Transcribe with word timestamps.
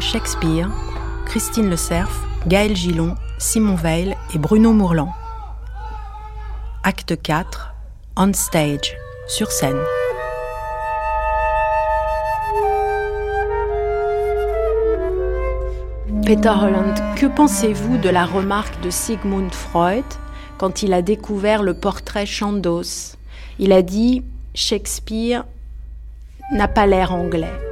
Shakespeare, 0.00 0.70
Christine 1.26 1.68
Le 1.68 1.76
Cerf, 1.76 2.24
Gaël 2.46 2.76
Gillon, 2.76 3.16
Simon 3.38 3.74
Veil 3.74 4.16
et 4.32 4.38
Bruno 4.38 4.72
Mourlan. 4.72 5.12
Acte 6.84 7.20
4, 7.20 7.74
on 8.16 8.32
stage, 8.32 8.96
sur 9.26 9.50
scène. 9.50 9.80
Peter 16.24 16.50
Holland, 16.50 16.94
que 17.16 17.26
pensez-vous 17.26 17.98
de 17.98 18.08
la 18.08 18.24
remarque 18.24 18.80
de 18.82 18.90
Sigmund 18.90 19.52
Freud 19.52 20.04
quand 20.58 20.84
il 20.84 20.92
a 20.92 21.02
découvert 21.02 21.64
le 21.64 21.74
portrait 21.74 22.26
Chandos? 22.26 23.16
Il 23.58 23.72
a 23.72 23.82
dit 23.82 24.22
Shakespeare 24.54 25.44
n'a 26.52 26.68
pas 26.68 26.86
l'air 26.86 27.12
anglais. 27.12 27.71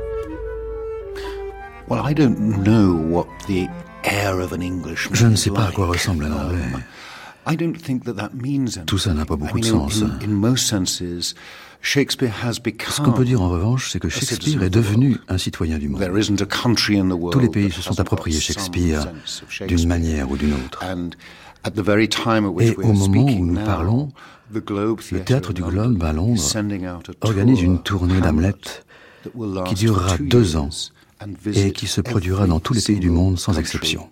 Je 5.13 5.27
ne 5.27 5.37
sais 5.37 5.51
pas 5.51 5.65
à 5.65 5.73
quoi 5.73 5.87
ressemble 5.87 6.25
un 6.25 6.33
anglais. 6.33 6.63
Tout 8.87 8.99
ça 8.99 9.13
n'a 9.13 9.25
pas 9.25 9.37
beaucoup 9.37 9.59
de 9.59 9.65
sens. 9.65 10.05
Ce 11.83 13.01
qu'on 13.03 13.13
peut 13.13 13.25
dire 13.25 13.43
en 13.43 13.49
revanche, 13.49 13.91
c'est 13.91 13.99
que 13.99 14.09
Shakespeare 14.09 14.63
est 14.63 14.71
devenu 14.71 15.17
un 15.29 15.39
citoyen 15.39 15.79
du 15.79 15.89
monde. 15.89 16.01
Tous 17.33 17.39
les 17.41 17.49
pays 17.49 17.71
se 17.73 17.83
sont 17.83 17.99
appropriés 17.99 18.39
Shakespeare 18.39 19.07
d'une 19.67 19.89
manière 19.89 20.31
ou 20.31 20.37
d'une 20.37 20.53
autre. 20.53 20.85
Et 22.61 22.77
au 22.77 22.93
moment 22.93 23.25
où 23.25 23.47
nous 23.47 23.65
parlons, 23.65 24.13
le 24.53 25.21
théâtre 25.25 25.53
du 25.53 25.63
Globe 25.63 26.03
à 26.03 26.13
Londres 26.13 26.43
organise 27.23 27.63
une 27.63 27.83
tournée 27.83 28.21
d'Hamlet 28.21 28.55
qui 29.67 29.75
durera 29.75 30.17
deux 30.19 30.57
ans 30.57 30.71
et 31.53 31.73
qui 31.73 31.87
se 31.87 32.01
produira 32.01 32.47
dans 32.47 32.61
tous 32.61 32.75
les 32.75 32.83
pays 32.83 33.01
du 33.01 33.11
monde 33.11 33.39
sans 33.39 33.59
exception. 33.59 34.09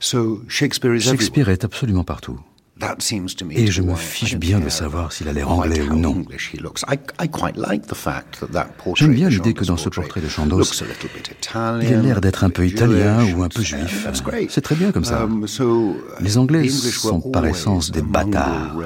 Shakespeare 0.00 1.48
est 1.48 1.64
absolument 1.64 2.04
partout. 2.04 2.40
Et 3.50 3.66
je 3.68 3.80
me 3.80 3.94
fiche 3.94 4.36
bien 4.36 4.60
de 4.60 4.68
savoir 4.68 5.10
s'il 5.10 5.28
a 5.28 5.32
l'air 5.32 5.50
anglais 5.50 5.80
ou 5.80 5.96
non. 5.96 6.22
J'aime 8.94 9.14
bien 9.14 9.28
l'idée 9.30 9.54
que 9.54 9.64
dans 9.64 9.78
ce 9.78 9.88
portrait 9.88 10.20
de 10.20 10.28
Chandos, 10.28 10.62
il 11.80 11.94
a 11.94 12.02
l'air 12.02 12.20
d'être 12.20 12.44
un 12.44 12.50
peu 12.50 12.66
italien 12.66 13.24
ou 13.34 13.42
un 13.42 13.48
peu 13.48 13.62
juif. 13.62 14.06
C'est 14.50 14.60
très 14.60 14.74
bien 14.74 14.92
comme 14.92 15.04
ça. 15.04 15.22
Um, 15.24 15.46
Les 16.20 16.36
Anglais 16.36 16.68
sont 16.68 17.20
par 17.20 17.46
essence 17.46 17.90
des 17.90 18.02
bâtards, 18.02 18.76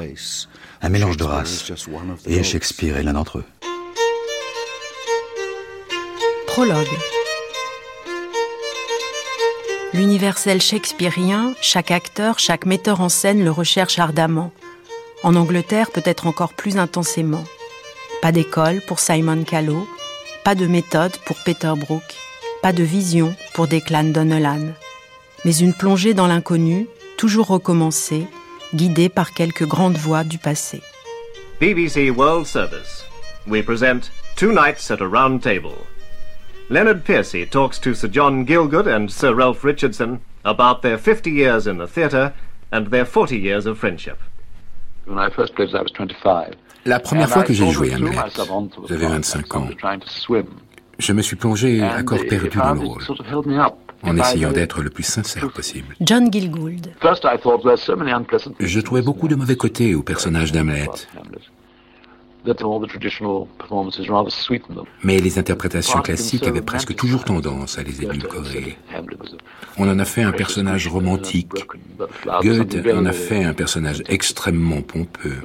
un 0.82 0.88
mélange 0.88 1.16
de 1.16 1.24
races. 1.24 1.70
Et 2.26 2.42
Shakespeare 2.42 2.96
est 2.96 3.02
l'un 3.02 3.12
d'entre 3.12 3.38
eux. 3.38 3.44
Prologue. 6.46 6.86
L'universel 9.92 10.60
shakespearien, 10.60 11.54
chaque 11.60 11.90
acteur, 11.90 12.38
chaque 12.38 12.64
metteur 12.64 13.00
en 13.00 13.08
scène 13.08 13.44
le 13.44 13.50
recherche 13.50 13.98
ardemment. 13.98 14.52
En 15.22 15.34
Angleterre, 15.34 15.90
peut-être 15.90 16.26
encore 16.26 16.54
plus 16.54 16.78
intensément. 16.78 17.44
Pas 18.22 18.32
d'école 18.32 18.80
pour 18.86 19.00
Simon 19.00 19.44
Callow, 19.44 19.86
pas 20.44 20.54
de 20.54 20.66
méthode 20.66 21.16
pour 21.26 21.36
Peter 21.44 21.72
Brook, 21.76 22.02
pas 22.62 22.72
de 22.72 22.82
vision 22.82 23.34
pour 23.54 23.66
Declan 23.66 24.04
Donnellan. 24.04 24.72
Mais 25.44 25.56
une 25.56 25.74
plongée 25.74 26.14
dans 26.14 26.26
l'inconnu, 26.26 26.86
toujours 27.16 27.48
recommencée, 27.48 28.26
guidée 28.74 29.08
par 29.08 29.32
quelques 29.32 29.66
grandes 29.66 29.96
voix 29.96 30.24
du 30.24 30.38
passé. 30.38 30.82
BBC 31.60 32.10
World 32.10 32.46
Service. 32.46 33.04
We 33.46 33.62
present 33.62 34.10
Two 34.36 34.52
Nights 34.52 34.90
at 34.90 35.00
a 35.00 35.06
Round 35.06 35.42
Table. 35.42 35.74
Leonard 36.70 37.02
Piercy 37.04 37.46
talks 37.46 37.80
to 37.80 37.94
Sir 37.94 38.08
John 38.08 38.44
Gilgood 38.46 38.86
and 38.86 39.10
Sir 39.10 39.34
Ralph 39.34 39.64
Richardson 39.64 40.20
about 40.44 40.82
their 40.82 40.96
50 40.96 41.30
years 41.30 41.66
in 41.66 41.78
the 41.78 41.86
theatre 41.86 42.32
and 42.70 42.86
their 42.90 43.04
40 43.04 43.36
years 43.36 43.66
of 43.66 43.78
friendship. 43.78 44.18
La 46.86 47.00
première 47.00 47.28
fois 47.28 47.42
que 47.42 47.52
j'ai 47.52 47.70
joué 47.70 47.92
Hamlet, 47.92 48.16
j'avais 48.88 49.06
25 49.06 49.56
ans. 49.56 49.68
Je 50.98 51.12
me 51.12 51.22
suis 51.22 51.36
plongé 51.36 51.82
à 51.82 52.02
corps 52.02 52.18
perdu 52.28 52.56
dans 52.56 52.74
le 52.74 52.80
rôle, 52.80 53.02
en 54.02 54.16
essayant 54.16 54.52
d'être 54.52 54.82
le 54.82 54.90
plus 54.90 55.02
sincère 55.02 55.50
possible. 55.50 55.94
John 56.00 56.32
Gilgould. 56.32 56.88
Je 58.60 58.80
trouvais 58.80 59.02
beaucoup 59.02 59.28
de 59.28 59.34
mauvais 59.34 59.56
côtés 59.56 59.94
au 59.94 60.02
personnage 60.02 60.52
d'Hamlet. 60.52 60.88
Mais 65.04 65.18
les 65.18 65.38
interprétations 65.38 66.00
classiques 66.00 66.46
avaient 66.46 66.62
presque 66.62 66.94
toujours 66.94 67.24
tendance 67.24 67.78
à 67.78 67.82
les 67.82 68.02
édulcorer. 68.02 68.78
On 69.76 69.88
en 69.88 69.98
a 69.98 70.04
fait 70.04 70.22
un 70.22 70.32
personnage 70.32 70.88
romantique. 70.88 71.52
Goethe 72.42 72.76
en 72.94 73.04
a 73.04 73.12
fait 73.12 73.44
un 73.44 73.52
personnage 73.52 74.02
extrêmement 74.08 74.80
pompeux. 74.80 75.36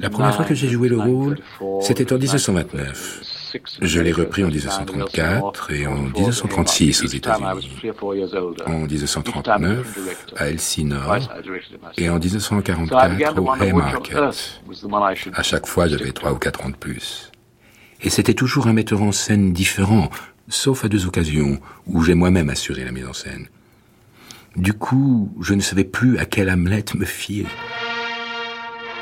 La 0.00 0.10
première 0.10 0.34
fois 0.34 0.44
que 0.44 0.54
j'ai 0.54 0.68
joué 0.68 0.88
le 0.88 0.98
rôle, 0.98 1.38
c'était 1.80 2.12
en 2.12 2.18
1929. 2.18 3.37
Je 3.80 4.00
l'ai 4.00 4.12
repris 4.12 4.44
en 4.44 4.48
1934 4.48 5.72
et 5.72 5.86
en 5.86 5.96
1936 5.96 7.04
aux 7.04 7.06
États-Unis, 7.06 7.92
en 8.66 8.78
1939 8.80 9.98
à 10.36 10.48
Elsinore 10.48 11.18
et 11.96 12.08
en 12.08 12.18
1944 12.18 13.38
au 13.40 13.54
Haymarket. 13.54 14.60
À 15.34 15.42
chaque 15.42 15.66
fois, 15.66 15.88
j'avais 15.88 16.12
trois 16.12 16.32
ou 16.32 16.38
quatre 16.38 16.64
ans 16.64 16.70
de 16.70 16.76
plus. 16.76 17.30
Et 18.00 18.10
c'était 18.10 18.34
toujours 18.34 18.68
un 18.68 18.72
metteur 18.72 19.02
en 19.02 19.12
scène 19.12 19.52
différent, 19.52 20.10
sauf 20.48 20.84
à 20.84 20.88
deux 20.88 21.06
occasions 21.06 21.58
où 21.86 22.02
j'ai 22.02 22.14
moi-même 22.14 22.50
assuré 22.50 22.84
la 22.84 22.92
mise 22.92 23.06
en 23.06 23.12
scène. 23.12 23.48
Du 24.56 24.72
coup, 24.72 25.32
je 25.40 25.54
ne 25.54 25.60
savais 25.60 25.84
plus 25.84 26.18
à 26.18 26.24
quel 26.24 26.50
Hamlet 26.50 26.84
me 26.94 27.04
fier. 27.04 27.46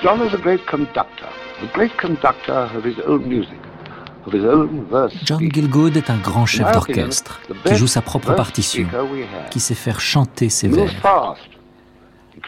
John 0.03 0.21
is 0.21 0.35
a 0.35 0.39
great 0.39 0.65
conductor, 0.67 1.29
great 1.73 1.97
conductor 1.97 2.71
of 2.77 2.85
his 2.85 3.01
own 3.07 3.27
music. 3.27 3.59
John 5.25 5.51
Gilgood 5.53 5.97
est 5.97 6.11
un 6.11 6.17
grand 6.17 6.47
chef 6.47 6.71
d'orchestre 6.73 7.41
qui 7.65 7.75
joue 7.75 7.87
sa 7.87 8.03
propre 8.03 8.35
partition, 8.35 8.89
qui 9.51 9.61
sait 9.61 9.75
faire 9.75 10.01
chanter 10.01 10.49
ses 10.49 10.69
vers. 10.69 10.91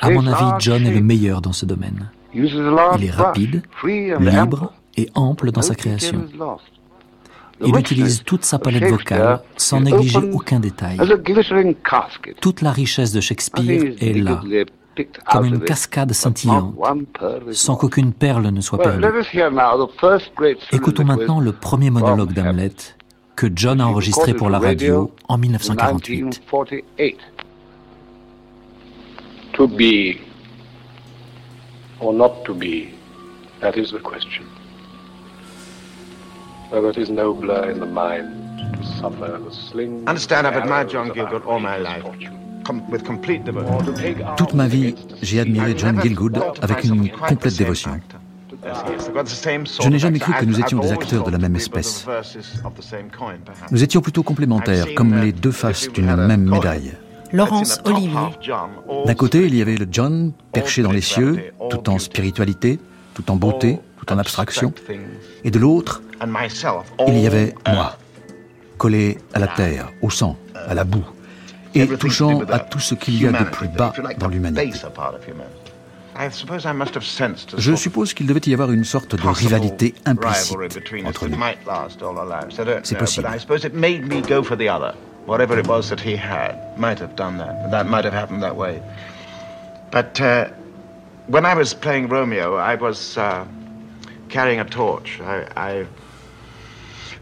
À 0.00 0.10
mon 0.10 0.26
avis, 0.26 0.52
John 0.58 0.84
est 0.86 0.94
le 0.94 1.00
meilleur 1.00 1.40
dans 1.40 1.52
ce 1.52 1.66
domaine. 1.66 2.10
Il 2.34 3.04
est 3.04 3.10
rapide, 3.10 3.62
libre 3.84 4.72
et 4.96 5.08
ample 5.14 5.50
dans 5.50 5.62
sa 5.62 5.74
création. 5.74 6.26
Il 7.64 7.76
utilise 7.76 8.22
toute 8.24 8.44
sa 8.44 8.58
palette 8.58 8.84
vocale 8.84 9.40
sans 9.56 9.80
négliger 9.80 10.30
aucun 10.32 10.60
détail. 10.60 10.98
Toute 12.40 12.62
la 12.62 12.70
richesse 12.70 13.12
de 13.12 13.20
Shakespeare 13.20 13.94
est 14.00 14.12
là, 14.14 14.40
comme 15.30 15.44
une 15.46 15.60
cascade 15.60 16.12
scintillante, 16.12 16.74
sans 17.52 17.76
qu'aucune 17.76 18.12
perle 18.12 18.48
ne 18.48 18.60
soit 18.60 18.78
perdue. 18.78 19.04
Écoutons 20.72 21.04
maintenant 21.04 21.40
le 21.40 21.52
premier 21.52 21.90
monologue 21.90 22.32
d'Hamlet 22.32 22.72
que 23.36 23.46
John 23.54 23.80
a 23.80 23.86
enregistré 23.86 24.34
pour 24.34 24.50
la 24.50 24.58
radio 24.58 25.12
en 25.28 25.38
1948. 25.38 26.42
To 29.54 29.66
be 29.66 30.20
or 32.00 32.12
not 32.12 32.44
to 32.44 32.54
be, 32.54 32.94
that 33.60 33.76
is 33.76 33.90
the 33.90 34.00
question. 34.00 34.44
Whether 36.70 36.90
it 36.90 36.98
is 36.98 37.10
nobler 37.10 37.70
in 37.70 37.80
the 37.80 37.86
mind 37.86 38.28
to 38.74 38.84
suffer 39.00 39.40
the 39.42 39.50
sling. 39.50 40.06
Understand, 40.06 40.46
I've 40.46 40.56
admired 40.56 40.90
John 40.90 41.10
Gilgood 41.10 41.44
all 41.46 41.58
my 41.60 41.78
life. 41.78 42.04
Toute 44.36 44.54
ma 44.54 44.68
vie, 44.68 44.94
j'ai 45.22 45.40
admiré 45.40 45.74
John 45.76 46.00
Gilgood 46.00 46.40
avec 46.60 46.84
une 46.84 47.10
complète 47.10 47.56
dévotion. 47.56 48.00
Je 49.80 49.88
n'ai 49.88 49.98
jamais 49.98 50.18
cru 50.18 50.32
que 50.32 50.44
nous 50.44 50.60
étions 50.60 50.80
des 50.80 50.92
acteurs 50.92 51.24
de 51.24 51.30
la 51.30 51.38
même 51.38 51.56
espèce. 51.56 52.06
Nous 53.70 53.82
étions 53.82 54.00
plutôt 54.00 54.22
complémentaires, 54.22 54.86
comme 54.94 55.14
les 55.14 55.32
deux 55.32 55.52
faces 55.52 55.88
d'une 55.92 56.14
même 56.14 56.48
médaille. 56.48 56.92
Laurence 57.32 57.80
Olivier. 57.84 58.18
D'un 59.06 59.14
côté, 59.14 59.46
il 59.46 59.54
y 59.54 59.62
avait 59.62 59.76
le 59.76 59.86
John, 59.90 60.32
perché 60.52 60.82
dans 60.82 60.92
les 60.92 61.02
cieux, 61.02 61.52
tout 61.70 61.88
en 61.90 61.98
spiritualité, 61.98 62.78
tout 63.14 63.30
en 63.30 63.36
beauté, 63.36 63.78
tout 63.98 64.12
en 64.12 64.18
abstraction. 64.18 64.72
Et 65.44 65.50
de 65.50 65.58
l'autre, 65.58 66.02
il 67.06 67.18
y 67.18 67.26
avait 67.26 67.54
moi, 67.66 67.96
collé 68.76 69.18
à 69.34 69.38
la 69.38 69.48
terre, 69.48 69.90
au 70.02 70.10
sang, 70.10 70.36
à 70.54 70.74
la 70.74 70.84
boue, 70.84 71.04
et 71.78 71.98
touchant 71.98 72.40
à 72.50 72.58
tout 72.58 72.80
ce 72.80 72.94
qu'il 72.94 73.20
y 73.20 73.26
a 73.26 73.32
de 73.32 73.44
plus 73.44 73.68
bas 73.68 73.92
dans 74.18 74.28
l'humanité. 74.28 74.72
Je 77.58 77.74
suppose 77.76 78.12
qu'il 78.12 78.26
devait 78.26 78.40
y 78.46 78.52
avoir 78.52 78.72
une 78.72 78.84
sorte 78.84 79.14
de 79.14 79.28
rivalité 79.28 79.94
implicite 80.04 80.56
entre 81.04 81.28
nous. 81.28 81.38
C'est 82.82 82.98
possible. 82.98 83.28
whatever 85.28 85.58
it 85.58 85.66
was 85.66 85.90
that 85.90 86.00
he 86.00 86.16
had 86.16 86.56
might 86.78 86.98
have 86.98 87.14
done 87.14 87.36
that. 87.36 87.70
That 87.70 87.86
might 87.86 88.04
have 88.04 88.14
happened 88.14 88.42
that 88.42 88.56
way. 88.56 88.82
But 89.90 90.20
uh, 90.20 90.48
when 91.26 91.44
I 91.44 91.54
was 91.54 91.74
playing 91.74 92.08
Romeo, 92.08 92.56
I 92.56 92.74
was 92.74 93.18
uh, 93.18 93.46
carrying 94.30 94.58
a 94.58 94.64
torch. 94.64 95.20
I, 95.20 95.46
I, 95.56 95.86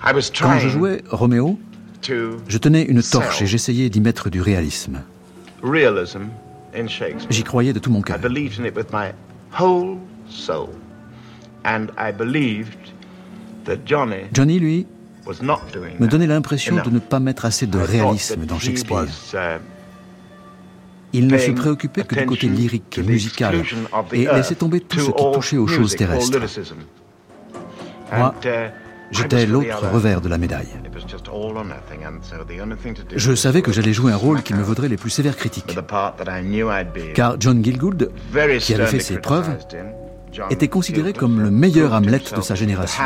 I 0.01 0.13
was 0.13 0.31
Quand 0.31 0.59
je 0.61 0.69
jouais 0.69 1.03
Roméo, 1.11 1.59
je 2.07 2.59
tenais 2.59 2.83
une 2.83 3.03
torche 3.03 3.43
et 3.43 3.47
j'essayais 3.47 3.89
d'y 3.91 4.01
mettre 4.01 4.31
du 4.31 4.41
réalisme. 4.41 5.03
J'y 7.31 7.43
croyais 7.43 7.73
de 7.73 7.79
tout 7.79 7.91
mon 7.91 8.03
cœur. 8.03 8.19
Johnny, 14.33 14.59
lui, 14.59 14.87
me 15.99 16.07
donnait 16.07 16.27
l'impression 16.27 16.83
de 16.83 16.91
ne 16.91 16.99
pas 16.99 17.21
mettre 17.21 17.45
assez 17.45 17.67
de 17.67 17.79
réalisme 17.79 18.47
dans 18.47 18.59
Shakespeare. 18.59 19.07
Uh, 19.35 19.59
Il 21.13 21.27
ne 21.27 21.39
se 21.39 21.51
préoccupait 21.51 22.05
que 22.05 22.15
du 22.15 22.27
côté 22.27 22.49
lyrique 22.49 22.99
et 22.99 23.03
musical 23.03 23.63
et 24.13 24.27
laissait 24.27 24.55
tomber 24.55 24.81
tout 24.81 25.01
ce 25.01 25.11
qui 25.11 25.33
touchait 25.33 25.57
aux 25.57 25.67
choses 25.67 25.97
terrestres. 25.97 26.39
Moi, 28.13 28.35
uh, 28.45 28.49
j'étais 29.11 29.47
l'autre 29.47 29.89
revers 29.93 30.21
de 30.21 30.29
la 30.29 30.39
médaille. 30.39 30.69
Je 33.15 33.35
savais 33.35 33.63
que 33.63 33.73
j'allais 33.73 33.93
jouer 33.93 34.13
un 34.13 34.17
rôle 34.17 34.43
qui 34.43 34.55
me 34.55 34.63
vaudrait 34.63 34.89
les 34.89 34.97
plus 34.97 35.11
sévères 35.11 35.37
critiques. 35.37 35.77
Car 37.15 37.37
John 37.39 37.65
Gilgood, 37.65 38.13
qui 38.61 38.75
avait 38.75 38.87
fait 38.87 39.01
ses 39.01 39.19
preuves, 39.19 39.57
était 40.51 40.69
considéré 40.69 41.13
comme 41.13 41.41
le 41.41 41.51
meilleur 41.51 41.93
Hamlet 41.95 42.21
de 42.35 42.41
sa 42.41 42.55
génération. 42.55 43.03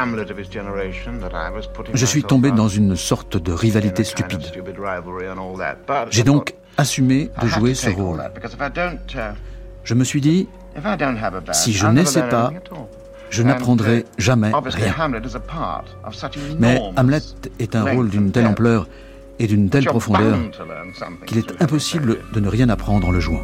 Je 1.95 2.07
suis 2.07 2.25
tombé 2.25 2.51
dans 2.51 2.69
une 2.69 2.97
sorte 2.97 3.37
de 3.37 3.53
rivalité 3.53 4.05
stupide. 4.05 4.43
J'ai 6.11 6.23
donc 6.25 6.55
assumé 6.77 7.31
de 7.43 7.47
jouer 7.47 7.75
ce 7.75 7.91
rôle. 7.91 8.23
Je 9.85 9.95
me 9.95 10.05
suis 10.05 10.21
dit, 10.21 10.49
si 11.53 11.73
je 11.73 11.87
n'essaie 11.87 12.29
pas, 12.29 12.53
je 13.31 13.43
n'apprendrai 13.43 14.05
jamais 14.19 14.53
rien. 14.53 14.95
Mais 16.59 16.81
Hamlet 16.97 17.21
est 17.59 17.77
un 17.77 17.85
rôle 17.85 18.11
d'une 18.11 18.33
telle 18.33 18.47
ampleur 18.47 18.89
et 19.39 19.47
d'une 19.47 19.71
telle 19.71 19.87
profondeur 19.87 20.39
qu'il 21.27 21.39
est 21.39 21.63
impossible 21.63 22.19
de 22.33 22.41
ne 22.41 22.49
rien 22.49 22.69
apprendre 22.69 23.09
en 23.09 23.11
le 23.11 23.21
jouant. 23.21 23.43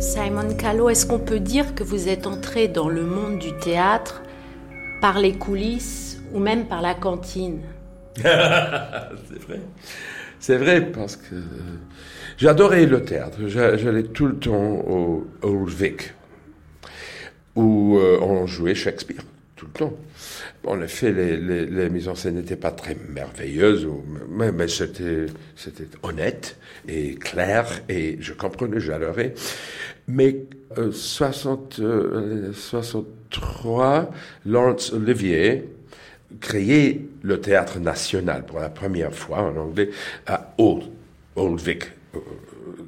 Simon 0.00 0.54
Callow, 0.56 0.88
est-ce 0.88 1.06
qu'on 1.06 1.18
peut 1.18 1.40
dire 1.40 1.74
que 1.74 1.84
vous 1.84 2.08
êtes 2.08 2.26
entré 2.26 2.68
dans 2.68 2.88
le 2.88 3.04
monde 3.04 3.38
du 3.38 3.52
théâtre 3.58 4.22
par 5.00 5.18
les 5.18 5.34
coulisses 5.34 6.20
ou 6.32 6.38
même 6.38 6.66
par 6.66 6.82
la 6.82 6.94
cantine? 6.94 7.60
C'est 8.16 9.42
vrai. 9.46 9.60
C'est 10.40 10.56
vrai 10.56 10.80
parce 10.92 11.16
que 11.16 11.36
j'adorais 12.36 12.86
le 12.86 13.02
théâtre. 13.02 13.38
J'allais 13.46 14.04
tout 14.04 14.26
le 14.26 14.36
temps 14.36 14.84
au 14.86 15.26
Old 15.42 15.68
Vic 15.68 16.12
où 17.54 17.96
euh, 17.98 18.18
on 18.20 18.46
jouait 18.46 18.74
Shakespeare 18.74 19.22
tout 19.56 19.66
le 19.66 19.72
temps. 19.72 19.92
En 20.66 20.80
effet, 20.82 21.12
les, 21.12 21.36
les, 21.36 21.88
mises 21.88 22.08
en 22.08 22.14
scène 22.14 22.34
n'étaient 22.34 22.56
pas 22.56 22.72
très 22.72 22.96
merveilleuses, 23.08 23.88
mais, 24.28 24.52
mais 24.52 24.68
c'était, 24.68 25.26
c'était 25.54 25.88
honnête 26.02 26.58
et 26.86 27.14
clair, 27.14 27.66
et 27.88 28.18
je 28.20 28.32
comprenais, 28.34 28.80
j'adorais. 28.80 29.34
Mais 30.08 30.44
euh, 30.76 30.92
60, 30.92 31.80
63, 32.52 33.96
euh, 33.96 34.04
Laurence 34.44 34.92
Olivier 34.92 35.64
créait 36.40 37.00
le 37.22 37.40
théâtre 37.40 37.78
national 37.78 38.44
pour 38.44 38.60
la 38.60 38.68
première 38.68 39.14
fois 39.14 39.38
en 39.38 39.56
anglais 39.56 39.90
à 40.26 40.54
Old, 40.58 40.84
Old 41.34 41.60
Vic 41.60 41.84
euh, 42.14 42.18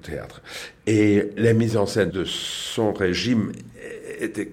théâtre. 0.03 0.43
Et 0.87 1.31
les 1.37 1.55
mises 1.55 1.77
en 1.77 1.87
scène 1.87 2.11
de 2.11 2.25
son 2.25 2.93
régime 2.93 3.53
étaient 4.21 4.53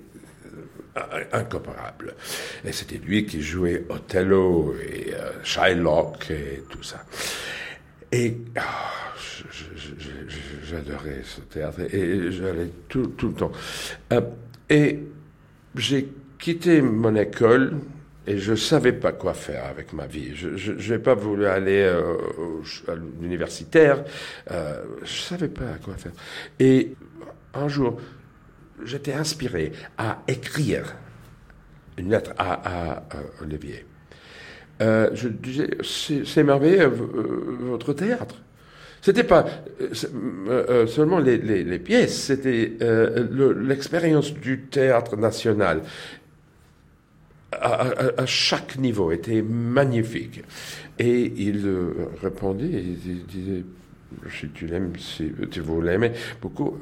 incomparable. 1.33 2.15
Et 2.63 2.71
c'était 2.71 2.97
lui 2.97 3.25
qui 3.25 3.41
jouait 3.41 3.85
Othello 3.89 4.75
et 4.81 5.13
euh, 5.13 5.31
Shylock 5.43 6.31
et 6.31 6.63
tout 6.69 6.83
ça. 6.83 7.05
Et 8.11 8.37
oh, 8.57 8.61
j'adorais 10.63 11.21
ce 11.23 11.41
théâtre 11.41 11.81
et 11.93 12.31
j'allais 12.31 12.69
tout, 12.87 13.07
tout, 13.07 13.29
le 13.29 13.33
temps. 13.33 13.51
Euh, 14.13 14.21
et 14.69 14.99
j'ai 15.75 16.09
quitté 16.37 16.81
mon 16.81 17.15
école 17.15 17.79
et 18.27 18.37
je 18.37 18.51
ne 18.51 18.55
savais 18.55 18.93
pas 18.93 19.11
quoi 19.11 19.33
faire 19.33 19.65
avec 19.65 19.93
ma 19.93 20.07
vie. 20.07 20.35
Je 20.35 20.91
n'ai 20.91 20.99
pas 20.99 21.13
voulu 21.13 21.45
aller 21.45 21.83
euh, 21.83 22.17
à 22.87 22.95
l'universitaire. 23.21 24.03
Euh, 24.51 24.83
je 24.99 25.03
ne 25.03 25.05
savais 25.05 25.47
pas 25.47 25.77
quoi 25.83 25.95
faire. 25.95 26.13
Et 26.59 26.95
un 27.53 27.67
jour, 27.67 27.99
j'étais 28.83 29.13
inspiré 29.13 29.71
à 29.97 30.21
écrire 30.27 30.95
une 31.97 32.09
lettre 32.09 32.31
à, 32.37 33.03
Olivier. 33.41 33.85
Euh, 34.81 35.09
je 35.13 35.29
disais, 35.29 35.69
c'est 35.83 36.43
merveilleux 36.43 36.81
euh, 36.81 36.91
votre 37.61 37.93
théâtre. 37.93 38.35
C'était 39.01 39.23
pas 39.23 39.45
euh, 40.49 40.87
seulement 40.87 41.19
les, 41.19 41.37
les, 41.37 41.79
pièces, 41.79 42.23
c'était 42.23 42.77
l'expérience 42.81 44.33
du 44.33 44.61
théâtre 44.63 45.15
national. 45.15 45.81
À, 47.61 47.87
à, 48.17 48.25
chaque 48.25 48.77
niveau 48.77 49.11
était 49.11 49.41
magnifique. 49.41 50.43
Et 50.99 51.33
il 51.37 51.67
répondait, 52.21 52.65
il 52.65 53.25
disait, 53.25 53.63
si 54.29 54.49
tu 54.49 54.67
l'aimes, 54.67 54.93
si 54.97 55.31
tu 55.51 55.61
vous 55.61 55.81
l'aimez 55.81 56.11
beaucoup, 56.41 56.77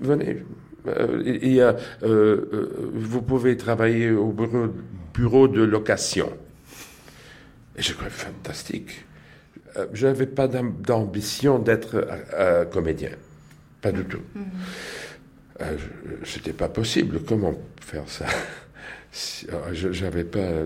venez, 0.00 0.42
il 0.86 1.60
euh, 1.60 1.72
euh, 2.02 2.90
vous 2.94 3.22
pouvez 3.22 3.56
travailler 3.56 4.10
au 4.10 4.34
bureau, 5.14 5.48
de 5.48 5.62
location. 5.62 6.32
Et 7.76 7.82
je 7.82 7.92
crois 7.92 8.08
fantastique. 8.08 9.04
Euh, 9.76 9.86
je 9.92 10.06
n'avais 10.06 10.26
pas 10.26 10.48
d'ambition 10.48 11.58
d'être 11.58 12.06
comédien. 12.70 13.10
Pas 13.80 13.92
du 13.92 14.04
tout. 14.04 14.20
Mm-hmm. 14.36 15.78
C'était 16.24 16.52
pas 16.52 16.68
possible. 16.68 17.20
Comment 17.26 17.54
faire 17.80 18.08
ça? 18.08 18.26
J'avais 19.72 20.24
pas 20.24 20.64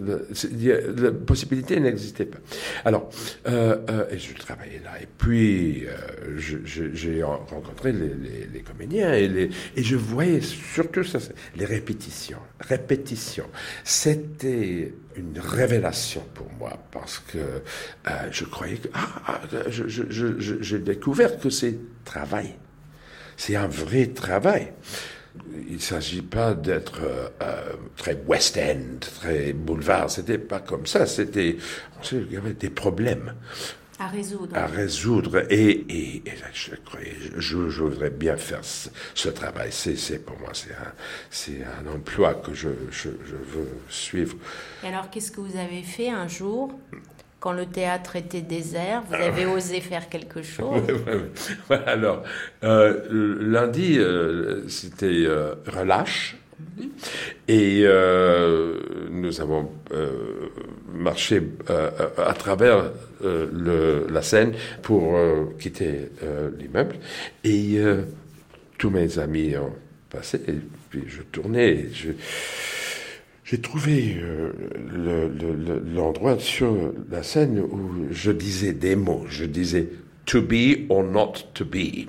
la 0.00 1.10
possibilité 1.10 1.80
n'existait 1.80 2.26
pas. 2.26 2.38
Alors 2.84 3.10
euh, 3.48 3.76
euh, 3.90 4.06
et 4.10 4.18
je 4.18 4.32
travaillais 4.34 4.80
là 4.84 5.00
et 5.02 5.08
puis 5.18 5.84
euh, 5.86 6.38
j'ai 6.38 7.22
rencontré 7.22 7.92
les, 7.92 8.46
les, 8.52 8.60
comédiens 8.60 9.12
et, 9.12 9.26
les, 9.26 9.50
et 9.76 9.82
je 9.82 9.96
voyais 9.96 10.40
surtout 10.40 11.02
ça 11.02 11.18
les 11.56 11.64
répétitions 11.64 12.38
répétitions. 12.60 13.48
C'était 13.82 14.94
une 15.16 15.38
révélation 15.38 16.22
pour 16.34 16.50
moi 16.58 16.78
parce 16.92 17.18
que 17.18 17.62
je 18.30 18.44
croyais 18.44 18.76
que 18.76 18.88
ah, 18.94 19.22
ah 19.26 19.40
j'ai 19.68 20.78
découvert 20.78 21.38
que 21.38 21.50
c'est 21.50 21.76
travail. 22.04 22.54
C'est 23.36 23.56
un 23.56 23.66
vrai 23.66 24.06
travail 24.06 24.72
il 25.68 25.74
ne 25.74 25.80
s'agit 25.80 26.22
pas 26.22 26.54
d'être 26.54 27.00
euh, 27.02 27.28
euh, 27.42 27.72
très 27.96 28.16
West 28.26 28.56
End, 28.58 28.98
très 29.00 29.52
boulevard. 29.52 30.10
C'était 30.10 30.38
pas 30.38 30.60
comme 30.60 30.86
ça. 30.86 31.06
C'était, 31.06 31.56
il 32.12 32.32
y 32.32 32.36
avait 32.36 32.54
des 32.54 32.70
problèmes 32.70 33.34
à 33.98 34.08
résoudre. 34.08 34.56
À 34.56 34.66
résoudre. 34.66 35.46
Et, 35.50 35.70
et, 35.88 36.22
je, 36.52 36.70
je, 37.38 37.68
je, 37.70 37.82
voudrais 37.82 38.10
bien 38.10 38.36
faire 38.36 38.60
ce, 38.62 39.28
travail. 39.28 39.70
C'est, 39.70 40.18
pour 40.24 40.38
moi, 40.40 40.50
c'est 40.52 40.72
un, 40.72 40.92
c'est 41.30 41.62
un 41.62 41.90
emploi 41.90 42.34
que 42.34 42.52
je, 42.54 42.70
je, 42.90 43.08
veux 43.08 43.68
suivre. 43.88 44.36
Et 44.82 44.88
alors, 44.88 45.10
qu'est-ce 45.10 45.30
que 45.30 45.40
vous 45.40 45.56
avez 45.56 45.82
fait 45.82 46.08
un 46.08 46.26
jour 46.26 46.72
quand 47.44 47.52
le 47.52 47.66
théâtre 47.66 48.16
était 48.16 48.40
désert, 48.40 49.02
vous 49.06 49.16
avez 49.16 49.44
osé 49.44 49.82
faire 49.82 50.08
quelque 50.08 50.42
chose? 50.54 50.80
Alors, 51.68 52.22
euh, 52.62 53.02
lundi, 53.38 53.98
euh, 53.98 54.66
c'était 54.68 55.26
euh, 55.26 55.54
relâche. 55.66 56.38
Et 57.46 57.84
nous 59.10 59.40
avons 59.40 59.70
marché 60.94 61.42
à 61.68 62.32
travers 62.32 62.90
la 63.22 64.22
scène 64.22 64.54
pour 64.82 65.18
quitter 65.58 66.10
l'immeuble. 66.58 66.96
Et 67.44 67.78
tous 68.78 68.90
mes 68.90 69.18
amis 69.18 69.56
ont 69.56 69.74
passé. 70.08 70.40
Et 70.48 70.54
puis 70.90 71.04
je 71.06 71.22
tournais. 71.22 71.70
Et 71.70 71.90
je, 71.92 72.10
j'ai 73.44 73.60
trouvé 73.60 74.16
euh, 74.22 74.52
l'endroit 75.94 76.38
sur 76.38 76.74
la 77.10 77.22
scène 77.22 77.60
où 77.60 78.06
je 78.10 78.30
disais 78.30 78.72
des 78.72 78.96
mots. 78.96 79.26
Je 79.28 79.44
disais 79.44 79.88
to 80.24 80.40
be 80.40 80.86
or 80.88 81.04
not 81.04 81.34
to 81.52 81.64
be. 81.64 82.08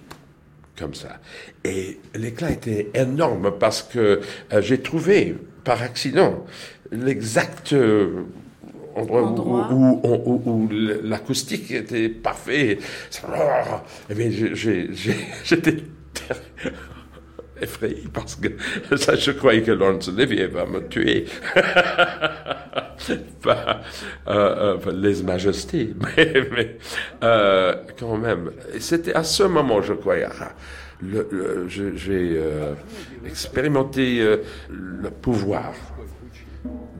comme 0.77 0.93
ça. 0.93 1.19
Et 1.63 1.99
l'éclat 2.15 2.51
était 2.51 2.89
énorme 2.93 3.51
parce 3.59 3.83
que 3.83 4.21
euh, 4.53 4.61
j'ai 4.61 4.81
trouvé 4.81 5.35
par 5.63 5.81
accident 5.81 6.45
l'exact 6.91 7.73
euh, 7.73 8.23
endroit 8.95 9.23
où, 9.23 9.99
où, 10.03 10.41
où, 10.45 10.69
l'acoustique 11.03 11.71
était 11.71 12.09
parfait. 12.09 12.77
Et 14.09 14.13
bien, 14.13 14.29
j'étais 15.43 15.77
effrayé 17.61 18.03
parce 18.11 18.35
que 18.35 18.49
ça, 18.97 19.15
je 19.15 19.31
croyais 19.31 19.61
que 19.61 19.71
Laurence 19.71 20.07
Olivier 20.07 20.47
va 20.47 20.65
me 20.65 20.87
tuer. 20.87 21.25
euh, 24.27 24.77
les 24.93 25.23
majestés, 25.23 25.93
mais, 26.17 26.33
mais 26.51 26.77
euh, 27.23 27.75
quand 27.99 28.17
même. 28.17 28.51
C'était 28.79 29.13
à 29.13 29.23
ce 29.23 29.43
moment, 29.43 29.81
je 29.81 29.93
croyais, 29.93 30.27
ah, 30.39 30.53
j'ai 31.67 32.39
expérimenté 33.25 34.37
le 34.69 35.09
pouvoir 35.09 35.73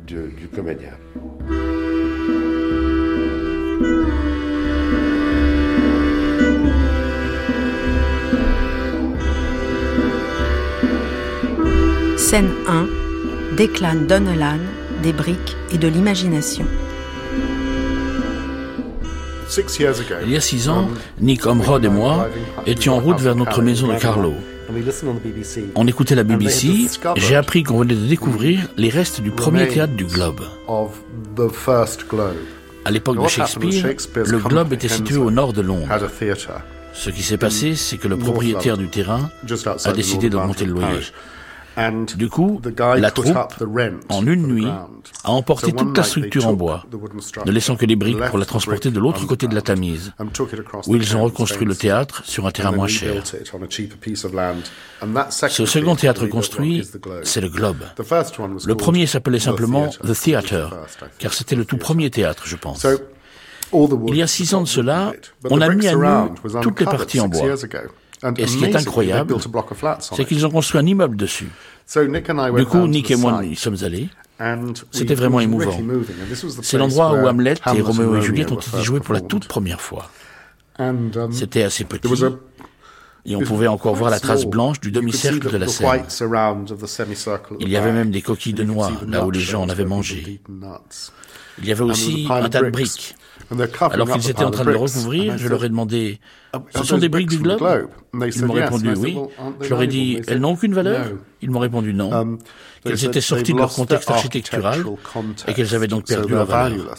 du 0.06 0.50
comédien. 0.54 0.92
Scène 12.36 12.52
1. 12.68 13.56
Declan 13.56 13.96
Donnellan, 14.10 14.60
des 15.02 15.14
briques 15.14 15.56
et 15.72 15.78
de 15.78 15.88
l'imagination. 15.88 16.66
Il 20.22 20.30
y 20.30 20.36
a 20.36 20.42
six 20.42 20.68
ans, 20.68 20.90
Nick 21.22 21.46
Omrod 21.46 21.86
et 21.86 21.88
moi 21.88 22.28
étions 22.66 22.98
en 22.98 23.00
route 23.00 23.22
vers 23.22 23.38
notre 23.38 23.62
maison 23.62 23.88
de 23.88 23.98
Carlow. 23.98 24.34
On 25.76 25.88
écoutait 25.88 26.16
la 26.16 26.26
BBC. 26.26 26.90
J'ai 27.16 27.38
appris 27.38 27.64
qu'on 27.64 27.80
venait 27.80 27.96
de 27.96 28.06
découvrir 28.06 28.68
les 28.76 28.90
restes 28.90 29.22
du 29.22 29.32
premier 29.32 29.70
théâtre 29.70 29.94
du 29.94 30.04
Globe. 30.04 30.42
À 32.84 32.92
l'époque 32.92 33.24
de 33.24 33.28
Shakespeare, 33.30 34.26
le 34.26 34.40
Globe 34.40 34.74
était 34.74 34.90
situé 34.90 35.16
au 35.16 35.32
nord 35.32 35.54
de 35.54 35.62
Londres. 35.62 35.88
Ce 36.92 37.10
qui 37.10 37.24
s'est 37.24 37.38
passé, 37.38 37.76
c'est 37.76 37.96
que 37.96 38.10
le 38.10 38.18
propriétaire 38.18 38.78
du 38.78 38.90
terrain 38.90 39.30
a 39.86 39.94
décidé 39.94 40.30
d'augmenter 40.30 40.66
le 40.66 40.74
loyer. 40.74 41.00
Du 42.18 42.30
coup, 42.30 42.62
la 42.98 43.12
troupe, 43.12 43.38
en 44.10 44.26
une 44.26 44.48
nuit, 44.48 44.68
a 44.68 45.32
emporté 45.32 45.74
toute 45.74 45.98
la 45.98 46.04
structure 46.04 46.48
en 46.48 46.54
bois, 46.54 46.86
ne 47.46 47.52
laissant 47.52 47.76
que 47.76 47.86
les 47.86 47.96
briques 47.96 48.24
pour 48.30 48.38
la 48.38 48.46
transporter 48.46 48.92
de 48.92 49.00
l'autre 49.00 49.26
côté 49.26 49.48
de 49.48 49.56
la 49.56 49.62
Tamise, 49.62 50.14
où 50.88 50.96
ils 50.96 51.18
ont 51.18 51.24
reconstruit 51.24 51.66
le 51.66 51.76
théâtre 51.76 52.24
sur 52.26 52.48
un 52.48 52.52
terrain 52.52 52.72
moins 52.72 52.88
cher. 52.88 53.24
Ce 55.50 55.66
second 55.66 55.96
théâtre 55.96 56.28
construit, 56.28 56.88
c'est 57.24 57.42
le 57.42 57.50
Globe. 57.50 57.84
Le 58.66 58.76
premier 58.76 59.06
s'appelait 59.06 59.40
simplement 59.40 59.88
The 59.88 60.14
Theatre, 60.14 60.88
car 61.20 61.34
c'était 61.34 61.56
le 61.56 61.66
tout 61.66 61.78
premier 61.78 62.10
théâtre, 62.10 62.44
je 62.46 62.56
pense. 62.56 62.86
Il 63.74 64.16
y 64.16 64.22
a 64.22 64.28
six 64.28 64.54
ans 64.54 64.62
de 64.62 64.68
cela, 64.68 65.14
on 65.50 65.60
a 65.60 65.70
mis 65.70 65.88
à 65.88 65.96
nu 65.96 66.30
toutes 66.62 66.80
les 66.80 66.86
parties 66.86 67.20
en 67.20 67.28
bois. 67.28 67.56
Et 68.38 68.48
ce 68.48 68.58
qui 68.58 68.66
est 68.66 68.76
incroyable, 68.76 69.36
c'est 70.00 70.26
qu'ils 70.26 70.46
ont 70.46 70.52
construit 70.52 70.80
un 70.80 70.86
immeuble 70.86 71.16
dessus. 71.16 71.50
Du 72.56 72.66
coup, 72.66 72.88
Nick 72.88 73.12
et 73.12 73.16
moi 73.16 73.44
y 73.44 73.56
sommes 73.56 73.78
allés. 73.84 74.10
C'était 74.92 75.16
vraiment 75.16 75.40
émouvant. 75.40 75.78
C'est 76.62 76.78
l'endroit 76.78 77.14
où 77.14 77.28
Hamlet 77.28 77.56
et 77.74 77.82
Roméo 77.82 78.18
et 78.18 78.22
Juliette 78.22 78.52
ont 78.52 78.60
été 78.60 78.82
joués 78.82 79.00
pour 79.00 79.14
la 79.14 79.22
toute 79.22 79.48
première 79.48 79.82
fois. 79.82 80.10
Um, 80.78 81.10
C'était 81.32 81.64
assez 81.64 81.86
petit. 81.86 82.10
Et 83.28 83.36
on 83.36 83.42
pouvait 83.42 83.68
encore 83.68 83.96
voir 83.96 84.12
la 84.12 84.20
trace 84.20 84.46
blanche 84.46 84.80
du 84.82 84.92
demi-cercle 84.92 85.50
de 85.50 85.58
la 85.58 85.68
scène. 85.68 86.04
Il 87.60 87.70
y 87.70 87.78
avait 87.78 87.92
même 87.92 88.12
des 88.12 88.22
coquilles 88.22 88.54
de 88.54 88.64
noix 88.64 88.92
là 89.08 89.26
où 89.26 89.32
les 89.32 89.40
gens 89.40 89.64
en 89.64 89.70
avaient 89.70 89.86
mangé. 89.86 90.42
Il 91.60 91.66
y 91.66 91.72
avait 91.72 91.84
aussi 91.84 92.28
un 92.30 92.50
tas 92.50 92.62
de 92.62 92.70
briques. 92.70 93.16
Alors 93.92 94.12
qu'ils 94.12 94.30
étaient 94.30 94.44
en 94.44 94.52
train 94.52 94.66
de 94.66 94.72
le 94.72 94.78
recouvrir, 94.78 95.38
je 95.38 95.48
leur 95.48 95.64
ai 95.64 95.70
demandé 95.70 96.20
uh, 96.54 96.60
Ce 96.76 96.84
sont 96.84 96.98
des 96.98 97.10
briques 97.10 97.30
du 97.30 97.38
globe 97.38 97.62
Ils 98.14 98.46
m'ont 98.46 98.54
répondu 98.54 98.94
oui. 98.98 99.18
Je 99.62 99.70
leur 99.70 99.82
ai 99.82 99.88
dit 99.88 100.22
Elles 100.28 100.40
n'ont 100.40 100.54
aucune 100.54 100.74
valeur 100.74 101.08
Ils 101.42 101.52
m'ont 101.52 101.60
répondu 101.60 101.94
non. 101.94 102.12
Um, 102.14 102.38
qu'elles 102.84 103.06
étaient 103.06 103.22
sorties 103.22 103.54
de 103.54 103.60
leur 103.60 103.74
contexte 103.74 104.10
architectural 104.10 104.84
et 105.48 105.54
qu'elles 105.54 105.76
avaient 105.76 105.88
donc 105.88 106.08
perdu 106.08 106.34
leur 106.34 106.46
valeur. 106.46 106.96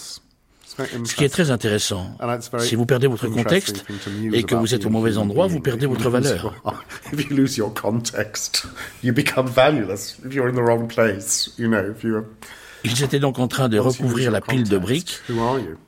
Ce 1.05 1.15
qui 1.15 1.25
est 1.25 1.31
très 1.31 1.51
intéressant, 1.51 2.19
si 2.59 2.75
vous 2.75 2.85
perdez 2.85 3.07
votre 3.07 3.29
contexte 3.29 3.85
et 4.33 4.43
que 4.43 4.55
vous 4.55 4.75
êtes 4.75 4.85
au 4.85 4.91
mauvais 4.91 5.17
endroit, 5.17 5.47
vous 5.47 5.61
perdez 5.61 5.87
votre 5.87 6.11
valeur. 6.11 6.55
Ils 12.85 13.03
étaient 13.03 13.19
donc 13.19 13.39
en 13.39 13.49
train 13.49 13.69
de 13.69 13.79
recouvrir 13.79 14.31
la 14.31 14.41
pile 14.41 14.69
de 14.69 14.79
briques 14.79 15.21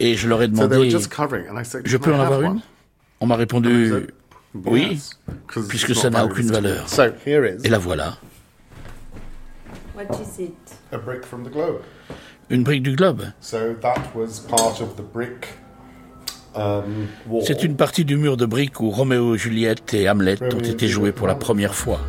et 0.01 0.15
je 0.17 0.29
leur 0.29 0.43
ai 0.43 0.49
demandé 0.49 0.91
Je 1.85 1.97
peux 1.97 2.13
en 2.15 2.21
avoir 2.21 2.43
une? 2.43 2.61
On 3.21 3.27
m'a 3.27 3.37
répondu 3.37 3.93
Oui, 4.55 5.01
puisque 5.69 5.95
ça 5.95 6.11
n'a 6.11 6.25
aucune 6.25 6.51
valeur. 6.51 6.87
Et 7.65 7.69
la 7.69 7.79
voilà. 7.79 8.19
Une 12.51 12.63
brique 12.63 12.83
du 12.83 12.95
globe. 12.97 13.25
Um, 16.55 17.07
C'est 17.45 17.63
une 17.63 17.77
partie 17.77 18.05
du 18.05 18.17
mur 18.17 18.37
de 18.37 18.47
briques 18.47 18.81
où 18.81 18.91
Roméo, 18.91 19.37
Juliette 19.37 19.93
et 19.95 20.09
Hamlet 20.09 20.43
ont 20.43 20.59
été 20.59 20.89
joués 20.89 21.13
pour 21.13 21.27
la 21.27 21.35
première 21.35 21.75
fois. 21.75 22.01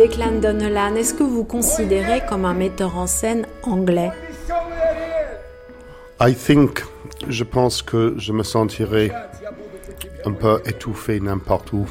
Declan 0.00 0.40
Donnellan, 0.40 0.94
est-ce 0.94 1.12
que 1.12 1.22
vous 1.22 1.44
considérez 1.44 2.22
comme 2.26 2.46
un 2.46 2.54
metteur 2.54 2.96
en 2.96 3.06
scène 3.06 3.44
anglais? 3.62 4.10
I 6.18 6.34
think, 6.34 6.82
je 7.28 7.44
pense 7.44 7.82
que 7.82 8.14
je 8.16 8.32
me 8.32 8.42
sentirais 8.42 9.12
un 10.24 10.32
peu 10.32 10.62
étouffé 10.64 11.20
n'importe 11.20 11.74
où. 11.74 11.84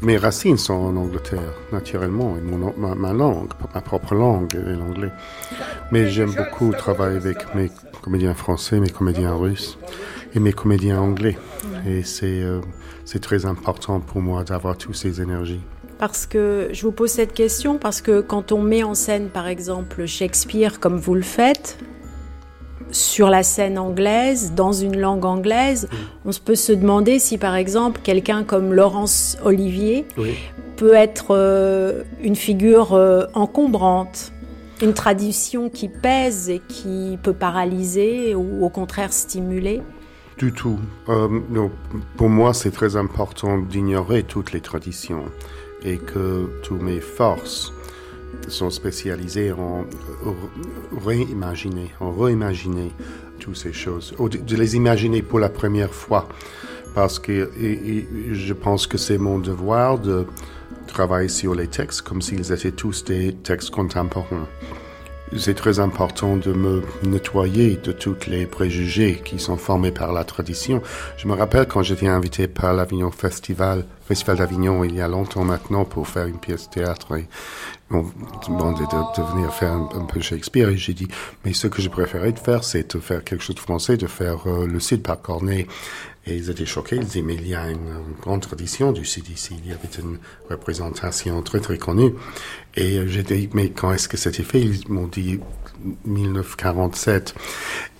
Mes 0.00 0.16
racines 0.16 0.56
sont 0.56 0.72
en 0.72 0.96
Angleterre, 0.96 1.52
naturellement, 1.70 2.34
et 2.38 2.40
mon, 2.40 2.72
ma, 2.78 3.12
langue, 3.12 3.50
ma 3.74 3.82
propre 3.82 4.14
langue 4.14 4.54
est 4.54 4.76
l'anglais. 4.76 5.12
Mais 5.92 6.08
j'aime 6.08 6.32
beaucoup 6.32 6.72
travailler 6.72 7.18
avec 7.18 7.54
mes 7.54 7.70
comédiens 8.00 8.32
français, 8.32 8.80
mes 8.80 8.88
comédiens 8.88 9.34
russes 9.34 9.76
et 10.34 10.40
mes 10.40 10.54
comédiens 10.54 10.98
anglais. 10.98 11.36
Et 11.86 12.04
c'est 12.04 12.40
euh, 12.42 12.62
très 13.20 13.44
important 13.44 14.00
pour 14.00 14.22
moi 14.22 14.44
d'avoir 14.44 14.78
toutes 14.78 14.96
ces 14.96 15.20
énergies 15.20 15.60
parce 16.00 16.24
que 16.24 16.70
je 16.72 16.80
vous 16.80 16.92
pose 16.92 17.10
cette 17.10 17.34
question 17.34 17.76
parce 17.76 18.00
que 18.00 18.22
quand 18.22 18.52
on 18.52 18.62
met 18.62 18.82
en 18.82 18.94
scène 18.94 19.28
par 19.28 19.46
exemple 19.46 20.06
Shakespeare 20.06 20.80
comme 20.80 20.96
vous 20.96 21.14
le 21.14 21.20
faites 21.20 21.78
sur 22.90 23.28
la 23.28 23.42
scène 23.42 23.78
anglaise, 23.78 24.52
dans 24.56 24.72
une 24.72 24.98
langue 24.98 25.26
anglaise, 25.26 25.88
on 26.24 26.30
peut 26.42 26.54
se 26.54 26.72
demander 26.72 27.18
si 27.18 27.36
par 27.36 27.54
exemple 27.54 28.00
quelqu'un 28.02 28.44
comme 28.44 28.72
Laurence 28.72 29.36
Olivier 29.44 30.06
peut 30.76 30.94
être 30.94 31.36
euh, 31.36 32.02
une 32.22 32.34
figure 32.34 32.94
euh, 32.94 33.26
encombrante, 33.34 34.32
une 34.80 34.94
tradition 34.94 35.68
qui 35.68 35.88
pèse 35.88 36.48
et 36.48 36.62
qui 36.66 37.18
peut 37.22 37.34
paralyser 37.34 38.34
ou 38.34 38.64
au 38.64 38.70
contraire 38.70 39.12
stimuler. 39.12 39.82
Du 40.38 40.52
tout. 40.54 40.78
Euh, 41.10 41.28
pour 42.16 42.30
moi, 42.30 42.54
c'est 42.54 42.70
très 42.70 42.96
important 42.96 43.58
d'ignorer 43.58 44.22
toutes 44.22 44.52
les 44.52 44.62
traditions 44.62 45.24
et 45.84 45.98
que 45.98 46.48
toutes 46.62 46.82
mes 46.82 47.00
forces 47.00 47.72
sont 48.48 48.70
spécialisées 48.70 49.52
en 49.52 49.84
réimaginer, 51.04 51.92
en 52.00 52.12
réimaginer 52.12 52.90
toutes 53.38 53.56
ces 53.56 53.72
choses, 53.72 54.14
de 54.18 54.56
les 54.56 54.76
imaginer 54.76 55.22
pour 55.22 55.38
la 55.38 55.48
première 55.48 55.94
fois, 55.94 56.28
parce 56.94 57.18
que 57.18 57.50
je 58.32 58.52
pense 58.52 58.86
que 58.86 58.98
c'est 58.98 59.18
mon 59.18 59.38
devoir 59.38 59.98
de 59.98 60.26
travailler 60.86 61.28
sur 61.28 61.54
les 61.54 61.68
textes 61.68 62.02
comme 62.02 62.20
s'ils 62.20 62.52
étaient 62.52 62.72
tous 62.72 63.04
des 63.04 63.34
textes 63.34 63.70
contemporains 63.70 64.48
c'est 65.36 65.54
très 65.54 65.78
important 65.78 66.36
de 66.36 66.52
me 66.52 66.82
nettoyer 67.04 67.76
de 67.76 67.92
tous 67.92 68.26
les 68.26 68.46
préjugés 68.46 69.22
qui 69.24 69.38
sont 69.38 69.56
formés 69.56 69.92
par 69.92 70.12
la 70.12 70.24
tradition. 70.24 70.82
Je 71.16 71.28
me 71.28 71.34
rappelle 71.34 71.66
quand 71.66 71.82
j'étais 71.82 72.08
invité 72.08 72.48
par 72.48 72.74
l'Avignon 72.74 73.10
Festival, 73.10 73.84
Festival 74.06 74.38
d'Avignon 74.38 74.82
il 74.82 74.94
y 74.94 75.00
a 75.00 75.08
longtemps 75.08 75.44
maintenant 75.44 75.84
pour 75.84 76.08
faire 76.08 76.26
une 76.26 76.38
pièce 76.38 76.68
de 76.68 76.74
théâtre 76.74 77.16
et 77.16 77.28
on 77.92 78.02
m'a 78.02 78.10
demandé 78.46 78.82
de, 78.84 79.22
venir 79.32 79.52
faire 79.54 79.72
un, 79.72 80.04
peu 80.04 80.20
Shakespeare 80.20 80.68
et 80.68 80.76
j'ai 80.76 80.94
dit 80.94 81.08
mais 81.44 81.52
ce 81.52 81.68
que 81.68 81.80
je 81.80 81.88
préférais 81.88 82.32
de 82.32 82.38
faire 82.38 82.64
c'est 82.64 82.94
de 82.94 83.00
faire 83.00 83.22
quelque 83.22 83.42
chose 83.42 83.56
de 83.56 83.60
français, 83.60 83.96
de 83.96 84.06
faire 84.06 84.48
euh, 84.48 84.66
le 84.66 84.80
Cid 84.80 85.02
par 85.02 85.20
Corneille 85.20 85.66
et 86.30 86.36
ils 86.36 86.50
étaient 86.50 86.66
choqués. 86.66 86.96
Ils 86.96 87.04
disaient, 87.04 87.22
mais 87.22 87.34
il 87.34 87.48
y 87.48 87.54
a 87.54 87.68
une, 87.68 88.02
grande 88.20 88.42
tradition 88.42 88.92
du 88.92 89.04
CDC. 89.04 89.54
Il 89.62 89.68
y 89.68 89.72
avait 89.72 89.88
une 89.98 90.18
représentation 90.48 91.42
très, 91.42 91.60
très 91.60 91.78
connue. 91.78 92.12
Et 92.76 93.06
j'ai 93.08 93.22
dit, 93.22 93.50
mais 93.52 93.70
quand 93.70 93.92
est-ce 93.92 94.08
que 94.08 94.16
c'était 94.16 94.42
fait? 94.42 94.60
Ils 94.60 94.88
m'ont 94.88 95.08
dit 95.08 95.40
1947. 96.04 97.34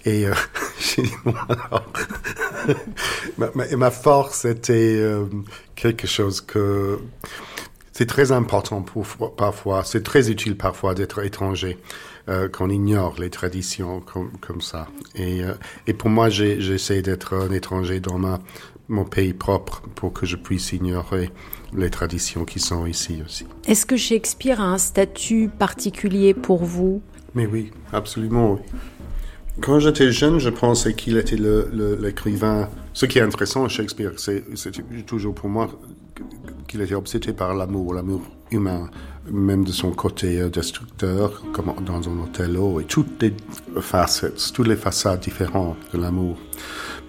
Et 0.07 0.27
euh, 0.27 0.35
ma, 3.77 3.91
force 3.91 4.45
était 4.45 4.97
euh, 4.99 5.25
quelque 5.75 6.07
chose 6.07 6.41
que 6.41 6.99
c'est 7.93 8.07
très 8.07 8.33
important 8.33 8.85
parfois, 9.37 9.85
c'est 9.85 10.03
très 10.03 10.31
utile 10.31 10.57
parfois 10.57 10.95
d'être 10.95 11.23
étranger, 11.25 11.79
euh, 12.31 12.49
qu'on 12.49 12.71
ignore 12.71 13.17
les 13.19 13.31
traditions 13.31 14.01
comme, 14.01 14.31
comme 14.41 14.61
ça. 14.61 14.87
Et, 15.15 15.43
euh, 15.43 15.55
et 15.87 15.93
pour 15.93 16.11
moi, 16.11 16.29
j'essaie 16.29 17.03
d'être 17.03 17.35
un 17.35 17.51
étranger 17.51 17.99
dans 18.01 18.19
ma, 18.19 18.39
mon 18.89 19.05
pays 19.05 19.33
propre 19.33 19.83
pour 19.95 20.13
que 20.13 20.27
je 20.27 20.37
puisse 20.37 20.73
ignorer 20.73 21.31
les 21.75 21.91
traditions 21.91 22.45
qui 22.45 22.61
sont 22.61 22.87
ici 22.87 23.23
aussi. 23.25 23.47
Est-ce 23.67 23.87
que 23.87 23.97
Shakespeare 23.97 24.61
a 24.61 24.65
un 24.65 24.79
statut 24.79 25.49
particulier 25.49 26.35
pour 26.35 26.65
vous? 26.65 27.03
Mais 27.35 27.47
oui, 27.47 27.71
absolument. 27.93 28.55
Oui. 28.55 28.61
Quand 29.61 29.79
j'étais 29.79 30.11
jeune, 30.11 30.39
je 30.39 30.49
pensais 30.49 30.95
qu'il 30.95 31.17
était 31.17 31.37
l'écrivain. 31.37 32.69
Ce 32.93 33.07
qui 33.07 33.19
est 33.19 33.23
intéressant 33.23 33.65
à 33.65 33.69
Shakespeare, 33.69 34.13
c'est 34.17 34.45
toujours 35.07 35.35
pour 35.35 35.49
moi 35.49 35.69
qu'il 36.67 36.81
était 36.81 36.95
obsédé 36.95 37.33
par 37.33 37.55
l'amour, 37.55 37.95
l'amour 37.95 38.23
humain, 38.51 38.89
même 39.29 39.65
de 39.65 39.73
son 39.73 39.91
côté 39.91 40.41
euh, 40.41 40.49
destructeur, 40.49 41.43
comme 41.53 41.73
dans 41.85 42.09
un 42.09 42.25
Othello, 42.25 42.81
et 42.81 42.85
toutes 42.85 43.23
les 43.23 43.35
facettes, 43.81 44.53
toutes 44.55 44.69
les 44.69 44.77
façades 44.77 45.21
différentes 45.21 45.77
de 45.93 45.99
l'amour. 45.99 46.37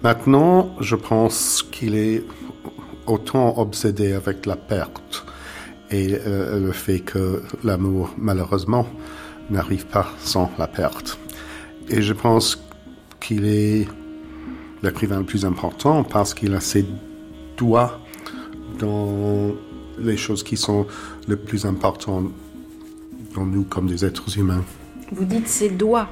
Maintenant, 0.02 0.74
je 0.80 0.96
pense 0.96 1.62
qu'il 1.62 1.94
est 1.94 2.24
autant 3.06 3.58
obsédé 3.58 4.12
avec 4.12 4.46
la 4.46 4.56
perte 4.56 5.24
et 5.90 6.18
euh, 6.26 6.58
le 6.60 6.72
fait 6.72 7.00
que 7.00 7.42
l'amour, 7.64 8.10
malheureusement, 8.16 8.86
n'arrive 9.50 9.86
pas 9.86 10.06
sans 10.18 10.50
la 10.58 10.66
perte. 10.66 11.18
Et 11.88 12.02
je 12.02 12.12
pense 12.12 12.62
qu'il 13.20 13.44
est 13.44 13.86
l'écrivain 14.82 15.18
le 15.18 15.24
plus 15.24 15.44
important 15.44 16.02
parce 16.04 16.34
qu'il 16.34 16.54
a 16.54 16.60
ses 16.60 16.84
doigts 17.56 18.00
dans 18.78 19.52
les 19.98 20.16
choses 20.16 20.42
qui 20.42 20.56
sont 20.56 20.86
les 21.28 21.36
plus 21.36 21.64
importantes 21.64 22.30
dans 23.34 23.46
nous 23.46 23.64
comme 23.64 23.86
des 23.86 24.04
êtres 24.04 24.38
humains. 24.38 24.64
Vous 25.12 25.24
dites 25.24 25.48
ses 25.48 25.70
doigts. 25.70 26.08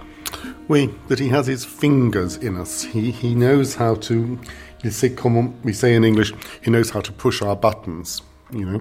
Oui, 0.69 0.91
that 1.09 1.19
he 1.19 1.33
has 1.33 1.49
his 1.49 1.65
fingers 1.65 2.39
in 2.43 2.57
us. 2.57 2.85
He, 2.85 3.11
he 3.11 3.35
knows 3.35 3.75
how 3.75 3.97
to, 3.97 4.39
il 4.85 4.93
sait 4.93 5.15
comment, 5.15 5.53
we 5.65 5.75
say 5.75 5.95
in 5.95 6.05
English, 6.05 6.33
he 6.65 6.71
knows 6.71 6.91
how 6.95 7.01
to 7.01 7.13
push 7.13 7.43
our 7.43 7.57
buttons, 7.57 8.23
you 8.53 8.65
know. 8.65 8.81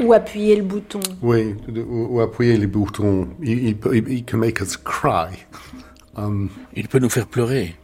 Ou 0.00 0.12
appuyer 0.12 0.56
le 0.56 0.62
bouton. 0.62 1.00
Oui, 1.22 1.54
ou, 1.68 2.16
ou 2.16 2.20
appuyer 2.20 2.56
les 2.56 2.66
boutons. 2.66 3.28
He, 3.42 3.72
he, 3.72 3.74
he 4.06 4.22
can 4.22 4.38
make 4.38 4.60
us 4.60 4.76
cry. 4.76 5.44
Um, 6.16 6.50
il 6.74 6.88
peut 6.88 7.00
nous 7.00 7.10
faire 7.10 7.26
pleurer. 7.26 7.76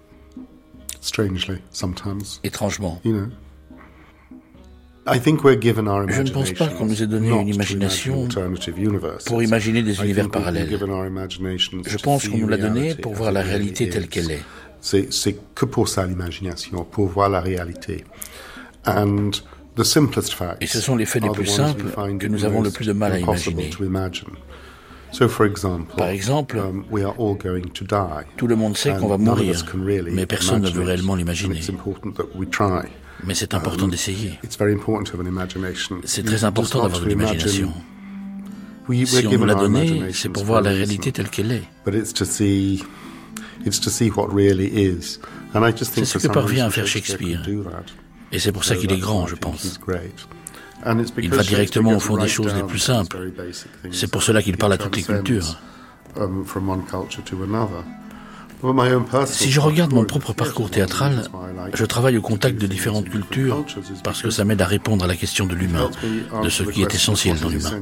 Strangely, 1.01 1.59
sometimes. 1.71 2.41
Étrangement. 2.45 3.01
You 3.05 3.13
know. 3.13 3.29
Je 5.07 6.23
ne 6.23 6.31
pense 6.31 6.53
pas 6.53 6.69
qu'on 6.69 6.87
nous 6.87 7.03
ait 7.03 7.07
donné 7.07 7.31
une 7.31 7.49
imagination 7.49 8.27
pour 9.27 9.43
imaginer 9.43 9.83
des 9.83 10.01
univers 10.01 10.31
parallèles. 10.31 10.69
Je 10.71 11.97
pense 11.99 12.29
qu'on 12.29 12.39
nous 12.39 12.49
l'a 12.49 12.57
donné 12.57 12.95
pour 12.95 13.15
voir 13.15 13.33
la 13.33 13.43
réalité 13.43 13.89
telle 13.89 14.09
qu'elle 14.09 14.31
est. 14.31 14.43
C'est 14.81 15.37
que 15.55 15.65
pour 15.65 15.89
ça 15.89 16.07
l'imagination, 16.07 16.85
pour 16.85 17.09
voir 17.09 17.29
la 17.29 17.41
réalité. 17.41 18.05
Et 20.61 20.67
ce 20.67 20.81
sont 20.81 20.97
les 20.97 21.07
faits 21.07 21.23
les 21.23 21.31
plus 21.31 21.47
simples 21.47 21.87
que 22.19 22.27
nous 22.27 22.45
avons 22.45 22.63
le 22.63 22.71
plus 22.71 22.87
de 22.87 22.93
mal 22.93 23.13
à 23.13 23.19
imaginer. 23.19 23.71
Par 25.97 26.09
exemple, 26.09 26.59
um, 26.59 26.85
tout 28.37 28.47
le 28.47 28.57
monde 28.57 28.77
sait 28.77 28.95
qu'on 28.97 29.07
va 29.07 29.19
mourir, 29.19 29.65
mais 30.13 30.27
personne 30.27 30.63
ne 30.63 30.71
veut 30.71 30.83
réellement 30.83 31.15
l'imaginer. 31.15 31.61
Mais 33.23 33.35
c'est 33.35 33.55
important 33.55 33.85
um, 33.85 33.91
d'essayer. 33.91 34.39
C'est 36.05 36.25
très 36.25 36.45
important 36.45 36.83
d'avoir 36.83 37.05
une 37.05 37.13
imagination. 37.13 37.73
Si 39.07 39.27
on 39.27 39.39
nous 39.39 39.47
l'a 39.47 39.55
donné, 39.55 40.13
c'est 40.13 40.29
pour 40.29 40.45
voir 40.45 40.61
la 40.61 40.71
réalité 40.71 41.13
telle 41.13 41.31
qu'elle 41.31 41.53
est. 41.53 41.63
C'est 41.87 42.79
ce 46.05 46.19
que 46.19 46.29
parvient 46.29 46.67
à 46.67 46.71
faire 46.71 46.87
Shakespeare. 46.87 47.43
Et 48.33 48.39
c'est 48.39 48.53
pour 48.53 48.65
ça 48.65 48.77
qu'il 48.77 48.93
est 48.93 48.99
grand, 48.99 49.27
je 49.27 49.37
pense. 49.37 49.81
Il 51.19 51.31
va 51.31 51.43
directement 51.43 51.93
au 51.93 52.01
fond 52.01 52.17
des 52.17 52.29
choses 52.29 52.55
les 52.55 52.63
plus 52.63 52.79
simples. 52.79 53.33
C'est 53.91 54.11
pour 54.11 54.23
cela 54.23 54.43
qu'il 54.43 54.57
parle 54.57 54.75
à 54.75 54.79
toutes 54.79 54.97
les 54.97 55.03
cultures. 55.03 55.59
Si 59.27 59.51
je 59.51 59.61
regarde 59.61 59.93
mon 59.93 60.05
propre 60.05 60.33
parcours 60.33 60.71
théâtral, 60.71 61.29
je 61.75 61.85
travaille 61.85 62.17
au 62.17 62.23
contact 62.23 62.61
de 62.61 62.67
différentes 62.67 63.09
cultures 63.09 63.65
parce 64.03 64.23
que 64.23 64.31
ça 64.31 64.45
m'aide 64.45 64.63
à 64.63 64.67
répondre 64.67 65.05
à 65.05 65.09
la 65.09 65.17
question 65.17 65.47
de 65.47 65.55
l'humain, 65.55 65.91
de 66.43 66.49
ce 66.49 66.63
qui 66.63 66.83
est 66.83 66.95
essentiel 66.95 67.39
dans 67.41 67.49
l'humain. 67.49 67.81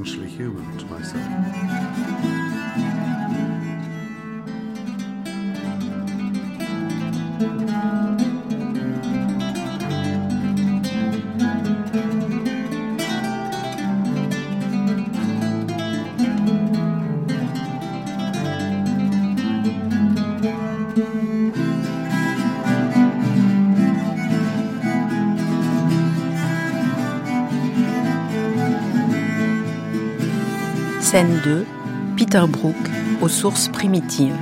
Peter 32.33 32.47
Brook, 32.49 32.75
aux 33.21 33.29
sources 33.29 33.69
primitives. 33.69 34.35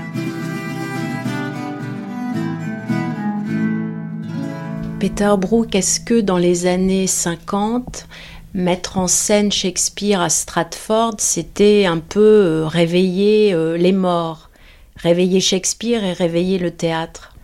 Peter 5.00 5.34
Brook, 5.36 5.74
est-ce 5.74 5.98
que 5.98 6.20
dans 6.20 6.36
les 6.36 6.66
années 6.66 7.08
50, 7.08 8.06
mettre 8.54 8.96
en 8.96 9.08
scène 9.08 9.50
Shakespeare 9.50 10.20
à 10.20 10.30
Stratford, 10.30 11.16
c'était 11.18 11.84
un 11.86 11.98
peu 11.98 12.20
euh, 12.20 12.66
réveiller 12.68 13.52
euh, 13.54 13.76
les 13.76 13.90
morts, 13.90 14.50
réveiller 14.94 15.40
Shakespeare 15.40 16.04
et 16.04 16.12
réveiller 16.12 16.60
le 16.60 16.70
théâtre? 16.70 17.34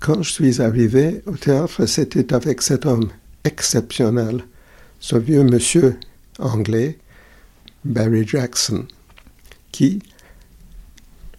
Quand 0.00 0.22
je 0.22 0.30
suis 0.30 0.60
arrivé 0.60 1.22
au 1.24 1.38
théâtre, 1.38 1.86
c'était 1.86 2.34
avec 2.34 2.60
cet 2.60 2.84
homme 2.84 3.08
exceptionnel, 3.44 4.44
ce 5.00 5.16
vieux 5.16 5.44
monsieur 5.44 5.98
anglais 6.38 6.98
Barry 7.86 8.26
Jackson, 8.26 8.84
qui, 9.78 10.00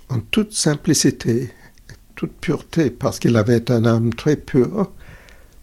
en 0.08 0.21
toute 0.21 0.54
simplicité, 0.54 1.52
toute 2.15 2.32
pureté, 2.32 2.89
parce 2.89 3.19
qu'il 3.19 3.36
avait 3.36 3.69
un 3.69 3.84
âme 3.84 4.13
très 4.13 4.38
pure, 4.38 4.93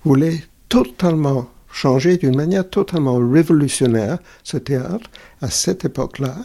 voulait 0.04 0.42
totalement 0.68 1.48
changer 1.72 2.18
d'une 2.18 2.36
manière 2.36 2.68
totalement 2.68 3.16
révolutionnaire 3.16 4.18
ce 4.44 4.58
théâtre. 4.58 5.08
À 5.40 5.48
cette 5.48 5.86
époque-là, 5.86 6.36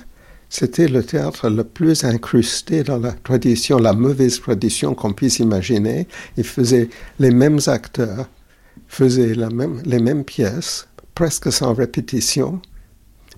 c'était 0.48 0.88
le 0.88 1.04
théâtre 1.04 1.50
le 1.50 1.66
plus 1.66 2.06
incrusté 2.06 2.84
dans 2.84 3.00
la 3.00 3.12
tradition, 3.12 3.78
la 3.78 3.92
mauvaise 3.92 4.40
tradition 4.40 4.96
qu'on 4.96 5.12
puisse 5.12 5.40
imaginer. 5.40 6.08
Il 6.38 6.46
faisait 6.46 6.88
les 7.20 7.32
mêmes 7.32 7.60
acteurs, 7.68 8.30
faisait 8.88 9.36
les 9.36 10.00
mêmes 10.00 10.24
pièces, 10.24 10.88
presque 11.14 11.52
sans 11.52 11.74
répétition, 11.74 12.62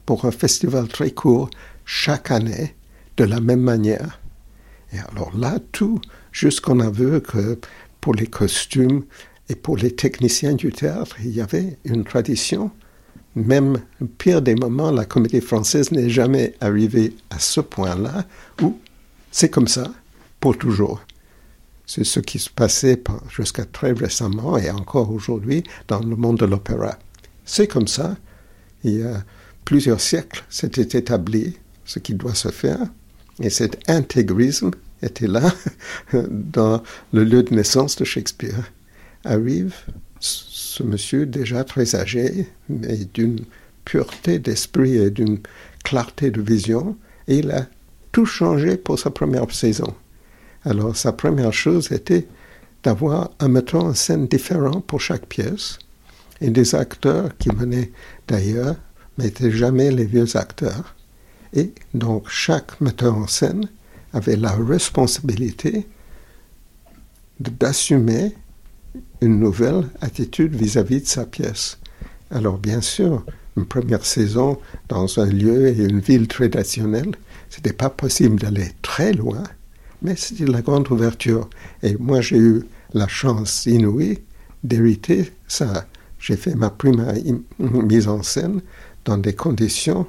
pour 0.05 0.25
un 0.25 0.31
festival 0.31 0.87
très 0.87 1.09
court 1.09 1.49
chaque 1.85 2.29
année 2.29 2.75
de 3.17 3.23
la 3.23 3.39
même 3.39 3.61
manière. 3.61 4.19
Et 4.93 4.99
alors 4.99 5.35
là, 5.37 5.59
tout, 5.71 5.99
jusqu'on 6.31 6.79
a 6.79 6.89
vu 6.89 7.21
que 7.21 7.59
pour 8.01 8.13
les 8.13 8.27
costumes 8.27 9.03
et 9.49 9.55
pour 9.55 9.77
les 9.77 9.95
techniciens 9.95 10.53
du 10.53 10.71
théâtre, 10.71 11.17
il 11.23 11.31
y 11.31 11.41
avait 11.41 11.77
une 11.85 12.03
tradition. 12.03 12.71
Même 13.35 13.79
pire 14.19 14.41
des 14.41 14.55
moments, 14.55 14.91
la 14.91 15.05
comédie 15.05 15.41
française 15.41 15.91
n'est 15.91 16.09
jamais 16.09 16.53
arrivée 16.61 17.15
à 17.29 17.39
ce 17.39 17.61
point-là 17.61 18.25
où 18.61 18.77
c'est 19.31 19.49
comme 19.49 19.67
ça 19.67 19.91
pour 20.39 20.57
toujours. 20.57 21.01
C'est 21.85 22.03
ce 22.03 22.19
qui 22.19 22.39
se 22.39 22.49
passait 22.49 23.01
jusqu'à 23.29 23.65
très 23.65 23.91
récemment 23.91 24.57
et 24.57 24.69
encore 24.69 25.11
aujourd'hui 25.11 25.63
dans 25.87 25.99
le 25.99 26.15
monde 26.15 26.37
de 26.37 26.45
l'opéra. 26.45 26.97
C'est 27.43 27.67
comme 27.67 27.87
ça. 27.87 28.15
Il 28.83 28.99
y 28.99 29.03
a 29.03 29.23
plusieurs 29.65 29.99
siècles, 29.99 30.43
c'était 30.49 30.97
établi 30.97 31.57
ce 31.85 31.99
qui 31.99 32.13
doit 32.13 32.35
se 32.35 32.49
faire, 32.49 32.79
et 33.41 33.49
cet 33.49 33.89
intégrisme 33.89 34.71
était 35.01 35.27
là 35.27 35.53
dans 36.13 36.81
le 37.11 37.23
lieu 37.23 37.43
de 37.43 37.53
naissance 37.53 37.95
de 37.95 38.05
Shakespeare. 38.05 38.71
Arrive 39.25 39.75
ce 40.19 40.83
monsieur 40.83 41.25
déjà 41.25 41.63
très 41.63 41.95
âgé, 41.95 42.47
mais 42.69 42.99
d'une 43.13 43.41
pureté 43.85 44.39
d'esprit 44.39 44.95
et 44.95 45.09
d'une 45.09 45.39
clarté 45.83 46.31
de 46.31 46.41
vision, 46.41 46.95
et 47.27 47.39
il 47.39 47.51
a 47.51 47.67
tout 48.11 48.25
changé 48.25 48.77
pour 48.77 48.97
sa 48.97 49.09
première 49.09 49.51
saison. 49.51 49.93
Alors 50.63 50.95
sa 50.95 51.11
première 51.11 51.53
chose 51.53 51.91
était 51.91 52.27
d'avoir 52.83 53.31
un 53.39 53.49
metteur 53.49 53.83
en 53.83 53.93
scène 53.93 54.27
différent 54.27 54.81
pour 54.81 55.01
chaque 55.01 55.25
pièce 55.25 55.79
et 56.41 56.49
des 56.49 56.75
acteurs 56.75 57.37
qui 57.37 57.49
venaient 57.49 57.91
d'ailleurs, 58.27 58.75
mais 59.17 59.25
n'étaient 59.25 59.51
jamais 59.51 59.91
les 59.91 60.05
vieux 60.05 60.37
acteurs. 60.37 60.95
Et 61.53 61.73
donc 61.93 62.29
chaque 62.29 62.79
metteur 62.81 63.15
en 63.15 63.27
scène 63.27 63.69
avait 64.11 64.35
la 64.35 64.51
responsabilité 64.51 65.87
d'assumer 67.39 68.35
une 69.21 69.39
nouvelle 69.39 69.89
attitude 70.01 70.55
vis-à-vis 70.55 71.01
de 71.01 71.07
sa 71.07 71.25
pièce. 71.25 71.79
Alors 72.31 72.57
bien 72.57 72.81
sûr, 72.81 73.25
une 73.57 73.65
première 73.65 74.05
saison 74.05 74.59
dans 74.89 75.19
un 75.19 75.25
lieu 75.25 75.67
et 75.67 75.83
une 75.83 75.99
ville 75.99 76.27
traditionnelle, 76.27 77.15
c'était 77.49 77.73
pas 77.73 77.89
possible 77.89 78.39
d'aller 78.39 78.71
très 78.81 79.13
loin, 79.13 79.43
mais 80.01 80.15
c'était 80.15 80.45
la 80.45 80.61
grande 80.61 80.89
ouverture. 80.91 81.49
Et 81.83 81.95
moi, 81.97 82.21
j'ai 82.21 82.37
eu 82.37 82.63
la 82.93 83.07
chance 83.07 83.65
inouïe 83.65 84.19
d'hériter 84.63 85.31
ça. 85.47 85.85
J'ai 86.19 86.35
fait 86.35 86.55
ma 86.55 86.69
première 86.69 87.13
mise 87.59 88.07
en 88.07 88.23
scène 88.23 88.61
dans 89.05 89.17
des 89.17 89.33
conditions 89.33 90.07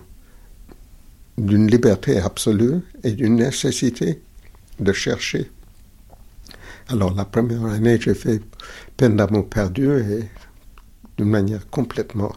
d'une 1.36 1.66
liberté 1.66 2.18
absolue 2.18 2.80
et 3.02 3.12
d'une 3.12 3.36
nécessité 3.36 4.22
de 4.78 4.92
chercher. 4.92 5.50
Alors 6.88 7.14
la 7.14 7.24
première 7.24 7.64
année, 7.64 7.98
j'ai 8.00 8.14
fait 8.14 8.40
Peine 8.96 9.16
d'amour 9.16 9.48
perdu 9.48 9.88
et 9.98 10.24
d'une 11.16 11.30
manière 11.30 11.68
complètement 11.70 12.32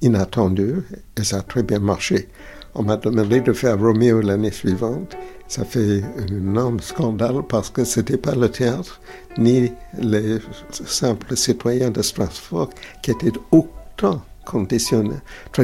inattendue 0.00 0.82
et 1.16 1.24
ça 1.24 1.38
a 1.38 1.42
très 1.42 1.62
bien 1.62 1.78
marché. 1.78 2.28
On 2.74 2.82
m'a 2.82 2.96
demandé 2.96 3.40
de 3.40 3.52
faire 3.52 3.78
Roméo 3.78 4.20
l'année 4.20 4.52
suivante. 4.52 5.16
Ça 5.48 5.64
fait 5.64 6.02
un 6.02 6.26
énorme 6.26 6.80
scandale 6.80 7.42
parce 7.48 7.68
que 7.70 7.84
ce 7.84 7.98
n'était 7.98 8.16
pas 8.16 8.34
le 8.36 8.48
théâtre 8.48 9.00
ni 9.36 9.72
les 9.98 10.38
simples 10.70 11.36
citoyens 11.36 11.90
de 11.90 12.02
Strasbourg 12.02 12.70
qui 13.02 13.10
étaient 13.10 13.32
autant 13.50 14.22
traditionnels 14.44 15.20
que 15.52 15.62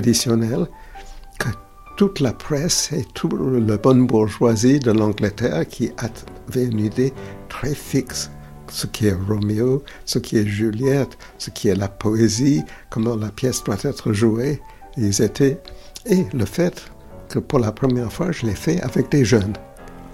toute 1.97 2.21
la 2.21 2.33
presse 2.33 2.93
et 2.93 3.05
toute 3.15 3.35
la 3.41 3.77
bonne 3.79 4.07
bourgeoisie 4.07 4.79
de 4.79 4.93
l'Angleterre 4.93 5.67
qui 5.67 5.91
avait 5.99 6.65
une 6.65 6.81
idée 6.81 7.13
très 7.49 7.75
fixe 7.75 8.31
ce 8.69 8.87
qui 8.87 9.07
est 9.07 9.15
Roméo, 9.29 9.83
ce 10.05 10.19
qui 10.19 10.37
est 10.37 10.47
Juliette, 10.47 11.17
ce 11.39 11.51
qui 11.51 11.69
est 11.69 11.75
la 11.75 11.89
poésie, 11.89 12.65
comment 12.91 13.17
la 13.17 13.31
pièce 13.31 13.63
doit 13.65 13.79
être 13.83 14.13
jouée. 14.13 14.61
Ils 14.97 15.23
étaient 15.23 15.61
et 16.05 16.27
le 16.33 16.45
fait 16.45 16.91
que 17.29 17.39
pour 17.39 17.59
la 17.59 17.73
première 17.73 18.13
fois, 18.13 18.33
je 18.33 18.47
l'ai 18.47 18.55
fait 18.55 18.81
avec 18.83 19.11
des 19.11 19.25
jeunes. 19.25 19.55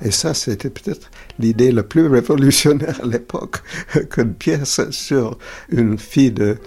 Et 0.04 0.10
ça, 0.10 0.34
c'était 0.34 0.70
peut-être 0.70 1.10
l'idée 1.38 1.70
la 1.70 1.82
plus 1.82 2.06
révolutionnaire 2.08 3.00
à 3.02 3.06
l'époque, 3.06 3.62
qu'une 4.10 4.34
pièce 4.34 4.80
sur 4.90 5.38
une 5.68 5.98
fille 5.98 6.32
de 6.32 6.58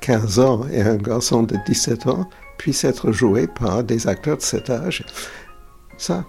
15 0.00 0.38
ans 0.38 0.66
et 0.70 0.82
un 0.82 0.96
garçon 0.96 1.42
de 1.42 1.56
17 1.66 2.06
ans 2.06 2.28
puisse 2.58 2.84
être 2.84 3.12
jouée 3.12 3.46
par 3.46 3.84
des 3.84 4.06
acteurs 4.06 4.36
de 4.36 4.42
cet 4.42 4.70
âge. 4.70 5.04
Ça, 5.96 6.24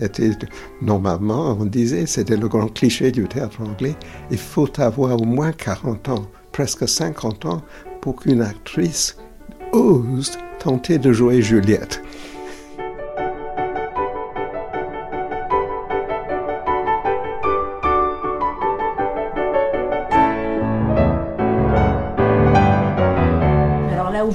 était, 0.00 0.30
normalement, 0.80 1.56
on 1.58 1.64
disait, 1.64 2.06
c'était 2.06 2.36
le 2.36 2.48
grand 2.48 2.68
cliché 2.68 3.10
du 3.10 3.26
théâtre 3.26 3.60
anglais, 3.62 3.96
il 4.30 4.38
faut 4.38 4.68
avoir 4.80 5.20
au 5.20 5.24
moins 5.24 5.52
40 5.52 6.08
ans, 6.08 6.26
presque 6.52 6.88
50 6.88 7.46
ans, 7.46 7.62
pour 8.00 8.16
qu'une 8.16 8.42
actrice 8.42 9.16
ose 9.72 10.38
tenter 10.58 10.98
de 10.98 11.12
jouer 11.12 11.42
Juliette. 11.42 12.02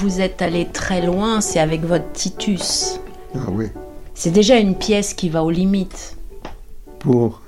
Vous 0.03 0.19
êtes 0.19 0.41
allé 0.41 0.67
très 0.67 1.05
loin, 1.05 1.39
c'est 1.39 1.59
avec 1.59 1.85
votre 1.85 2.11
Titus. 2.11 2.99
Ah 3.35 3.49
oui. 3.49 3.67
C'est 4.13 4.31
déjà 4.31 4.57
une 4.57 4.77
pièce 4.77 5.13
qui 5.13 5.29
va 5.29 5.45
aux 5.45 5.49
limites. 5.49 6.17
Pour 6.99 7.41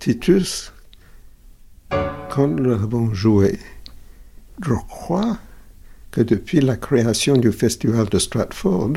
Titus, 0.00 0.72
quand 2.28 2.48
nous 2.48 2.64
l'avons 2.64 3.14
joué, 3.14 3.60
je 4.60 4.74
crois 4.88 5.38
que 6.10 6.20
depuis 6.20 6.60
la 6.60 6.76
création 6.76 7.36
du 7.36 7.52
festival 7.52 8.08
de 8.08 8.18
Stratford, 8.18 8.94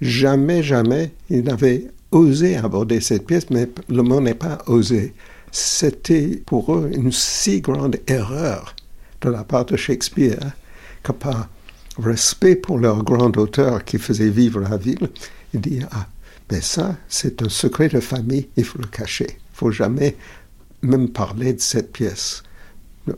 jamais, 0.00 0.62
jamais, 0.62 1.12
il 1.28 1.42
n'avait 1.42 1.88
osé 2.10 2.56
aborder 2.56 3.02
cette 3.02 3.26
pièce, 3.26 3.50
mais 3.50 3.68
le 3.90 4.02
mot 4.02 4.22
n'est 4.22 4.32
pas 4.32 4.62
osé. 4.66 5.12
C'était 5.52 6.42
pour 6.46 6.74
eux 6.74 6.90
une 6.94 7.12
si 7.12 7.60
grande 7.60 7.98
erreur 8.06 8.74
de 9.20 9.28
la 9.28 9.44
part 9.44 9.66
de 9.66 9.76
Shakespeare 9.76 10.52
que 11.02 11.12
par 11.12 11.48
respect 11.98 12.56
pour 12.56 12.78
leur 12.78 13.02
grand 13.02 13.36
auteur 13.36 13.84
qui 13.84 13.98
faisait 13.98 14.30
vivre 14.30 14.60
la 14.60 14.76
ville, 14.76 15.08
il 15.54 15.60
dit 15.60 15.80
Ah, 15.90 16.08
mais 16.50 16.60
ça, 16.60 16.96
c'est 17.08 17.42
un 17.42 17.48
secret 17.48 17.88
de 17.88 18.00
famille, 18.00 18.48
il 18.56 18.64
faut 18.64 18.78
le 18.78 18.86
cacher. 18.86 19.26
Il 19.30 19.56
faut 19.56 19.70
jamais 19.70 20.16
même 20.82 21.08
parler 21.08 21.52
de 21.52 21.60
cette 21.60 21.92
pièce 21.92 22.42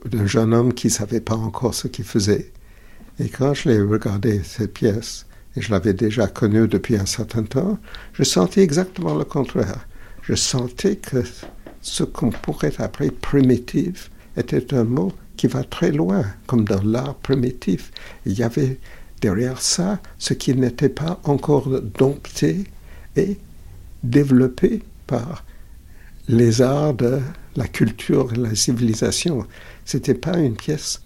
d'un 0.06 0.26
jeune 0.26 0.54
homme 0.54 0.74
qui 0.74 0.86
ne 0.88 0.92
savait 0.92 1.20
pas 1.20 1.34
encore 1.34 1.74
ce 1.74 1.88
qu'il 1.88 2.04
faisait. 2.04 2.52
Et 3.18 3.28
quand 3.28 3.54
je 3.54 3.68
l'ai 3.68 3.80
regardé, 3.80 4.40
cette 4.44 4.72
pièce, 4.72 5.26
et 5.56 5.60
je 5.60 5.70
l'avais 5.70 5.92
déjà 5.92 6.26
connue 6.26 6.66
depuis 6.66 6.96
un 6.96 7.06
certain 7.06 7.42
temps, 7.42 7.78
je 8.14 8.22
sentais 8.22 8.62
exactement 8.62 9.14
le 9.14 9.24
contraire. 9.24 9.86
Je 10.22 10.34
sentais 10.34 10.96
que 10.96 11.22
ce 11.82 12.04
qu'on 12.04 12.30
pourrait 12.30 12.72
appeler 12.78 13.10
primitif 13.10 14.10
était 14.36 14.72
un 14.72 14.84
mot 14.84 15.12
qui 15.36 15.46
va 15.46 15.64
très 15.64 15.92
loin, 15.92 16.24
comme 16.46 16.64
dans 16.64 16.82
l'art 16.82 17.14
primitif. 17.16 17.90
Il 18.26 18.32
y 18.38 18.42
avait 18.42 18.78
derrière 19.20 19.60
ça 19.60 20.00
ce 20.18 20.34
qui 20.34 20.54
n'était 20.54 20.88
pas 20.88 21.20
encore 21.24 21.68
dompté 21.80 22.64
et 23.16 23.38
développé 24.02 24.82
par 25.06 25.44
les 26.28 26.62
arts 26.62 26.94
de 26.94 27.20
la 27.56 27.66
culture 27.66 28.32
et 28.32 28.36
la 28.36 28.54
civilisation. 28.54 29.46
C'était 29.84 30.14
pas 30.14 30.38
une 30.38 30.56
pièce 30.56 31.02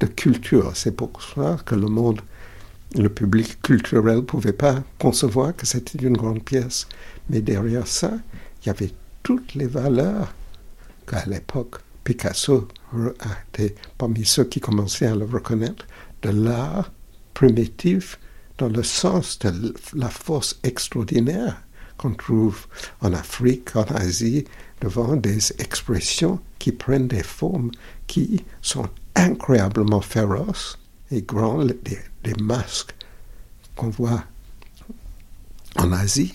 de 0.00 0.06
culture. 0.06 0.72
C'est 0.74 0.96
pour 0.96 1.10
ça 1.22 1.58
que 1.64 1.74
le 1.74 1.88
monde, 1.88 2.20
le 2.96 3.08
public 3.08 3.60
culturel, 3.62 4.16
ne 4.16 4.20
pouvait 4.20 4.52
pas 4.52 4.82
concevoir 4.98 5.54
que 5.54 5.66
c'était 5.66 5.98
une 5.98 6.16
grande 6.16 6.42
pièce. 6.44 6.86
Mais 7.28 7.40
derrière 7.40 7.86
ça, 7.86 8.12
il 8.62 8.66
y 8.66 8.70
avait 8.70 8.92
toutes 9.22 9.54
les 9.54 9.66
valeurs 9.66 10.34
qu'à 11.06 11.24
l'époque 11.26 11.76
Picasso 12.10 12.66
était 13.52 13.76
parmi 13.96 14.24
ceux 14.24 14.42
qui 14.42 14.58
commençaient 14.58 15.06
à 15.06 15.14
le 15.14 15.26
reconnaître, 15.26 15.86
de 16.22 16.30
l'art 16.30 16.90
primitif 17.34 18.18
dans 18.58 18.68
le 18.68 18.82
sens 18.82 19.38
de 19.38 19.72
la 19.94 20.08
force 20.08 20.58
extraordinaire 20.64 21.62
qu'on 21.98 22.14
trouve 22.14 22.66
en 23.00 23.12
Afrique, 23.12 23.76
en 23.76 23.84
Asie, 23.84 24.44
devant 24.80 25.14
des 25.14 25.52
expressions 25.60 26.40
qui 26.58 26.72
prennent 26.72 27.06
des 27.06 27.22
formes 27.22 27.70
qui 28.08 28.44
sont 28.60 28.88
incroyablement 29.14 30.00
féroces 30.00 30.80
et 31.12 31.22
grands, 31.22 31.64
des, 31.64 32.00
des 32.24 32.34
masques 32.42 32.92
qu'on 33.76 33.90
voit 33.90 34.24
en 35.76 35.92
Asie, 35.92 36.32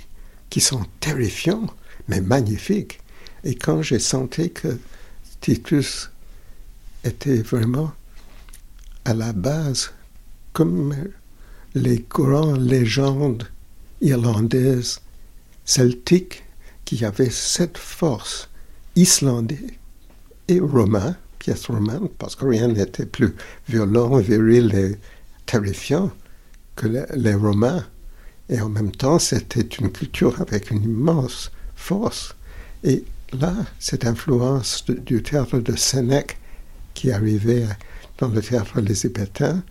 qui 0.50 0.62
sont 0.62 0.86
terrifiants, 1.02 1.68
mais 2.08 2.22
magnifiques. 2.22 3.02
Et 3.44 3.56
quand 3.56 3.82
j'ai 3.82 4.00
senti 4.00 4.54
que 4.54 4.80
Titus 5.46 6.10
était 7.04 7.44
vraiment 7.44 7.92
à 9.06 9.14
la 9.14 9.32
base 9.32 9.92
comme 10.54 10.96
les 11.76 12.04
grandes 12.10 12.68
légendes 12.68 13.48
irlandaises, 14.02 15.02
celtiques, 15.64 16.46
qui 16.84 17.06
avaient 17.06 17.30
cette 17.30 17.78
force 17.78 18.50
islandaise 18.96 19.60
et 20.48 20.60
romain, 20.60 21.16
pièce 21.38 21.68
romaine, 21.68 22.10
parce 22.18 22.36
que 22.36 22.46
rien 22.46 22.70
n'était 22.70 23.06
plus 23.06 23.36
violent, 23.70 24.18
viril 24.18 24.74
et 24.74 24.98
terrifiant 25.46 26.12
que 26.76 26.88
les 26.88 27.36
Romains. 27.36 27.86
Et 28.50 28.60
en 28.60 28.70
même 28.70 28.92
temps, 28.92 29.20
c'était 29.20 29.62
une 29.62 29.92
culture 29.92 30.42
avec 30.42 30.72
une 30.72 30.82
immense 30.82 31.52
force. 31.76 32.34
Et 32.84 33.04
là, 33.36 33.54
cette 33.80 34.06
influence 34.06 34.86
du 34.86 35.22
théâtre 35.24 35.60
de 35.60 35.76
Sénèque 35.76 36.38
qui 36.94 37.12
arrivait 37.12 37.68
dans 38.18 38.30
le 38.30 38.42
théâtre 38.42 38.80
élisabétain 38.80 39.64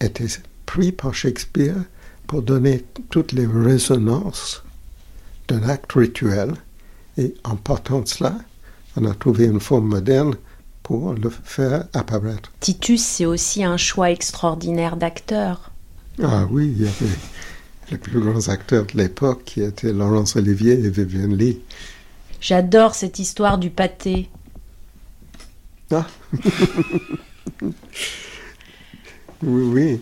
était 0.00 0.26
pris 0.66 0.92
par 0.92 1.14
Shakespeare 1.14 1.76
pour 2.26 2.42
donner 2.42 2.84
toutes 3.10 3.32
les 3.32 3.46
résonances 3.46 4.62
d'un 5.48 5.62
acte 5.68 5.92
rituel. 5.92 6.54
Et 7.16 7.34
en 7.44 7.56
partant 7.56 8.00
de 8.00 8.08
cela, 8.08 8.36
on 8.96 9.04
a 9.04 9.14
trouvé 9.14 9.44
une 9.44 9.60
forme 9.60 9.88
moderne 9.88 10.34
pour 10.82 11.14
le 11.14 11.30
faire 11.30 11.86
apparaître. 11.94 12.52
Titus, 12.60 13.02
c'est 13.02 13.24
aussi 13.24 13.64
un 13.64 13.76
choix 13.76 14.10
extraordinaire 14.10 14.96
d'acteurs. 14.96 15.70
Ah 16.22 16.46
oui, 16.50 16.72
il 16.76 16.82
y 16.84 16.86
avait 16.86 17.16
les 17.90 17.98
plus 17.98 18.20
grands 18.20 18.48
acteurs 18.48 18.86
de 18.86 18.96
l'époque 18.96 19.42
qui 19.44 19.62
étaient 19.62 19.92
Laurence 19.92 20.36
Olivier 20.36 20.72
et 20.72 20.90
Vivienne 20.90 21.36
Lee. 21.36 21.60
J'adore 22.44 22.94
cette 22.94 23.18
histoire 23.18 23.56
du 23.56 23.70
pâté. 23.70 24.28
Ah. 25.90 26.06
oui, 29.42 29.62
oui. 29.62 30.00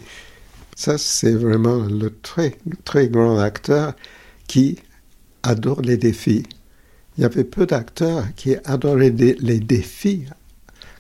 Ça, 0.74 0.98
c'est 0.98 1.34
vraiment 1.34 1.76
le 1.76 2.12
très, 2.20 2.58
très 2.84 3.06
grand 3.06 3.38
acteur 3.38 3.94
qui 4.48 4.80
adore 5.44 5.82
les 5.82 5.96
défis. 5.96 6.42
Il 7.16 7.20
y 7.20 7.24
avait 7.24 7.44
peu 7.44 7.64
d'acteurs 7.64 8.24
qui 8.34 8.56
adoraient 8.64 9.10
les 9.10 9.60
défis, 9.60 10.24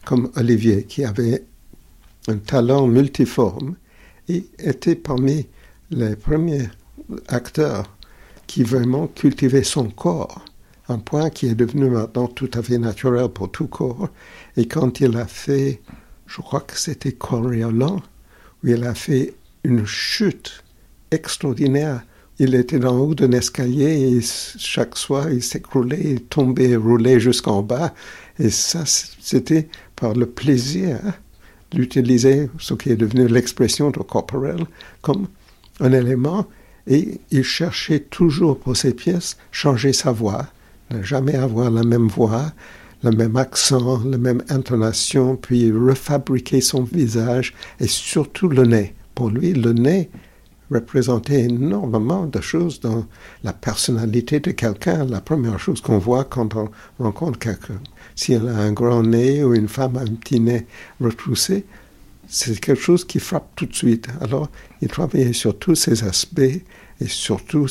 comme 0.04 0.30
Olivier, 0.36 0.84
qui 0.84 1.04
avait 1.04 1.44
un 2.28 2.36
talent 2.36 2.86
multiforme 2.86 3.74
et 4.28 4.46
était 4.60 4.94
parmi 4.94 5.48
les 5.90 6.14
premiers 6.14 6.68
acteurs 7.26 7.90
qui 8.46 8.62
vraiment 8.62 9.08
cultivaient 9.08 9.64
son 9.64 9.90
corps, 9.90 10.44
un 10.92 10.98
point 10.98 11.30
qui 11.30 11.46
est 11.46 11.54
devenu 11.54 11.90
maintenant 11.90 12.28
tout 12.28 12.50
à 12.54 12.62
fait 12.62 12.78
naturel 12.78 13.28
pour 13.28 13.50
tout 13.50 13.66
corps. 13.66 14.08
Et 14.56 14.66
quand 14.66 15.00
il 15.00 15.16
a 15.16 15.26
fait, 15.26 15.80
je 16.26 16.40
crois 16.40 16.60
que 16.60 16.78
c'était 16.78 17.12
Coriolan, 17.12 18.00
où 18.62 18.68
il 18.68 18.84
a 18.84 18.94
fait 18.94 19.34
une 19.64 19.86
chute 19.86 20.62
extraordinaire. 21.10 22.02
Il 22.38 22.54
était 22.54 22.78
dans 22.78 22.96
haut 22.98 23.14
d'un 23.14 23.32
escalier 23.32 24.16
et 24.16 24.20
chaque 24.22 24.96
soir 24.96 25.30
il 25.30 25.42
s'écroulait, 25.42 26.16
tombait, 26.30 26.76
roulait 26.76 27.20
jusqu'en 27.20 27.62
bas. 27.62 27.94
Et 28.38 28.50
ça, 28.50 28.84
c'était 28.86 29.68
par 29.94 30.14
le 30.14 30.26
plaisir 30.26 30.98
d'utiliser 31.70 32.50
ce 32.58 32.74
qui 32.74 32.90
est 32.90 32.96
devenu 32.96 33.28
l'expression 33.28 33.90
de 33.90 33.98
corporel 33.98 34.64
comme 35.00 35.28
un 35.80 35.92
élément. 35.92 36.46
Et 36.86 37.20
il 37.30 37.44
cherchait 37.44 38.00
toujours 38.00 38.58
pour 38.58 38.76
ses 38.76 38.94
pièces 38.94 39.36
changer 39.52 39.92
sa 39.92 40.10
voix, 40.10 40.46
ne 40.92 41.02
jamais 41.02 41.34
avoir 41.34 41.70
la 41.70 41.82
même 41.82 42.08
voix, 42.08 42.52
le 43.02 43.10
même 43.10 43.36
accent, 43.36 44.00
la 44.04 44.18
même 44.18 44.42
intonation, 44.48 45.36
puis 45.36 45.72
refabriquer 45.72 46.60
son 46.60 46.84
visage 46.84 47.54
et 47.80 47.88
surtout 47.88 48.48
le 48.48 48.64
nez. 48.64 48.94
Pour 49.14 49.30
lui, 49.30 49.52
le 49.52 49.72
nez 49.72 50.10
représentait 50.70 51.42
énormément 51.44 52.26
de 52.26 52.40
choses 52.40 52.80
dans 52.80 53.06
la 53.44 53.52
personnalité 53.52 54.40
de 54.40 54.52
quelqu'un. 54.52 55.04
La 55.04 55.20
première 55.20 55.58
chose 55.58 55.80
qu'on 55.80 55.98
voit 55.98 56.24
quand 56.24 56.54
on 56.54 56.70
rencontre 56.98 57.38
quelqu'un, 57.38 57.80
si 58.14 58.32
elle 58.32 58.48
a 58.48 58.56
un 58.56 58.72
grand 58.72 59.02
nez 59.02 59.44
ou 59.44 59.54
une 59.54 59.68
femme 59.68 59.96
a 59.96 60.00
un 60.00 60.14
petit 60.14 60.40
nez 60.40 60.66
retroussé, 61.00 61.66
c'est 62.28 62.58
quelque 62.58 62.80
chose 62.80 63.04
qui 63.04 63.18
frappe 63.18 63.50
tout 63.56 63.66
de 63.66 63.74
suite. 63.74 64.08
Alors, 64.20 64.48
il 64.80 64.88
travaillait 64.88 65.34
sur 65.34 65.58
tous 65.58 65.74
ces 65.74 66.04
aspects 66.04 66.40
et 66.40 67.06
surtout 67.06 67.66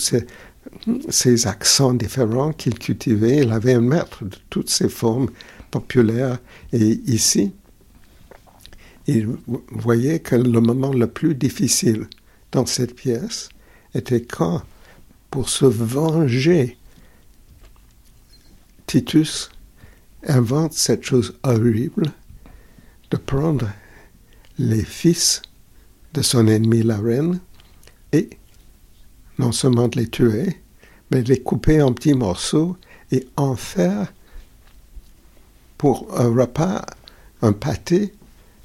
ces, 1.09 1.47
accents 1.47 1.93
différents 1.93 2.53
qu'il 2.53 2.77
cultivait. 2.77 3.37
Il 3.37 3.51
avait 3.51 3.73
un 3.73 3.81
maître 3.81 4.23
de 4.23 4.37
toutes 4.49 4.69
ces 4.69 4.89
formes 4.89 5.29
populaires. 5.69 6.39
Et 6.73 6.99
ici, 7.05 7.53
il 9.07 9.29
voyait 9.71 10.19
que 10.19 10.35
le 10.35 10.61
moment 10.61 10.91
le 10.91 11.07
plus 11.07 11.35
difficile 11.35 12.07
dans 12.51 12.65
cette 12.65 12.95
pièce 12.95 13.49
était 13.93 14.21
quand, 14.21 14.61
pour 15.29 15.49
se 15.49 15.65
venger, 15.65 16.77
Titus 18.85 19.49
invente 20.27 20.73
cette 20.73 21.03
chose 21.03 21.33
horrible 21.43 22.11
de 23.09 23.17
prendre 23.17 23.69
les 24.57 24.83
fils 24.83 25.41
de 26.13 26.21
son 26.21 26.47
ennemi, 26.47 26.83
la 26.83 26.97
reine, 26.97 27.39
et 28.11 28.29
non 29.41 29.51
seulement 29.51 29.87
de 29.87 29.99
les 29.99 30.07
tuer, 30.07 30.61
mais 31.09 31.23
de 31.23 31.29
les 31.29 31.41
couper 31.41 31.81
en 31.81 31.91
petits 31.93 32.13
morceaux 32.13 32.77
et 33.11 33.27
en 33.35 33.55
faire 33.55 34.13
pour 35.79 36.07
un 36.15 36.29
repas, 36.29 36.85
un 37.41 37.51
pâté 37.51 38.13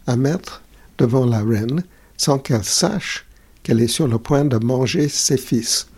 à 0.07 0.17
mettre 0.17 0.63
devant 0.99 1.25
la 1.25 1.43
reine 1.43 1.83
sans 2.19 2.39
qu'elle 2.39 2.63
sache 2.63 3.27
qu'elle 3.63 3.81
est 3.81 3.89
sur 3.89 4.07
le 4.07 4.19
point 4.19 4.45
de 4.45 4.59
manger 4.59 5.09
ses 5.09 5.39
fils. 5.39 5.89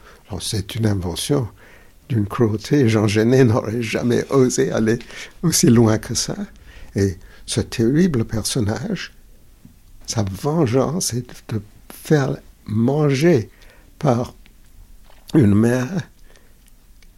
C'est 0.41 0.77
une 0.77 0.87
invention 0.87 1.49
d'une 2.09 2.27
cruauté. 2.27 2.89
Jean 2.89 3.09
Genet 3.09 3.45
n'aurait 3.45 3.83
jamais 3.83 4.25
osé 4.31 4.71
aller 4.71 5.01
aussi 5.43 5.67
loin 5.67 5.99
que 5.99 6.15
ça. 6.15 6.37
Et 6.95 7.17
ce 7.47 7.61
terrible 7.61 8.25
personnage, 8.25 9.13
sa 10.07 10.23
vengeance 10.23 11.15
est 11.15 11.27
de 11.53 11.61
faire 11.93 12.37
manger 12.67 13.51
par 13.99 14.35
une 15.35 15.55
mère 15.55 16.09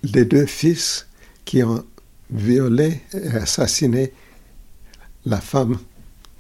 les 0.03 0.25
deux 0.25 0.46
fils 0.46 1.07
qui 1.44 1.62
ont 1.62 1.85
violé 2.31 3.01
et 3.12 3.29
assassiné 3.29 4.12
la 5.27 5.40
femme 5.40 5.79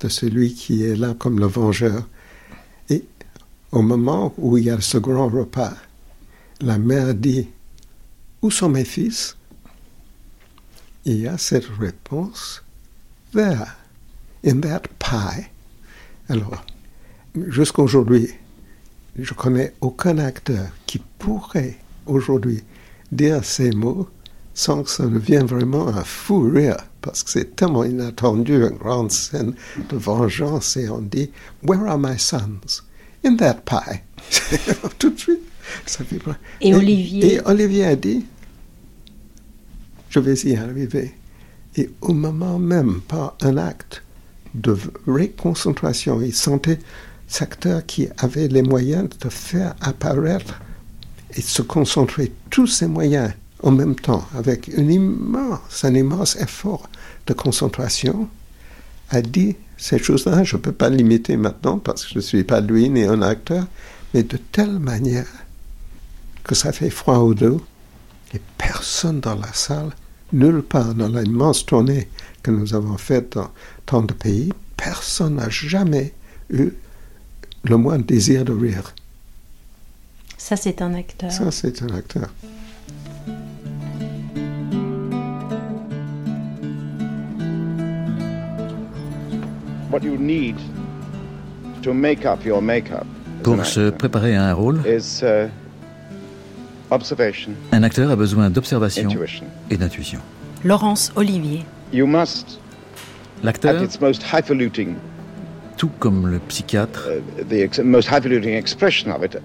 de 0.00 0.08
celui 0.08 0.54
qui 0.54 0.84
est 0.84 0.96
là 0.96 1.14
comme 1.14 1.38
le 1.38 1.46
vengeur. 1.46 2.08
Et 2.88 3.04
au 3.72 3.82
moment 3.82 4.32
où 4.38 4.56
il 4.56 4.64
y 4.64 4.70
a 4.70 4.80
ce 4.80 4.98
grand 4.98 5.28
repas, 5.28 5.74
la 6.60 6.78
mère 6.78 7.14
dit 7.14 7.48
Où 8.42 8.50
sont 8.50 8.68
mes 8.68 8.84
fils? 8.84 9.36
Il 11.04 11.18
y 11.20 11.26
a 11.26 11.38
cette 11.38 11.66
réponse 11.78 12.62
There, 13.32 13.66
in 14.44 14.60
that 14.60 14.82
pie. 14.98 15.46
Alors, 16.28 16.64
jusqu'à 17.34 17.82
aujourd'hui, 17.82 18.28
je 19.22 19.34
connais 19.34 19.74
aucun 19.80 20.18
acteur 20.18 20.66
qui 20.86 21.00
pourrait 21.18 21.76
aujourd'hui 22.06 22.62
dire 23.12 23.44
ces 23.44 23.70
mots 23.70 24.08
sans 24.54 24.82
que 24.82 24.90
ça 24.90 25.06
devienne 25.06 25.46
vraiment 25.46 25.88
un 25.88 26.04
fou 26.04 26.50
rire, 26.50 26.76
parce 27.00 27.22
que 27.22 27.30
c'est 27.30 27.56
tellement 27.56 27.84
inattendu, 27.84 28.54
une 28.54 28.76
grande 28.76 29.10
scène 29.10 29.54
de 29.88 29.96
vengeance, 29.96 30.76
et 30.76 30.88
on 30.88 31.00
dit 31.00 31.30
Where 31.62 31.88
are 31.88 31.98
my 31.98 32.18
sons? 32.18 32.82
In 33.24 33.36
that 33.36 33.62
pie. 33.64 34.00
Tout 34.98 35.10
de 35.10 35.18
suite, 35.18 35.40
ça 35.86 36.04
vibre. 36.04 36.34
Et, 36.60 36.74
Olivier 36.74 37.34
Et 37.34 37.40
Olivier 37.44 37.84
a 37.84 37.96
dit 37.96 38.24
Je 40.10 40.20
vais 40.20 40.34
y 40.34 40.56
arriver. 40.56 41.14
Et 41.76 41.90
au 42.00 42.12
moment 42.12 42.58
même, 42.58 43.00
par 43.06 43.36
un 43.40 43.56
acte 43.56 44.02
de 44.54 44.76
réconcentration, 45.06 46.20
il 46.20 46.34
sentait 46.34 46.80
cet 47.30 47.42
acteur 47.42 47.86
qui 47.86 48.08
avait 48.18 48.48
les 48.48 48.62
moyens 48.62 49.08
de 49.20 49.28
faire 49.28 49.74
apparaître 49.80 50.60
et 51.34 51.40
se 51.40 51.62
concentrer 51.62 52.32
tous 52.50 52.66
ses 52.66 52.88
moyens 52.88 53.32
en 53.62 53.70
même 53.70 53.94
temps, 53.94 54.26
avec 54.36 54.66
une 54.68 54.90
immense, 54.90 55.84
un 55.84 55.94
immense 55.94 56.34
effort 56.36 56.88
de 57.28 57.32
concentration, 57.32 58.28
a 59.10 59.22
dit 59.22 59.56
ces 59.76 59.98
choses-là, 59.98 60.42
je 60.42 60.56
ne 60.56 60.60
peux 60.60 60.72
pas 60.72 60.90
l'imiter 60.90 61.36
maintenant 61.36 61.78
parce 61.78 62.04
que 62.04 62.10
je 62.10 62.14
ne 62.16 62.20
suis 62.20 62.44
pas 62.44 62.60
lui 62.60 62.88
ni 62.88 63.04
un 63.04 63.22
acteur, 63.22 63.64
mais 64.12 64.24
de 64.24 64.36
telle 64.36 64.80
manière 64.80 65.28
que 66.42 66.56
ça 66.56 66.72
fait 66.72 66.90
froid 66.90 67.18
au 67.18 67.34
dos 67.34 67.60
et 68.34 68.40
personne 68.58 69.20
dans 69.20 69.36
la 69.36 69.52
salle, 69.52 69.90
nulle 70.32 70.62
part 70.62 70.94
dans 70.94 71.08
l'immense 71.08 71.64
tournée 71.64 72.08
que 72.42 72.50
nous 72.50 72.74
avons 72.74 72.98
faite 72.98 73.34
dans 73.34 73.50
tant 73.86 74.02
de 74.02 74.14
pays, 74.14 74.52
personne 74.76 75.36
n'a 75.36 75.48
jamais 75.48 76.12
eu 76.50 76.72
le 77.64 77.76
moindre 77.76 78.04
désir 78.04 78.44
de 78.44 78.52
rire. 78.52 78.94
Ça, 80.38 80.56
c'est 80.56 80.82
un 80.82 80.94
acteur. 80.94 81.30
Ça, 81.30 81.50
c'est 81.50 81.82
un 81.82 81.94
acteur. 81.94 82.30
Pour 93.42 93.66
se 93.66 93.90
préparer 93.90 94.36
à 94.36 94.44
un 94.44 94.54
rôle, 94.54 94.80
uh, 94.86 95.48
un 97.72 97.82
acteur 97.82 98.10
a 98.10 98.16
besoin 98.16 98.50
d'observation 98.50 99.08
et 99.70 99.76
d'intuition. 99.76 100.20
Laurence 100.64 101.12
Olivier. 101.16 101.64
L'acteur, 103.42 103.80
tout 105.80 105.90
comme 105.98 106.26
le 106.26 106.38
psychiatre, 106.40 107.08
uh, 107.08 107.42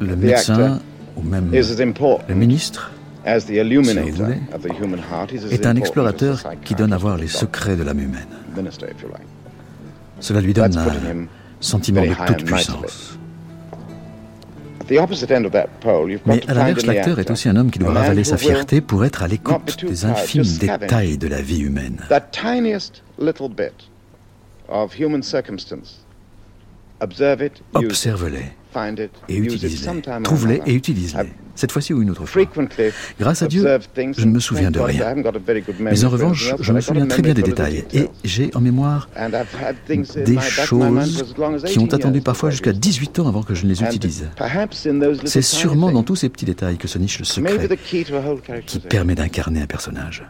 le 0.01 0.15
médecin 0.17 0.81
ou 1.15 1.21
même 1.21 1.49
le 1.49 2.35
ministre, 2.35 2.91
si 3.25 3.57
est 5.49 5.65
un 5.65 5.75
explorateur 5.77 6.43
qui 6.65 6.75
donne 6.75 6.91
à 6.91 6.97
voir 6.97 7.15
les 7.15 7.29
secrets 7.29 7.77
de 7.77 7.83
l'âme 7.83 8.01
humaine. 8.01 8.27
Cela 10.19 10.41
lui 10.41 10.53
donne 10.53 10.77
un 10.77 11.25
sentiment 11.61 12.01
de 12.01 12.13
toute 12.27 12.43
puissance. 12.43 13.17
Mais 14.89 14.99
à 16.49 16.53
l'inverse, 16.53 16.85
l'acteur 16.85 17.19
est 17.19 17.31
aussi 17.31 17.47
un 17.47 17.55
homme 17.55 17.71
qui 17.71 17.79
doit 17.79 17.93
ravaler 17.93 18.25
sa 18.25 18.35
fierté 18.35 18.81
pour 18.81 19.05
être 19.05 19.23
à 19.23 19.29
l'écoute 19.29 19.85
des 19.85 20.03
infimes 20.03 20.43
détails 20.59 21.17
de 21.17 21.29
la 21.29 21.41
vie 21.41 21.61
humaine. 21.61 22.01
Observe-les, 27.73 28.51
et 29.29 29.37
utilise-les. 29.37 30.23
Trouve-les 30.23 30.61
et 30.65 30.73
utilise-les. 30.73 31.31
Cette 31.55 31.71
fois-ci 31.71 31.93
ou 31.93 32.01
une 32.01 32.09
autre 32.09 32.25
fois. 32.25 32.43
Grâce 33.17 33.41
à 33.41 33.47
Dieu, 33.47 33.65
je 34.17 34.25
ne 34.25 34.31
me 34.31 34.39
souviens 34.39 34.71
de 34.71 34.79
rien. 34.79 35.15
Mais 35.79 36.03
en 36.03 36.09
revanche, 36.09 36.53
je 36.59 36.73
me 36.73 36.81
souviens 36.81 37.05
très 37.07 37.21
bien 37.21 37.33
des 37.33 37.43
détails. 37.43 37.85
Et 37.93 38.09
j'ai 38.23 38.51
en 38.55 38.61
mémoire 38.61 39.09
des 39.87 40.39
choses 40.65 41.33
qui 41.65 41.79
ont 41.79 41.93
attendu 41.93 42.21
parfois 42.21 42.49
jusqu'à 42.49 42.73
18 42.73 43.19
ans 43.19 43.27
avant 43.27 43.43
que 43.43 43.55
je 43.55 43.63
ne 43.63 43.69
les 43.69 43.81
utilise. 43.81 44.29
C'est 45.25 45.41
sûrement 45.41 45.91
dans 45.91 46.03
tous 46.03 46.17
ces 46.17 46.29
petits 46.29 46.45
détails 46.45 46.77
que 46.77 46.87
se 46.87 46.97
niche 46.97 47.19
le 47.19 47.25
secret 47.25 47.69
qui 48.65 48.79
permet 48.79 49.15
d'incarner 49.15 49.61
un 49.61 49.67
personnage. 49.67 50.25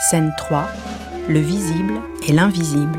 Scène 0.00 0.32
3. 0.38 0.66
Le 1.28 1.40
visible 1.40 2.00
et 2.26 2.32
l'invisible. 2.32 2.98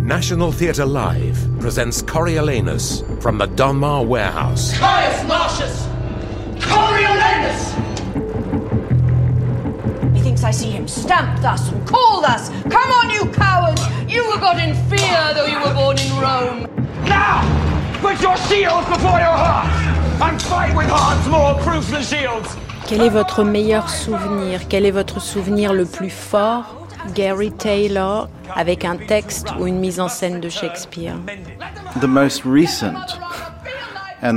National 0.00 0.52
Theatre 0.52 0.86
Live 0.86 1.48
presents 1.58 2.00
Coriolanus 2.02 3.02
from 3.20 3.38
the 3.38 3.48
Donmar 3.48 4.06
Warehouse. 4.06 4.72
Caius 4.78 5.24
Marcius! 5.26 5.88
Coriolanus! 6.60 7.74
Methinks 10.12 10.44
I 10.44 10.52
see 10.52 10.70
him 10.70 10.86
stamp 10.86 11.40
thus 11.42 11.72
and 11.72 11.84
call 11.84 12.20
thus. 12.20 12.50
Come 12.70 12.90
on, 12.92 13.10
you 13.10 13.26
cowards! 13.32 13.82
You 14.08 14.24
were 14.28 14.38
got 14.38 14.58
in 14.58 14.76
fear, 14.88 15.34
though 15.34 15.46
you 15.46 15.58
were 15.58 15.74
born 15.74 15.98
in 15.98 16.12
Rome. 16.20 16.68
Now, 17.08 17.42
put 18.00 18.22
your 18.22 18.36
shields 18.36 18.86
before 18.86 19.18
your 19.18 19.34
hearts 19.34 20.22
and 20.22 20.40
fight 20.42 20.76
with 20.76 20.86
hearts 20.88 21.26
more 21.26 21.54
proof 21.64 21.90
than 21.90 22.04
shields. 22.04 22.56
Quel 22.86 23.00
est 23.00 23.08
votre 23.08 23.44
meilleur 23.44 23.88
souvenir? 23.88 24.68
Quel 24.68 24.84
est 24.84 24.90
votre 24.90 25.20
souvenir 25.20 25.72
le 25.72 25.86
plus 25.86 26.10
fort? 26.10 26.86
Gary 27.14 27.50
Taylor 27.52 28.28
avec 28.54 28.84
un 28.84 28.96
texte 28.96 29.48
ou 29.58 29.66
une 29.66 29.78
mise 29.78 30.00
en 30.00 30.08
scène 30.08 30.40
de 30.40 30.48
Shakespeare. 30.48 31.16
The 32.00 32.06
most 32.06 32.42
recent 32.44 33.18
Je 34.24 34.30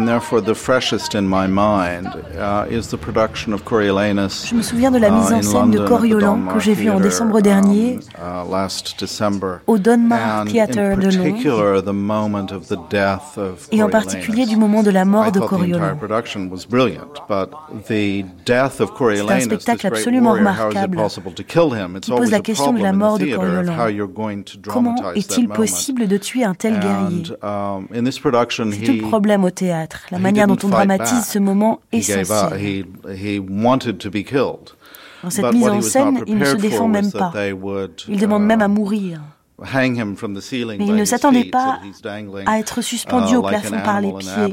me 4.54 4.62
souviens 4.62 4.92
de 4.92 4.98
la 4.98 5.10
mise 5.10 5.32
en 5.32 5.40
uh, 5.40 5.44
scène 5.44 5.72
de 5.72 5.80
Coriolan 5.80 6.42
que 6.54 6.60
j'ai 6.60 6.74
vue 6.74 6.90
en 6.90 7.00
décembre 7.00 7.40
dernier. 7.40 7.94
um, 7.94 8.02
uh, 8.20 8.52
last 8.52 9.00
December, 9.00 9.60
au 9.66 9.78
Donmar 9.78 10.44
Theatre 10.44 10.98
de 10.98 11.08
Londres, 11.08 11.82
the 11.86 11.94
moment 11.94 12.52
of 12.52 12.68
the 12.68 12.78
death 12.90 13.38
of 13.38 13.70
et 13.72 13.82
en 13.82 13.88
particulier 13.88 14.46
du 14.46 14.58
moment 14.58 14.84
de 14.84 14.92
la 14.92 15.06
mort 15.06 15.32
de 15.32 15.40
Coriolan. 15.40 15.96
C'est 17.86 18.26
un 18.50 19.40
spectacle 19.40 19.88
absolument 19.88 20.34
remarquable 20.34 20.98
qui 22.02 22.12
pose 22.12 22.30
la 22.32 22.42
question 22.42 22.74
de 22.74 22.82
la 22.82 22.92
mort 22.92 23.20
de 23.20 23.34
Coriolan. 23.34 23.74
Comment 24.68 25.14
est-il 25.16 25.48
possible 25.48 26.08
de 26.08 26.18
tuer 26.18 26.44
un 26.44 26.56
tel 26.56 26.78
guerrier? 26.78 27.24
Um, 27.42 27.88
C'est 28.04 28.84
tout 28.84 28.92
le 28.92 29.08
problème 29.08 29.46
au 29.46 29.50
théâtre 29.50 29.77
la 30.12 30.20
manière 30.20 30.48
dont 30.48 30.58
on 30.64 30.70
dramatise 30.70 31.26
ce 31.26 31.40
moment 31.40 31.80
essentiel. 31.92 32.86
Dans 35.24 35.30
cette 35.30 35.54
mise 35.54 35.68
en 35.68 35.82
scène, 35.82 36.24
il 36.28 36.38
ne 36.38 36.46
se 36.46 36.56
défend 36.56 36.88
même 36.88 37.12
pas. 37.12 37.32
Il 38.08 38.20
demande 38.20 38.46
même 38.46 38.62
à 38.62 38.68
mourir. 38.68 39.22
Mais 39.60 40.86
il 40.86 40.96
ne 40.96 41.06
s'attendait 41.06 41.46
pas 41.46 41.80
à 42.46 42.60
être 42.60 42.82
suspendu 42.82 43.36
au 43.36 43.42
plafond 43.42 43.80
par 43.84 44.02
les 44.02 44.14
pieds, 44.14 44.52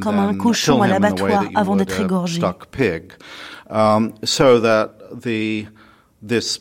comme 0.00 0.18
un 0.18 0.34
cochon 0.34 0.82
à 0.82 0.88
l'abattoir 0.88 1.44
avant 1.54 1.76
d'être 1.76 2.00
égorgé. 2.00 2.40
Um, 3.72 4.14
so 4.24 4.58
that 4.58 4.98
the 5.22 5.68
this 6.20 6.58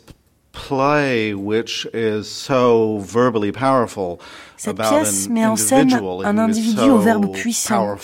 play 0.51 1.33
which 1.33 1.87
is 1.91 2.29
so 2.29 2.99
verbally 2.99 3.51
powerful 3.51 4.19
cette 4.59 4.77
pièce 4.77 5.29
met 5.29 5.45
en 5.45 5.55
scène 5.55 5.93
un 6.25 6.37
individu 6.37 6.89
au 6.89 6.99
verbe 6.99 7.31
puissant, 7.31 7.95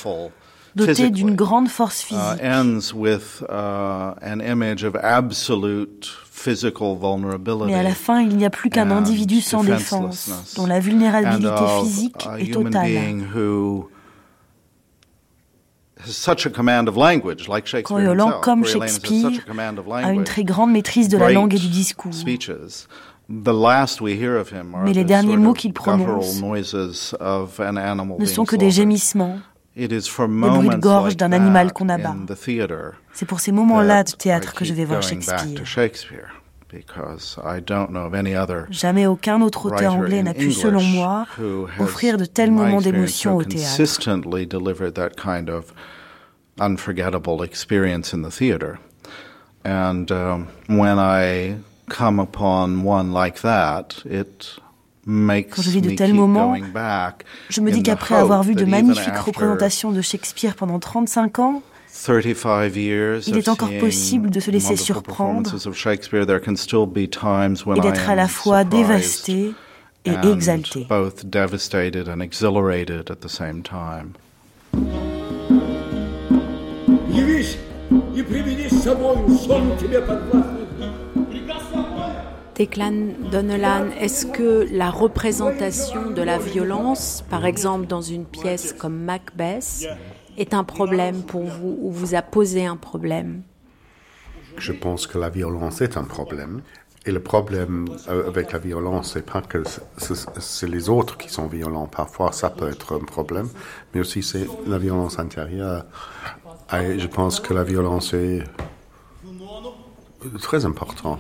doté 0.74 1.10
d'une 1.10 1.36
grande 1.36 1.68
force 1.68 2.04
uh, 2.04 2.06
physique. 2.06 2.42
Uh, 2.42 2.46
Mais 7.66 7.74
à 7.74 7.84
la 7.84 7.94
fin, 7.94 8.22
il 8.22 8.38
n'y 8.38 8.46
a 8.46 8.50
plus 8.50 8.70
qu'un 8.70 8.90
individu 8.90 9.42
sans 9.42 9.66
défense, 9.66 10.54
dont 10.56 10.66
la 10.66 10.80
vulnérabilité 10.80 11.66
physique 11.82 12.28
est 12.40 12.54
totale. 12.54 12.92
Coriolan, 17.84 18.40
comme 18.42 18.64
Shakespeare, 18.66 19.32
a 19.92 20.12
une 20.12 20.24
très 20.24 20.44
grande 20.44 20.72
maîtrise 20.72 21.10
de 21.10 21.18
la 21.18 21.32
langue 21.32 21.54
et 21.54 21.60
du 21.60 21.68
discours. 21.68 22.14
Mais 23.28 24.94
les 24.94 25.04
derniers 25.04 25.38
mots 25.38 25.54
qu'il 25.54 25.74
prononce 25.74 26.42
ne 26.42 28.26
sont 28.26 28.46
que 28.46 28.56
des 28.56 28.72
gémissements, 28.72 29.40
des 29.76 29.88
bruits 29.88 30.70
de 30.70 30.76
gorge 30.76 31.18
d'un 31.18 31.32
animal 31.32 31.74
qu'on 31.74 31.90
abat. 31.90 32.16
C'est 33.14 33.26
pour 33.26 33.40
ces 33.40 33.52
moments-là 33.52 34.04
de 34.04 34.12
théâtre 34.12 34.54
que 34.54 34.66
je 34.66 34.74
vais 34.74 34.86
voir 34.86 35.02
Shakespeare. 35.02 36.42
Jamais 38.70 39.08
aucun 39.08 39.42
autre 39.42 39.66
auteur 39.68 39.96
anglais 39.96 40.24
n'a 40.24 40.34
pu, 40.34 40.52
selon 40.52 40.82
moi, 40.82 41.26
offrir 41.80 42.18
de 42.18 42.26
tels 42.26 42.52
moments 42.52 42.82
d'émotion 42.82 43.38
au 43.38 43.44
théâtre. 43.44 43.82
unforgettable 46.60 47.44
experience 47.44 48.14
in 48.14 48.22
the 48.22 48.32
theater. 48.32 48.80
And 49.64 50.12
um, 50.12 50.48
when 50.68 51.00
I 51.00 51.58
come 51.90 52.20
upon 52.20 52.84
one 52.84 53.14
like 53.14 53.42
that, 53.42 54.04
it 54.06 54.60
Quand 55.08 55.62
je 55.62 55.70
vis 55.70 55.82
de 55.82 55.92
tels 55.92 56.16
moments, 56.16 56.56
je 57.50 57.62
me 57.62 57.72
dis 57.72 57.84
qu'après 57.84 58.16
avoir 58.16 58.42
vu 58.42 58.56
de 58.56 58.66
magnifiques 58.66 59.18
représentations 59.18 59.92
de 59.92 60.02
Shakespeare 60.02 60.56
pendant 60.56 60.80
35 60.80 61.40
ans, 61.40 61.62
il 63.28 63.38
est 63.38 63.48
encore 63.48 63.70
possible 63.80 64.30
de 64.30 64.40
se 64.40 64.52
laisser 64.52 64.76
surprendre 64.76 65.52
et 67.76 67.80
d'être 67.82 68.10
à 68.10 68.16
la 68.16 68.28
fois 68.28 68.64
dévasté 68.64 69.54
et 70.06 70.14
exalté. 70.24 70.88
Declan 82.56 83.30
Donnellan, 83.32 83.90
est-ce 84.00 84.26
que 84.26 84.66
la 84.72 84.90
représentation 84.90 86.12
de 86.12 86.22
la 86.22 86.38
violence, 86.38 87.22
par 87.30 87.46
exemple 87.46 87.86
dans 87.86 88.02
une 88.02 88.24
pièce 88.24 88.72
comme 88.72 88.98
Macbeth, 88.98 89.86
est 90.38 90.54
un 90.54 90.64
problème 90.64 91.24
pour 91.24 91.44
vous 91.44 91.78
ou 91.82 91.92
vous 91.92 92.16
a 92.16 92.22
posé 92.22 92.66
un 92.66 92.78
problème? 92.78 93.42
Je 94.58 94.72
pense 94.72 95.06
que 95.06 95.18
la 95.18 95.30
violence 95.30 95.82
est 95.82 95.98
un 95.98 96.06
problème. 96.06 96.62
Et 97.06 97.12
le 97.12 97.20
problème 97.20 97.88
euh, 98.08 98.28
avec 98.30 98.54
la 98.54 98.60
violence, 98.60 99.12
c'est 99.14 99.26
pas 99.26 99.42
que 99.42 99.62
c'est 99.98 100.70
les 100.70 100.90
autres 100.90 101.18
qui 101.18 101.30
sont 101.30 101.48
violents. 101.48 101.88
Parfois, 101.88 102.32
ça 102.32 102.50
peut 102.50 102.70
être 102.70 102.96
un 102.96 103.04
problème, 103.04 103.50
mais 103.94 104.00
aussi 104.00 104.24
c'est 104.24 104.48
la 104.66 104.78
violence 104.78 105.20
intérieure. 105.20 105.86
Et 106.74 106.98
je 106.98 107.08
pense 107.08 107.42
que 107.42 107.54
la 107.54 107.64
violence 107.64 108.14
est 108.14 108.44
très 110.40 110.66
importante 110.66 111.20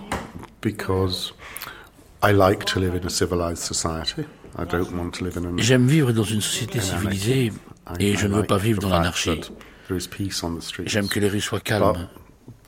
J'aime 5.57 5.88
vivre 5.88 6.11
dans 6.11 6.24
une 6.24 6.41
société 6.41 6.80
civilisée 6.80 7.51
et 7.99 8.16
je 8.16 8.28
ne 8.28 8.36
veux 8.36 8.43
pas 8.43 8.57
vivre 8.57 8.82
dans 8.82 8.89
l'anarchie. 8.89 9.41
J'aime 10.86 11.07
que 11.07 11.20
les 11.20 11.30
rues 11.30 11.41
soient 11.41 11.59
calmes. 11.59 12.07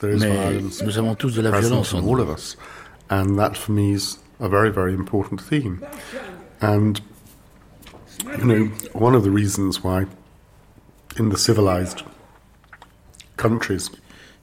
Mais 0.03 0.61
nous 0.83 0.97
avons 0.97 1.15
tous 1.15 1.33
de 1.33 1.41
la 1.41 1.59
violence 1.59 1.93
en 1.93 2.01
nous. 2.01 2.55
And 3.09 3.37
that 3.37 3.55
for 3.55 3.71
me 3.71 3.93
is 3.93 4.19
a 4.41 4.49
very, 4.49 4.69
very 4.69 4.93
important 4.93 5.41
theme. 5.41 5.79
And, 6.61 6.99
you 8.37 8.45
know, 8.45 8.69
one 8.93 9.15
of 9.15 9.23
the 9.23 9.31
reasons 9.31 9.81
why 9.81 10.05
in 11.17 11.29
the 11.29 11.37
civilized 11.37 12.03
countries 13.37 13.89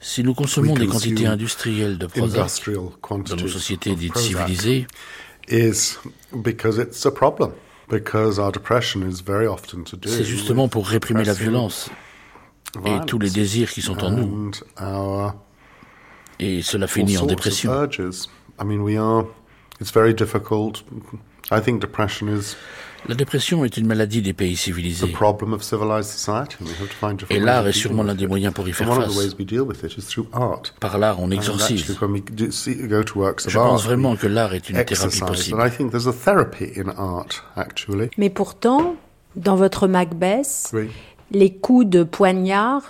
si 0.04 0.22
nous 0.22 0.34
consommons 0.34 0.74
des 0.74 0.86
quantités 0.86 1.26
industrielles 1.26 1.96
de 1.96 2.06
Prozac 2.06 2.68
dans 2.68 3.36
nos 3.36 3.48
sociétés 3.48 3.96
dites 3.96 4.18
civilisées, 4.18 4.86
c'est 5.48 5.96
justement 10.24 10.68
pour 10.68 10.86
réprimer 10.86 11.24
la 11.24 11.32
violence 11.32 11.88
et 12.84 12.98
tous 13.06 13.18
les 13.18 13.30
désirs 13.30 13.70
qui 13.70 13.80
sont 13.80 14.04
en 14.04 14.10
nous. 14.10 14.50
Et 16.38 16.60
cela 16.60 16.86
finit 16.86 17.16
en 17.16 17.24
dépression. 17.24 17.72
La 23.06 23.14
dépression 23.14 23.66
est 23.66 23.76
une 23.76 23.86
maladie 23.86 24.22
des 24.22 24.32
pays 24.32 24.56
civilisés. 24.56 25.14
Et 27.28 27.38
l'art 27.38 27.68
est 27.68 27.72
sûrement 27.72 28.02
l'un 28.02 28.14
des 28.14 28.26
moyens 28.26 28.54
pour 28.54 28.66
y 28.66 28.72
faire 28.72 28.88
face. 28.94 29.14
Par 30.80 30.96
l'art, 30.98 31.20
on 31.20 31.30
exorcise. 31.30 31.84
Je 33.46 33.58
pense 33.58 33.84
vraiment 33.84 34.16
que 34.16 34.26
l'art 34.26 34.54
est 34.54 34.70
une 34.70 34.76
thérapie 34.84 35.20
possible. 35.20 35.60
Mais 38.16 38.30
pourtant, 38.30 38.96
dans 39.36 39.56
votre 39.56 39.86
Macbeth, 39.86 40.72
les 41.30 41.54
coups 41.54 41.86
de 41.86 42.04
poignard 42.04 42.82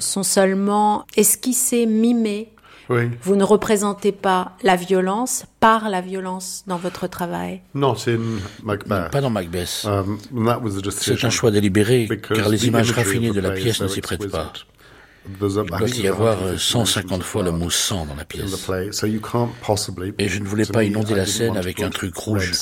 sont 0.00 0.22
seulement 0.22 1.06
esquissés, 1.16 1.86
mimés. 1.86 2.51
Vous 2.88 3.36
ne 3.36 3.44
représentez 3.44 4.12
pas 4.12 4.52
la 4.62 4.76
violence 4.76 5.44
par 5.60 5.88
la 5.88 6.00
violence 6.00 6.64
dans 6.66 6.76
votre 6.76 7.06
travail? 7.06 7.62
Non, 7.74 7.94
c'est 7.94 8.18
Macbeth. 8.62 9.10
Pas 9.10 9.20
dans 9.20 9.30
Macbeth. 9.30 9.86
Um, 9.86 10.18
c'est 10.90 11.24
un 11.24 11.30
choix 11.30 11.50
délibéré, 11.50 12.08
car 12.34 12.48
les 12.48 12.66
images 12.66 12.92
raffinées 12.92 13.30
de 13.30 13.40
la 13.40 13.52
pièce 13.52 13.80
ne 13.80 13.88
s'y 13.88 14.00
prêtent 14.00 14.30
pas. 14.30 14.52
Il 15.28 15.38
doit 15.38 15.88
y 15.88 16.08
avoir 16.08 16.58
150 16.58 17.22
fois 17.22 17.44
le 17.44 17.52
mot 17.52 17.70
sang 17.70 18.06
dans 18.06 18.14
la 18.16 18.24
pièce. 18.24 18.68
Et 20.18 20.28
je 20.28 20.38
ne 20.38 20.44
voulais 20.44 20.64
pas 20.64 20.82
inonder 20.82 21.14
la 21.14 21.26
scène 21.26 21.56
avec 21.56 21.80
un 21.80 21.90
truc 21.90 22.16
rouge, 22.16 22.52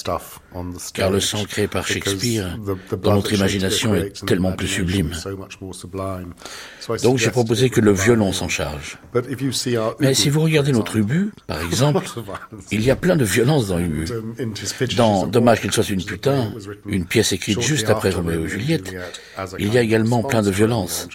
car 0.92 1.10
le 1.10 1.20
sang 1.20 1.44
créé 1.44 1.68
par 1.68 1.86
Shakespeare, 1.86 2.58
dans 3.02 3.14
notre 3.14 3.32
imagination, 3.32 3.94
est 3.94 4.24
tellement 4.26 4.52
plus 4.52 4.68
sublime. 4.68 5.12
Donc 7.02 7.18
j'ai 7.18 7.30
proposé 7.30 7.70
que 7.70 7.80
le 7.80 7.92
violon 7.92 8.32
s'en 8.32 8.48
charge. 8.48 8.98
Mais 10.00 10.14
si 10.14 10.28
vous 10.28 10.40
regardez 10.40 10.72
notre 10.72 10.96
Ubu, 10.96 11.32
par 11.46 11.60
exemple, 11.64 12.04
il 12.70 12.82
y 12.82 12.90
a 12.90 12.96
plein 12.96 13.16
de 13.16 13.24
violence 13.24 13.68
dans 13.68 13.78
Ubu. 13.78 14.04
Dans 14.96 15.26
Dommage 15.26 15.60
qu'il 15.60 15.72
soit 15.72 15.88
une 15.88 16.04
putain, 16.04 16.52
une 16.86 17.06
pièce 17.06 17.32
écrite 17.32 17.60
juste 17.60 17.88
après 17.88 18.10
Roméo 18.10 18.44
et 18.44 18.48
Juliette, 18.48 18.92
il 19.58 19.72
y 19.72 19.78
a 19.78 19.80
également 19.80 20.22
plein 20.22 20.42
de 20.42 20.50
violence. 20.50 21.08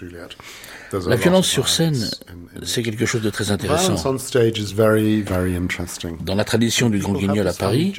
La 1.08 1.16
violence 1.16 1.48
sur 1.48 1.70
scène, 1.70 2.10
c'est 2.64 2.84
quelque 2.84 3.06
chose 3.06 3.22
de 3.22 3.30
très 3.30 3.52
intéressant. 3.52 3.96
Dans 6.22 6.36
la 6.36 6.44
tradition 6.44 6.90
du 6.90 7.00
grand 7.00 7.14
guignol 7.14 7.48
à 7.48 7.54
Paris, 7.54 7.94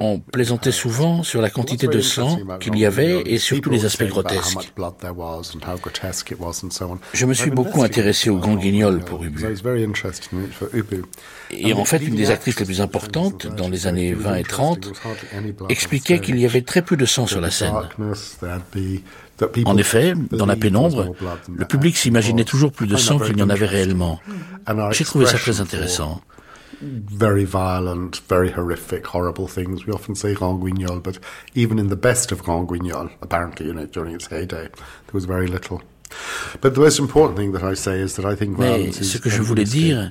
on 0.00 0.20
plaisantait 0.20 0.72
souvent 0.72 1.22
sur 1.22 1.40
la 1.40 1.50
quantité 1.50 1.86
de 1.86 2.00
sang 2.00 2.38
qu'il 2.60 2.78
y 2.78 2.84
avait 2.84 3.22
et 3.26 3.38
surtout 3.38 3.70
les 3.70 3.84
aspects 3.84 4.04
grotesques. 4.04 4.72
Je 7.12 7.26
me 7.26 7.34
suis 7.34 7.50
beaucoup 7.50 7.82
intéressé 7.82 8.30
au 8.30 8.38
grand 8.38 8.56
guignol 8.56 9.00
pour 9.00 9.24
Ubu. 9.24 9.44
Et 11.50 11.72
en 11.72 11.84
fait, 11.84 11.98
une 11.98 12.16
des 12.16 12.30
actrices 12.30 12.58
les 12.58 12.66
plus 12.66 12.80
importantes, 12.80 13.46
dans 13.46 13.68
les 13.68 13.86
années 13.86 14.14
20 14.14 14.34
et 14.36 14.42
30, 14.42 14.92
expliquait 15.68 16.20
qu'il 16.20 16.38
y 16.38 16.44
avait 16.44 16.62
très 16.62 16.82
peu 16.82 16.96
de 16.96 17.04
sang 17.04 17.26
sur 17.26 17.40
la 17.40 17.50
scène. 17.50 17.74
En 19.64 19.76
effet, 19.76 20.14
dans 20.30 20.46
la 20.46 20.56
pénombre, 20.56 21.14
le 21.54 21.64
public 21.64 21.96
s'imaginait 21.96 22.44
toujours 22.44 22.72
plus 22.72 22.86
de 22.86 22.96
sang 22.96 23.18
qu'il 23.18 23.36
n'y 23.36 23.42
en 23.42 23.50
avait 23.50 23.66
réellement. 23.66 24.20
J'ai 24.92 25.04
trouvé 25.04 25.26
ça 25.26 25.38
très 25.38 25.60
intéressant. 25.60 26.20
Very 26.82 27.46
violent, 27.46 28.10
very 28.28 28.52
horrific, 28.54 29.06
horrible 29.14 29.46
things. 29.48 29.86
We 29.86 29.94
often 29.94 30.14
say 30.14 30.34
Grand 30.34 30.58
Guignol, 30.60 31.00
but 31.00 31.18
even 31.54 31.78
in 31.78 31.88
the 31.88 31.96
best 31.96 32.32
of 32.32 32.42
Grand 32.42 32.68
Guignol, 32.68 33.08
apparently, 33.22 33.66
you 33.66 33.72
know, 33.72 33.86
during 33.86 34.14
its 34.14 34.26
heyday, 34.26 34.68
there 34.68 35.14
was 35.14 35.24
very 35.24 35.46
little. 35.46 35.80
But 36.60 36.74
the 36.74 36.80
most 36.80 36.98
important 36.98 37.38
thing 37.38 37.52
that 37.52 37.62
I 37.62 37.74
say 37.74 38.00
is 38.00 38.16
that 38.16 38.26
I 38.30 38.36
think 38.36 38.58
violence 38.58 38.98
Mais 39.00 39.06
ce 39.06 39.18
que 39.18 39.30
je 39.30 39.40
voulais 39.42 39.64
dire, 39.64 40.10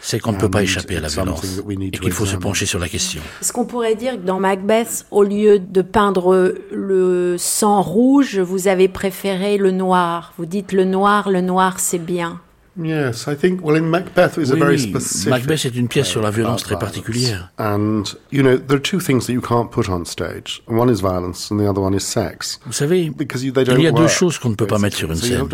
c'est 0.00 0.20
qu'on 0.20 0.32
ne 0.32 0.38
peut 0.38 0.50
pas 0.50 0.62
échapper 0.62 0.96
à 0.96 1.00
la 1.00 1.08
violence 1.08 1.60
et 1.68 1.90
qu'il 1.90 2.12
faut 2.12 2.26
se 2.26 2.36
pencher 2.36 2.66
sur 2.66 2.78
la 2.78 2.88
question. 2.88 3.22
Est-ce 3.40 3.52
qu'on 3.52 3.64
pourrait 3.64 3.94
dire 3.94 4.12
que 4.12 4.26
dans 4.26 4.38
Macbeth, 4.38 5.06
au 5.10 5.22
lieu 5.22 5.58
de 5.58 5.82
peindre 5.82 6.54
le 6.70 7.36
sang 7.38 7.82
rouge, 7.82 8.38
vous 8.38 8.68
avez 8.68 8.88
préféré 8.88 9.56
le 9.56 9.70
noir? 9.70 10.32
Vous 10.38 10.46
dites 10.46 10.72
le 10.72 10.84
noir, 10.84 11.30
le 11.30 11.40
noir 11.40 11.80
c'est 11.80 11.98
bien. 11.98 12.40
Yes, 12.78 13.26
I 13.26 13.34
think. 13.34 13.62
Well, 13.62 13.76
in 13.76 13.88
Macbeth 13.88 14.38
is 14.38 14.50
a 14.50 14.56
very 14.56 14.78
specific. 14.78 15.30
Macbeth 15.30 15.64
est 15.64 15.74
une 15.76 15.88
pièce 15.88 16.08
sur 16.08 16.20
la 16.22 16.30
violence 16.30 16.62
très 16.62 16.78
particulière. 16.78 17.50
And 17.58 18.02
you 18.30 18.42
know, 18.42 18.56
there 18.58 18.76
are 18.76 18.82
two 18.82 19.00
things 19.00 19.26
that 19.26 19.32
you 19.32 19.40
can't 19.40 19.70
put 19.70 19.88
on 19.88 20.04
stage. 20.04 20.62
One 20.66 20.90
is 20.90 21.00
violence, 21.00 21.50
and 21.50 21.58
the 21.58 21.68
other 21.68 21.80
one 21.80 21.94
is 21.94 22.00
sex. 22.00 22.60
Vous 22.66 22.72
savez, 22.72 23.02
il 23.02 23.82
y 23.82 23.86
a 23.86 23.92
deux 23.92 24.08
choses 24.08 24.38
qu'on 24.38 24.50
ne 24.50 24.54
peut 24.54 24.66
pas 24.66 24.78
mettre 24.78 24.96
sur 24.96 25.10
une 25.10 25.16
scène. 25.16 25.48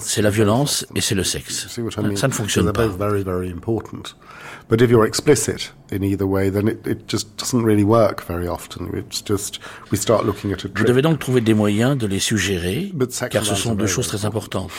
C'est 0.00 0.22
la 0.22 0.30
violence 0.30 0.86
et 0.94 1.00
c'est 1.00 1.14
le 1.14 1.24
sexe. 1.24 1.68
Ça 1.68 2.28
ne 2.28 2.32
fonctionne 2.32 2.72
pas. 2.72 2.86
Very, 2.86 3.22
very 3.22 3.50
important. 3.50 4.02
But 4.68 4.82
if 4.82 4.90
you're 4.90 5.06
explicit 5.06 5.72
in 5.90 6.02
either 6.02 6.26
way, 6.26 6.50
then 6.50 6.68
it, 6.68 6.86
it 6.86 7.08
just 7.08 7.38
doesn't 7.38 7.64
really 7.64 7.84
work 7.84 8.22
very 8.26 8.46
often. 8.46 8.90
It's 8.94 9.22
just 9.24 9.60
we 9.90 9.96
start 9.96 10.26
looking 10.26 10.52
at 10.52 10.62
a 10.64 10.68
Vous 10.68 10.84
devez 10.84 11.00
donc 11.00 11.18
trouver 11.18 11.40
des 11.40 11.54
moyens 11.54 11.96
de 11.96 12.06
les 12.06 12.18
suggérer, 12.18 12.92
car 13.30 13.46
ce 13.46 13.54
sont 13.54 13.74
deux 13.74 13.86
choses 13.86 14.08
très 14.08 14.26
importantes. 14.26 14.70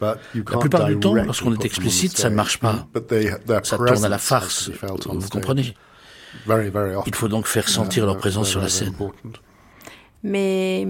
La 0.00 0.16
plupart 0.58 0.86
du 0.86 0.98
temps, 0.98 1.14
lorsqu'on 1.14 1.54
est 1.54 1.64
explicite, 1.64 2.16
ça 2.16 2.28
ne 2.28 2.34
marche 2.34 2.58
pas. 2.58 2.86
Ça 3.62 3.76
tourne 3.76 4.04
à 4.04 4.08
la 4.08 4.18
farce, 4.18 4.70
vous 4.70 5.28
comprenez? 5.28 5.74
Il 7.06 7.14
faut 7.14 7.28
donc 7.28 7.46
faire 7.46 7.68
sentir 7.68 8.06
leur 8.06 8.16
présence 8.16 8.48
sur 8.48 8.60
la 8.60 8.68
scène. 8.68 8.94
Mais 10.22 10.86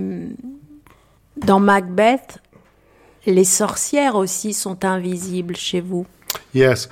dans 1.37 1.61
Macbeth, 1.61 2.39
les 3.27 3.45
sorcières 3.45 4.17
aussi 4.17 4.55
sont 4.55 4.85
invisibles 4.85 5.57
chez 5.57 5.81
vous. 5.81 6.07
Yes, 6.55 6.89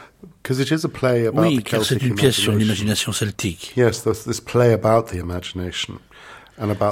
oui, 1.35 1.63
car 1.63 1.85
c'est 1.85 2.03
une 2.03 2.15
pièce 2.15 2.37
sur 2.37 2.53
l'imagination 2.53 3.13
celtique. 3.13 3.75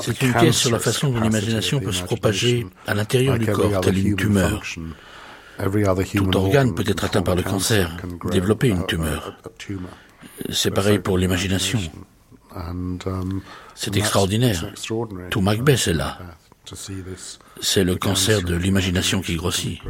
C'est 0.00 0.22
une 0.22 0.32
pièce 0.34 0.56
sur 0.56 0.70
la 0.70 0.78
façon 0.78 1.10
dont 1.10 1.20
l'imagination 1.20 1.80
peut 1.80 1.92
se 1.92 2.04
propager 2.04 2.66
à 2.86 2.94
l'intérieur 2.94 3.38
du 3.38 3.46
corps, 3.46 3.80
telle 3.80 3.98
une 3.98 4.16
tumeur. 4.16 4.62
Tout 6.14 6.36
organe 6.36 6.74
peut 6.74 6.84
être 6.86 7.04
atteint 7.04 7.22
par 7.22 7.34
le 7.34 7.42
cancer, 7.42 7.96
développer 8.30 8.68
une 8.68 8.86
tumeur. 8.86 9.36
C'est 10.50 10.70
pareil 10.70 10.98
pour 10.98 11.18
l'imagination. 11.18 11.80
Um, 12.54 12.98
c'est 13.74 13.96
extraordinaire. 13.96 14.72
Tout 15.30 15.40
Macbeth 15.42 15.88
est 15.88 15.92
là. 15.92 16.18
C'est 17.60 17.84
le 17.84 17.96
cancer 17.96 18.42
de 18.42 18.56
l'imagination 18.56 19.20
qui 19.20 19.36
grossit. 19.36 19.80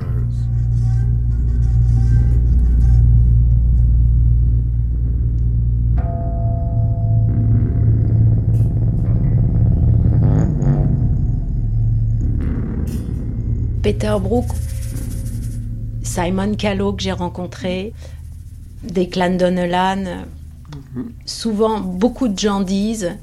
Peter 13.87 14.17
Brook, 14.21 14.47
Simon 16.03 16.57
Callow 16.57 16.93
que 16.95 17.05
j'ai 17.05 17.13
rencontré, 17.13 17.93
Declan 18.83 19.37
Donnellan. 19.37 20.25
Souvent, 21.25 21.79
beaucoup 21.79 22.27
de 22.27 22.37
gens 22.37 22.63
disent, 22.63 23.17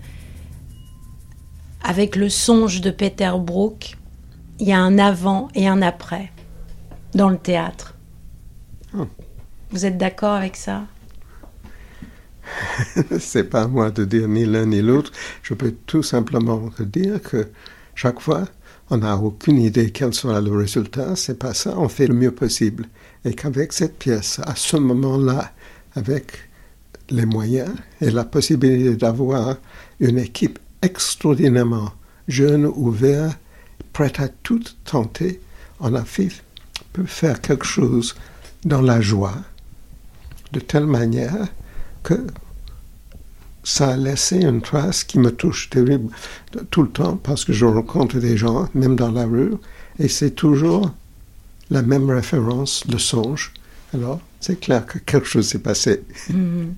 avec 1.83 2.15
le 2.15 2.29
songe 2.29 2.79
de 2.79 2.91
Peter 2.91 3.33
Brook, 3.37 3.97
il 4.57 4.69
y 4.69 4.71
a 4.71 4.79
un 4.79 4.97
avant 4.99 5.49
et 5.53 5.67
un 5.67 5.81
après 5.81 6.31
dans 7.13 7.27
le 7.27 7.37
théâtre. 7.37 7.97
Oh. 8.97 9.05
Vous 9.71 9.85
êtes 9.85 9.97
d'accord 9.97 10.31
avec 10.31 10.55
ça? 10.55 10.83
C'est 13.19 13.49
pas 13.49 13.63
à 13.63 13.67
moi 13.67 13.91
de 13.91 14.05
dire 14.05 14.29
ni 14.29 14.45
l'un 14.45 14.67
ni 14.67 14.81
l'autre. 14.81 15.11
Je 15.41 15.55
peux 15.55 15.75
tout 15.85 16.03
simplement 16.03 16.69
dire 16.79 17.21
que 17.21 17.49
chaque 17.95 18.21
fois, 18.21 18.45
on 18.93 18.97
n'a 18.97 19.17
aucune 19.17 19.57
idée 19.57 19.89
quel 19.89 20.13
sera 20.13 20.39
le 20.39 20.55
résultat, 20.55 21.15
c'est 21.15 21.39
pas 21.39 21.55
ça, 21.55 21.73
on 21.79 21.89
fait 21.89 22.05
le 22.05 22.13
mieux 22.13 22.31
possible. 22.31 22.85
Et 23.25 23.33
qu'avec 23.33 23.73
cette 23.73 23.97
pièce, 23.97 24.39
à 24.43 24.55
ce 24.55 24.77
moment-là, 24.77 25.51
avec 25.95 26.33
les 27.09 27.25
moyens 27.25 27.73
et 28.01 28.11
la 28.11 28.23
possibilité 28.23 28.95
d'avoir 28.95 29.57
une 29.99 30.19
équipe 30.19 30.59
extraordinairement 30.83 31.91
jeune, 32.27 32.67
ouverte, 32.67 33.39
prête 33.93 34.19
à 34.19 34.27
tout 34.27 34.61
tenter, 34.85 35.41
on 35.79 35.95
a 35.95 36.03
fait, 36.03 36.29
peut 36.93 37.05
faire 37.05 37.41
quelque 37.41 37.65
chose 37.65 38.13
dans 38.63 38.81
la 38.81 39.01
joie, 39.01 39.37
de 40.51 40.59
telle 40.59 40.85
manière 40.85 41.47
que 42.03 42.27
ça 43.63 43.89
a 43.89 43.97
laissé 43.97 44.41
une 44.41 44.61
trace 44.61 45.03
qui 45.03 45.19
me 45.19 45.31
touche 45.31 45.69
terrible 45.69 46.13
tout 46.69 46.83
le 46.83 46.89
temps 46.89 47.17
parce 47.17 47.45
que 47.45 47.53
je 47.53 47.65
rencontre 47.65 48.17
des 48.19 48.37
gens, 48.37 48.67
même 48.73 48.95
dans 48.95 49.11
la 49.11 49.25
rue, 49.25 49.53
et 49.99 50.07
c'est 50.07 50.31
toujours 50.31 50.91
la 51.69 51.81
même 51.81 52.09
référence, 52.09 52.83
le 52.89 52.97
songe. 52.97 53.53
Alors, 53.93 54.19
c'est 54.39 54.59
clair 54.59 54.85
que 54.85 54.99
quelque 54.99 55.27
chose 55.27 55.47
s'est 55.47 55.59
passé. 55.59 56.03
Mhm. 56.29 56.75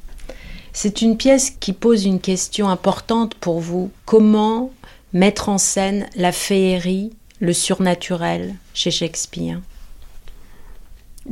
C'est 0.74 1.02
une 1.02 1.18
pièce 1.18 1.52
qui 1.60 1.72
pose 1.74 2.06
une 2.06 2.20
question 2.20 2.68
importante 2.70 3.34
pour 3.36 3.62
vous. 3.62 3.92
Comment 4.06 4.74
mettre 5.14 5.48
en 5.48 5.58
scène 5.58 6.08
la 6.18 6.34
féerie, 6.34 7.14
le 7.40 7.54
surnaturel 7.54 8.56
chez 8.74 8.92
Shakespeare? 8.92 9.62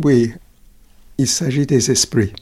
Oui, 0.01 0.33
il 1.17 1.27
s'agit 1.27 1.65
des 1.65 1.91
esprits, 1.91 2.33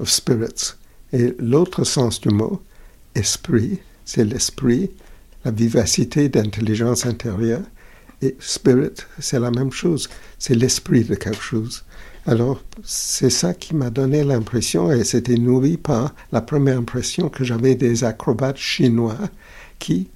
of 0.00 0.10
spirits. 0.10 0.74
Et 1.12 1.34
l'autre 1.38 1.84
sens 1.84 2.20
du 2.20 2.28
mot, 2.28 2.62
esprit, 3.14 3.78
c'est 4.04 4.24
l'esprit, 4.24 4.90
la 5.44 5.50
vivacité 5.50 6.28
d'intelligence 6.28 7.06
intérieure. 7.06 7.62
Et 8.20 8.36
spirit, 8.40 9.06
c'est 9.20 9.38
la 9.38 9.50
même 9.50 9.70
chose, 9.70 10.08
c'est 10.38 10.54
l'esprit 10.54 11.04
de 11.04 11.14
quelque 11.14 11.42
chose. 11.42 11.84
Alors, 12.26 12.62
c'est 12.82 13.30
ça 13.30 13.54
qui 13.54 13.74
m'a 13.74 13.90
donné 13.90 14.22
l'impression, 14.24 14.92
et 14.92 15.04
c'était 15.04 15.36
nourri 15.36 15.76
par 15.76 16.14
la 16.32 16.42
première 16.42 16.78
impression 16.78 17.28
que 17.28 17.44
j'avais 17.44 17.74
des 17.74 18.04
acrobates 18.04 18.58
chinois 18.58 19.16
qui 19.78 20.08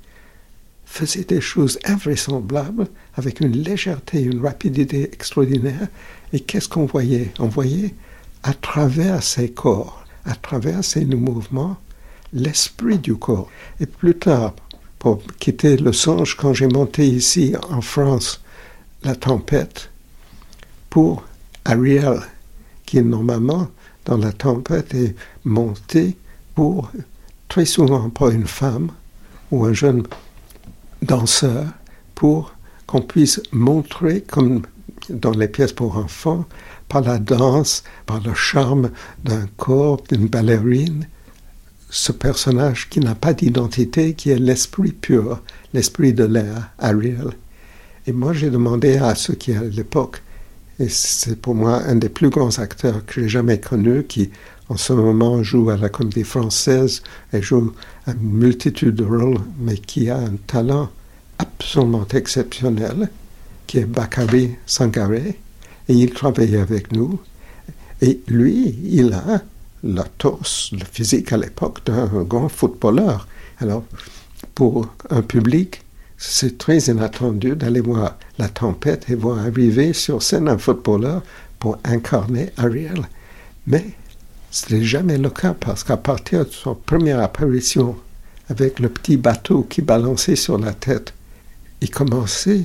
faisaient 0.85 1.25
des 1.25 1.41
choses 1.41 1.79
invraisemblables 1.85 2.87
avec 3.15 3.41
une 3.41 3.57
légèreté, 3.57 4.21
une 4.21 4.45
rapidité 4.45 5.05
extraordinaire. 5.05 5.89
Et 6.35 6.41
qu'est-ce 6.41 6.69
qu'on 6.69 6.85
voyait? 6.85 7.33
On 7.39 7.47
voyait 7.47 7.95
à 8.43 8.53
travers 8.53 9.23
ces 9.23 9.51
corps, 9.51 10.02
à 10.25 10.35
travers 10.35 10.85
ces 10.85 11.05
mouvements, 11.05 11.77
l'esprit 12.33 12.99
du 12.99 13.17
corps. 13.17 13.51
Et 13.81 13.87
plus 13.87 14.17
tard, 14.17 14.55
pour 14.99 15.21
quitter 15.39 15.77
le 15.77 15.93
songe, 15.93 16.37
quand 16.37 16.55
j'ai 16.55 16.69
monté 16.69 17.07
ici 17.07 17.55
en 17.71 17.81
France 17.81 18.41
la 19.03 19.17
tempête, 19.17 19.91
pour 20.91 21.25
Ariel, 21.65 22.21
qui 22.87 23.01
normalement 23.03 23.69
dans 24.05 24.19
la 24.19 24.33
tempête 24.33 24.95
est 24.95 25.15
monté 25.45 26.17
pour, 26.55 26.91
très 27.49 27.65
souvent 27.65 28.11
pour 28.11 28.29
une 28.29 28.47
femme 28.47 28.91
ou 29.51 29.65
un 29.65 29.73
jeune 29.73 30.05
danseur, 31.03 31.67
pour 32.15 32.55
qu'on 32.87 33.01
puisse 33.01 33.41
montrer, 33.53 34.21
comme 34.21 34.63
dans 35.09 35.31
les 35.31 35.49
pièces 35.49 35.73
pour 35.73 35.97
enfants, 35.97 36.45
par 36.93 37.01
la 37.01 37.19
danse, 37.19 37.85
par 38.05 38.21
le 38.21 38.35
charme 38.35 38.91
d'un 39.25 39.47
corps, 39.57 40.03
d'une 40.11 40.27
ballerine, 40.27 41.07
ce 41.89 42.13
personnage 42.13 42.91
qui 42.91 43.01
n'a 43.01 43.15
pas 43.15 43.33
d'identité, 43.33 44.13
qui 44.13 44.29
est 44.29 44.39
l'esprit 44.39 44.93
pur, 44.93 45.41
l'esprit 45.73 46.13
de 46.13 46.25
l'air, 46.25 46.71
Ariel. 46.79 47.31
Et 48.07 48.13
moi, 48.13 48.35
j'ai 48.35 48.51
demandé 48.51 48.99
à 48.99 49.15
ceux 49.15 49.33
qui, 49.33 49.55
à 49.55 49.63
l'époque, 49.63 50.21
et 50.79 50.91
c'est 50.91 51.41
pour 51.41 51.55
moi 51.55 51.83
un 51.87 51.95
des 51.95 52.11
plus 52.11 52.29
grands 52.29 52.59
acteurs 52.59 53.07
que 53.07 53.23
j'ai 53.23 53.29
jamais 53.29 53.59
connu, 53.59 54.05
qui 54.05 54.31
en 54.69 54.77
ce 54.77 54.93
moment 54.93 55.43
joue 55.43 55.71
à 55.71 55.79
la 55.79 55.89
comédie 55.89 56.25
française 56.25 57.03
et 57.33 57.41
joue 57.41 57.73
une 58.07 58.21
multitude 58.21 58.97
de 58.97 59.05
rôles, 59.05 59.41
mais 59.59 59.79
qui 59.79 60.11
a 60.11 60.19
un 60.19 60.37
talent 60.47 60.91
absolument 61.39 62.07
exceptionnel, 62.13 63.09
qui 63.67 63.79
est 63.79 63.87
Bakary 63.87 64.57
Sangaré 64.67 65.39
et 65.93 65.95
il 65.95 66.11
travaillait 66.11 66.59
avec 66.59 66.91
nous. 66.93 67.21
Et 68.01 68.21
lui, 68.27 68.79
il 68.85 69.13
a 69.13 69.43
la 69.85 70.05
torse, 70.05 70.71
le 70.73 70.85
physique 70.91 71.33
à 71.33 71.37
l'époque 71.37 71.85
d'un 71.85 72.07
grand 72.25 72.49
footballeur. 72.49 73.29
Alors, 73.59 73.85
pour 74.55 74.89
un 75.11 75.21
public, 75.21 75.83
c'est 76.17 76.57
très 76.57 76.79
inattendu 76.79 77.57
d'aller 77.57 77.81
voir 77.81 78.17
la 78.39 78.49
tempête 78.49 79.11
et 79.11 79.15
voir 79.15 79.39
arriver 79.39 79.93
sur 79.93 80.23
scène 80.23 80.49
un 80.49 80.57
footballeur 80.57 81.23
pour 81.59 81.79
incarner 81.85 82.51
Ariel. 82.57 83.03
Mais 83.67 83.85
ce 84.51 84.75
n'est 84.75 84.85
jamais 84.85 85.19
le 85.19 85.31
cas 85.31 85.55
parce 85.55 85.85
qu'à 85.85 85.99
partir 85.99 86.47
de 86.47 86.51
son 86.51 86.75
première 86.75 87.21
apparition 87.21 87.97
avec 88.49 88.81
le 88.81 88.89
petit 88.89 89.19
bateau 89.19 89.67
qui 89.69 89.83
balançait 89.83 90.37
sur 90.37 90.57
la 90.59 90.73
tête, 90.73 91.13
il 91.83 91.91
commençait 91.91 92.65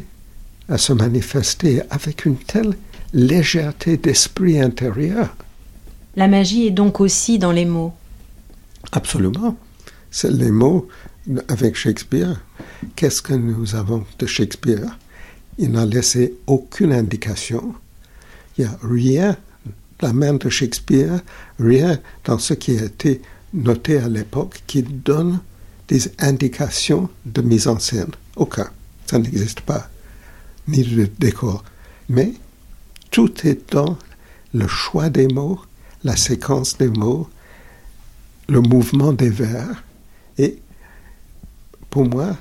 à 0.70 0.78
se 0.78 0.94
manifester 0.94 1.82
avec 1.90 2.26
une 2.26 2.38
telle 2.38 2.76
légèreté 3.14 3.98
d'esprit 3.98 4.60
intérieur. 4.60 5.36
La 6.16 6.28
magie 6.28 6.68
est 6.68 6.72
donc 6.72 7.00
aussi 7.00 7.40
dans 7.40 7.52
les 7.52 7.66
mots. 7.66 7.94
Absolument. 8.92 9.56
C'est 10.12 10.32
les 10.32 10.52
mots 10.52 10.88
avec 11.48 11.76
Shakespeare. 11.76 12.42
Qu'est-ce 12.96 13.22
que 13.22 13.34
nous 13.34 13.76
avons 13.76 14.06
de 14.20 14.26
Shakespeare? 14.26 14.98
Il 15.58 15.72
n'a 15.72 15.86
laissé 15.86 16.36
aucune 16.48 16.94
indication. 16.94 17.76
Il 18.58 18.66
n'y 18.66 18.70
a 18.70 18.78
rien 18.82 19.38
la 20.02 20.14
main 20.14 20.34
de 20.34 20.50
Shakespeare, 20.50 21.22
rien 21.60 22.00
dans 22.26 22.38
ce 22.38 22.54
qui 22.54 22.78
a 22.78 22.86
été 22.86 23.22
noté 23.54 23.98
à 23.98 24.08
l'époque 24.08 24.62
qui 24.68 24.84
donne 24.84 25.40
des 25.88 26.12
indications 26.20 27.10
de 27.26 27.42
mise 27.42 27.68
en 27.68 27.80
scène. 27.80 28.12
Aucun. 28.36 28.70
Ça 29.06 29.18
n'existe 29.20 29.62
pas. 29.62 29.90
Ni 30.68 30.84
de 30.84 31.10
décor. 31.18 31.64
Mais 32.10 32.34
tout 33.18 33.48
est 33.48 33.74
dans 33.74 33.98
le 34.54 34.68
choix 34.68 35.10
des 35.10 35.28
mots, 35.28 35.60
la 36.04 36.16
séquence 36.16 36.78
des 36.78 36.90
mots, 36.90 37.28
le 38.48 38.62
mouvement 38.62 39.12
des 39.12 39.32
vers. 39.32 39.84
Et 40.38 40.60
pour 41.90 42.06
moi, 42.08 42.38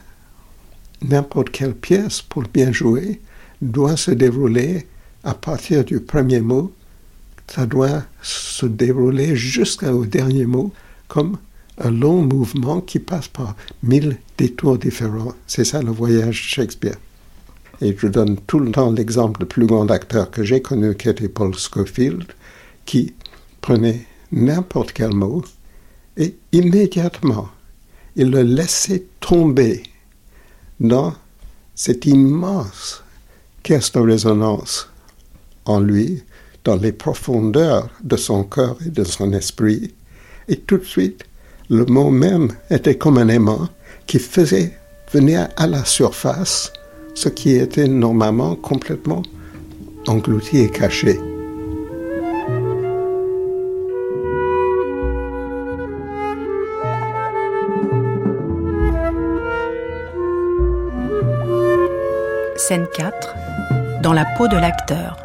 n'importe 1.00 1.48
quelle 1.48 1.74
pièce, 1.74 2.20
pour 2.20 2.42
bien 2.42 2.72
jouer, 2.72 3.22
doit 3.62 3.96
se 3.96 4.10
dérouler 4.10 4.86
à 5.24 5.32
partir 5.32 5.82
du 5.82 5.98
premier 5.98 6.42
mot. 6.42 6.70
Ça 7.46 7.64
doit 7.64 8.02
se 8.20 8.66
dérouler 8.66 9.34
jusqu'au 9.34 10.04
dernier 10.04 10.44
mot 10.44 10.74
comme 11.08 11.38
un 11.78 11.90
long 11.90 12.20
mouvement 12.20 12.82
qui 12.82 12.98
passe 12.98 13.28
par 13.28 13.56
mille 13.82 14.18
détours 14.36 14.76
différents. 14.76 15.32
C'est 15.46 15.64
ça 15.64 15.80
le 15.80 15.90
voyage 15.90 16.36
Shakespeare. 16.36 16.98
Et 17.80 17.94
je 17.96 18.06
donne 18.06 18.38
tout 18.46 18.58
le 18.58 18.70
temps 18.70 18.92
l'exemple 18.92 19.40
du 19.40 19.46
plus 19.46 19.66
grand 19.66 19.90
acteur 19.90 20.30
que 20.30 20.42
j'ai 20.42 20.62
connu, 20.62 20.94
qui 20.96 21.08
était 21.08 21.28
Paul 21.28 21.54
Scofield, 21.54 22.24
qui 22.84 23.14
prenait 23.60 24.06
n'importe 24.32 24.92
quel 24.92 25.12
mot 25.12 25.42
et 26.16 26.36
immédiatement, 26.52 27.48
il 28.14 28.30
le 28.30 28.42
laissait 28.42 29.04
tomber 29.20 29.82
dans 30.80 31.14
cette 31.74 32.06
immense 32.06 33.04
caisse 33.62 33.92
de 33.92 34.00
résonance 34.00 34.88
en 35.66 35.80
lui, 35.80 36.22
dans 36.64 36.76
les 36.76 36.92
profondeurs 36.92 37.90
de 38.02 38.16
son 38.16 38.44
cœur 38.44 38.76
et 38.84 38.90
de 38.90 39.04
son 39.04 39.32
esprit. 39.32 39.94
Et 40.48 40.56
tout 40.56 40.78
de 40.78 40.84
suite, 40.84 41.24
le 41.68 41.84
mot 41.84 42.10
même 42.10 42.52
était 42.70 42.96
comme 42.96 43.18
un 43.18 43.28
aimant 43.28 43.68
qui 44.06 44.18
faisait 44.18 44.76
venir 45.12 45.48
à 45.56 45.66
la 45.66 45.84
surface 45.84 46.72
ce 47.16 47.30
qui 47.30 47.56
était 47.56 47.88
normalement 47.88 48.54
complètement 48.56 49.22
englouti 50.06 50.58
et 50.58 50.68
caché. 50.68 51.18
Scène 62.56 62.86
4. 62.94 63.34
Dans 64.02 64.12
la 64.12 64.26
peau 64.36 64.46
de 64.46 64.56
l'acteur. 64.56 65.16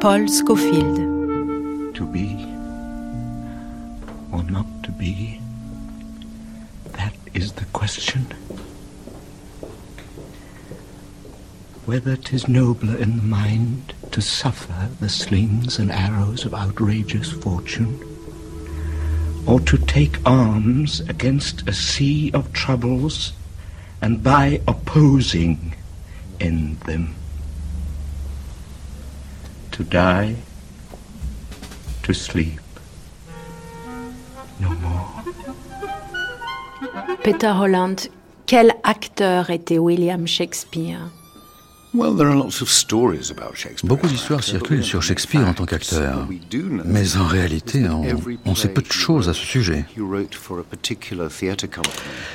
Paul 0.00 0.28
Scofield. 0.28 1.08
To 1.94 2.06
be 2.06 2.46
or 4.32 4.44
not 4.44 4.64
to 4.84 4.92
be, 4.92 5.40
that 6.96 7.12
is 7.34 7.52
the 7.52 7.64
question. 7.72 8.24
Whether 11.90 12.14
'tis 12.14 12.46
nobler 12.46 12.94
in 12.94 13.16
the 13.16 13.28
mind 13.40 13.92
to 14.12 14.20
suffer 14.22 14.88
the 15.00 15.08
slings 15.08 15.76
and 15.76 15.90
arrows 15.90 16.44
of 16.44 16.54
outrageous 16.54 17.32
fortune, 17.32 17.98
or 19.44 19.58
to 19.58 19.76
take 19.76 20.24
arms 20.24 21.00
against 21.14 21.68
a 21.68 21.72
sea 21.72 22.30
of 22.32 22.52
troubles, 22.52 23.32
and 24.00 24.22
by 24.22 24.60
opposing 24.68 25.74
end 26.38 26.78
them. 26.86 27.12
To 29.72 29.82
die, 29.82 30.36
to 32.04 32.12
sleep, 32.14 32.60
no 34.60 34.70
more. 34.86 35.10
Peter 37.24 37.52
Holland, 37.52 38.08
quel 38.46 38.70
acteur 38.84 39.50
était 39.50 39.82
William 39.82 40.24
Shakespeare 40.24 41.10
Beaucoup 43.84 44.06
d'histoires 44.06 44.44
circulent 44.44 44.84
sur 44.84 45.02
Shakespeare 45.02 45.46
en 45.46 45.54
tant 45.54 45.66
qu'acteur, 45.66 46.28
mais 46.84 47.16
en 47.16 47.26
réalité, 47.26 47.84
on, 48.44 48.54
sait 48.54 48.68
peu 48.68 48.82
de 48.82 48.92
choses 48.92 49.28
à 49.28 49.34
ce 49.34 49.44
sujet. 49.44 49.84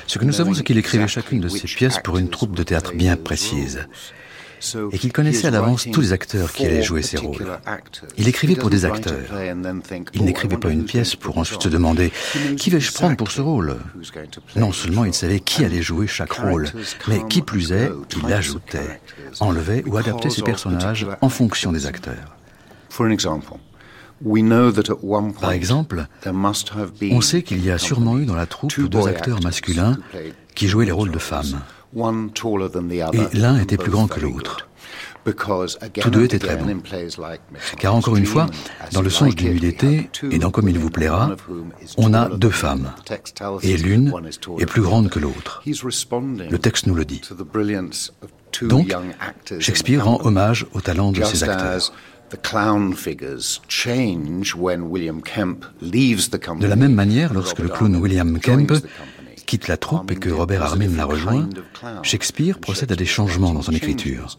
Ce 0.06 0.18
que 0.18 0.24
nous 0.24 0.32
savons, 0.32 0.54
c'est 0.54 0.62
qu'il 0.62 0.78
écrivait 0.78 1.08
chacune 1.08 1.40
de 1.40 1.48
ses 1.48 1.66
pièces 1.66 1.98
pour 2.02 2.18
une 2.18 2.28
troupe 2.28 2.54
de 2.54 2.62
théâtre 2.62 2.92
bien 2.94 3.16
précise 3.16 3.86
et 4.92 4.98
qu'il 4.98 5.12
connaissait 5.12 5.48
à 5.48 5.50
l'avance 5.50 5.86
tous 5.92 6.00
les 6.00 6.12
acteurs 6.12 6.52
qui 6.52 6.66
allaient 6.66 6.82
jouer 6.82 7.02
ces 7.02 7.18
rôles. 7.18 7.46
Il 8.16 8.28
écrivait 8.28 8.56
pour 8.56 8.70
des 8.70 8.84
acteurs. 8.84 9.18
Il 10.14 10.24
n'écrivait 10.24 10.56
pas 10.56 10.70
une 10.70 10.84
pièce 10.84 11.16
pour 11.16 11.38
ensuite 11.38 11.62
se 11.62 11.68
demander 11.68 12.12
qui 12.56 12.70
vais-je 12.70 12.92
prendre 12.92 13.16
pour 13.16 13.30
ce 13.30 13.40
rôle 13.40 13.76
Non 14.56 14.72
seulement 14.72 15.04
il 15.04 15.14
savait 15.14 15.40
qui 15.40 15.64
allait 15.64 15.82
jouer 15.82 16.06
chaque 16.06 16.32
rôle, 16.32 16.68
mais 17.08 17.20
qui 17.28 17.42
plus 17.42 17.72
est, 17.72 17.90
il 18.16 18.32
ajoutait, 18.32 19.00
enlevait 19.40 19.82
ou 19.86 19.96
adaptait 19.96 20.30
ses 20.30 20.42
personnages 20.42 21.06
en 21.20 21.28
fonction 21.28 21.72
des 21.72 21.86
acteurs. 21.86 22.36
Par 25.40 25.52
exemple, 25.52 26.06
on 26.24 27.20
sait 27.20 27.42
qu'il 27.42 27.64
y 27.64 27.70
a 27.70 27.78
sûrement 27.78 28.18
eu 28.18 28.24
dans 28.24 28.34
la 28.34 28.46
troupe 28.46 28.80
deux 28.80 29.06
acteurs 29.06 29.42
masculins 29.42 29.98
qui 30.54 30.68
jouaient 30.68 30.86
les 30.86 30.92
rôles 30.92 31.12
de 31.12 31.18
femmes. 31.18 31.60
Et 31.94 33.36
l'un 33.36 33.58
était 33.58 33.76
plus 33.76 33.90
grand 33.90 34.06
que 34.06 34.20
l'autre. 34.20 34.68
Tous 36.00 36.10
deux 36.10 36.24
étaient 36.24 36.38
très 36.38 36.56
bons. 36.56 36.82
Car 37.78 37.94
encore 37.94 38.16
une 38.16 38.26
fois, 38.26 38.46
dans 38.92 39.02
Le 39.02 39.10
songe 39.10 39.34
d'une 39.34 39.50
nuit 39.50 39.60
d'été 39.60 40.08
et 40.30 40.38
dans 40.38 40.50
Comme 40.50 40.68
il 40.68 40.78
vous 40.78 40.90
plaira, 40.90 41.30
on 41.96 42.14
a 42.14 42.28
deux 42.28 42.50
femmes. 42.50 42.92
Et 43.62 43.76
l'une 43.76 44.12
est 44.58 44.66
plus 44.66 44.82
grande 44.82 45.10
que 45.10 45.18
l'autre. 45.18 45.62
Le 45.66 46.58
texte 46.58 46.86
nous 46.86 46.94
le 46.94 47.04
dit. 47.04 47.20
Donc, 48.62 48.94
Shakespeare 49.58 50.04
rend 50.04 50.20
hommage 50.24 50.66
au 50.72 50.80
talent 50.80 51.12
de 51.12 51.22
ses 51.24 51.44
acteurs. 51.44 51.92
De 56.60 56.66
la 56.66 56.76
même 56.76 56.94
manière, 56.94 57.32
lorsque 57.34 57.58
le 57.60 57.68
clown 57.68 57.96
William 57.96 58.38
Kemp 58.40 58.72
quitte 59.46 59.68
la 59.68 59.76
troupe 59.76 60.10
et 60.10 60.16
que 60.16 60.28
Robert 60.28 60.62
Armin 60.62 60.88
la 60.96 61.04
rejoint, 61.04 61.48
Shakespeare 62.02 62.58
procède 62.58 62.92
à 62.92 62.96
des 62.96 63.06
changements 63.06 63.54
dans 63.54 63.62
son 63.62 63.72
écriture. 63.72 64.36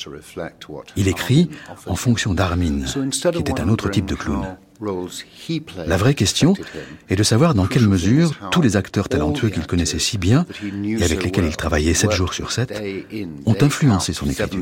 Il 0.96 1.08
écrit 1.08 1.50
en 1.86 1.96
fonction 1.96 2.34
d'Armin, 2.34 2.86
qui 2.86 3.40
était 3.40 3.60
un 3.60 3.70
autre 3.70 3.90
type 3.90 4.06
de 4.06 4.16
clown. 4.16 4.58
La 5.88 5.98
vraie 5.98 6.14
question 6.14 6.54
est 7.10 7.16
de 7.16 7.24
savoir 7.24 7.56
dans 7.56 7.66
quelle 7.66 7.88
mesure 7.88 8.34
tous 8.52 8.62
les 8.62 8.76
acteurs 8.76 9.10
talentueux 9.10 9.50
qu'il 9.50 9.66
connaissait 9.66 9.98
si 9.98 10.18
bien 10.18 10.46
et 10.84 11.04
avec 11.04 11.24
lesquels 11.24 11.46
il 11.46 11.56
travaillait 11.56 11.96
7 11.96 12.12
jours 12.12 12.34
sur 12.34 12.52
7 12.52 12.80
ont 13.46 13.56
influencé 13.60 14.14
son 14.14 14.30
écriture. 14.30 14.62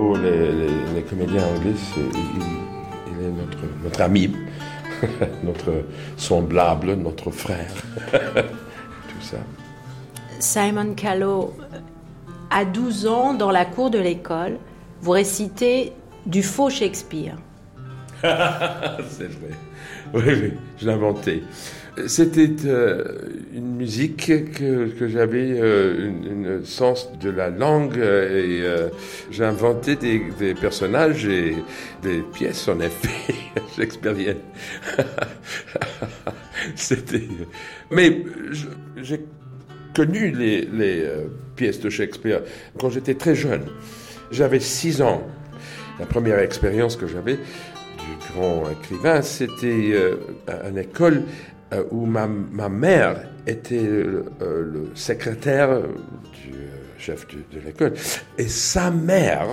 Pour 0.00 0.16
les, 0.16 1.02
comédiens 1.02 1.44
anglais, 1.44 1.74
il, 1.94 3.22
est 3.22 3.28
notre, 3.28 3.58
notre 3.84 4.00
ami. 4.00 4.34
notre 5.44 5.84
semblable, 6.16 6.94
notre 6.94 7.30
frère, 7.30 7.70
tout 8.12 9.20
ça. 9.20 9.36
Simon 10.38 10.94
Callow, 10.94 11.54
à 12.48 12.64
12 12.64 13.06
ans, 13.08 13.34
dans 13.34 13.50
la 13.50 13.66
cour 13.66 13.90
de 13.90 13.98
l'école, 13.98 14.56
vous 15.02 15.10
récitez 15.10 15.92
du 16.24 16.42
faux 16.42 16.70
Shakespeare. 16.70 17.36
C'est 18.22 19.30
vrai. 19.30 19.50
Oui, 20.14 20.22
oui, 20.26 20.52
je 20.78 20.86
l'ai 20.86 20.92
inventé. 20.92 21.42
C'était 22.06 22.50
euh, 22.66 23.04
une 23.52 23.76
musique 23.76 24.26
que, 24.52 25.08
j'avais 25.08 25.60
euh, 25.60 26.08
une, 26.08 26.64
sens 26.64 27.10
de 27.18 27.30
la 27.30 27.50
langue 27.50 27.96
et 27.96 28.62
euh, 28.62 28.88
j'ai 29.30 29.44
inventé 29.44 29.96
des, 29.96 30.54
personnages 30.54 31.26
et 31.26 31.56
des 32.02 32.22
pièces 32.22 32.68
en 32.68 32.78
effet 32.80 33.34
shakespeariennes. 33.76 34.38
C'était, 36.76 37.22
mais 37.90 38.24
j'ai 38.96 39.24
connu 39.94 40.30
les 40.30 40.68
pièces 41.56 41.80
de 41.80 41.90
Shakespeare 41.90 42.42
quand 42.78 42.90
j'étais 42.90 43.14
très 43.14 43.34
jeune. 43.34 43.62
J'avais 44.30 44.60
six 44.60 45.02
ans. 45.02 45.22
La 45.98 46.06
première 46.06 46.38
expérience 46.38 46.96
que 46.96 47.06
j'avais 47.06 47.36
du 47.36 48.32
grand 48.32 48.64
écrivain, 48.70 49.22
c'était 49.22 49.94
à 50.46 50.68
une 50.68 50.78
école 50.78 51.22
euh, 51.72 51.84
où 51.90 52.06
ma, 52.06 52.26
ma, 52.26 52.68
mère 52.68 53.28
était 53.46 53.82
le, 53.82 54.24
euh, 54.42 54.62
le 54.72 54.90
secrétaire 54.94 55.68
du 55.78 56.52
euh, 56.52 56.66
chef 56.98 57.26
de, 57.28 57.38
de 57.56 57.64
l'école. 57.64 57.94
Et 58.38 58.48
sa 58.48 58.90
mère, 58.90 59.46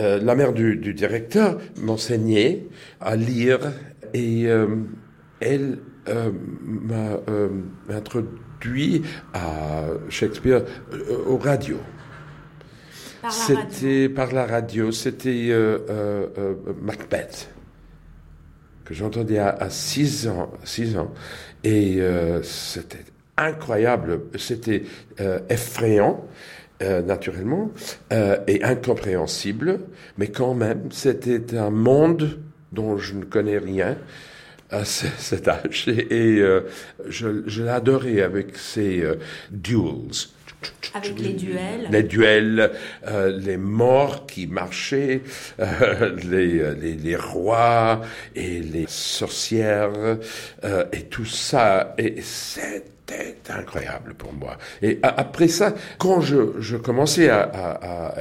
euh, 0.00 0.20
la 0.20 0.34
mère 0.34 0.52
du, 0.52 0.76
du 0.76 0.92
directeur, 0.94 1.58
m'enseignait 1.76 2.64
à 3.00 3.16
lire 3.16 3.60
et 4.14 4.46
elle 5.40 5.78
m'a 6.06 7.18
introduit 7.90 9.02
à 9.34 9.84
Shakespeare 10.08 10.62
au 11.26 11.36
radio. 11.36 11.76
C'était 13.28 14.08
par 14.08 14.32
la 14.32 14.46
radio, 14.46 14.92
c'était 14.92 15.52
Macbeth 16.80 17.55
que 18.86 18.94
j'entendais 18.94 19.38
à 19.38 19.68
6 19.68 20.28
ans, 20.28 20.52
six 20.64 20.96
ans, 20.96 21.12
et 21.64 21.96
euh, 22.00 22.42
c'était 22.42 23.04
incroyable, 23.36 24.20
c'était 24.38 24.84
euh, 25.20 25.40
effrayant. 25.50 26.24
Euh, 26.82 27.00
naturellement, 27.00 27.70
et 28.10 28.62
incompréhensible, 28.62 29.80
mais 30.18 30.28
quand 30.28 30.52
même, 30.52 30.88
c'était 30.90 31.56
un 31.56 31.70
monde 31.70 32.38
dont 32.70 32.98
je 32.98 33.14
ne 33.14 33.24
connais 33.24 33.56
rien 33.56 33.96
à 34.68 34.84
cet 34.84 35.48
âge, 35.48 35.88
et, 35.88 36.44
je, 37.08 37.42
je 37.46 37.62
l'adorais 37.62 38.20
avec 38.20 38.58
ses 38.58 39.02
duels, 39.50 40.28
avec 40.94 41.18
les 41.18 41.32
duels. 41.32 41.88
Les 41.90 42.02
duels, 42.02 42.70
euh, 43.06 43.38
les 43.38 43.56
morts 43.56 44.26
qui 44.26 44.46
marchaient, 44.46 45.22
euh, 45.60 46.16
les, 46.30 46.74
les, 46.74 46.94
les, 46.94 47.16
rois 47.16 48.00
et 48.34 48.60
les 48.60 48.86
sorcières, 48.88 50.18
euh, 50.64 50.84
et 50.92 51.02
tout 51.02 51.24
ça. 51.26 51.94
Et 51.98 52.16
c'était 52.22 53.36
incroyable 53.50 54.14
pour 54.14 54.32
moi. 54.32 54.58
Et 54.82 54.98
après 55.02 55.48
ça, 55.48 55.74
quand 55.98 56.20
je, 56.20 56.60
je 56.60 56.76
commençais 56.76 57.28
à, 57.28 57.42
à, 57.42 58.14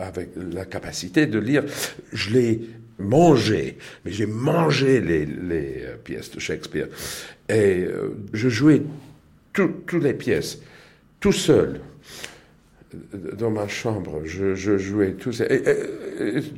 avec 0.00 0.30
la 0.36 0.64
capacité 0.64 1.26
de 1.26 1.38
lire, 1.38 1.64
je 2.12 2.30
l'ai 2.30 2.60
mangé, 2.98 3.78
mais 4.04 4.12
j'ai 4.12 4.26
mangé 4.26 5.00
les, 5.00 5.24
les 5.26 5.84
pièces 6.02 6.30
de 6.32 6.40
Shakespeare. 6.40 6.88
Et 7.48 7.86
je 8.32 8.48
jouais 8.48 8.82
toutes 9.52 9.92
les 9.92 10.14
pièces 10.14 10.58
tout 11.20 11.32
seul 11.32 11.80
dans 13.38 13.50
ma 13.50 13.68
chambre, 13.68 14.22
je, 14.24 14.54
jouais 14.54 15.12
tout 15.12 15.32
ça. 15.32 15.44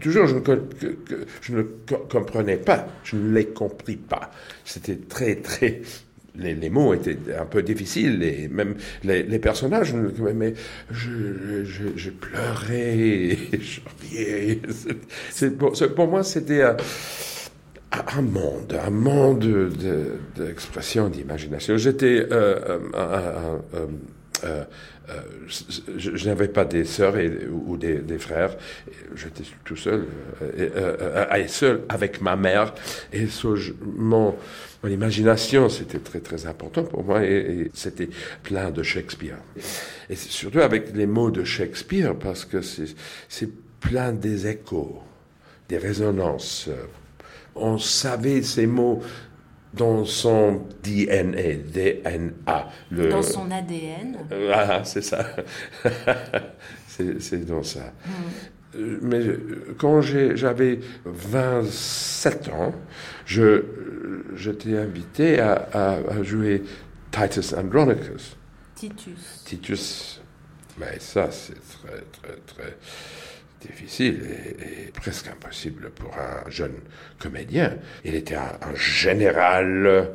Toujours, 0.00 0.26
je 0.26 0.34
ne, 0.36 0.42
je 1.40 1.62
comprenais 2.08 2.56
pas, 2.56 2.86
je 3.04 3.16
ne 3.16 3.34
les 3.34 3.46
compris 3.46 3.96
pas. 3.96 4.30
C'était 4.64 4.96
très, 4.96 5.36
très. 5.36 5.82
Les, 6.36 6.54
les, 6.54 6.70
mots 6.70 6.94
étaient 6.94 7.18
un 7.38 7.44
peu 7.44 7.62
difficiles, 7.62 8.22
et 8.22 8.46
même 8.46 8.76
les, 9.02 9.38
personnages, 9.40 9.92
mais 9.92 10.54
je, 10.92 11.64
je, 11.64 12.10
pleurais, 12.10 13.36
je 13.60 13.80
riais. 14.12 14.60
C'est, 15.30 15.58
pour, 15.58 16.06
moi, 16.06 16.22
c'était 16.22 16.62
un, 16.62 16.76
un, 17.90 18.22
monde, 18.22 18.78
un 18.80 18.90
monde 18.90 19.74
d'expression, 20.36 21.08
d'imagination. 21.08 21.76
J'étais 21.76 22.24
euh, 22.30 22.78
un 22.94 23.58
euh, 24.44 24.64
euh, 25.08 25.20
je, 25.96 26.28
n'avais 26.28 26.48
pas 26.48 26.64
des 26.64 26.84
sœurs 26.84 27.16
ou 27.50 27.76
des, 27.76 28.18
frères. 28.18 28.56
J'étais 29.16 29.42
tout 29.64 29.76
seul, 29.76 30.04
euh, 30.42 31.46
seul 31.48 31.82
avec 31.88 32.20
ma 32.20 32.36
mère. 32.36 32.74
Et 33.12 33.26
mon 33.96 34.36
imagination, 34.84 35.68
c'était 35.68 35.98
très 35.98 36.20
très 36.20 36.46
important 36.46 36.84
pour 36.84 37.04
moi. 37.04 37.24
Et, 37.24 37.70
c'était 37.74 38.08
plein 38.42 38.70
de 38.70 38.82
Shakespeare. 38.82 39.38
Et 40.08 40.16
surtout 40.16 40.60
avec 40.60 40.94
les 40.94 41.06
mots 41.06 41.30
de 41.30 41.44
Shakespeare, 41.44 42.14
parce 42.14 42.44
que 42.44 42.60
c'est 42.62 43.50
plein 43.80 44.12
des 44.12 44.46
échos, 44.46 45.02
des 45.68 45.78
résonances. 45.78 46.68
On 47.56 47.78
savait 47.78 48.42
ces 48.42 48.66
mots 48.66 49.02
dans 49.74 50.04
son 50.04 50.62
DNA, 50.82 51.54
DNA. 51.72 52.68
Le... 52.90 53.08
Dans 53.08 53.22
son 53.22 53.50
ADN. 53.50 54.18
Ah, 54.52 54.82
c'est 54.84 55.02
ça. 55.02 55.24
c'est 56.86 57.46
dans 57.46 57.62
ça. 57.62 57.92
Mm. 58.04 58.10
Euh, 58.76 58.98
mais 59.02 59.20
quand 59.78 60.00
j'avais 60.00 60.80
27 61.04 62.48
ans, 62.50 62.72
je 63.26 63.64
j'étais 64.36 64.76
invité 64.76 65.40
à, 65.40 65.68
à, 65.72 66.22
jouer 66.22 66.62
Titus 67.10 67.52
Andronicus. 67.52 68.36
Titus. 68.74 69.42
Titus. 69.44 70.20
Mais 70.78 70.98
ça, 70.98 71.30
c'est 71.30 71.54
très, 71.54 72.00
très, 72.12 72.36
très 72.46 72.76
difficile 73.60 74.22
et, 74.60 74.90
presque 74.92 75.28
impossible 75.28 75.90
pour 75.90 76.16
un 76.18 76.48
jeune 76.50 76.76
comédien. 77.18 77.76
Il 78.04 78.14
était 78.14 78.34
un, 78.34 78.74
général 78.74 80.10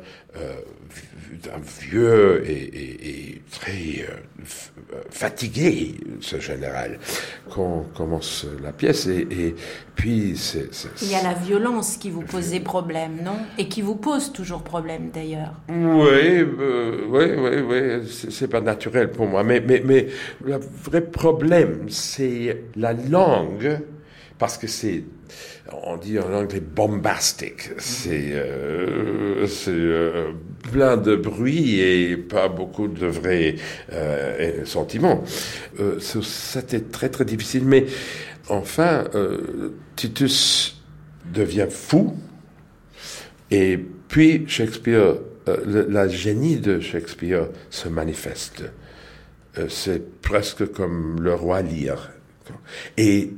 d'un 1.42 1.60
vieux 1.80 2.42
et, 2.48 3.42
très 3.50 4.06
euh, 4.08 4.96
fatigué, 5.10 5.94
ce 6.20 6.38
général, 6.38 6.98
qu'on 7.50 7.84
commence 7.94 8.46
la 8.62 8.72
pièce. 8.72 9.06
Et, 9.06 9.54
puis, 9.94 10.36
c'est, 10.36 10.68
Il 11.02 11.10
y 11.10 11.14
a 11.14 11.22
la 11.22 11.34
violence 11.34 11.96
qui 11.96 12.10
vous 12.10 12.22
pose 12.22 12.50
des 12.50 12.60
problèmes, 12.60 13.18
non? 13.24 13.38
Et 13.58 13.68
qui 13.68 13.82
vous 13.82 13.96
pose 13.96 14.32
toujours 14.32 14.62
problème, 14.62 15.10
d'ailleurs. 15.12 15.54
Oui, 15.68 16.42
oui, 16.42 17.24
oui, 17.36 17.60
oui. 17.68 18.08
C'est, 18.30 18.48
pas 18.48 18.60
naturel 18.60 19.10
pour 19.10 19.26
moi. 19.26 19.42
Mais, 19.42 19.60
mais, 19.60 19.82
mais 19.84 20.08
le 20.44 20.60
vrai 20.82 21.00
problème, 21.00 21.86
c'est 21.88 22.64
la 22.76 22.92
langue, 22.92 23.80
parce 24.38 24.58
que 24.58 24.66
c'est 24.66 25.02
on 25.72 25.96
dit 25.96 26.18
en 26.18 26.32
anglais 26.32 26.60
bombastic. 26.60 27.70
C'est 27.78 28.30
euh, 28.32 29.46
euh, 29.68 30.32
plein 30.70 30.96
de 30.96 31.16
bruit 31.16 31.80
et 31.80 32.16
pas 32.16 32.48
beaucoup 32.48 32.88
de 32.88 33.06
vrais 33.06 33.56
euh, 33.92 34.64
sentiments. 34.64 35.24
C'était 36.00 36.80
très 36.80 37.08
très 37.08 37.24
difficile. 37.24 37.64
Mais 37.64 37.86
enfin, 38.48 39.04
Titus 39.96 40.82
devient 41.32 41.68
fou. 41.68 42.14
Et 43.50 43.78
puis 44.08 44.44
Shakespeare, 44.48 45.16
la 45.46 46.08
génie 46.08 46.56
de 46.56 46.80
Shakespeare 46.80 47.48
se 47.70 47.88
manifeste. 47.88 48.64
C'est 49.68 50.20
presque 50.20 50.70
comme 50.72 51.20
le 51.20 51.34
roi 51.34 51.62
Lear. 51.62 52.10
Et 52.96 53.30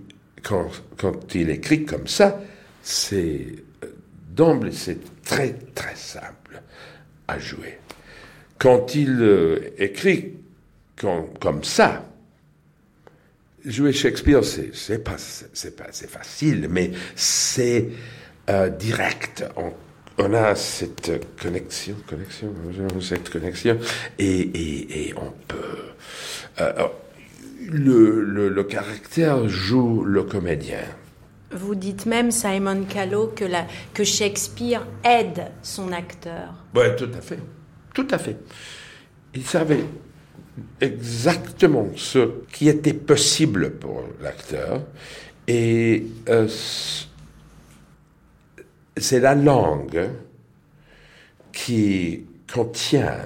quand, 0.43 1.35
il 1.35 1.51
écrit 1.51 1.85
comme 1.85 2.07
ça, 2.07 2.41
c'est 2.83 3.47
d'emblée, 4.31 4.73
c'est 4.73 4.99
très 5.23 5.53
très 5.75 5.97
simple 5.97 6.63
à 7.27 7.39
jouer. 7.39 7.79
Quand 8.59 8.95
il 8.95 9.19
euh, 9.21 9.71
écrit 9.79 10.35
comme 10.97 11.63
ça, 11.63 12.05
jouer 13.65 13.93
Shakespeare, 13.93 14.43
c'est, 14.45 15.05
pas, 15.05 15.17
pas, 15.77 15.93
facile, 15.93 16.69
mais 16.69 16.91
c'est 17.15 17.89
euh, 18.51 18.69
direct. 18.69 19.45
On, 19.57 20.35
a 20.35 20.57
cette 20.57 21.13
connexion, 21.41 21.95
connexion, 22.09 22.53
cette 23.01 23.31
connexion, 23.31 23.79
et, 24.19 24.41
et, 24.41 25.09
et 25.09 25.15
on 25.17 25.31
peut. 25.47 25.93
Euh, 26.61 26.89
le, 27.71 28.49
le, 28.49 28.65
caractère 28.65 29.49
joue 29.49 30.05
le 30.05 30.23
comédien. 30.23 30.83
Vous 31.51 31.75
dites 31.75 32.07
même, 32.07 32.31
Simon 32.31 32.85
Callow, 32.85 33.29
que, 33.29 33.45
la, 33.45 33.67
que 33.95 34.05
Shakespeare 34.05 34.87
aide 35.05 35.51
son 35.63 35.93
acteur. 35.93 36.55
Oui, 36.75 36.85
tout 36.97 37.11
à 37.17 37.21
fait. 37.21 37.39
Tout 37.95 38.09
à 38.11 38.19
fait. 38.19 38.37
Il 39.35 39.45
savait 39.45 39.85
exactement 40.81 41.89
ce 41.97 42.43
qui 42.53 42.69
était 42.69 42.93
possible 42.93 43.73
pour 43.73 44.03
l'acteur. 44.21 44.83
Et 45.47 46.05
euh, 46.29 46.49
c'est 48.97 49.21
la 49.21 49.35
langue 49.35 50.11
qui 51.53 52.27
contient 52.53 53.21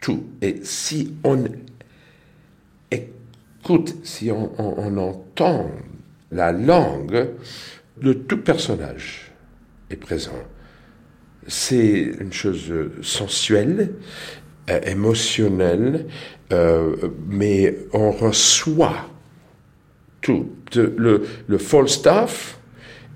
tout. 0.00 0.24
Et 0.40 0.60
si 0.62 1.14
on 1.24 1.44
écoute, 3.60 3.96
si 4.02 4.30
on, 4.30 4.98
entend 4.98 5.70
la 6.30 6.52
langue, 6.52 7.28
de 8.00 8.12
tout 8.12 8.38
personnage 8.38 9.32
est 9.90 9.96
présent. 9.96 10.38
C'est 11.46 12.12
une 12.20 12.32
chose 12.32 12.72
sensuelle, 13.02 13.94
euh, 14.70 14.80
émotionnelle, 14.82 16.06
euh, 16.52 16.96
mais 17.26 17.78
on 17.92 18.10
reçoit 18.10 19.08
tout. 20.20 20.50
Le, 20.74 21.24
le 21.46 21.58
Falstaff 21.58 22.58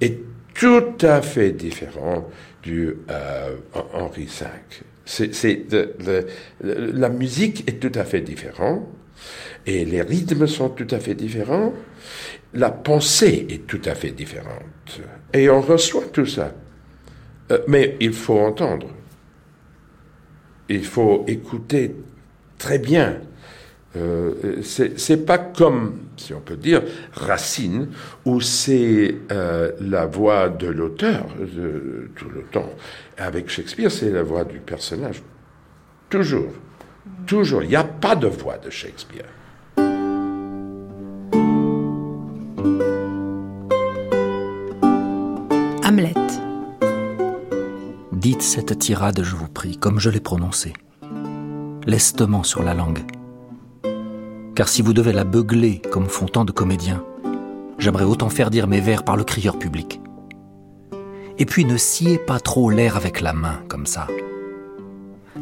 est 0.01 0.19
tout 0.55 0.95
à 1.03 1.21
fait 1.21 1.53
différent 1.53 2.29
du 2.63 2.97
euh, 3.11 3.57
Henri 3.93 4.27
V. 4.27 4.47
La 6.61 7.09
musique 7.09 7.69
est 7.69 7.81
tout 7.81 7.99
à 7.99 8.05
fait 8.05 8.21
différente 8.21 8.87
et 9.67 9.85
les 9.85 10.03
rythmes 10.03 10.47
sont 10.47 10.71
tout 10.71 10.89
à 10.91 10.99
fait 10.99 11.15
différents, 11.15 11.73
la 12.55 12.71
pensée 12.71 13.47
est 13.49 13.67
tout 13.67 13.81
à 13.85 13.95
fait 13.95 14.11
différente. 14.11 15.01
Et 15.33 15.49
on 15.49 15.61
reçoit 15.61 16.07
tout 16.13 16.27
ça. 16.27 16.53
Euh, 17.51 17.59
mais 17.69 17.97
il 18.01 18.13
faut 18.13 18.39
entendre. 18.39 18.89
Il 20.69 20.85
faut 20.85 21.25
écouter 21.27 21.95
très 22.59 22.79
bien. 22.79 23.21
Euh, 23.95 24.63
c'est 24.63 25.27
pas 25.27 25.37
comme, 25.39 25.99
si 26.17 26.33
on 26.33 26.41
peut 26.41 26.57
dire, 26.57 26.83
Racine, 27.13 27.89
où 28.25 28.41
c'est 28.41 29.17
euh, 29.31 29.73
la 29.81 30.07
voix 30.07 30.49
de 30.49 30.67
l'auteur 30.67 31.27
tout 32.17 32.31
le 32.31 32.43
temps. 32.51 32.71
Avec 33.19 33.51
Shakespeare, 33.51 33.91
c'est 33.91 34.11
la 34.11 34.23
voix 34.23 34.45
du 34.45 34.61
personnage. 34.61 35.23
Toujours. 36.09 36.53
Toujours. 37.27 37.63
Il 37.63 37.69
n'y 37.69 37.77
a 37.77 37.85
pas 37.85 38.17
de 38.17 38.29
voix 38.29 38.57
de 38.57 38.71
Shakespeare. 38.71 39.27
Hamlet. 45.85 46.15
Dites 48.13 48.43
cette 48.43 48.79
tirade, 48.79 49.23
je 49.23 49.35
vous 49.35 49.49
prie, 49.49 49.77
comme 49.77 49.99
je 49.99 50.11
l'ai 50.11 50.21
prononcée, 50.21 50.73
lestement 51.87 52.43
sur 52.43 52.63
la 52.63 52.75
langue. 52.75 53.01
Car 54.55 54.69
si 54.69 54.83
vous 54.83 54.93
devez 54.93 55.13
la 55.13 55.25
beugler 55.25 55.83
comme 55.91 56.07
font 56.07 56.27
tant 56.27 56.45
de 56.45 56.53
comédiens, 56.53 57.05
j'aimerais 57.79 58.05
autant 58.05 58.29
faire 58.29 58.51
dire 58.51 58.69
mes 58.69 58.81
vers 58.81 59.05
par 59.05 59.17
le 59.17 59.25
crieur 59.25 59.59
public. 59.59 60.01
Et 61.39 61.47
puis 61.47 61.65
ne 61.65 61.77
sciez 61.77 62.19
pas 62.19 62.39
trop 62.39 62.71
l'air 62.71 62.97
avec 62.97 63.21
la 63.21 63.33
main, 63.33 63.61
comme 63.69 63.87
ça. 63.87 64.07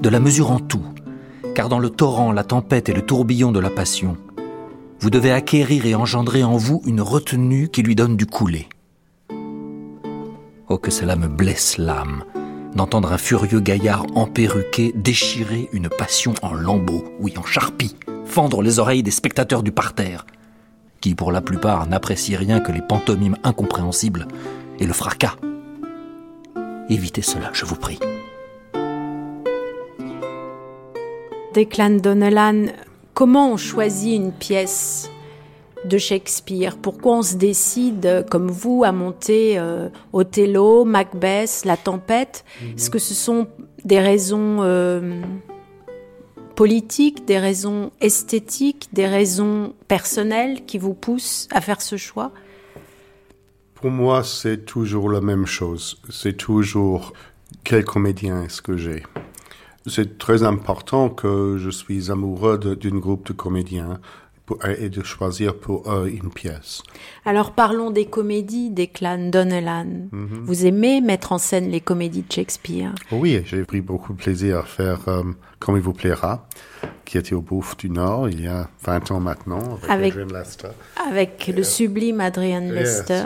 De 0.00 0.08
la 0.08 0.20
mesure 0.20 0.50
en 0.50 0.58
tout, 0.58 0.84
car 1.54 1.68
dans 1.68 1.80
le 1.80 1.90
torrent, 1.90 2.32
la 2.32 2.44
tempête 2.44 2.88
et 2.88 2.94
le 2.94 3.02
tourbillon 3.02 3.52
de 3.52 3.60
la 3.60 3.70
passion, 3.70 4.16
vous 5.00 5.10
devez 5.10 5.32
acquérir 5.32 5.86
et 5.86 5.94
engendrer 5.94 6.44
en 6.44 6.56
vous 6.56 6.82
une 6.86 7.00
retenue 7.00 7.68
qui 7.68 7.82
lui 7.82 7.94
donne 7.94 8.16
du 8.16 8.26
couler. 8.26 8.68
Oh, 10.68 10.78
que 10.78 10.90
cela 10.90 11.16
me 11.16 11.26
blesse 11.26 11.78
l'âme 11.78 12.24
d'entendre 12.74 13.12
un 13.12 13.18
furieux 13.18 13.60
gaillard 13.60 14.06
emperruqué 14.14 14.92
déchirer 14.94 15.68
une 15.72 15.88
passion 15.88 16.34
en 16.42 16.52
lambeaux, 16.52 17.04
oui, 17.18 17.34
en 17.36 17.42
charpie, 17.42 17.96
fendre 18.24 18.62
les 18.62 18.78
oreilles 18.78 19.02
des 19.02 19.10
spectateurs 19.10 19.62
du 19.62 19.72
parterre, 19.72 20.24
qui 21.00 21.14
pour 21.14 21.32
la 21.32 21.40
plupart 21.40 21.88
n'apprécient 21.88 22.38
rien 22.38 22.60
que 22.60 22.70
les 22.70 22.82
pantomimes 22.82 23.36
incompréhensibles 23.42 24.28
et 24.78 24.86
le 24.86 24.92
fracas. 24.92 25.34
Évitez 26.88 27.22
cela, 27.22 27.50
je 27.52 27.64
vous 27.64 27.76
prie. 27.76 27.98
Declan 31.54 31.96
Donnellan, 31.96 32.66
comment 33.20 33.52
on 33.52 33.58
choisit 33.58 34.16
une 34.16 34.32
pièce 34.32 35.10
de 35.84 35.98
Shakespeare? 35.98 36.78
Pourquoi 36.78 37.18
on 37.18 37.22
se 37.22 37.36
décide, 37.36 38.24
comme 38.30 38.50
vous, 38.50 38.82
à 38.82 38.92
monter 38.92 39.58
euh, 39.58 39.90
Othello, 40.14 40.86
Macbeth, 40.86 41.66
La 41.66 41.76
Tempête? 41.76 42.46
Mhm. 42.62 42.76
Est-ce 42.76 42.88
que 42.88 42.98
ce 42.98 43.12
sont 43.12 43.46
des 43.84 44.00
raisons 44.00 44.62
euh, 44.62 45.20
politiques, 46.56 47.26
des 47.26 47.38
raisons 47.38 47.90
esthétiques, 48.00 48.88
des 48.94 49.06
raisons 49.06 49.74
personnelles 49.86 50.64
qui 50.64 50.78
vous 50.78 50.94
poussent 50.94 51.46
à 51.52 51.60
faire 51.60 51.82
ce 51.82 51.98
choix? 51.98 52.32
Pour 53.74 53.90
moi, 53.90 54.24
c'est 54.24 54.64
toujours 54.64 55.10
la 55.10 55.20
même 55.20 55.44
chose. 55.44 56.00
C'est 56.08 56.38
toujours 56.38 57.12
quel 57.64 57.84
comédien 57.84 58.44
est-ce 58.44 58.62
que 58.62 58.78
j'ai? 58.78 59.02
C'est 59.86 60.18
très 60.18 60.42
important 60.42 61.08
que 61.08 61.56
je 61.58 61.70
suis 61.70 62.10
amoureux 62.10 62.58
d'une 62.58 62.98
groupe 62.98 63.26
de 63.26 63.32
comédiens 63.32 64.00
et 64.78 64.88
de 64.88 65.02
choisir 65.02 65.56
pour 65.56 65.90
eux 65.92 66.08
une 66.08 66.30
pièce. 66.30 66.82
Alors 67.24 67.52
parlons 67.52 67.90
des 67.90 68.06
comédies 68.06 68.70
des 68.70 68.88
clans 68.88 69.30
Donnellan. 69.30 70.08
Mhm. 70.10 70.42
Vous 70.44 70.66
aimez 70.66 71.00
mettre 71.00 71.32
en 71.32 71.38
scène 71.38 71.70
les 71.70 71.80
comédies 71.80 72.22
de 72.22 72.32
Shakespeare? 72.32 72.92
Oui, 73.12 73.40
j'ai 73.44 73.64
pris 73.64 73.80
beaucoup 73.80 74.12
de 74.12 74.18
plaisir 74.18 74.58
à 74.58 74.62
faire 74.62 75.08
euh, 75.08 75.22
Comme 75.58 75.76
il 75.76 75.82
vous 75.82 75.92
plaira, 75.92 76.48
qui 77.04 77.18
était 77.18 77.34
au 77.34 77.40
Bouffe 77.40 77.76
du 77.76 77.90
Nord 77.90 78.28
il 78.28 78.42
y 78.42 78.48
a 78.48 78.68
20 78.82 79.10
ans 79.12 79.20
maintenant, 79.20 79.78
avec, 79.88 80.14
Adrian 80.14 80.36
Lester. 80.36 80.68
Avec 81.08 81.52
le 81.54 81.62
sublime 81.62 82.20
Adrian 82.20 82.72
Lester. 82.72 83.24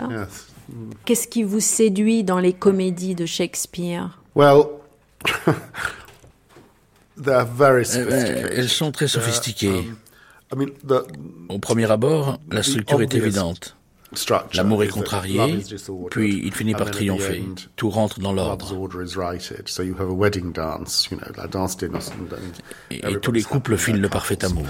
Qu'est-ce 1.05 1.27
qui 1.27 1.43
vous 1.43 1.59
séduit 1.59 2.23
dans 2.23 2.39
les 2.39 2.53
comédies 2.53 3.15
de 3.15 3.25
Shakespeare? 3.25 4.19
Well, 4.35 4.63
Elles 7.23 8.69
sont 8.69 8.91
très 8.91 9.07
sophistiquées. 9.07 9.89
Um, 10.51 10.71
au 11.49 11.59
premier 11.59 11.89
abord, 11.89 12.39
la 12.51 12.63
structure 12.63 13.01
est 13.01 13.13
évidente. 13.13 13.75
L'amour 14.53 14.83
est 14.83 14.87
contrarié, 14.87 15.57
puis 16.09 16.41
il 16.45 16.53
finit 16.53 16.73
par 16.73 16.91
triompher. 16.91 17.43
Tout 17.75 17.89
rentre 17.89 18.19
dans 18.19 18.33
l'ordre. 18.33 18.73
Et 22.91 23.19
tous 23.21 23.31
les 23.31 23.43
couples 23.43 23.77
filent 23.77 24.01
le 24.01 24.09
parfait 24.09 24.45
amour. 24.45 24.67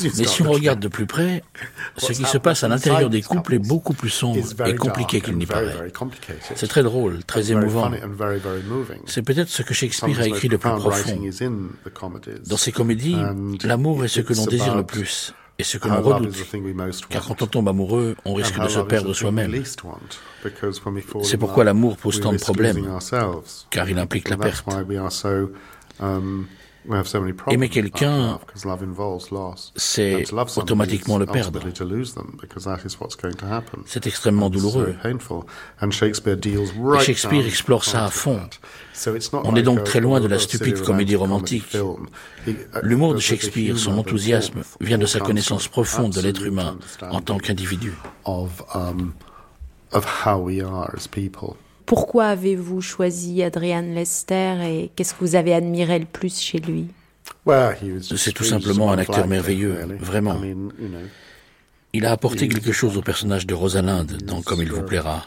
Mais 0.00 0.26
si 0.26 0.42
on 0.42 0.52
regarde 0.52 0.80
de 0.80 0.88
plus 0.88 1.06
près, 1.06 1.42
ce 1.96 2.12
qui 2.12 2.24
se 2.24 2.38
passe 2.38 2.62
à 2.62 2.68
l'intérieur 2.68 3.10
des 3.10 3.22
couples 3.22 3.54
est 3.54 3.58
beaucoup 3.58 3.94
plus 3.94 4.10
sombre 4.10 4.38
et 4.66 4.74
compliqué 4.74 5.20
qu'il 5.20 5.36
n'y 5.36 5.46
paraît. 5.46 5.92
C'est 6.54 6.68
très 6.68 6.82
drôle, 6.82 7.24
très 7.24 7.50
émouvant. 7.52 7.90
C'est 9.06 9.22
peut-être 9.22 9.48
ce 9.48 9.62
que 9.62 9.74
Shakespeare 9.74 10.20
a 10.20 10.26
écrit 10.26 10.48
de 10.48 10.56
plus 10.56 10.70
profond. 10.70 11.20
Dans 12.46 12.56
ses 12.56 12.72
comédies, 12.72 13.16
l'amour 13.64 14.04
est 14.04 14.08
ce 14.08 14.20
que 14.20 14.34
l'on 14.34 14.46
désire 14.46 14.76
le 14.76 14.84
plus 14.84 15.34
et 15.58 15.64
ce 15.64 15.78
que 15.78 15.88
l'on 15.88 16.00
redoute. 16.00 16.34
Car 17.08 17.26
quand 17.26 17.42
on 17.42 17.46
tombe 17.46 17.68
amoureux, 17.68 18.16
on 18.24 18.34
risque 18.34 18.58
de 18.58 18.68
se 18.68 18.80
perdre 18.80 19.12
soi-même. 19.12 19.52
C'est 21.22 21.36
pourquoi 21.36 21.64
l'amour 21.64 21.96
pose 21.96 22.20
tant 22.20 22.32
de 22.32 22.38
problèmes, 22.38 22.98
car 23.70 23.88
il 23.88 23.98
implique 23.98 24.28
la 24.28 24.36
perte. 24.36 24.64
Aimer 27.48 27.68
quelqu'un, 27.68 28.40
c'est 29.76 30.24
automatiquement 30.56 31.16
le 31.18 31.26
perdre. 31.26 31.60
C'est 33.86 34.06
extrêmement 34.08 34.50
douloureux. 34.50 34.96
Et 35.04 37.00
Shakespeare 37.00 37.46
explore 37.46 37.84
ça 37.84 38.04
à 38.06 38.10
fond. 38.10 38.40
On 39.44 39.54
est 39.54 39.62
donc 39.62 39.84
très 39.84 40.00
loin 40.00 40.20
de 40.20 40.26
la 40.26 40.40
stupide 40.40 40.82
comédie 40.82 41.14
romantique. 41.16 41.76
L'humour 42.82 43.14
de 43.14 43.20
Shakespeare, 43.20 43.78
son 43.78 43.98
enthousiasme, 43.98 44.62
vient 44.80 44.98
de 44.98 45.06
sa 45.06 45.20
connaissance 45.20 45.68
profonde 45.68 46.12
de 46.12 46.20
l'être 46.20 46.42
humain 46.42 46.78
en 47.10 47.20
tant 47.20 47.38
qu'individu. 47.38 47.92
Pourquoi 51.86 52.26
avez-vous 52.26 52.80
choisi 52.80 53.42
Adrian 53.42 53.82
Lester 53.82 54.56
et 54.64 54.90
qu'est-ce 54.94 55.14
que 55.14 55.20
vous 55.20 55.34
avez 55.34 55.54
admiré 55.54 55.98
le 55.98 56.06
plus 56.06 56.38
chez 56.40 56.58
lui? 56.58 56.86
C'est 58.00 58.32
tout 58.32 58.44
simplement 58.44 58.92
un 58.92 58.98
acteur 58.98 59.26
merveilleux, 59.26 59.76
vraiment. 59.98 60.40
Il 61.92 62.06
a 62.06 62.12
apporté 62.12 62.48
quelque 62.48 62.72
chose 62.72 62.96
au 62.96 63.02
personnage 63.02 63.46
de 63.46 63.54
Rosalind 63.54 64.22
dans 64.22 64.42
Comme 64.42 64.62
il 64.62 64.72
vous 64.72 64.82
plaira. 64.82 65.26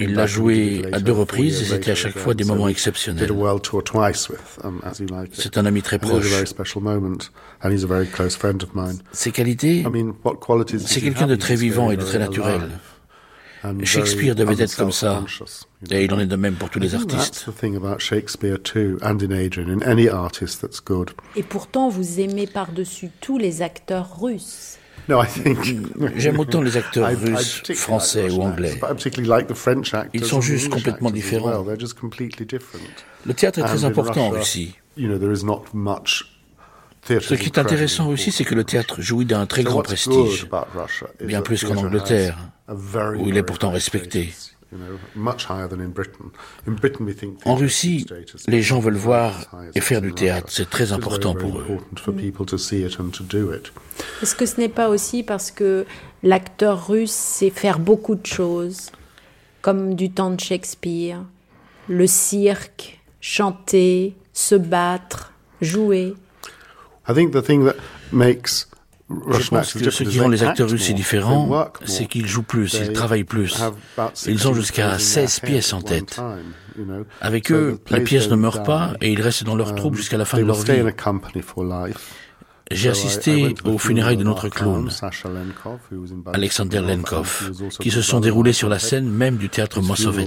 Il 0.00 0.14
l'a 0.14 0.26
joué 0.26 0.82
à 0.92 1.00
deux 1.00 1.12
reprises 1.12 1.62
et 1.62 1.64
c'était 1.64 1.90
à 1.90 1.94
chaque 1.94 2.16
fois 2.16 2.34
des 2.34 2.44
moments 2.44 2.68
exceptionnels. 2.68 3.30
Um, 3.30 4.80
C'est 5.32 5.58
un 5.58 5.66
ami 5.66 5.82
très 5.82 5.98
proche. 5.98 6.26
Ses 9.12 9.30
qualités, 9.32 9.84
c'est 10.78 11.00
quelqu'un 11.00 11.26
de 11.26 11.36
très 11.36 11.56
vivant 11.56 11.90
et 11.90 11.96
de 11.96 12.02
très 12.02 12.18
naturel. 12.18 12.62
Shakespeare 13.84 14.34
devait 14.34 14.60
être 14.60 14.76
comme 14.76 14.90
ça, 14.92 15.22
et 15.90 16.04
il 16.04 16.12
en 16.12 16.18
est 16.18 16.26
de 16.26 16.36
même 16.36 16.54
pour 16.54 16.68
tous 16.68 16.80
les 16.80 16.94
artistes. 16.96 17.46
Et 21.36 21.42
pourtant, 21.44 21.88
vous 21.88 22.20
aimez 22.20 22.46
par-dessus 22.48 23.10
tous 23.20 23.38
les 23.38 23.62
acteurs 23.62 24.20
russes. 24.20 24.78
J'aime 26.16 26.38
autant 26.38 26.62
les 26.62 26.76
acteurs 26.76 27.08
russes, 27.18 27.62
français 27.74 28.30
ou 28.30 28.42
anglais. 28.42 28.80
Ils 30.12 30.24
sont 30.24 30.40
juste 30.40 30.68
complètement 30.68 31.10
différents. 31.10 31.64
Le 33.24 33.34
théâtre 33.34 33.58
est 33.60 33.62
très 33.62 33.84
important 33.84 34.26
en 34.26 34.30
Russie. 34.30 34.76
Ce 37.04 37.34
qui 37.34 37.46
est 37.46 37.58
intéressant 37.58 38.08
aussi, 38.08 38.30
c'est 38.30 38.44
que 38.44 38.54
le 38.54 38.64
théâtre 38.64 39.00
jouit 39.00 39.24
d'un 39.24 39.46
très 39.46 39.64
grand 39.64 39.82
prestige, 39.82 40.46
bien 41.24 41.42
plus 41.42 41.64
qu'en 41.64 41.76
Angleterre, 41.76 42.38
où 42.68 43.28
il 43.28 43.36
est 43.36 43.42
pourtant 43.42 43.70
respecté. 43.70 44.32
En 47.44 47.54
Russie, 47.54 48.06
les 48.46 48.62
gens 48.62 48.80
veulent 48.80 48.94
voir 48.94 49.50
et 49.74 49.80
faire 49.80 50.00
du 50.00 50.12
théâtre. 50.12 50.48
C'est 50.50 50.70
très 50.70 50.92
important 50.92 51.34
pour 51.34 51.58
eux. 51.58 51.78
Est-ce 54.22 54.34
que 54.34 54.46
ce 54.46 54.60
n'est 54.60 54.68
pas 54.68 54.88
aussi 54.88 55.22
parce 55.22 55.50
que 55.50 55.84
l'acteur 56.22 56.88
russe 56.88 57.10
sait 57.10 57.50
faire 57.50 57.78
beaucoup 57.78 58.14
de 58.14 58.26
choses, 58.26 58.90
comme 59.60 59.94
du 59.94 60.10
temps 60.10 60.30
de 60.30 60.40
Shakespeare, 60.40 61.22
le 61.88 62.06
cirque, 62.06 63.00
chanter, 63.20 64.14
se 64.32 64.54
battre, 64.54 65.32
jouer? 65.60 66.14
Je 69.30 69.48
pense 69.48 69.72
que 69.74 69.90
ce 69.90 70.04
qui 70.04 70.20
rend 70.20 70.28
les 70.28 70.42
acteurs 70.42 70.68
russes 70.68 70.82
si 70.82 70.94
différents, 70.94 71.68
c'est 71.84 72.06
qu'ils 72.06 72.26
jouent 72.26 72.42
plus, 72.42 72.74
ils 72.74 72.92
travaillent 72.92 73.24
plus. 73.24 73.60
Ils 74.26 74.48
ont 74.48 74.54
jusqu'à 74.54 74.98
16 74.98 75.40
pièces 75.40 75.72
en 75.72 75.82
tête. 75.82 76.20
Avec 77.20 77.52
eux, 77.52 77.78
les 77.90 78.00
pièces 78.00 78.30
ne 78.30 78.36
meurent 78.36 78.62
pas 78.62 78.94
et 79.00 79.12
ils 79.12 79.20
restent 79.20 79.44
dans 79.44 79.56
leur 79.56 79.74
troupe 79.74 79.96
jusqu'à 79.96 80.16
la 80.18 80.24
fin 80.24 80.38
de 80.38 80.44
leur 80.44 80.56
vie. 80.56 80.82
J'ai 82.72 82.88
assisté 82.88 83.54
aux 83.64 83.78
funérailles 83.78 84.16
de 84.16 84.24
notre 84.24 84.48
clown, 84.48 84.88
Alexander 86.32 86.80
Lenkov, 86.80 87.50
qui 87.78 87.90
se 87.90 88.02
sont 88.02 88.20
déroulées 88.20 88.52
sur 88.52 88.68
la 88.68 88.78
scène 88.78 89.08
même 89.08 89.36
du 89.36 89.48
théâtre 89.48 89.80
Mossovet. 89.80 90.26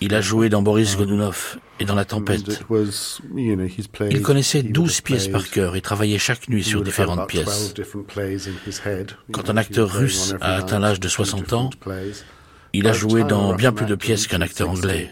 Il 0.00 0.14
a 0.14 0.20
joué 0.20 0.48
dans 0.48 0.62
Boris 0.62 0.96
Godunov 0.96 1.58
et 1.80 1.84
dans 1.84 1.94
La 1.94 2.04
Tempête. 2.04 2.62
Il 4.10 4.22
connaissait 4.22 4.62
12 4.62 5.00
pièces 5.02 5.28
par 5.28 5.48
cœur 5.48 5.76
et 5.76 5.80
travaillait 5.80 6.18
chaque 6.18 6.48
nuit 6.48 6.64
sur 6.64 6.82
différentes 6.82 7.28
pièces. 7.28 7.74
Quand 9.32 9.50
un 9.50 9.56
acteur 9.56 9.90
russe 9.90 10.34
a 10.40 10.56
atteint 10.56 10.78
l'âge 10.78 11.00
de 11.00 11.08
60 11.08 11.52
ans, 11.52 11.70
il 12.72 12.86
a 12.86 12.92
joué 12.92 13.24
dans 13.24 13.54
bien 13.54 13.72
plus 13.72 13.86
de 13.86 13.94
pièces 13.94 14.26
qu'un 14.26 14.40
acteur 14.40 14.70
anglais. 14.70 15.10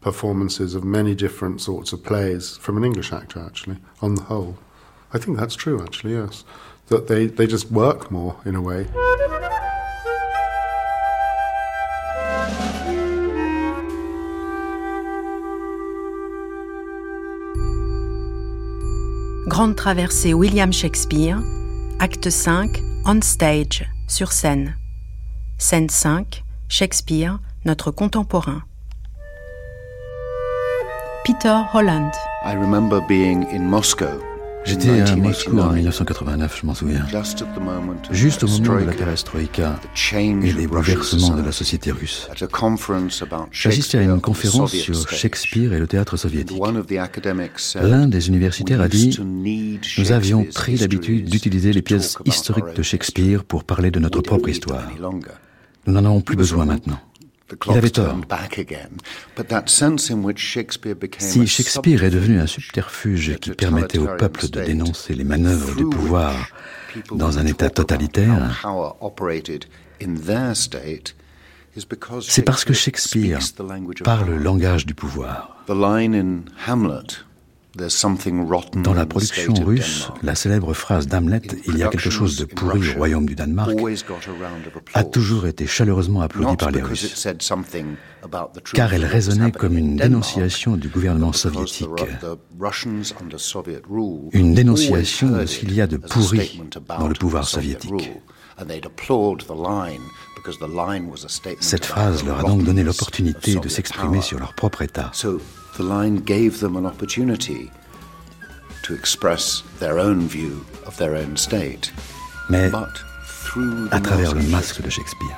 Performances 0.00 0.74
of 0.74 0.84
many 0.84 1.14
different 1.14 1.60
sorts 1.60 1.92
of 1.92 2.04
plays 2.04 2.56
from 2.56 2.76
an 2.76 2.84
English 2.84 3.12
actor, 3.12 3.42
actually, 3.44 3.78
on 4.00 4.14
the 4.14 4.22
whole. 4.22 4.58
I 5.12 5.18
think 5.18 5.38
that's 5.38 5.56
true, 5.56 5.82
actually, 5.82 6.14
yes. 6.14 6.44
That 6.88 7.08
they, 7.08 7.26
they 7.26 7.46
just 7.46 7.70
work 7.70 8.10
more, 8.10 8.36
in 8.44 8.54
a 8.54 8.62
way. 8.62 8.86
Grande 19.48 19.76
traversée 19.76 20.34
William 20.34 20.70
Shakespeare, 20.70 21.38
acte 21.98 22.30
5, 22.30 22.80
on 23.06 23.22
stage, 23.22 23.84
sur 24.06 24.30
scène. 24.30 24.76
Scène 25.58 25.88
5, 25.88 26.44
Shakespeare, 26.68 27.38
notre 27.64 27.90
contemporain. 27.90 28.67
Peter 31.28 31.60
Holland. 31.74 32.10
J'étais 34.64 35.00
à 35.02 35.14
Moscou 35.14 35.58
en 35.58 35.72
1989, 35.72 36.58
je 36.62 36.66
m'en 36.66 36.74
souviens. 36.74 37.04
Juste 38.10 38.44
au 38.44 38.48
moment 38.48 38.80
de 38.80 38.86
la 38.86 38.92
perestroïka 38.94 39.78
et 40.14 40.52
des 40.54 40.66
bouleversements 40.66 41.36
de 41.36 41.42
la 41.42 41.52
société 41.52 41.92
russe. 41.92 42.30
J'assistais 43.52 43.98
à 43.98 44.02
une 44.04 44.20
conférence 44.22 44.72
sur 44.72 45.10
Shakespeare 45.10 45.74
et 45.74 45.78
le 45.78 45.86
théâtre 45.86 46.16
soviétique. 46.16 46.58
L'un 47.82 48.06
des 48.08 48.28
universitaires 48.28 48.80
a 48.80 48.88
dit 48.88 49.20
Nous 49.98 50.12
avions 50.12 50.44
pris 50.44 50.76
l'habitude 50.76 51.28
d'utiliser 51.28 51.74
les 51.74 51.82
pièces 51.82 52.16
historiques 52.24 52.74
de 52.74 52.82
Shakespeare 52.82 53.44
pour 53.44 53.64
parler 53.64 53.90
de 53.90 53.98
notre 53.98 54.22
propre 54.22 54.48
histoire. 54.48 54.90
Nous 55.86 55.92
n'en 55.92 56.04
avons 56.06 56.22
plus 56.22 56.36
besoin 56.36 56.64
maintenant. 56.64 56.98
Il 57.66 57.76
avait 57.76 57.90
tort. 57.90 58.16
Si 61.18 61.46
Shakespeare 61.46 62.04
est 62.04 62.10
devenu 62.10 62.40
un 62.40 62.46
subterfuge 62.46 63.36
qui 63.38 63.50
permettait 63.50 63.98
au 63.98 64.06
peuple 64.16 64.48
de 64.48 64.60
dénoncer 64.64 65.14
les 65.14 65.24
manœuvres 65.24 65.74
du 65.74 65.84
pouvoir 65.84 66.34
dans 67.12 67.38
un 67.38 67.46
État 67.46 67.70
totalitaire, 67.70 68.62
c'est 72.20 72.42
parce 72.42 72.64
que 72.64 72.72
Shakespeare 72.72 73.38
parle 74.04 74.30
le 74.30 74.38
langage 74.38 74.86
du 74.86 74.94
pouvoir. 74.94 75.64
Dans 78.82 78.94
la 78.94 79.06
production 79.06 79.52
russe, 79.52 80.08
la 80.22 80.34
célèbre 80.34 80.72
phrase 80.72 81.06
d'Hamlet 81.06 81.42
Il 81.66 81.76
y 81.76 81.82
a 81.82 81.88
quelque 81.88 82.10
chose 82.10 82.36
de 82.36 82.44
pourri 82.44 82.80
au 82.90 82.94
royaume 82.94 83.26
du 83.26 83.34
Danemark 83.34 83.72
a 84.94 85.04
toujours 85.04 85.46
été 85.46 85.66
chaleureusement 85.66 86.22
applaudie 86.22 86.56
par 86.56 86.70
les 86.70 86.82
Russes, 86.82 87.28
car 88.72 88.94
elle 88.94 89.04
résonnait 89.04 89.52
comme 89.52 89.76
une 89.76 89.96
dénonciation 89.96 90.76
du 90.76 90.88
gouvernement 90.88 91.32
soviétique, 91.32 91.88
une 94.32 94.54
dénonciation 94.54 95.30
de 95.30 95.46
ce 95.46 95.58
qu'il 95.58 95.74
y 95.74 95.80
a 95.80 95.86
de 95.86 95.98
pourri 95.98 96.62
dans 96.98 97.08
le 97.08 97.14
pouvoir 97.14 97.46
soviétique. 97.46 98.10
Cette 101.60 101.84
phrase 101.84 102.24
leur 102.24 102.40
a 102.40 102.42
donc 102.42 102.64
donné 102.64 102.82
l'opportunité 102.82 103.56
de 103.56 103.68
s'exprimer 103.68 104.20
sur 104.20 104.38
leur 104.38 104.54
propre 104.54 104.82
État. 104.82 105.12
The 105.78 105.84
line 105.84 106.16
gave 106.16 106.58
them 106.58 106.76
an 106.76 106.84
opportunity 106.84 107.70
to 108.82 108.94
express 108.94 109.62
their 109.78 110.00
own 110.00 110.26
view 110.26 110.66
of 110.84 110.96
their 110.96 111.14
own 111.14 111.36
state. 111.36 111.92
Mais 112.50 112.68
à 113.92 114.00
travers 114.00 114.34
le 114.34 114.42
masque 114.50 114.82
de 114.82 114.90
Shakespeare. 114.90 115.36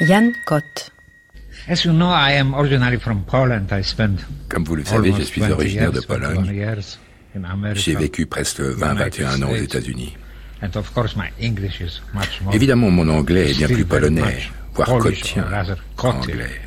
Jan 0.00 0.32
Kott. 0.44 0.90
Comme 4.48 4.64
vous 4.64 4.74
le 4.74 4.84
savez, 4.84 5.12
je 5.16 5.22
suis 5.22 5.42
originaire 5.42 5.92
de 5.92 6.00
Pologne. 6.00 6.52
J'ai 7.74 7.94
vécu 7.94 8.26
presque 8.26 8.60
20-21 8.60 9.44
ans 9.44 9.50
aux 9.52 9.54
États-Unis. 9.54 10.16
Évidemment, 12.52 12.90
mon 12.90 13.08
anglais 13.08 13.52
est 13.52 13.56
bien 13.56 13.68
plus 13.68 13.84
polonais, 13.84 14.42
voire 14.74 14.98
cottien 14.98 15.44
anglais. 15.98 16.60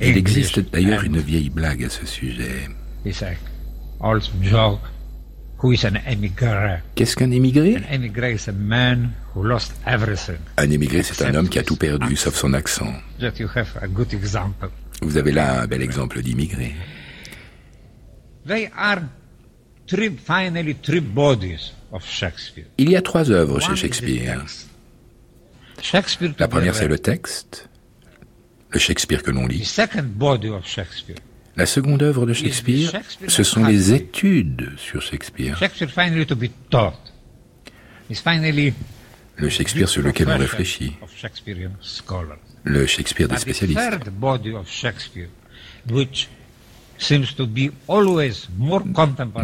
Il 0.00 0.16
existe 0.16 0.60
d'ailleurs 0.72 1.04
une 1.04 1.18
vieille 1.18 1.50
blague 1.50 1.84
à 1.84 1.90
ce 1.90 2.06
sujet. 2.06 2.68
Qu'est-ce 6.94 7.16
qu'un 7.16 7.30
émigré? 7.30 7.76
Un 10.56 10.70
émigré, 10.70 11.02
c'est 11.02 11.24
un 11.24 11.34
homme 11.34 11.48
qui 11.48 11.58
a 11.58 11.62
tout 11.62 11.76
perdu, 11.76 12.16
sauf 12.16 12.34
son 12.34 12.52
accent. 12.54 12.92
Vous 15.02 15.16
avez 15.16 15.32
là 15.32 15.62
un 15.62 15.66
bel 15.66 15.82
exemple 15.82 16.20
d'immigré. 16.22 16.74
Il 22.78 22.90
y 22.90 22.96
a 22.96 23.02
trois 23.02 23.30
œuvres 23.30 23.60
chez 23.60 23.76
Shakespeare. 23.76 24.44
La 26.38 26.48
première, 26.48 26.74
c'est 26.74 26.88
le 26.88 26.98
texte, 26.98 27.68
le 28.70 28.78
Shakespeare 28.78 29.22
que 29.22 29.30
l'on 29.30 29.46
lit. 29.46 29.70
La 31.56 31.66
seconde 31.66 32.02
œuvre 32.02 32.26
de 32.26 32.32
Shakespeare, 32.34 32.92
ce 33.28 33.42
sont 33.42 33.64
les 33.64 33.92
études 33.94 34.72
sur 34.76 35.00
Shakespeare. 35.00 35.58
Le 39.38 39.48
Shakespeare 39.48 39.88
sur 39.88 40.02
lequel 40.02 40.28
on 40.28 40.38
réfléchit. 40.38 40.94
Le 42.64 42.86
Shakespeare 42.86 43.28
des 43.28 43.36
spécialistes. 43.36 43.80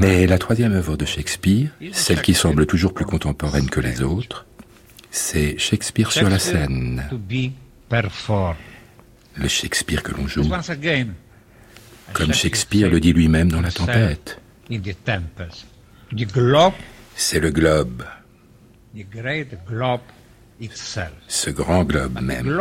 Mais 0.00 0.26
la 0.26 0.38
troisième 0.38 0.72
œuvre 0.72 0.96
de 0.96 1.04
Shakespeare, 1.04 1.68
celle 1.92 2.22
qui 2.22 2.34
semble 2.34 2.66
toujours 2.66 2.94
plus 2.94 3.04
contemporaine 3.04 3.68
que 3.68 3.80
les 3.80 4.02
autres, 4.02 4.46
c'est 5.12 5.58
Shakespeare 5.58 6.10
sur 6.10 6.28
la 6.28 6.38
scène. 6.38 7.04
Le 9.36 9.48
Shakespeare 9.48 10.02
que 10.02 10.12
l'on 10.12 10.26
joue. 10.26 10.50
Comme 12.14 12.32
Shakespeare 12.32 12.88
le 12.90 12.98
dit 12.98 13.12
lui-même 13.12 13.50
dans 13.50 13.60
La 13.60 13.70
Tempête. 13.70 14.40
C'est 17.14 17.40
le 17.40 17.50
globe. 17.50 18.02
Ce 21.28 21.50
grand 21.50 21.84
globe 21.84 22.20
même. 22.20 22.58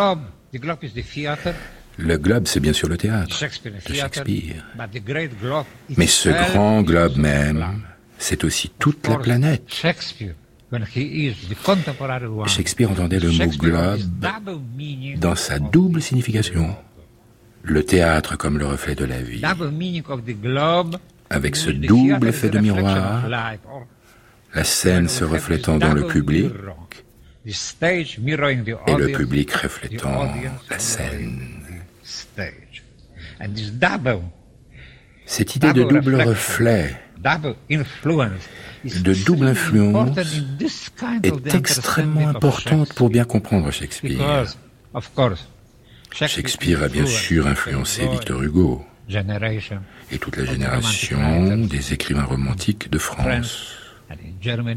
Le 1.98 2.18
globe, 2.18 2.48
c'est 2.48 2.60
bien 2.60 2.74
sûr 2.74 2.90
le 2.90 2.98
théâtre 2.98 3.30
de 3.30 3.94
Shakespeare. 3.94 4.66
Mais 5.98 6.08
ce 6.08 6.30
grand 6.30 6.82
globe 6.82 7.16
même, 7.16 7.84
c'est 8.18 8.44
aussi 8.44 8.72
toute 8.78 9.08
la 9.08 9.18
planète. 9.18 9.64
Shakespeare 12.48 12.92
entendait 12.92 13.20
le 13.20 13.32
mot 13.32 13.52
globe 13.58 14.00
dans 15.18 15.36
sa 15.36 15.60
double 15.60 16.02
signification. 16.02 16.76
Le 17.64 17.84
théâtre 17.84 18.38
comme 18.38 18.58
le 18.58 18.66
reflet 18.66 18.96
de 18.96 19.06
la 19.06 19.22
vie. 19.22 19.42
Avec 21.30 21.56
ce 21.56 21.70
double 21.70 22.28
effet 22.28 22.50
de 22.50 22.60
miroir, 22.60 23.28
la 24.54 24.64
scène 24.64 25.08
se 25.08 25.24
reflétant 25.24 25.78
dans 25.78 25.94
le 25.94 26.08
public. 26.08 26.52
et 27.46 28.96
le 28.96 29.08
public 29.12 29.52
reflétant 29.52 30.34
la 30.70 30.80
scène. 30.80 31.40
Cette 35.26 35.56
idée 35.56 35.74
de 35.74 35.84
double 35.84 36.22
reflet, 36.22 36.96
de 38.84 39.14
double 39.26 39.48
influence, 39.48 40.18
est 41.24 41.56
extrêmement 41.56 42.28
importante 42.30 42.94
pour 42.94 43.10
bien 43.10 43.26
comprendre 43.26 43.72
Shakespeare. 43.72 44.46
Shakespeare 46.14 46.84
a 46.84 46.88
bien 46.88 47.06
sûr 47.06 47.48
influencé 47.48 48.08
Victor 48.08 48.42
Hugo 48.42 48.86
et 50.12 50.18
toute 50.20 50.38
la 50.38 50.46
génération 50.46 51.58
des 51.58 51.94
écrivains 51.94 52.24
romantiques 52.24 52.90
de 52.90 52.98
France 52.98 53.78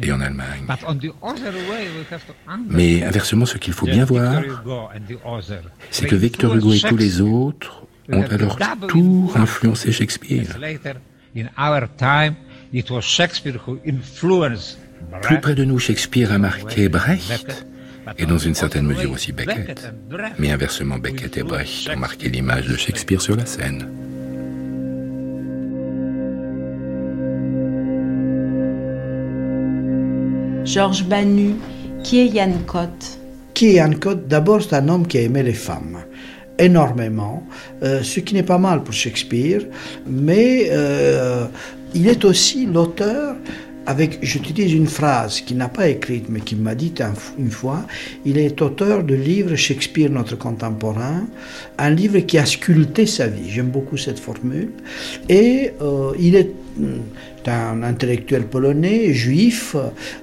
et 0.02 0.12
en 0.12 0.20
Allemagne. 0.20 0.64
Mais 2.68 3.02
inversement, 3.02 3.46
ce 3.46 3.58
qu'il 3.58 3.72
faut 3.72 3.86
bien 3.86 4.04
voir, 4.04 4.42
c'est 5.90 6.06
que 6.06 6.16
Victor 6.16 6.56
Hugo 6.56 6.72
et 6.72 6.80
tous 6.80 6.96
les 6.96 7.20
autres 7.20 7.86
ont 8.12 8.22
à 8.22 8.36
leur 8.36 8.58
tour 8.88 9.36
influencé 9.36 9.92
Shakespeare. 9.92 10.58
Plus 15.22 15.40
près 15.40 15.54
de 15.54 15.64
nous, 15.64 15.78
Shakespeare 15.78 16.32
a 16.32 16.38
marqué 16.38 16.88
Brecht, 16.88 17.66
et 18.18 18.26
dans 18.26 18.38
une 18.38 18.54
certaine 18.54 18.86
mesure 18.86 19.12
aussi 19.12 19.32
Beckett. 19.32 19.92
Mais 20.38 20.50
inversement, 20.50 20.98
Beckett 20.98 21.36
et 21.36 21.42
Brecht 21.42 21.90
ont 21.90 21.98
marqué 21.98 22.28
l'image 22.28 22.66
de 22.66 22.76
Shakespeare 22.76 23.20
sur 23.20 23.36
la 23.36 23.46
scène. 23.46 23.88
Georges 30.64 31.04
Banu, 31.04 31.54
qui 32.02 32.20
est 32.20 32.26
Yann 32.26 32.64
Cott 32.66 33.18
Qui 33.52 33.66
est 33.66 33.72
Yann 33.74 33.98
Cott 33.98 34.26
D'abord, 34.26 34.62
c'est 34.62 34.74
un 34.74 34.88
homme 34.88 35.06
qui 35.06 35.18
a 35.18 35.20
aimé 35.20 35.42
les 35.42 35.52
femmes 35.52 35.98
énormément, 36.58 37.42
euh, 37.82 38.02
ce 38.02 38.20
qui 38.20 38.34
n'est 38.34 38.42
pas 38.44 38.58
mal 38.58 38.82
pour 38.82 38.94
Shakespeare, 38.94 39.62
mais 40.06 40.68
euh, 40.70 41.46
il 41.94 42.08
est 42.08 42.24
aussi 42.24 42.66
l'auteur 42.66 43.36
avec, 43.86 44.18
j'utilise 44.22 44.72
une 44.72 44.86
phrase 44.86 45.40
qu'il 45.40 45.58
n'a 45.58 45.68
pas 45.68 45.88
écrite, 45.88 46.26
mais 46.28 46.40
qu'il 46.40 46.58
m'a 46.58 46.74
dit 46.74 46.94
une 47.38 47.50
fois, 47.50 47.86
il 48.24 48.38
est 48.38 48.60
auteur 48.62 49.04
de 49.04 49.14
livre 49.14 49.56
Shakespeare, 49.56 50.10
notre 50.10 50.36
contemporain, 50.36 51.26
un 51.78 51.90
livre 51.90 52.18
qui 52.20 52.38
a 52.38 52.46
sculpté 52.46 53.06
sa 53.06 53.26
vie. 53.26 53.50
J'aime 53.50 53.68
beaucoup 53.68 53.96
cette 53.96 54.18
formule. 54.18 54.70
Et 55.28 55.72
euh, 55.82 56.12
il 56.18 56.34
est 56.34 56.50
un 57.52 57.82
intellectuel 57.82 58.44
polonais, 58.44 59.12
juif, 59.12 59.76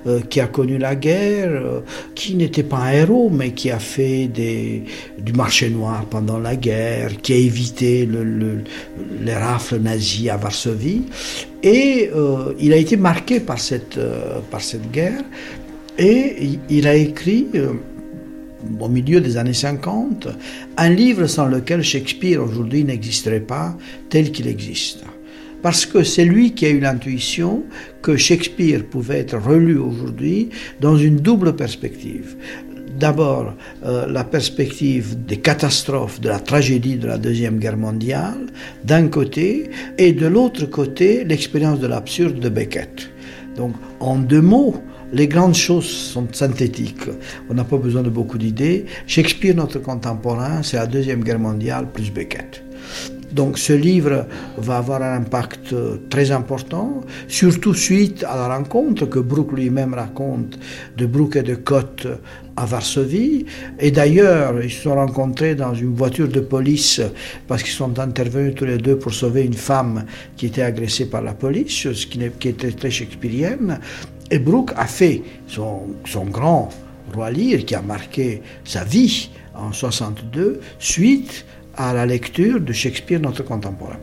euh, 0.08 0.20
qui 0.30 0.40
a 0.40 0.48
connu 0.48 0.78
la 0.78 0.96
guerre, 0.96 1.50
euh, 1.52 1.80
qui 2.16 2.36
n'était 2.36 2.64
pas 2.64 2.78
un 2.78 2.92
héros, 2.92 3.30
mais 3.30 3.52
qui 3.52 3.72
a 3.72 3.80
fait 3.80 4.28
du 4.28 5.34
marché 5.34 5.70
noir 5.70 6.06
pendant 6.06 6.40
la 6.40 6.56
guerre, 6.56 7.18
qui 7.22 7.34
a 7.34 7.36
évité 7.36 8.06
le, 8.06 8.64
les 9.22 9.36
rafles 9.36 9.80
nazis 9.80 10.30
à 10.30 10.38
Varsovie. 10.38 11.04
Et 11.64 12.10
euh, 12.16 12.54
il 12.60 12.74
a 12.74 12.78
été 12.78 12.98
marqué 12.98 13.40
par 13.40 13.60
cette, 13.60 14.00
par 14.50 14.62
cette 14.62 14.92
guerre. 14.92 15.24
Et 15.98 16.60
il 16.70 16.88
a 16.88 16.96
écrit 16.96 17.48
au 18.80 18.88
milieu 18.88 19.22
des 19.22 19.38
années 19.38 19.54
50, 19.54 20.28
un 20.78 20.90
livre 20.90 21.28
sans 21.28 21.46
lequel 21.46 21.84
Shakespeare 21.84 22.42
aujourd'hui 22.42 22.84
n'existerait 22.84 23.42
pas 23.42 23.76
tel 24.10 24.32
qu'il 24.32 24.48
existe 24.48 25.04
parce 25.62 25.86
que 25.86 26.04
c'est 26.04 26.26
lui 26.26 26.54
qui 26.54 26.66
a 26.66 26.70
eu 26.70 26.80
l'intuition 26.80 27.64
que 28.02 28.18
Shakespeare 28.18 28.84
pouvait 28.84 29.20
être 29.20 29.38
relu 29.38 29.78
aujourd'hui 29.78 30.50
dans 30.80 30.98
une 30.98 31.18
double 31.18 31.56
perspective. 31.56 32.36
D'abord, 33.00 33.54
euh, 33.86 34.06
la 34.08 34.24
perspective 34.24 35.26
des 35.26 35.38
catastrophes, 35.38 36.20
de 36.20 36.30
la 36.30 36.40
tragédie 36.40 36.98
de 36.98 37.08
la 37.08 37.18
Deuxième 37.18 37.58
Guerre 37.58 37.78
mondiale, 37.78 38.48
d'un 38.84 39.08
côté, 39.08 39.70
et 39.98 40.12
de 40.12 40.28
l'autre 40.28 40.66
côté, 40.66 41.24
l'expérience 41.24 41.80
de 41.80 41.88
l'absurde 41.88 42.40
de 42.40 42.50
Beckett. 42.50 43.10
Donc, 43.56 43.74
en 44.00 44.18
deux 44.18 44.42
mots, 44.42 44.76
les 45.14 45.28
grandes 45.28 45.56
choses 45.56 45.88
sont 45.88 46.28
synthétiques. 46.32 47.10
On 47.50 47.54
n'a 47.54 47.64
pas 47.64 47.78
besoin 47.78 48.02
de 48.02 48.10
beaucoup 48.10 48.38
d'idées. 48.38 48.86
Shakespeare, 49.08 49.56
notre 49.56 49.80
contemporain, 49.80 50.64
c'est 50.64 50.78
la 50.78 50.88
Deuxième 50.88 51.24
Guerre 51.24 51.40
mondiale 51.40 51.88
plus 51.92 52.12
Beckett. 52.12 52.64
Donc 53.34 53.58
ce 53.58 53.74
livre 53.74 54.26
va 54.58 54.78
avoir 54.78 55.02
un 55.02 55.16
impact 55.16 55.74
très 56.10 56.32
important, 56.32 57.02
surtout 57.28 57.74
suite 57.74 58.24
à 58.24 58.36
la 58.36 58.56
rencontre 58.56 59.06
que 59.06 59.20
Brooke 59.20 59.54
lui-même 59.54 59.94
raconte 59.94 60.60
de 60.98 61.06
Brooke 61.06 61.38
et 61.38 61.44
de 61.44 61.56
Cotte 61.56 62.08
à 62.58 62.66
Varsovie. 62.66 63.46
Et 63.80 63.92
d'ailleurs, 63.92 64.62
ils 64.62 64.72
se 64.72 64.84
sont 64.84 64.96
rencontrés 64.96 65.56
dans 65.56 65.74
une 65.74 65.94
voiture 65.94 66.28
de 66.28 66.40
police 66.42 67.02
parce 67.48 67.64
qu'ils 67.64 67.74
sont 67.74 68.00
intervenus 68.00 68.56
tous 68.56 68.66
les 68.66 68.78
deux 68.78 68.98
pour 68.98 69.14
sauver 69.14 69.44
une 69.44 69.54
femme 69.54 70.06
qui 70.36 70.48
était 70.48 70.62
agressée 70.62 71.10
par 71.10 71.22
la 71.22 71.34
police, 71.34 71.92
ce 71.94 72.06
qui, 72.06 72.22
était 72.24 72.72
très 72.72 72.92
shakespearienne. 72.92 73.80
Et 74.30 74.40
Brooke 74.40 74.72
a 74.76 74.86
fait 74.86 75.24
son, 75.48 75.88
son 76.06 76.26
grand 76.26 76.70
Roi 77.14 77.32
Lear 77.32 77.66
qui 77.66 77.76
a 77.76 77.82
marqué 77.82 78.42
sa 78.64 78.84
vie 78.84 79.30
en 79.54 79.74
62 79.74 80.62
suite 80.80 81.46
à 81.78 81.94
la 81.94 82.06
lecture 82.06 82.60
de 82.60 82.74
Shakespeare 82.74 83.20
notre 83.20 83.44
contemporain. 83.44 83.98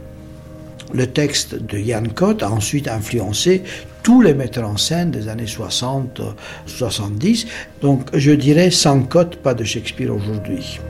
Le 0.95 1.07
texte 1.07 1.55
de 1.55 1.79
Yann 1.79 2.09
Cott 2.09 2.43
a 2.43 2.51
ensuite 2.51 2.89
influencé 2.89 3.63
tous 4.03 4.23
les 4.23 4.33
metteurs 4.33 4.69
en 4.69 4.79
scène 4.79 5.11
des 5.11 5.29
années 5.29 5.45
60-70. 5.45 7.47
Donc 7.83 8.09
je 8.15 8.31
dirais 8.31 8.71
sans 8.71 9.03
Cott, 9.03 9.37
pas 9.37 9.55
de 9.55 9.65
Shakespeare 9.65 10.15
aujourd'hui. 10.15 10.81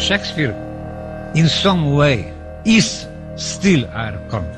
Shakespeare, 0.00 0.54
in 1.34 1.46
some 1.46 1.94
way, 1.94 2.32
is 2.64 3.06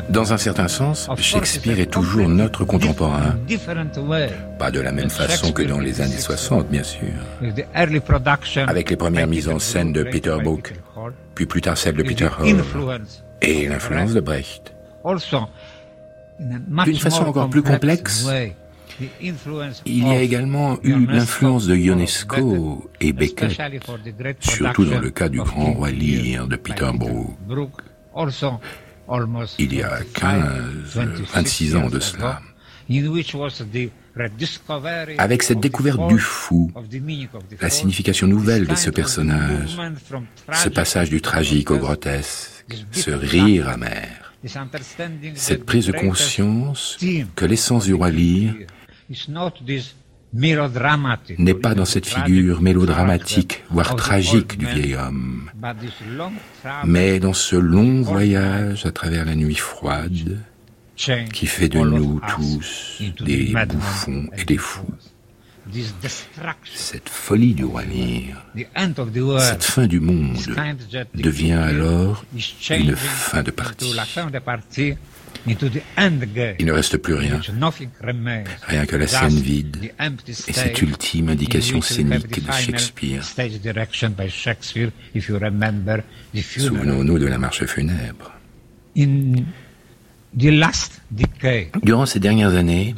dans 0.09 0.33
un 0.33 0.37
certain 0.37 0.69
sens, 0.69 1.09
Shakespeare 1.17 1.79
est 1.79 1.91
toujours 1.91 2.29
notre 2.29 2.65
contemporain. 2.65 3.37
Pas 4.59 4.71
de 4.71 4.81
la 4.81 4.93
même 4.93 5.11
façon 5.11 5.53
que 5.53 5.63
dans 5.63 5.79
les 5.79 6.01
années 6.01 6.19
60, 6.19 6.69
bien 6.69 6.83
sûr. 6.83 7.09
Avec 8.67 8.91
les 8.91 8.97
premières 8.97 9.27
mises 9.27 9.49
en 9.49 9.59
scène 9.59 9.93
de 9.93 10.03
Peter 10.03 10.37
Brook, 10.43 10.75
puis 11.35 11.47
plus 11.47 11.61
tard 11.61 11.79
celle 11.79 11.95
de 11.95 12.03
Peter 12.03 12.29
Hall, 12.41 12.63
et 13.41 13.69
l'influence 13.69 14.15
de 14.15 14.21
Brecht. 14.21 14.75
D'une 16.41 16.97
façon 16.97 17.25
encore 17.25 17.51
plus 17.51 17.63
complexe, 17.63 18.29
il 19.87 20.07
y 20.07 20.11
a 20.11 20.21
également 20.21 20.79
eu 20.83 21.07
l'influence 21.07 21.67
de 21.67 21.77
Ionesco 21.77 22.91
et 23.01 23.13
Beckett, 23.13 23.59
surtout 24.41 24.85
dans 24.85 25.01
le 25.01 25.11
cas 25.11 25.29
du 25.29 25.39
grand 25.39 25.73
roi 25.73 25.91
Lear 25.91 26.49
de 26.49 26.57
Peter 26.57 26.91
Brook 26.95 27.83
il 29.59 29.75
y 29.75 29.83
a 29.83 30.01
15, 30.15 30.99
26 31.35 31.77
ans 31.77 31.89
de 31.89 32.01
cela. 32.01 32.41
Avec 35.19 35.43
cette 35.43 35.61
découverte 35.61 36.09
du 36.09 36.19
fou, 36.19 36.71
la 37.61 37.71
signification 37.71 38.27
nouvelle 38.27 38.67
de 38.67 38.75
ce 38.75 38.91
personnage, 38.91 39.79
ce 40.53 40.69
passage 40.69 41.09
du 41.11 41.21
tragique 41.21 41.71
au 41.71 41.79
grotesque, 41.79 42.65
ce 42.91 43.11
rire 43.11 43.69
amer, 43.69 44.35
cette 45.35 45.65
prise 45.65 45.87
de 45.87 45.93
conscience 45.93 46.99
que 47.35 47.45
l'essence 47.45 47.85
du 47.87 47.95
roi 47.95 48.11
Lear 48.11 48.55
n'est 50.33 51.55
pas 51.55 51.75
dans 51.75 51.85
cette 51.85 52.07
figure 52.07 52.63
mélodramatique, 52.63 53.65
voire 53.71 53.97
tragique 53.97 54.57
du 54.57 54.67
vieil 54.67 54.97
homme, 54.97 55.51
mais 56.85 57.21
dans 57.21 57.35
ce 57.35 57.57
long 57.57 58.03
voyage 58.03 58.87
à 58.87 58.93
travers 58.93 59.25
la 59.25 59.35
nuit 59.35 59.55
froide 59.55 60.39
qui 61.33 61.47
fait 61.47 61.69
de 61.69 61.79
nous 61.81 62.21
tous 62.29 63.03
des 63.21 63.53
bouffons 63.67 64.29
et 64.37 64.45
des 64.45 64.59
fous. 64.59 64.95
Cette 66.75 67.09
folie 67.09 67.55
du 67.55 67.65
roi 67.65 67.83
Lear, 67.85 68.45
cette 69.39 69.63
fin 69.63 69.87
du 69.87 70.01
monde 70.01 70.37
devient 71.15 71.53
alors 71.53 72.25
une 72.71 72.97
fin 72.97 73.43
de 73.43 73.51
partie. 73.51 73.95
Il 75.47 76.67
ne 76.67 76.73
reste 76.73 76.99
plus 76.99 77.15
rien, 77.15 77.41
rien 78.63 78.87
que 78.87 78.97
la 78.97 79.07
scène 79.07 79.41
vide 79.41 79.93
et 80.49 80.53
cette 80.53 80.81
ultime 80.83 81.31
indication 81.31 81.81
scénique 81.81 82.45
de 82.45 82.53
Shakespeare. 82.53 83.25
Souvenons-nous 86.45 87.19
de 87.19 87.27
la 87.27 87.39
marche 87.39 87.65
funèbre. 87.67 88.33
Durant 91.83 92.07
ces 92.07 92.21
dernières 92.21 92.55
années, 92.55 92.95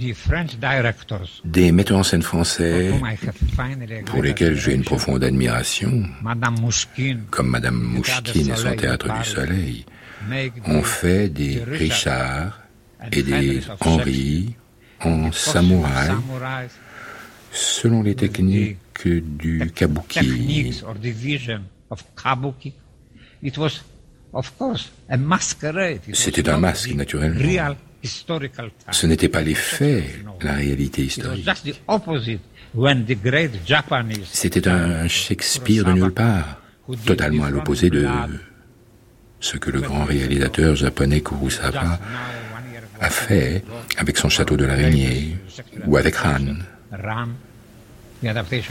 des 1.45 1.73
metteurs 1.73 1.99
en 1.99 2.03
scène 2.05 2.23
français, 2.23 2.93
pour 4.07 4.23
lesquels 4.23 4.57
j'ai 4.57 4.75
une 4.75 4.85
profonde 4.85 5.25
admiration, 5.25 6.05
comme 7.31 7.49
Madame 7.49 7.75
Mouchkine 7.75 8.51
et 8.51 8.57
son 8.57 8.77
Théâtre 8.77 9.13
du 9.19 9.29
Soleil, 9.29 9.85
ont 10.67 10.83
fait 10.83 11.29
des 11.29 11.63
Richard 11.65 12.61
et 13.13 13.23
des 13.23 13.61
Henri 13.81 14.55
en 15.01 15.33
samouraï 15.33 16.13
selon 17.53 18.03
les 18.03 18.15
techniques 18.15 18.79
du 19.07 19.71
kabuki. 19.75 20.73
C'était 26.13 26.49
un 26.49 26.59
masque, 26.59 26.95
naturellement. 26.95 27.75
Ce 28.91 29.07
n'était 29.07 29.29
pas 29.29 29.43
les 29.43 29.55
faits, 29.55 30.05
la 30.43 30.55
réalité 30.55 31.05
historique. 31.05 31.49
C'était 34.25 34.69
un 34.69 35.09
Shakespeare 35.09 35.85
de 35.85 35.93
nulle 35.93 36.13
part, 36.13 36.61
totalement 37.07 37.45
à 37.45 37.51
l'opposé 37.51 37.91
de 37.91 38.07
ce 39.45 39.59
que 39.59 39.71
le 39.71 39.83
grand 39.83 40.05
réalisateur 40.05 40.75
japonais 40.75 41.21
Kurosawa 41.21 41.99
a 42.99 43.11
fait 43.11 43.63
avec 43.99 44.17
son 44.17 44.31
château 44.31 44.57
de 44.57 44.65
l'araignée 44.65 45.37
ou 45.87 45.99
avec 45.99 46.17
Ran. 46.17 46.57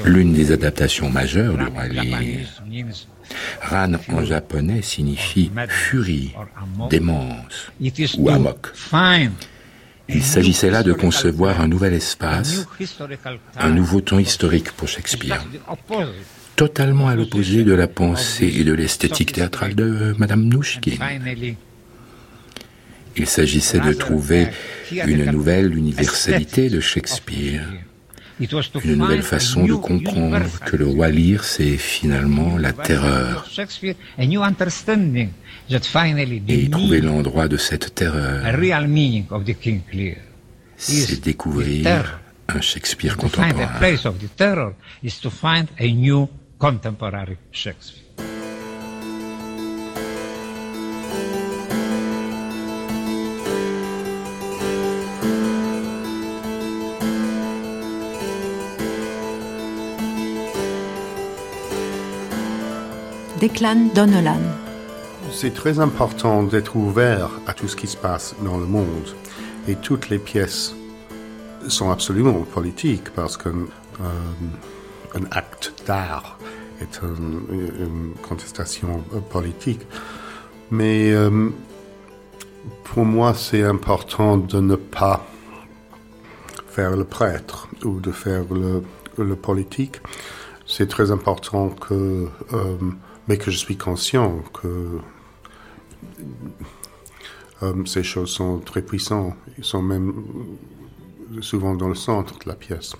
L'une 0.06 0.34
des 0.34 0.52
adaptations 0.52 1.12
majeures 1.12 1.56
du 1.58 1.66
roi. 1.66 1.84
Ran 3.62 3.92
en 4.10 4.26
japonais 4.26 4.82
signifie 4.82 5.52
furie, 5.68 6.34
démence 6.90 7.72
ou 8.18 8.30
amok. 8.30 8.74
Il 10.10 10.24
s'agissait 10.24 10.72
là 10.72 10.82
de 10.82 10.94
concevoir 10.94 11.62
un 11.62 11.68
nouvel 11.68 11.94
espace, 11.94 12.66
un 13.60 13.70
nouveau 13.70 14.02
temps 14.02 14.20
historique 14.20 14.72
pour 14.72 14.88
Shakespeare 14.88 15.46
totalement 16.56 17.08
à 17.08 17.16
l'opposé 17.16 17.64
de 17.64 17.74
la 17.74 17.88
pensée 17.88 18.52
et 18.58 18.64
de 18.64 18.74
l'esthétique 18.74 19.34
théâtrale 19.34 19.76
de 19.76 20.16
Madame 20.18 20.44
Nouchkine. 20.44 21.00
Il 23.16 23.28
s'agissait 23.28 23.80
de 23.80 23.94
trouver 23.94 24.48
une 24.92 25.26
nouvelle 25.32 25.76
universalité 25.78 26.70
de 26.70 26.80
Shakespeare, 26.80 27.68
une 28.40 28.96
nouvelle 28.96 29.22
façon 29.22 29.66
de 29.66 29.76
comprendre 29.76 30.42
que 30.66 30.76
le 30.76 30.88
roi 30.88 31.08
c'est 31.42 31.78
finalement 31.78 32.58
la 32.58 32.74
terreur. 32.74 33.48
Et 36.48 36.70
trouver 36.70 37.02
l'endroit 37.02 37.48
de 37.48 37.58
cette 37.58 37.94
terreur, 37.96 38.44
c'est 40.78 41.24
découvrir 41.24 42.20
un 42.50 42.62
Shakespeare 42.62 43.16
contemporain 43.16 43.70
contemporary 46.64 47.38
Shakespeare. 47.52 48.02
Declan 63.42 63.90
Donnellan. 63.94 64.40
C'est 65.32 65.54
très 65.54 65.80
important 65.80 66.44
d'être 66.44 66.78
ouvert 66.78 67.30
à 67.46 67.54
tout 67.54 67.68
ce 67.68 67.76
qui 67.76 67.88
se 67.88 67.98
passe 67.98 68.36
dans 68.42 68.58
le 68.58 68.66
monde. 68.66 69.14
Et 69.68 69.76
toutes 69.76 70.08
les 70.08 70.18
pièces 70.18 70.74
sont 71.68 71.92
absolument 71.92 72.40
politiques 72.44 73.10
parce 73.10 73.36
qu'un 73.36 73.68
euh, 74.00 75.20
acte 75.32 75.74
d'art 75.86 76.38
est 76.82 77.00
une, 77.02 78.14
contestation 78.22 79.04
euh, 79.14 79.20
politique. 79.20 79.82
Mais 80.72 81.12
euh, 81.12 81.50
pour 82.84 83.06
moi, 83.06 83.34
c'est 83.34 83.64
important 83.64 84.38
de 84.38 84.60
ne 84.60 84.76
pas 84.76 85.26
faire 86.68 86.96
le 86.96 87.04
prêtre 87.04 87.68
ou 87.84 88.00
de 88.00 88.12
faire 88.12 88.46
le, 88.52 89.36
politique. 89.36 89.98
C'est 90.66 90.88
très 90.88 91.12
important 91.12 91.70
que, 91.70 92.28
euh, 92.54 92.78
mais 93.28 93.38
que 93.38 93.52
je 93.52 93.58
suis 93.58 93.78
conscient 93.78 94.40
que 94.54 95.00
ces 97.86 98.04
choses 98.04 98.30
sont 98.30 98.60
très 98.60 98.82
puissantes. 98.82 99.36
Ils 99.58 99.64
sont 99.64 99.82
même 99.82 100.14
souvent 101.40 101.76
dans 101.76 101.88
le 101.88 101.96
centre 101.96 102.38
de 102.40 102.50
la 102.50 102.56
pièce. 102.56 102.94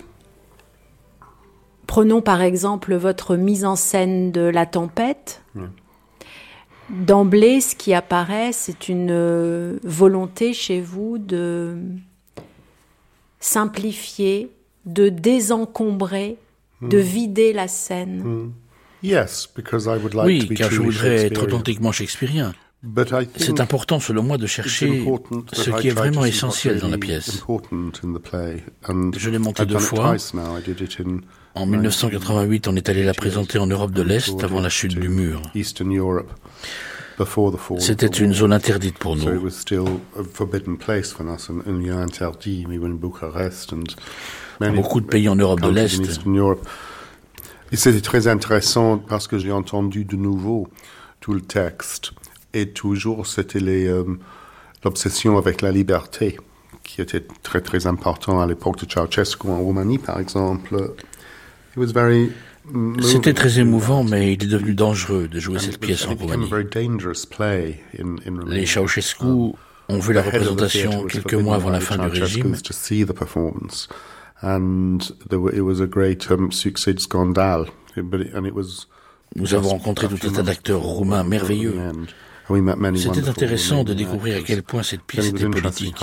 Prenons 1.86 2.22
par 2.22 2.42
exemple 2.42 2.94
votre 2.94 3.36
mise 3.36 3.64
en 3.64 3.76
scène 3.76 4.32
de 4.32 4.40
la 4.40 4.66
tempête. 4.66 5.42
D'emblée, 6.90 7.60
ce 7.60 7.74
qui 7.74 7.94
apparaît, 7.94 8.52
c'est 8.52 8.88
une 8.88 9.10
euh, 9.10 9.78
volonté 9.84 10.52
chez 10.52 10.82
vous 10.82 11.16
de 11.16 11.78
simplifier, 13.40 14.50
de 14.84 15.08
désencombrer, 15.08 16.36
de 16.82 16.98
hmm. 16.98 17.02
vider 17.02 17.52
la 17.54 17.68
scène. 17.68 18.22
Hmm. 18.22 18.52
oui, 20.26 20.48
car 20.54 20.70
je 20.70 20.80
voudrais 20.80 21.26
être 21.26 21.44
authentiquement 21.44 21.92
shakespearien. 21.92 22.54
C'est 23.36 23.60
important, 23.60 24.00
selon 24.00 24.22
moi, 24.22 24.36
de 24.36 24.46
chercher 24.46 25.04
ce 25.52 25.70
qui 25.70 25.88
est 25.88 25.92
vraiment 25.92 26.24
essentiel 26.24 26.80
dans 26.80 26.88
la 26.88 26.98
pièce. 26.98 27.44
Je 29.16 29.30
l'ai 29.30 29.38
monté 29.38 29.66
deux 29.66 29.78
fois. 29.78 30.16
En 31.54 31.66
1988, 31.66 32.68
on 32.68 32.76
est 32.76 32.88
allé 32.88 33.04
la 33.04 33.14
présenter 33.14 33.58
en 33.58 33.66
Europe 33.66 33.92
de 33.92 34.02
l'Est 34.02 34.42
avant 34.42 34.60
la 34.60 34.68
chute 34.68 34.98
du 34.98 35.08
mur. 35.08 35.40
C'était 37.78 38.06
une 38.06 38.34
zone 38.34 38.52
interdite 38.52 38.98
pour 38.98 39.16
nous. 39.16 39.50
Beaucoup 44.74 45.00
de 45.00 45.06
pays 45.06 45.28
en 45.28 45.36
Europe 45.36 45.60
de 45.60 45.68
l'Est. 45.68 46.02
Et 47.72 47.76
c'était 47.76 48.00
très 48.00 48.26
intéressant 48.28 48.98
parce 48.98 49.26
que 49.26 49.38
j'ai 49.38 49.52
entendu 49.52 50.04
de 50.04 50.16
nouveau 50.16 50.68
tout 51.20 51.32
le 51.32 51.40
texte. 51.40 52.12
Et 52.54 52.68
toujours, 52.68 53.26
c'était 53.26 53.58
euh, 53.60 54.04
l'obsession 54.84 55.36
avec 55.36 55.60
la 55.60 55.72
liberté 55.72 56.38
qui 56.84 57.00
était 57.00 57.24
très 57.42 57.60
très 57.60 57.86
important 57.86 58.40
à 58.40 58.46
l'époque 58.46 58.84
de 58.84 58.90
Ceausescu 58.90 59.48
en 59.48 59.58
Roumanie, 59.58 59.98
par 59.98 60.20
exemple. 60.20 60.94
C'était 63.02 63.34
très 63.34 63.58
émouvant, 63.58 64.04
mais 64.04 64.32
il 64.34 64.44
est 64.44 64.46
devenu 64.46 64.74
dangereux 64.74 65.26
de 65.26 65.40
jouer 65.40 65.58
cette 65.58 65.80
pièce 65.80 66.06
en 66.06 66.14
Roumanie. 66.14 66.48
Les 68.46 68.66
Ceausescu 68.66 69.24
um, 69.24 69.52
ont 69.88 69.98
vu 69.98 70.12
la 70.12 70.22
représentation 70.22 71.04
quelques 71.06 71.34
mois 71.34 71.56
avant 71.56 71.70
la 71.70 71.80
fin 71.80 71.98
du 71.98 72.06
régime. 72.06 72.54
Nous 79.36 79.54
avons 79.54 79.68
rencontré 79.70 80.06
tout 80.06 80.28
un 80.28 80.30
tas 80.30 80.42
d'acteurs 80.42 80.80
roumains 80.80 81.24
merveilleux. 81.24 81.74
C'était 82.46 83.28
intéressant 83.28 83.84
de 83.84 83.94
découvrir 83.94 84.38
à 84.38 84.40
quel 84.40 84.62
point 84.62 84.82
cette 84.82 85.02
pièce 85.02 85.28
était 85.28 85.48
politique. 85.48 85.96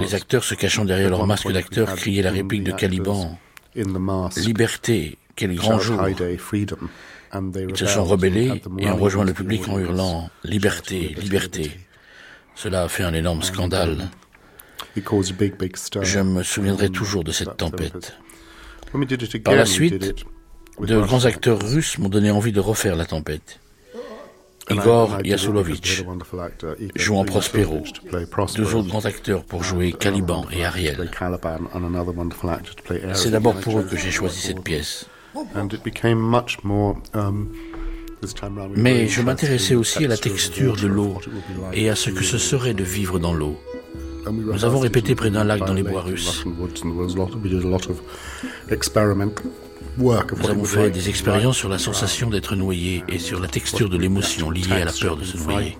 Les 0.00 0.14
acteurs 0.14 0.44
se 0.44 0.54
cachant 0.54 0.84
derrière 0.84 1.10
leur 1.10 1.26
masque 1.26 1.50
d'acteurs 1.52 1.94
criaient 1.94 2.22
la 2.22 2.30
réplique 2.30 2.64
de 2.64 2.72
Caliban. 2.72 3.38
Liberté, 4.36 5.18
quel 5.36 5.54
grand 5.54 5.78
jour. 5.78 6.00
Ils 6.08 7.76
se 7.76 7.86
sont 7.86 8.04
rebellés 8.04 8.62
et 8.78 8.90
ont 8.90 8.96
rejoint 8.96 9.24
le 9.24 9.32
public 9.32 9.68
en 9.68 9.78
hurlant 9.78 10.30
Liberté, 10.44 11.14
liberté. 11.20 11.70
Cela 12.54 12.82
a 12.84 12.88
fait 12.88 13.02
un 13.02 13.14
énorme 13.14 13.42
scandale. 13.42 14.10
Je 14.94 16.20
me 16.20 16.42
souviendrai 16.42 16.90
toujours 16.90 17.24
de 17.24 17.32
cette 17.32 17.56
tempête. 17.56 18.14
Par 19.44 19.54
la 19.54 19.64
suite, 19.64 20.26
de 20.78 21.00
grands 21.00 21.24
acteurs 21.24 21.60
russes 21.62 21.98
m'ont 21.98 22.10
donné 22.10 22.30
envie 22.30 22.52
de 22.52 22.60
refaire 22.60 22.96
la 22.96 23.06
tempête. 23.06 23.61
Igor 24.70 25.18
Yasulovitch, 25.24 26.04
jouant 26.94 27.24
Prospero, 27.24 27.82
deux 28.56 28.74
autres 28.74 28.88
grands 28.88 29.04
acteurs 29.04 29.44
pour 29.44 29.64
jouer 29.64 29.92
Caliban 29.92 30.46
et 30.52 30.64
Ariel. 30.64 31.10
C'est 33.14 33.30
d'abord 33.30 33.54
pour 33.54 33.80
eux 33.80 33.82
que 33.82 33.96
j'ai 33.96 34.10
choisi 34.10 34.40
cette 34.40 34.62
pièce. 34.62 35.06
Mais 38.76 39.08
je 39.08 39.22
m'intéressais 39.22 39.74
aussi 39.74 40.04
à 40.04 40.08
la 40.08 40.16
texture 40.16 40.76
de 40.76 40.86
l'eau 40.86 41.18
et 41.72 41.88
à 41.90 41.96
ce 41.96 42.10
que 42.10 42.22
ce 42.22 42.38
serait 42.38 42.74
de 42.74 42.84
vivre 42.84 43.18
dans 43.18 43.34
l'eau. 43.34 43.58
Nous 44.30 44.64
avons 44.64 44.78
répété 44.78 45.14
près 45.14 45.30
d'un 45.30 45.44
lac 45.44 45.60
dans 45.66 45.74
les 45.74 45.82
bois 45.82 46.02
russes. 46.02 46.44
Nous 49.97 50.11
avons 50.11 50.63
fait 50.63 50.91
des 50.91 51.09
expériences 51.09 51.57
sur 51.57 51.69
la 51.69 51.79
sensation 51.79 52.29
d'être 52.29 52.55
noyé 52.55 53.03
et 53.07 53.17
sur 53.19 53.39
la 53.39 53.47
texture 53.47 53.89
de 53.89 53.97
l'émotion 53.97 54.51
liée 54.51 54.81
à 54.81 54.85
la 54.85 54.91
peur 54.91 55.17
de 55.17 55.23
se 55.23 55.37
noyer. 55.37 55.75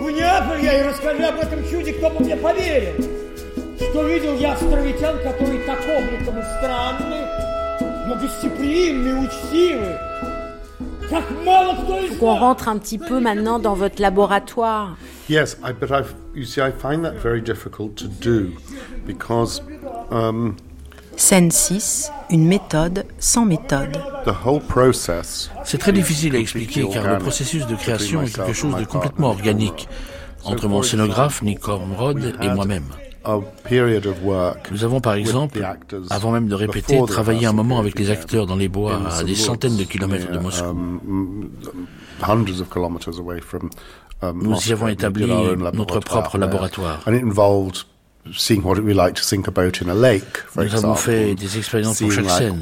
в 0.00 0.10
Неаполь 0.10 0.62
я 0.62 0.80
и 0.80 0.82
расскажи 0.82 1.22
об 1.24 1.38
этом 1.40 1.68
чуде, 1.70 1.92
кто 1.92 2.10
бы 2.10 2.24
мне 2.24 2.36
поверил. 2.36 2.94
Что 3.76 4.06
видел 4.06 4.36
я 4.38 4.52
островитян, 4.52 5.18
которые 5.18 5.60
так 5.60 5.80
обликом 5.80 6.38
и 6.38 6.42
странны, 6.58 7.26
но 8.06 8.14
гостеприимны, 8.16 9.26
учтивы, 9.26 9.98
qu'on 12.19 12.35
rentre 12.35 12.67
un 12.67 12.77
petit 12.77 12.97
peu 12.97 13.19
maintenant 13.19 13.59
dans 13.59 13.73
votre 13.73 14.01
laboratoire. 14.01 14.95
Yes, 15.29 15.57
I, 15.63 15.73
but 15.73 15.91
I've, 15.91 16.13
you 16.35 16.45
see, 16.45 16.61
I 16.61 16.71
find 16.71 17.03
that 17.03 17.15
very 17.21 17.41
difficult 17.41 17.95
to 17.95 18.07
do 18.07 18.53
because. 19.05 19.61
Um, 20.11 20.55
Scène 21.17 21.49
6, 21.49 22.11
une 22.29 22.45
méthode 22.45 23.05
sans 23.19 23.45
méthode. 23.45 23.97
C'est 25.63 25.77
très 25.77 25.93
difficile 25.93 26.35
à 26.35 26.39
expliquer 26.39 26.85
car 26.91 27.07
le 27.07 27.19
processus 27.19 27.65
de 27.67 27.75
création 27.75 28.21
est 28.21 28.35
quelque 28.35 28.53
chose 28.53 28.75
de 28.75 28.83
complètement 28.83 29.29
organique 29.29 29.87
entre 30.43 30.67
mon 30.67 30.81
scénographe 30.83 31.41
Nick 31.41 31.59
Cormrod 31.59 32.35
et 32.41 32.49
moi-même. 32.49 32.83
Nous 34.71 34.83
avons 34.83 35.01
par 35.01 35.13
exemple, 35.15 35.65
avant 36.09 36.31
même 36.31 36.47
de 36.47 36.55
répéter, 36.55 36.99
travaillé 37.07 37.45
un 37.45 37.53
moment 37.53 37.79
avec 37.79 37.97
les 37.99 38.11
acteurs 38.11 38.45
dans 38.45 38.55
les 38.55 38.67
bois 38.67 39.01
à 39.09 39.23
des 39.23 39.35
centaines 39.35 39.77
de 39.77 39.83
kilomètres 39.83 40.31
de 40.31 40.39
Moscou. 40.39 40.65
Um, 40.65 41.49
um, 44.21 44.41
Nous 44.41 44.69
y 44.69 44.71
avons 44.71 44.87
établi 44.87 45.29
notre 45.73 45.99
propre 45.99 46.37
laboratoire. 46.37 47.03
Nous 48.25 50.75
avons 50.75 50.95
fait 50.95 51.35
des 51.35 51.57
expériences 51.57 51.99
pour 51.99 52.11
chaque 52.11 52.29
scène. 52.29 52.57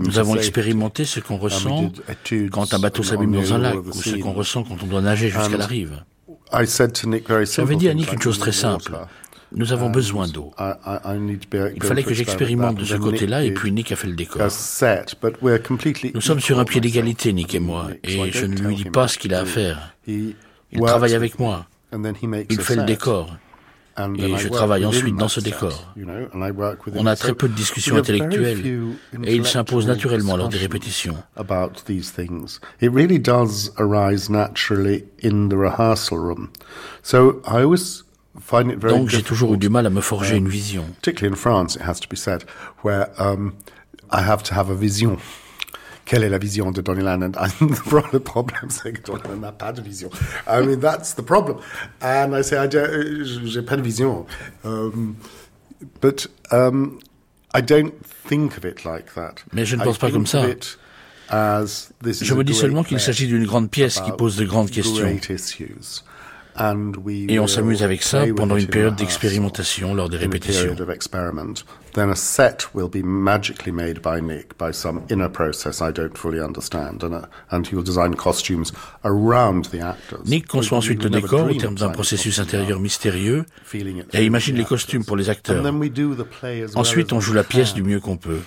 Nous 0.00 0.18
avons 0.18 0.36
expérimenté 0.36 1.04
ce 1.04 1.20
qu'on 1.20 1.36
ressent 1.36 1.92
quand 2.50 2.74
un 2.74 2.78
bateau 2.78 3.02
s'abîme 3.02 3.32
dans 3.32 3.54
un 3.54 3.58
lac 3.58 3.76
ou 3.76 3.92
ce 3.92 4.16
qu'on 4.16 4.32
ressent 4.32 4.64
quand 4.64 4.82
on 4.82 4.86
doit 4.86 5.02
nager 5.02 5.30
jusqu'à 5.30 5.56
la 5.56 5.66
rive. 5.66 6.02
J'avais 6.52 7.76
dit 7.76 7.88
à 7.88 7.94
Nick 7.94 8.12
une 8.12 8.22
chose 8.22 8.38
très 8.38 8.52
simple. 8.52 8.92
Nous 9.52 9.72
avons 9.72 9.90
besoin 9.90 10.28
d'eau. 10.28 10.52
Il 10.58 11.82
fallait 11.82 12.02
que 12.02 12.14
j'expérimente 12.14 12.76
de 12.76 12.84
ce 12.84 12.96
côté-là 12.96 13.44
et 13.44 13.52
puis 13.52 13.72
Nick 13.72 13.92
a 13.92 13.96
fait 13.96 14.08
le 14.08 14.16
décor. 14.16 14.42
Nous 16.14 16.20
sommes 16.20 16.40
sur 16.40 16.58
un 16.58 16.64
pied 16.64 16.80
d'égalité, 16.80 17.32
Nick 17.32 17.54
et 17.54 17.60
moi, 17.60 17.88
et 18.04 18.30
je 18.32 18.46
ne 18.46 18.56
lui 18.56 18.76
dis 18.76 18.84
pas 18.84 19.08
ce 19.08 19.18
qu'il 19.18 19.34
a 19.34 19.40
à 19.40 19.44
faire. 19.44 19.94
Il 20.06 20.34
travaille 20.80 21.14
avec 21.14 21.38
moi. 21.38 21.66
Il 22.50 22.60
fait 22.60 22.76
le 22.76 22.84
décor. 22.84 23.36
Et 24.16 24.36
je 24.36 24.48
travaille 24.48 24.84
ensuite 24.84 25.16
dans 25.16 25.26
ce 25.28 25.40
décor. 25.40 25.92
On 26.94 27.06
a 27.06 27.16
très 27.16 27.34
peu 27.34 27.48
de 27.48 27.54
discussions 27.54 27.96
intellectuelles 27.96 28.62
et 29.24 29.34
il 29.34 29.44
s'impose 29.46 29.86
naturellement 29.88 30.36
lors 30.36 30.48
des 30.48 30.58
répétitions. 30.58 31.16
Donc 38.50 39.08
j'ai 39.08 39.22
toujours 39.22 39.54
eu 39.54 39.58
du 39.58 39.68
mal 39.68 39.86
à 39.86 39.90
me 39.90 40.00
forger 40.00 40.36
une 40.36 40.48
vision. 40.48 40.84
Particularly 41.02 41.34
in 41.34 41.36
France, 41.36 41.76
it 41.76 41.82
has 41.82 42.00
to 42.00 42.08
be 42.08 42.16
said, 42.16 42.44
where 42.82 43.08
um, 43.18 43.54
I 44.10 44.22
have 44.22 44.42
to 44.44 44.54
have 44.54 44.70
a 44.70 44.74
vision. 44.74 45.18
Quelle 46.06 46.24
est 46.24 46.30
la 46.30 46.38
vision 46.38 46.70
de 46.70 46.80
Donny 46.80 47.02
Lennon? 47.02 47.32
And 47.38 47.50
the 48.12 48.18
problem, 48.18 48.70
c'est 48.70 48.92
que 48.92 49.02
Donny 49.02 49.22
Lennon 49.24 49.40
n'a 49.40 49.52
pas 49.52 49.72
de 49.72 49.82
vision. 49.82 50.08
I 50.46 50.62
mean, 50.62 50.80
that's 50.80 51.14
the 51.14 51.22
problem. 51.22 51.58
And 52.00 52.34
I 52.34 52.42
say, 52.42 52.56
j'ai 52.70 53.62
pas 53.62 53.76
de 53.76 53.82
vision. 53.82 54.24
Um, 54.64 55.16
but 56.00 56.26
um, 56.50 56.98
I 57.54 57.60
don't 57.60 57.92
think 58.26 58.56
of 58.56 58.64
it 58.64 58.86
like 58.86 59.14
that. 59.14 59.44
Mais 59.52 59.66
je 59.66 59.76
ne 59.76 59.84
pense 59.84 59.98
pas 59.98 60.10
comme 60.10 60.26
ça. 60.26 60.46
Je 61.30 62.34
me 62.34 62.42
dis 62.42 62.54
seulement 62.54 62.84
qu'il 62.84 63.00
s'agit 63.00 63.26
d'une 63.26 63.44
grande 63.44 63.70
pièce 63.70 64.00
qui 64.00 64.12
pose 64.12 64.36
de 64.36 64.46
grandes 64.46 64.70
questions. 64.70 65.18
Et 67.28 67.38
on 67.38 67.46
s'amuse 67.46 67.82
avec 67.82 68.02
ça 68.02 68.24
pendant 68.36 68.56
une 68.56 68.66
période 68.66 68.96
d'expérimentation 68.96 69.94
lors 69.94 70.08
des 70.08 70.16
répétitions. 70.16 70.74
Then 71.94 72.10
a 72.10 72.14
set 72.14 72.68
will 72.74 72.88
be 72.88 73.02
magically 73.02 73.72
made 73.72 74.00
by 74.02 74.20
Nick 74.20 74.56
by 74.58 74.72
some 74.72 75.00
inner 75.10 75.28
process 75.28 75.80
I 75.80 75.90
don't 75.90 76.16
fully 76.16 76.38
understand, 76.38 77.02
and, 77.02 77.26
and 77.50 77.66
he 77.66 77.74
will 77.74 77.82
design 77.82 78.14
costumes 78.14 78.72
around 79.04 79.70
the 79.70 79.80
actors. 79.82 80.24
Nick 80.26 80.46
conçoit 80.46 80.78
ensuite 80.78 81.02
le 81.02 81.10
décor 81.10 81.50
au 81.50 81.54
terme 81.54 81.74
d'un 81.74 81.88
processus 81.88 82.38
intérieur 82.38 82.78
mystérieux 82.78 83.46
et 84.12 84.24
imagine 84.24 84.56
les 84.56 84.64
costumes 84.64 85.04
pour 85.04 85.16
les 85.16 85.30
acteurs. 85.30 85.64
Ensuite, 86.74 87.12
on 87.12 87.20
joue 87.20 87.32
la 87.32 87.44
pièce 87.44 87.74
du 87.74 87.82
mieux 87.82 88.00
qu'on 88.00 88.16
peut. 88.16 88.40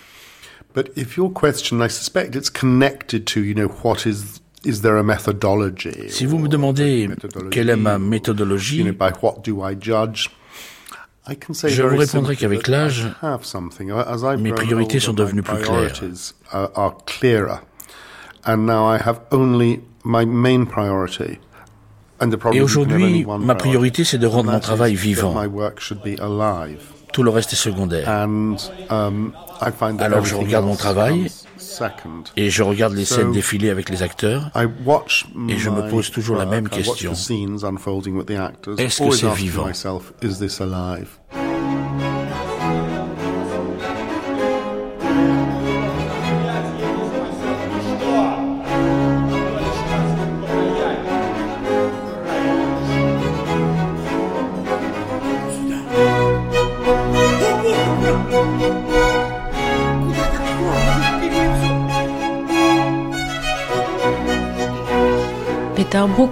But 0.74 0.92
if 0.96 1.18
your 1.18 1.34
question, 1.34 1.82
I 1.82 1.90
suspect 1.90 2.36
it's 2.36 2.50
connected 2.50 3.26
to, 3.34 3.42
you 3.42 3.54
know, 3.54 3.68
what 3.84 4.06
is 4.06 4.41
si 4.64 6.26
vous 6.26 6.38
me 6.38 6.48
demandez 6.48 7.10
quelle 7.50 7.70
est 7.70 7.76
ma 7.76 7.98
méthodologie, 7.98 8.86
je 11.68 11.84
vous 11.84 11.98
répondrai 11.98 12.36
qu'avec 12.36 12.68
l'âge, 12.68 13.08
mes 14.38 14.52
priorités 14.54 15.00
sont 15.00 15.14
devenues 15.14 15.44
plus 15.44 15.62
claires. 15.62 16.04
Et 22.54 22.62
aujourd'hui, 22.62 23.26
ma 23.40 23.56
priorité, 23.56 24.04
c'est 24.04 24.18
de 24.18 24.28
rendre 24.28 24.52
mon 24.52 24.60
travail 24.60 24.96
vivant. 24.96 25.36
Tout 27.14 27.24
le 27.24 27.30
reste 27.30 27.54
est 27.54 27.58
secondaire. 27.58 28.08
Um, 28.10 28.56
Alors 30.00 30.24
je 30.24 30.36
regarde 30.36 30.66
mon 30.66 30.76
travail 30.76 31.30
et 32.38 32.50
je 32.50 32.64
regarde 32.64 32.94
les 32.94 33.06
scènes 33.06 33.32
défiler 33.32 33.70
avec 33.70 33.90
les 33.90 34.04
acteurs 34.04 34.50
et 34.56 35.58
je 35.58 35.70
me 35.70 35.90
pose 35.90 36.12
toujours 36.12 36.36
la 36.38 36.46
même 36.46 36.70
question. 36.70 37.12
Est-ce 38.78 39.04
que 39.04 39.12
c'est 39.16 39.34
vivant? 39.34 39.68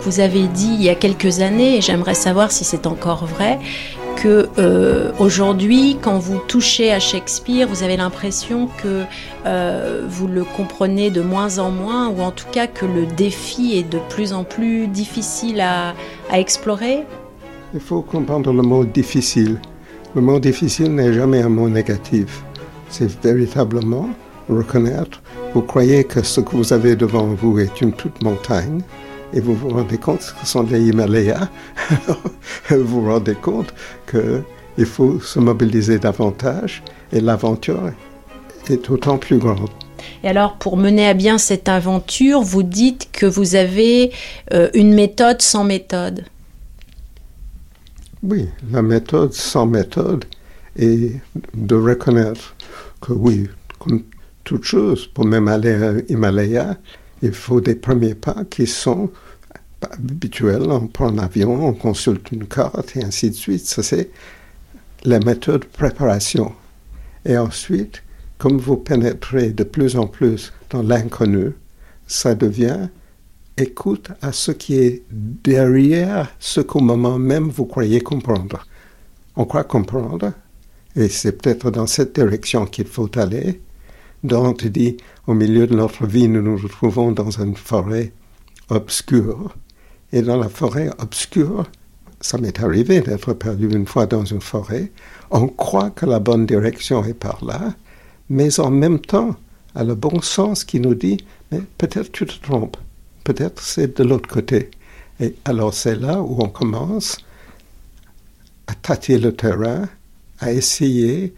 Vous 0.02 0.20
avez 0.20 0.48
dit 0.48 0.72
il 0.74 0.84
y 0.84 0.90
a 0.90 0.96
quelques 0.96 1.40
années, 1.40 1.78
et 1.78 1.82
j'aimerais 1.82 2.16
savoir 2.16 2.52
si 2.52 2.64
c'est 2.64 2.88
encore 2.88 3.26
vrai, 3.26 3.60
que 4.16 4.50
euh, 4.58 5.12
aujourd'hui, 5.20 5.98
quand 6.02 6.20
vous 6.20 6.40
touchez 6.48 6.92
à 6.92 7.00
Shakespeare, 7.00 7.68
vous 7.68 7.84
avez 7.84 7.98
l'impression 7.98 8.68
que 8.82 9.04
euh, 9.46 10.06
vous 10.08 10.28
le 10.28 10.44
comprenez 10.44 11.10
de 11.10 11.22
moins 11.22 11.60
en 11.60 11.72
moins, 11.72 12.10
ou 12.10 12.22
en 12.22 12.32
tout 12.32 12.48
cas 12.52 12.68
que 12.68 12.86
le 12.86 13.06
défi 13.06 13.78
est 13.78 13.90
de 13.90 14.00
plus 14.10 14.34
en 14.34 14.44
plus 14.44 14.88
difficile 14.88 15.62
à 15.62 15.94
explorer? 16.34 17.06
Il 17.74 17.80
faut 17.80 18.02
comprendre 18.02 18.52
le 18.52 18.62
mot 18.62 18.84
difficile. 18.84 19.60
Le 20.16 20.22
mot 20.22 20.40
difficile 20.40 20.94
n'est 20.96 21.14
jamais 21.14 21.42
un 21.42 21.50
mot 21.50 21.70
négatif. 21.70 22.44
C'est 22.90 23.10
véritablement 23.22 24.10
reconnaître, 24.50 25.22
vous 25.54 25.62
croyez 25.62 26.04
que 26.04 26.24
ce 26.24 26.42
que 26.42 26.56
vous 26.56 26.74
avez 26.74 26.96
devant 26.96 27.26
vous 27.26 27.60
est 27.60 27.82
une 27.82 27.94
toute 27.94 28.24
montagne, 28.24 28.82
et 29.34 29.40
vous 29.40 29.56
vous 29.56 29.70
rendez 29.70 29.98
compte 29.98 30.20
que 30.20 30.40
ce 30.42 30.46
sont 30.46 30.64
des 30.64 30.82
Himalayas, 30.82 31.50
vous 32.70 32.84
vous 32.84 33.06
rendez 33.06 33.36
compte 33.36 33.74
qu'il 34.10 34.86
faut 34.86 35.20
se 35.20 35.40
mobiliser 35.40 36.00
davantage 36.00 36.84
et 37.12 37.20
l'aventure 37.20 37.92
est 38.70 38.90
autant 38.90 39.18
plus 39.18 39.38
grande. 39.38 39.70
Et 40.24 40.28
alors, 40.28 40.56
pour 40.56 40.78
mener 40.78 41.08
à 41.08 41.14
bien 41.14 41.38
cette 41.38 41.70
aventure, 41.70 42.42
vous 42.42 42.64
dites 42.64 43.10
que 43.12 43.26
vous 43.26 43.56
avez 43.56 44.12
euh, 44.54 44.70
une 44.74 44.94
méthode 44.94 45.42
sans 45.42 45.64
méthode. 45.64 46.26
Oui, 48.24 48.50
la 48.72 48.82
méthode 48.82 49.34
sans 49.34 49.66
méthode 49.66 50.26
est 50.78 51.14
de 51.54 51.76
reconnaître 51.76 52.56
que 53.02 53.14
oui, 53.14 53.48
comme 53.80 54.04
toute 54.44 54.64
chose, 54.64 55.08
pour 55.08 55.26
même 55.26 55.48
aller 55.48 55.74
à 55.74 55.94
Himalaya, 56.10 56.78
il 57.22 57.34
faut 57.34 57.62
des 57.62 57.76
premiers 57.76 58.16
pas 58.16 58.44
qui 58.50 58.68
sont 58.68 59.10
habituels. 59.82 60.70
On 60.70 60.88
prend 60.88 61.12
l'avion, 61.12 61.68
on 61.68 61.74
consulte 61.74 62.32
une 62.32 62.48
carte 62.48 62.96
et 62.96 63.04
ainsi 63.04 63.30
de 63.30 63.36
suite. 63.36 63.66
Ça, 63.66 63.84
c'est 63.84 64.10
la 65.04 65.20
méthode 65.20 65.62
de 65.62 65.66
préparation. 65.68 66.54
Et 67.26 67.38
ensuite, 67.38 68.04
comme 68.38 68.58
vous 68.58 68.78
pénétrez 68.78 69.52
de 69.52 69.64
plus 69.64 69.98
en 69.98 70.08
plus 70.08 70.54
dans 70.70 70.82
l'inconnu, 70.82 71.52
ça 72.08 72.36
devient 72.36 72.90
écoute 73.58 74.10
à 74.22 74.32
ce 74.32 74.52
qui 74.52 74.76
est 74.76 75.04
derrière 75.12 76.34
ce 76.40 76.62
qu'au 76.62 76.80
moment 76.80 77.20
même 77.20 77.50
vous 77.50 77.66
croyez 77.66 78.02
comprendre. 78.02 78.66
On 79.36 79.46
croit 79.46 79.64
comprendre, 79.64 80.34
et 80.96 81.10
c'est 81.10 81.34
peut-être 81.34 81.72
dans 81.72 81.88
cette 81.88 82.16
direction 82.16 82.66
qu'il 82.66 82.88
faut 82.88 83.10
aller. 83.18 83.62
Dante 84.24 84.66
dit, 84.66 84.98
au 85.28 85.34
milieu 85.34 85.68
de 85.68 85.76
notre 85.76 86.06
vie, 86.06 86.28
nous 86.28 86.42
nous 86.42 86.58
retrouvons 86.58 87.12
dans 87.12 87.32
une 87.32 87.56
forêt 87.56 88.12
obscure. 88.70 89.56
Et 90.12 90.22
dans 90.22 90.38
la 90.38 90.50
forêt 90.50 90.90
obscure, 91.00 91.70
ça 92.22 92.38
m'est 92.38 92.60
arrivé 92.60 93.02
d'être 93.02 93.34
perdu 93.34 93.70
une 93.70 93.86
fois 93.86 94.06
dans 94.06 94.26
une 94.26 94.42
forêt. 94.42 94.92
On 95.32 95.48
croit 95.48 95.92
que 95.92 96.06
la 96.06 96.20
bonne 96.20 96.46
direction 96.46 97.04
est 97.06 97.14
par 97.14 97.44
là, 97.46 97.74
mais 98.30 98.60
en 98.60 98.72
même 98.72 99.00
temps, 99.00 99.36
à 99.76 99.84
le 99.84 99.96
bon 99.96 100.22
sens 100.22 100.64
qui 100.64 100.80
nous 100.80 100.96
dit, 100.96 101.18
mais 101.52 101.62
peut-être 101.78 102.12
tu 102.12 102.26
te 102.26 102.42
trompes, 102.42 102.78
peut-être 103.24 103.62
c'est 103.62 103.98
de 103.98 104.04
l'autre 104.04 104.28
côté. 104.28 104.72
Et 105.20 105.36
alors 105.46 105.74
c'est 105.74 105.96
là 105.96 106.22
où 106.22 106.42
on 106.42 106.50
commence 106.50 107.18
à 108.68 108.74
tâter 108.74 109.18
le 109.18 109.34
terrain, 109.34 109.88
à 110.40 110.52
essayer 110.52 111.34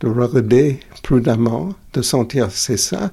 de 0.00 0.08
regarder 0.08 0.80
prudemment, 1.02 1.74
de 1.92 2.02
sentir 2.02 2.50
c'est 2.50 2.76
ça, 2.76 3.10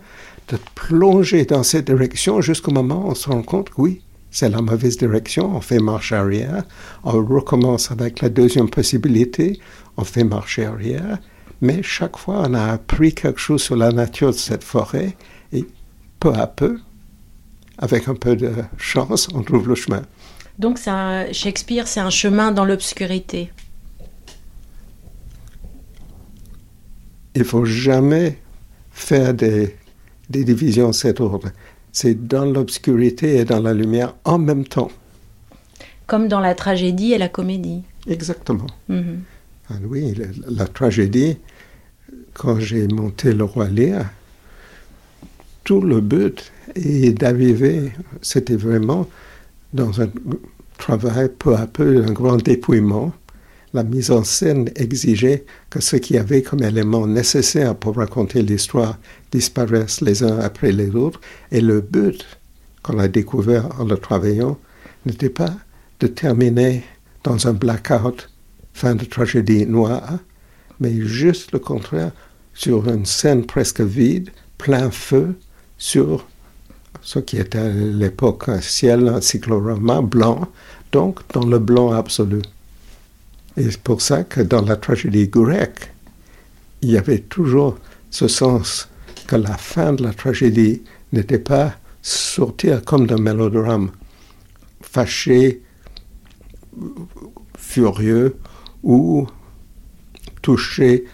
de 0.47 0.57
plonger 0.75 1.45
dans 1.45 1.63
cette 1.63 1.87
direction 1.87 2.41
jusqu'au 2.41 2.71
moment 2.71 3.07
où 3.07 3.11
on 3.11 3.15
se 3.15 3.29
rend 3.29 3.43
compte 3.43 3.69
oui, 3.77 4.01
c'est 4.31 4.49
la 4.49 4.61
mauvaise 4.61 4.97
direction, 4.97 5.55
on 5.55 5.61
fait 5.61 5.79
marche 5.79 6.11
arrière, 6.11 6.63
on 7.03 7.11
recommence 7.25 7.91
avec 7.91 8.21
la 8.21 8.29
deuxième 8.29 8.69
possibilité, 8.69 9.59
on 9.97 10.03
fait 10.03 10.23
marche 10.23 10.59
arrière, 10.59 11.17
mais 11.61 11.81
chaque 11.83 12.17
fois 12.17 12.43
on 12.47 12.53
a 12.53 12.71
appris 12.73 13.13
quelque 13.13 13.39
chose 13.39 13.61
sur 13.61 13.75
la 13.75 13.91
nature 13.91 14.31
de 14.31 14.35
cette 14.35 14.63
forêt 14.63 15.17
et 15.51 15.65
peu 16.19 16.33
à 16.33 16.47
peu, 16.47 16.79
avec 17.77 18.07
un 18.07 18.15
peu 18.15 18.35
de 18.35 18.51
chance, 18.77 19.27
on 19.33 19.43
trouve 19.43 19.67
le 19.67 19.75
chemin. 19.75 20.01
Donc 20.57 20.79
Shakespeare, 21.31 21.87
c'est 21.87 21.99
un 21.99 22.09
chemin 22.09 22.51
dans 22.51 22.65
l'obscurité. 22.65 23.51
Il 27.37 27.43
faut 27.43 27.65
jamais 27.65 28.39
faire 28.91 29.33
des, 29.33 29.75
divisions 30.29 30.89
de 30.89 30.95
cet 30.95 31.21
ordre. 31.21 31.49
C'est 31.91 32.27
dans 32.27 32.45
l'obscurité 32.45 33.37
et 33.37 33.45
dans 33.45 33.59
la 33.59 33.73
lumière 33.73 34.15
en 34.25 34.39
même 34.39 34.65
temps. 34.65 34.89
Comme 36.07 36.27
dans 36.27 36.39
la 36.39 36.55
tragédie 36.55 37.13
et 37.13 37.17
la 37.19 37.29
comédie. 37.29 37.83
Exactement. 38.07 38.67
Mhm. 38.89 39.21
Ah 39.69 39.75
oui, 39.87 40.15
la, 40.47 40.65
tragédie, 40.65 41.37
quand 42.33 42.59
j'ai 42.59 42.87
monté 42.87 43.33
le 43.33 43.43
roi 43.43 43.67
Léa, 43.67 44.05
tout 45.63 45.81
le 45.81 46.01
but 46.01 46.51
est 46.75 47.11
d'arriver, 47.11 47.91
c'était 48.21 48.55
vraiment 48.55 49.07
dans 49.73 50.01
un 50.01 50.09
travail 50.77 51.29
peu 51.37 51.55
à 51.55 51.67
peu, 51.67 52.03
un 52.03 52.13
grand 52.13 52.37
dépouillement 52.37 53.13
la 53.73 53.83
mise 53.83 54.11
en 54.11 54.23
scène 54.23 54.69
exigeait 54.75 55.45
que 55.69 55.81
ce 55.81 55.97
qui 55.97 56.17
avait 56.17 56.41
comme 56.41 56.63
élément 56.63 57.05
nécessaire 57.05 57.75
pour 57.75 57.97
raconter 57.97 58.41
l'histoire 58.41 58.97
disparaisse 59.31 60.01
les 60.01 60.23
uns 60.23 60.39
après 60.39 60.71
les 60.71 60.95
autres, 60.95 61.19
et 61.51 61.61
le 61.61 61.81
but 61.81 62.25
qu'on 62.81 62.99
a 62.99 63.07
découvert 63.07 63.79
en 63.79 63.85
le 63.85 63.97
travaillant 63.97 64.57
n'était 65.05 65.29
pas 65.29 65.53
de 65.99 66.07
terminer 66.07 66.83
dans 67.23 67.47
un 67.47 67.53
blackout, 67.53 68.29
fin 68.73 68.95
de 68.95 69.05
tragédie 69.05 69.65
noire, 69.65 70.19
mais 70.79 71.01
juste 71.01 71.51
le 71.51 71.59
contraire, 71.59 72.11
sur 72.53 72.87
une 72.87 73.05
scène 73.05 73.45
presque 73.45 73.81
vide, 73.81 74.29
plein 74.57 74.89
feu, 74.91 75.35
sur 75.77 76.27
ce 77.01 77.19
qui 77.19 77.37
était 77.37 77.59
à 77.59 77.69
l'époque 77.69 78.49
un 78.49 78.61
ciel, 78.61 79.07
un 79.07 79.21
cyclorama 79.21 80.01
blanc, 80.01 80.47
donc 80.91 81.19
dans 81.33 81.45
le 81.45 81.59
blanc 81.59 81.91
absolu. 81.91 82.41
Et 83.57 83.71
c'est 83.71 83.81
pour 83.81 84.01
ça 84.01 84.23
que 84.23 84.41
dans 84.41 84.61
la 84.61 84.75
tragédie 84.75 85.27
grecque, 85.27 85.91
il 86.81 86.91
y 86.91 86.97
avait 86.97 87.19
toujours 87.19 87.77
ce 88.11 88.27
sens 88.27 88.87
que 89.25 89.35
la 89.35 89.57
fin 89.57 89.93
de 89.93 90.03
la 90.03 90.13
tragédie 90.13 90.83
n'était 91.11 91.39
pas 91.39 91.73
sortir 92.01 92.85
comme 92.85 93.07
d'un 93.07 93.17
mélodrame, 93.17 93.91
fâché, 94.81 95.61
furieux 97.57 98.37
ou 98.83 99.27
touché 100.41 101.05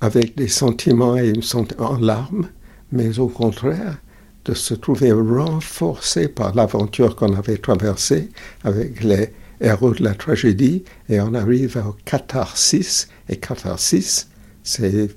avec 0.00 0.36
des 0.36 0.48
sentiments 0.48 1.16
et 1.16 1.32
en 1.78 1.96
larmes, 1.98 2.48
mais 2.92 3.18
au 3.18 3.28
contraire 3.28 3.96
de 4.44 4.54
se 4.54 4.74
trouver 4.74 5.12
renforcé 5.12 6.28
par 6.28 6.54
l'aventure 6.54 7.16
qu'on 7.16 7.34
avait 7.34 7.56
traversée 7.56 8.28
avec 8.62 9.02
les 9.02 9.32
héros 9.60 9.92
de 9.94 10.02
la 10.02 10.14
tragédie, 10.14 10.84
et 11.08 11.20
on 11.20 11.34
arrive 11.34 11.76
au 11.76 11.96
catharsis. 12.04 13.08
Et 13.28 13.36
catharsis, 13.36 14.28
c'est 14.62 15.08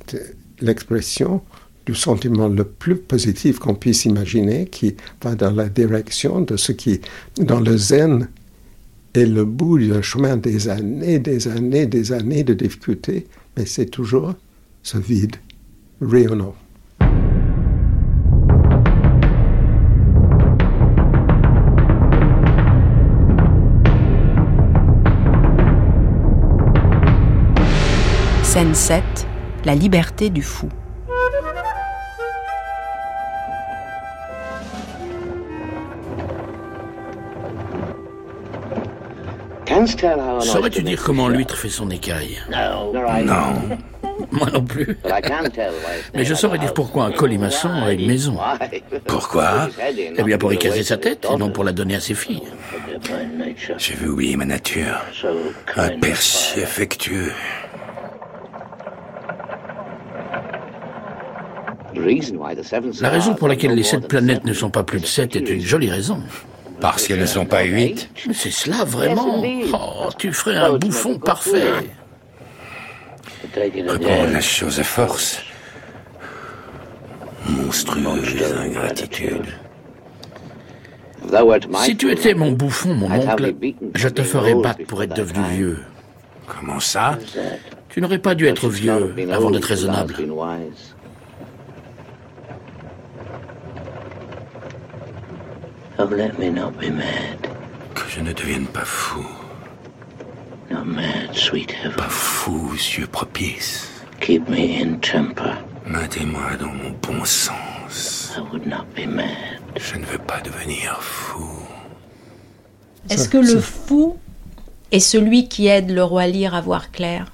l'expression 0.61 1.41
du 1.86 1.95
sentiment 1.95 2.48
le 2.48 2.64
plus 2.64 2.95
positif 2.95 3.60
qu'on 3.60 3.76
puisse 3.76 4.06
imaginer, 4.06 4.68
qui 4.68 4.95
va 5.24 5.36
dans 5.36 5.52
la 5.52 5.70
direction 5.70 6.41
de 6.41 6.57
ce 6.57 6.72
qui, 6.72 7.02
dans 7.38 7.60
le 7.60 7.78
zen, 7.78 8.30
est 9.14 9.26
le 9.26 9.45
bout 9.45 9.80
d'un 9.80 10.02
chemin 10.02 10.38
des 10.38 10.70
années, 10.70 11.20
des 11.20 11.48
années, 11.48 11.88
des 11.88 12.11
années 12.11 12.44
de 12.44 12.53
difficultés, 12.53 13.28
mais 13.57 13.66
c'est 13.66 13.88
toujours 13.88 14.36
ce 14.84 14.98
vide 14.98 15.36
rayonnant. 16.02 16.56
Scène 28.60 28.76
7. 28.76 29.03
La 29.64 29.73
liberté 29.73 30.30
du 30.30 30.41
fou. 30.41 30.68
Saurais-tu 40.41 40.84
dire 40.84 41.02
comment 41.02 41.30
l'huître 41.30 41.56
fait 41.56 41.69
son 41.69 41.90
écaille? 41.90 42.38
Non. 42.52 43.61
Moi 44.30 44.48
non 44.52 44.65
plus. 44.65 44.98
Mais 46.14 46.26
je 46.26 46.34
saurais 46.34 46.57
dire 46.57 46.73
pourquoi 46.73 47.06
un 47.06 47.11
colimaçon 47.11 47.69
a 47.69 47.94
une 47.94 48.07
maison. 48.07 48.38
Pourquoi? 49.07 49.69
Eh 50.18 50.22
bien 50.23 50.38
pour 50.38 50.52
y 50.52 50.57
caser 50.57 50.84
sa 50.84 50.98
tête 50.98 51.26
et 51.34 51.38
non 51.38 51.49
pour 51.49 51.64
la 51.64 51.72
donner 51.72 51.95
à 51.95 52.02
ses 52.02 52.14
filles. 52.14 52.44
Je 53.77 53.94
vais 53.94 54.07
oublier 54.07 54.36
ma 54.36 54.44
nature. 54.44 55.02
Un 55.77 55.91
si 56.15 56.61
affectueux. 56.61 57.31
La 63.02 63.10
raison 63.10 63.34
pour 63.36 63.48
laquelle 63.48 63.74
les 63.74 63.84
sept 63.84 64.07
planètes 64.07 64.45
ne 64.45 64.53
sont 64.53 64.70
pas 64.70 64.84
plus 64.84 64.99
de 64.99 65.06
sept 65.06 65.36
est 65.36 65.49
une 65.49 65.61
jolie 65.61 65.90
raison. 65.90 66.22
Parce 66.80 67.07
qu'elles 67.07 67.20
ne 67.20 67.26
sont 67.26 67.45
pas 67.45 67.64
huit 67.64 68.10
C'est 68.34 68.52
cela 68.52 68.86
vraiment 68.86 69.44
Oh, 69.74 70.10
tu 70.18 70.32
ferais 70.32 70.56
un 70.56 70.78
bouffon 70.78 71.20
parfait. 71.20 71.72
Reprends 73.53 74.24
la 74.32 74.41
chose 74.41 74.80
à 74.80 74.84
force. 74.84 75.41
Monstrueuse 77.48 78.44
ingratitude. 78.57 79.45
Si 81.84 81.98
tu 81.98 82.11
étais 82.11 82.34
mon 82.34 82.52
bouffon, 82.52 82.94
mon 82.94 83.11
oncle, 83.11 83.53
je 83.95 84.07
te 84.07 84.22
ferais 84.24 84.56
battre 84.56 84.86
pour 84.86 85.03
être 85.03 85.16
devenu 85.16 85.44
vieux. 85.52 85.80
Comment 86.48 86.80
ça? 86.80 87.18
Tu 87.90 88.02
n'aurais 88.02 88.20
pas 88.20 88.36
dû 88.36 88.48
être 88.48 88.70
vieux 88.70 89.16
avant 89.32 89.52
d'être 89.52 89.66
raisonnable. 89.66 90.16
Que 95.99 96.05
je 98.07 98.21
ne 98.21 98.31
devienne 98.31 98.67
pas 98.67 98.85
fou. 98.85 99.26
Pas 100.69 102.07
fou, 102.07 102.71
yeux 102.73 103.07
propice. 103.07 103.89
Keep 104.21 104.47
me 104.47 104.81
in 104.81 104.93
temper. 104.99 105.55
Maintenez-moi 105.85 106.55
dans 106.57 106.67
mon 106.67 106.91
bon 107.01 107.26
sens. 107.26 108.34
Je 109.76 109.97
ne 109.97 110.05
veux 110.05 110.19
pas 110.19 110.39
devenir 110.39 111.01
fou. 111.01 111.49
Est-ce 113.09 113.27
que 113.27 113.38
le 113.38 113.59
fou 113.59 114.17
est 114.93 115.01
celui 115.01 115.49
qui 115.49 115.67
aide 115.67 115.91
le 115.91 116.05
roi 116.05 116.27
Lear 116.27 116.55
à 116.55 116.61
voir 116.61 116.91
clair? 116.91 117.30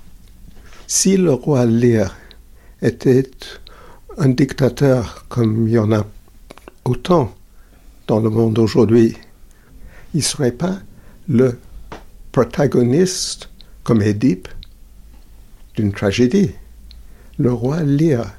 Si 0.88 1.18
le 1.18 1.34
roi 1.34 1.68
Lear 1.68 2.16
était 2.82 3.30
un 4.18 4.30
dictateur 4.30 5.26
comme 5.30 5.68
il 5.68 5.74
y 5.74 5.78
en 5.78 5.92
a 5.92 6.04
autant, 6.84 7.32
dans 8.08 8.20
le 8.20 8.30
monde 8.30 8.60
aujourd'hui, 8.60 9.16
il 10.14 10.18
ne 10.18 10.24
serait 10.24 10.52
pas 10.52 10.80
le 11.28 11.58
protagoniste, 12.32 13.50
comme 13.84 14.02
Édipe, 14.02 14.48
d'une 15.76 15.92
tragédie. 15.92 16.52
Le 17.38 17.52
roi 17.52 17.84
Lear 17.84 18.34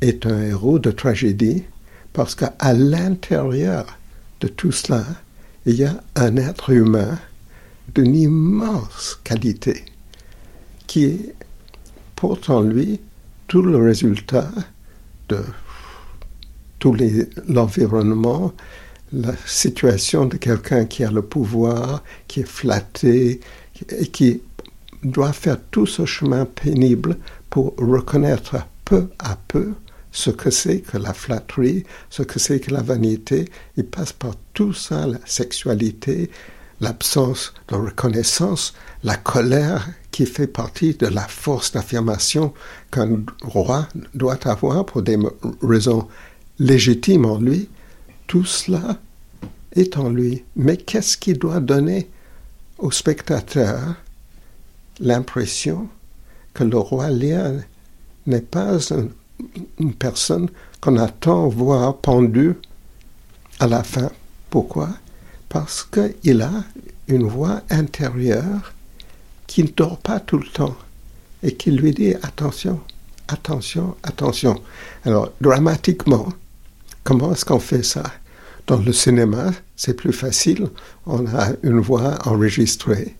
est 0.00 0.26
un 0.26 0.42
héros 0.42 0.78
de 0.78 0.90
tragédie 0.90 1.64
parce 2.12 2.34
qu'à 2.34 2.72
l'intérieur 2.72 3.98
de 4.40 4.48
tout 4.48 4.72
cela, 4.72 5.04
il 5.66 5.76
y 5.76 5.84
a 5.84 6.02
un 6.16 6.36
être 6.36 6.70
humain 6.70 7.18
d'une 7.94 8.16
immense 8.16 9.20
qualité 9.22 9.84
qui 10.86 11.26
porte 12.16 12.50
en 12.50 12.62
lui 12.62 13.00
tout 13.46 13.62
le 13.62 13.76
résultat 13.76 14.50
de 15.28 15.42
tout 16.80 16.96
l'environnement, 17.46 18.52
la 19.12 19.34
situation 19.46 20.26
de 20.26 20.36
quelqu'un 20.36 20.84
qui 20.86 21.04
a 21.04 21.10
le 21.10 21.22
pouvoir, 21.22 22.02
qui 22.26 22.40
est 22.40 22.48
flatté 22.48 23.40
et 23.98 24.06
qui 24.06 24.42
doit 25.04 25.32
faire 25.32 25.58
tout 25.70 25.86
ce 25.86 26.04
chemin 26.04 26.44
pénible 26.44 27.16
pour 27.48 27.74
reconnaître 27.76 28.56
peu 28.84 29.08
à 29.18 29.36
peu 29.48 29.74
ce 30.12 30.30
que 30.30 30.50
c'est 30.50 30.80
que 30.80 30.98
la 30.98 31.14
flatterie, 31.14 31.84
ce 32.08 32.22
que 32.22 32.38
c'est 32.38 32.60
que 32.60 32.72
la 32.72 32.82
vanité. 32.82 33.48
Il 33.76 33.86
passe 33.86 34.12
par 34.12 34.34
tout 34.54 34.72
ça, 34.72 35.06
la 35.06 35.18
sexualité, 35.24 36.30
l'absence 36.80 37.54
de 37.68 37.76
reconnaissance, 37.76 38.74
la 39.04 39.16
colère 39.16 39.88
qui 40.10 40.26
fait 40.26 40.46
partie 40.46 40.94
de 40.94 41.06
la 41.06 41.26
force 41.28 41.72
d'affirmation 41.72 42.52
qu'un 42.90 43.22
roi 43.42 43.86
doit 44.14 44.48
avoir 44.48 44.84
pour 44.84 45.02
des 45.02 45.18
raisons 45.62 46.08
légitime 46.60 47.24
en 47.24 47.38
lui, 47.38 47.68
tout 48.26 48.44
cela 48.44 48.98
est 49.74 49.96
en 49.96 50.10
lui. 50.10 50.44
Mais 50.54 50.76
qu'est-ce 50.76 51.16
qui 51.16 51.32
doit 51.32 51.60
donner 51.60 52.08
au 52.78 52.90
spectateur 52.90 53.96
l'impression 55.00 55.88
que 56.54 56.62
le 56.62 56.78
roi 56.78 57.08
Léa 57.08 57.52
n'est 58.26 58.42
pas 58.42 58.78
une 59.78 59.94
personne 59.94 60.50
qu'on 60.80 60.96
attend 60.98 61.48
voir 61.48 61.96
pendue 61.96 62.54
à 63.58 63.66
la 63.66 63.82
fin? 63.82 64.10
Pourquoi? 64.50 64.90
Parce 65.48 65.82
qu'il 65.82 66.42
a 66.42 66.64
une 67.08 67.26
voix 67.26 67.62
intérieure 67.70 68.74
qui 69.46 69.64
ne 69.64 69.68
dort 69.68 69.98
pas 69.98 70.20
tout 70.20 70.38
le 70.38 70.46
temps 70.46 70.76
et 71.42 71.54
qui 71.54 71.70
lui 71.70 71.92
dit 71.92 72.14
attention, 72.22 72.80
attention, 73.28 73.96
attention. 74.02 74.60
Alors, 75.04 75.32
dramatiquement, 75.40 76.28
Comment 77.10 77.32
est-ce 77.32 77.44
qu'on 77.44 77.58
fait 77.58 77.82
ça? 77.82 78.04
Dans 78.68 78.76
le 78.76 78.92
cinéma, 78.92 79.50
c'est 79.74 79.94
plus 79.94 80.12
facile. 80.12 80.68
On 81.06 81.26
a 81.26 81.48
une 81.64 81.80
voix 81.80 82.16
enregistrée, 82.24 83.16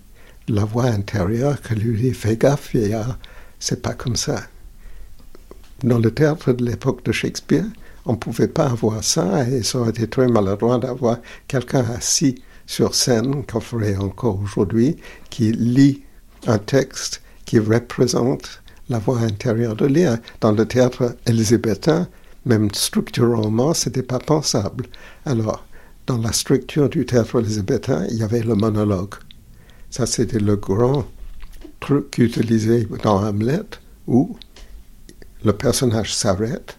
la 0.46 0.64
voix 0.64 0.84
intérieure 0.84 1.60
qui 1.60 1.74
lui 1.74 2.00
dit 2.00 2.14
Fais 2.14 2.36
gaffe, 2.36 2.76
c'est 3.58 3.82
pas 3.82 3.94
comme 3.94 4.14
ça. 4.14 4.44
Dans 5.82 5.98
le 5.98 6.12
théâtre 6.12 6.52
de 6.52 6.64
l'époque 6.64 7.04
de 7.04 7.10
Shakespeare, 7.10 7.64
on 8.06 8.12
ne 8.12 8.16
pouvait 8.18 8.46
pas 8.46 8.66
avoir 8.66 9.02
ça 9.02 9.44
et 9.48 9.64
ça 9.64 9.80
aurait 9.80 9.90
été 9.90 10.06
très 10.06 10.28
maladroit 10.28 10.78
d'avoir 10.78 11.18
quelqu'un 11.48 11.84
assis 11.90 12.36
sur 12.68 12.94
scène, 12.94 13.44
qu'on 13.44 13.58
ferait 13.58 13.96
encore 13.96 14.40
aujourd'hui, 14.40 14.98
qui 15.30 15.50
lit 15.50 16.04
un 16.46 16.58
texte 16.58 17.22
qui 17.44 17.58
représente 17.58 18.62
la 18.88 19.00
voix 19.00 19.18
intérieure 19.18 19.74
de 19.74 19.86
Léa. 19.86 20.20
Dans 20.40 20.52
le 20.52 20.64
théâtre 20.64 21.16
élisabétain, 21.26 22.06
même 22.44 22.72
structurellement, 22.72 23.74
ce 23.74 23.88
n'était 23.88 24.02
pas 24.02 24.18
pensable. 24.18 24.86
Alors, 25.24 25.66
dans 26.06 26.18
la 26.18 26.32
structure 26.32 26.88
du 26.88 27.04
théâtre 27.06 27.40
élisabétain, 27.40 28.06
il 28.10 28.18
y 28.18 28.22
avait 28.22 28.42
le 28.42 28.54
monologue. 28.54 29.14
Ça, 29.90 30.06
c'était 30.06 30.40
le 30.40 30.56
grand 30.56 31.06
truc 31.80 32.18
utilisé 32.18 32.86
dans 33.02 33.22
Hamlet, 33.24 33.62
où 34.06 34.36
le 35.44 35.52
personnage 35.52 36.14
s'arrête, 36.14 36.78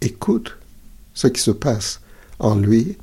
écoute 0.00 0.56
ce 1.14 1.26
qui 1.26 1.40
se 1.40 1.50
passe 1.50 2.00
en 2.38 2.54
lui, 2.54 2.98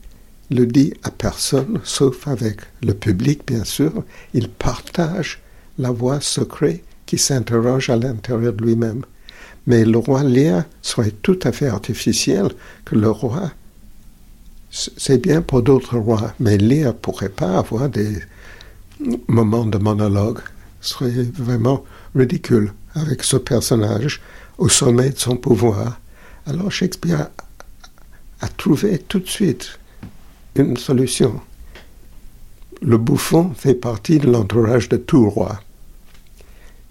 le 0.51 0.65
dit 0.65 0.93
à 1.03 1.09
personne, 1.09 1.79
sauf 1.83 2.27
avec 2.27 2.61
le 2.81 2.93
public, 2.93 3.41
bien 3.47 3.63
sûr. 3.63 4.03
Il 4.33 4.49
partage 4.49 5.41
la 5.79 5.89
voix 5.89 6.21
secrète 6.21 6.83
qui 7.05 7.17
s'interroge 7.17 7.89
à 7.89 7.95
l'intérieur 7.95 8.53
de 8.53 8.63
lui-même. 8.63 9.03
Mais 9.65 9.85
le 9.85 9.97
roi 9.97 10.23
Léa 10.23 10.65
serait 10.81 11.11
tout 11.11 11.39
à 11.43 11.51
fait 11.51 11.67
artificiel 11.67 12.49
que 12.85 12.95
le 12.95 13.09
roi, 13.09 13.51
c'est 14.69 15.21
bien 15.21 15.41
pour 15.41 15.61
d'autres 15.61 15.97
rois, 15.97 16.33
mais 16.39 16.57
Léa 16.57 16.93
pourrait 16.93 17.29
pas 17.29 17.59
avoir 17.59 17.89
des 17.89 18.19
moments 19.27 19.65
de 19.65 19.77
monologue. 19.77 20.39
Ce 20.81 20.95
serait 20.95 21.23
vraiment 21.33 21.83
ridicule 22.15 22.73
avec 22.95 23.23
ce 23.23 23.37
personnage 23.37 24.21
au 24.57 24.69
sommet 24.69 25.09
de 25.11 25.17
son 25.17 25.37
pouvoir. 25.37 25.99
Alors 26.45 26.71
Shakespeare 26.71 27.29
a, 28.41 28.47
trouvé 28.49 28.99
tout 28.99 29.19
de 29.19 29.27
suite 29.27 29.79
une 30.55 30.77
solution. 30.77 31.39
Le 32.81 32.97
bouffon 32.97 33.51
fait 33.55 33.75
partie 33.75 34.19
de 34.19 34.29
l'entourage 34.29 34.89
de 34.89 34.97
tout 34.97 35.29
roi. 35.29 35.59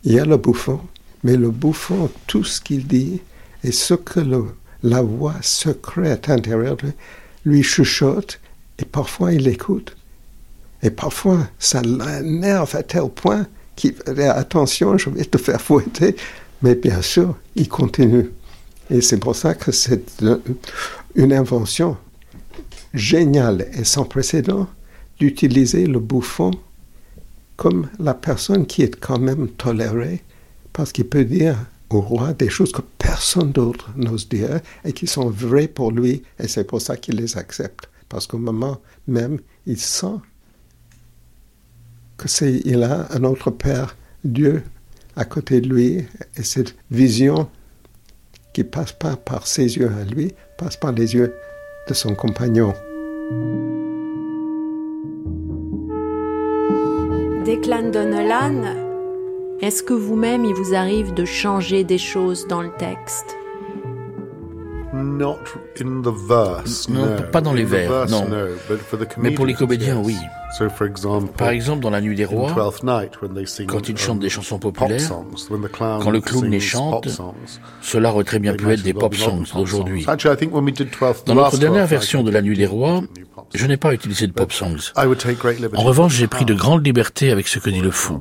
Il 0.05 0.13
y 0.13 0.19
a 0.19 0.25
le 0.25 0.37
bouffon, 0.39 0.81
mais 1.25 1.37
le 1.37 1.51
bouffon, 1.51 2.11
tout 2.27 2.45
ce 2.45 2.61
qu'il 2.61 2.87
dit 2.87 3.21
et 3.65 3.73
ce 3.73 3.95
que 3.95 4.21
la 4.83 5.03
voix 5.03 5.37
secrète 5.41 6.29
intérieure 6.29 6.77
lui 7.45 7.63
chuchote, 7.63 8.41
et 8.79 8.85
parfois 8.85 9.33
il 9.33 9.47
écoute. 9.49 9.97
Et 10.83 10.91
parfois, 10.91 11.49
ça 11.59 11.81
l'énerve 11.83 12.75
à 12.75 12.83
tel 12.83 13.09
point 13.09 13.47
qu'il 13.77 13.95
fait 13.95 14.27
attention, 14.27 14.99
je 14.99 15.11
vais 15.11 15.25
te 15.25 15.39
faire 15.39 15.61
fouetter. 15.61 16.17
Mais 16.63 16.75
bien 16.75 17.03
sûr, 17.03 17.37
il 17.57 17.69
continue. 17.69 18.31
Et 18.91 19.01
c'est 19.01 19.19
pour 19.19 19.37
ça 19.37 19.55
que 19.55 19.73
c'est 19.73 20.23
une 21.15 21.33
invention 21.33 21.97
géniale 22.95 23.69
et 23.73 23.85
sans 23.85 24.05
précédent 24.05 24.69
d'utiliser 25.19 25.87
le 25.87 25.99
bouffon 25.99 26.51
comme 27.57 27.89
la 27.99 28.15
personne 28.15 28.67
qui 28.67 28.83
est 28.83 28.99
quand 28.99 29.19
même 29.19 29.49
tolérée 29.49 30.23
parce 30.73 30.93
qu'il 30.93 31.09
peut 31.09 31.25
dire 31.25 31.57
au 31.91 32.01
roi 32.01 32.33
des 32.33 32.49
choses 32.49 32.73
que 32.73 32.83
personne 32.99 33.53
d'autre 33.53 33.91
n'ose 33.97 34.29
dire 34.29 34.61
et 34.85 34.93
qui 34.93 35.07
sont 35.07 35.29
vraies 35.29 35.69
pour 35.69 35.93
lui, 35.93 36.23
et 36.39 36.49
c'est 36.49 36.65
pour 36.65 36.81
ça 36.81 36.97
qu'il 36.97 37.17
les 37.17 37.37
accepte. 37.37 37.91
Parce 38.09 38.27
qu'au 38.27 38.39
moment 38.39 38.81
même, 39.07 39.39
il 39.67 39.79
sent 39.79 40.17
que 42.17 42.29
c'est, 42.29 42.61
il 42.65 42.83
a 42.83 43.09
un 43.11 43.25
autre 43.25 43.51
Père, 43.51 43.97
Dieu, 44.25 44.63
à 45.17 45.25
côté 45.25 45.61
de 45.61 45.69
lui, 45.69 46.05
et 46.37 46.43
cette 46.43 46.75
vision 46.91 47.49
qui 48.53 48.65
passe 48.65 48.93
pas 48.93 49.17
par 49.17 49.47
ses 49.47 49.77
yeux 49.77 49.91
à 49.91 50.05
lui, 50.05 50.33
passe 50.57 50.77
par 50.77 50.93
les 50.93 51.15
yeux 51.15 51.35
de 51.89 51.95
son 51.95 52.15
compagnon. 52.15 52.75
Declan 57.45 57.91
Donnellan, 57.91 58.92
est-ce 59.63 59.85
que 59.85 59.95
vous-même 59.95 60.45
il 60.45 60.55
vous 60.55 60.75
arrive 60.75 61.15
de 61.15 61.25
changer 61.25 61.85
des 61.85 61.99
choses 61.99 62.47
dans 62.49 62.63
le 62.63 62.73
texte? 62.79 63.37
Non, 64.93 65.39
pas 67.33 67.41
dans 67.41 67.53
les 67.53 67.65
vers, 67.65 68.07
non. 68.11 68.27
Mais 69.19 69.31
pour 69.31 69.47
les 69.47 69.55
comédiens, 69.55 69.99
oui. 69.99 70.17
Par 71.39 71.49
exemple, 71.49 71.81
dans 71.81 71.91
La 71.91 72.01
Nuit 72.01 72.17
des 72.17 72.25
Rois, 72.25 72.53
quand 73.69 73.89
ils 73.89 73.97
chantent 73.97 74.19
des 74.19 74.29
chansons 74.29 74.59
populaires, 74.59 75.01
quand 75.79 76.11
le 76.11 76.21
clown 76.21 76.51
les 76.51 76.61
chante, 76.61 77.09
cela 77.81 78.13
aurait 78.13 78.25
très 78.25 78.41
bien 78.41 78.55
pu 78.55 78.69
être 78.71 78.83
des 78.83 78.93
pop 78.93 79.15
songs 79.15 79.45
d'aujourd'hui. 79.55 80.05
Dans 81.27 81.35
notre 81.35 81.59
dernière 81.59 81.87
version 81.87 82.23
de 82.25 82.31
La 82.31 82.43
Nuit 82.43 82.57
des 82.57 82.67
Rois, 82.67 83.03
je 83.55 83.67
n'ai 83.67 83.77
pas 83.77 83.95
utilisé 83.95 84.27
de 84.27 84.33
pop 84.33 84.53
songs. 84.53 84.93
En 84.97 85.83
revanche, 85.83 86.15
j'ai 86.15 86.27
pris 86.27 86.45
de 86.45 86.55
grandes 86.55 86.85
libertés 86.85 87.31
avec 87.31 87.47
ce 87.47 87.61
que 87.61 87.71
dit 87.71 87.81
le 87.81 87.93
fou. 87.93 88.21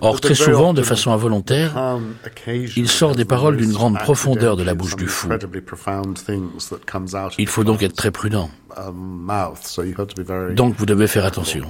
Or, 0.00 0.20
très 0.20 0.34
souvent, 0.34 0.74
de 0.74 0.82
façon 0.82 1.12
involontaire, 1.12 1.98
il 2.76 2.88
sort 2.88 3.14
des 3.14 3.24
paroles 3.24 3.56
d'une 3.56 3.72
grande 3.72 3.98
profondeur 3.98 4.56
de 4.56 4.62
la 4.62 4.74
bouche 4.74 4.96
du 4.96 5.06
fou. 5.06 5.28
Il 7.38 7.48
faut 7.48 7.64
donc 7.64 7.82
être 7.82 7.96
très 7.96 8.10
prudent. 8.10 8.50
Donc, 10.54 10.74
vous 10.76 10.86
devez 10.86 11.06
faire 11.06 11.24
attention. 11.24 11.66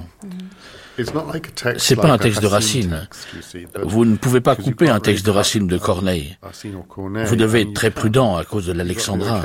C'est 1.77 1.95
pas 1.95 2.11
un 2.11 2.17
texte 2.17 2.41
de 2.41 2.47
Racine. 2.47 3.07
Vous 3.83 4.03
ne 4.05 4.15
pouvez 4.15 4.41
pas 4.41 4.55
couper 4.55 4.89
un 4.89 4.99
texte 4.99 5.25
de 5.25 5.31
Racine 5.31 5.67
de 5.67 5.77
Corneille. 5.77 6.37
Vous 7.25 7.35
devez 7.35 7.61
être 7.61 7.73
très 7.73 7.91
prudent 7.91 8.35
à 8.35 8.43
cause 8.43 8.65
de 8.65 8.73
l'alexandrin. 8.73 9.41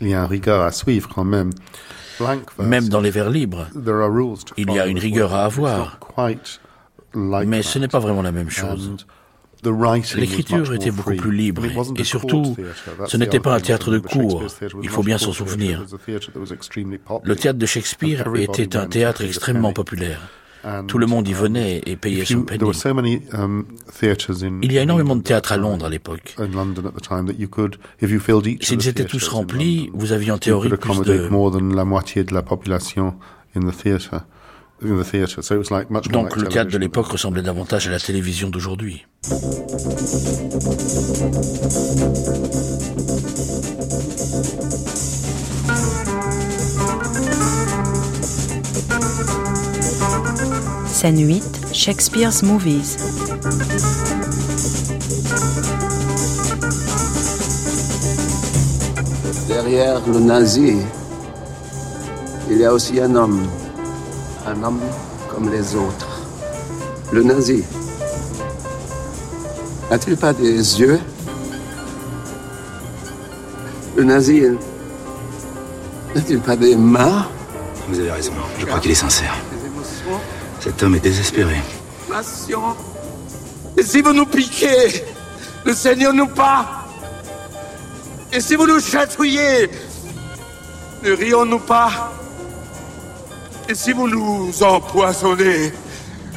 Il 0.00 0.08
y 0.08 0.14
a 0.14 0.20
une 0.20 0.26
rigueur 0.26 0.62
à 0.62 0.72
suivre 0.72 1.08
quand 1.12 1.24
même. 1.24 1.50
Même 2.58 2.88
dans 2.88 3.00
les 3.00 3.10
vers 3.10 3.30
libres, 3.30 3.66
il 4.56 4.70
y 4.72 4.78
a 4.78 4.86
une 4.86 4.98
rigueur 4.98 5.34
à 5.34 5.44
avoir. 5.44 5.98
Mais 7.14 7.62
ce 7.62 7.78
n'est 7.78 7.88
pas 7.88 7.98
vraiment 7.98 8.22
la 8.22 8.32
même 8.32 8.50
chose. 8.50 8.96
L'écriture 10.16 10.72
était 10.72 10.90
beaucoup 10.90 11.16
plus 11.16 11.32
libre 11.32 11.64
et 11.96 12.04
surtout, 12.04 12.56
ce 13.06 13.16
n'était 13.16 13.40
pas 13.40 13.54
un 13.54 13.60
théâtre 13.60 13.90
de 13.90 13.98
cours, 13.98 14.44
il 14.82 14.88
faut 14.88 15.02
bien 15.02 15.18
s'en 15.18 15.32
souvenir. 15.32 15.84
Le 17.24 17.36
théâtre 17.36 17.58
de 17.58 17.66
Shakespeare 17.66 18.24
était 18.36 18.76
un 18.76 18.86
théâtre 18.86 19.22
extrêmement 19.22 19.72
populaire. 19.72 20.20
Tout 20.86 20.98
le 20.98 21.06
monde 21.06 21.28
y 21.28 21.32
venait 21.32 21.82
et 21.86 21.96
payait 21.96 22.24
son 22.24 22.42
penny. 22.42 23.22
Um, 23.32 23.64
Il 24.62 24.72
y 24.72 24.78
a 24.78 24.82
énormément 24.82 25.16
de 25.16 25.22
théâtres 25.22 25.52
à 25.52 25.56
Londres 25.56 25.86
à 25.86 25.88
l'époque. 25.88 26.36
S'ils 28.60 28.88
étaient 28.88 29.04
tous 29.04 29.28
remplis, 29.28 29.90
vous 29.94 30.12
aviez 30.12 30.32
en 30.32 30.38
théorie 30.38 30.68
plus 30.68 31.00
de... 31.04 31.74
la 31.74 31.84
moitié 31.84 32.24
de 32.24 32.34
la 32.34 32.42
population 32.42 33.14
Donc 36.10 36.36
le 36.36 36.48
théâtre 36.48 36.70
de 36.70 36.78
l'époque 36.78 37.06
ressemblait 37.06 37.42
davantage 37.42 37.88
à 37.88 37.90
la 37.90 38.00
télévision 38.00 38.48
d'aujourd'hui. 38.48 39.06
Scène 51.00 51.24
8, 51.24 51.44
Shakespeare's 51.72 52.42
Movies. 52.42 52.96
Derrière 59.46 60.00
le 60.08 60.18
nazi, 60.18 60.78
il 62.50 62.58
y 62.58 62.64
a 62.64 62.72
aussi 62.72 63.00
un 63.00 63.14
homme. 63.14 63.46
Un 64.44 64.60
homme 64.64 64.80
comme 65.30 65.48
les 65.52 65.76
autres. 65.76 66.20
Le 67.12 67.22
nazi. 67.22 67.62
N'a-t-il 69.92 70.16
pas 70.16 70.32
des 70.32 70.80
yeux? 70.80 70.98
Le 73.94 74.02
nazi 74.02 74.42
n'a-t-il 76.16 76.40
pas 76.40 76.56
des 76.56 76.74
mains? 76.74 77.28
Vous 77.88 78.00
avez 78.00 78.10
raison, 78.10 78.32
je 78.58 78.66
crois 78.66 78.80
qu'il 78.80 78.90
est 78.90 78.96
sincère. 78.96 79.36
Cet 80.60 80.82
homme 80.82 80.96
est 80.96 81.00
désespéré. 81.00 81.56
Nation. 82.10 82.76
Et 83.76 83.82
si 83.82 84.00
vous 84.02 84.12
nous 84.12 84.26
piquez, 84.26 85.04
le 85.64 85.72
Seigneur 85.74 86.12
nous 86.12 86.26
pas. 86.26 86.84
Et 88.32 88.40
si 88.40 88.56
vous 88.56 88.66
nous 88.66 88.80
chatouillez, 88.80 89.70
ne 91.02 91.12
rions-nous 91.12 91.60
pas. 91.60 92.12
Et 93.68 93.74
si 93.74 93.92
vous 93.92 94.08
nous 94.08 94.50
empoisonnez, 94.62 95.72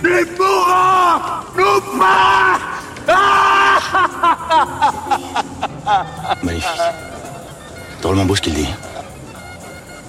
ne 0.04 0.24
pourrons-nous 0.36 1.82
pas. 2.00 2.60
Magnifique. 6.44 6.70
Drôlement 8.02 8.26
beau 8.26 8.36
ce 8.36 8.42
qu'il 8.42 8.54
dit. 8.54 8.70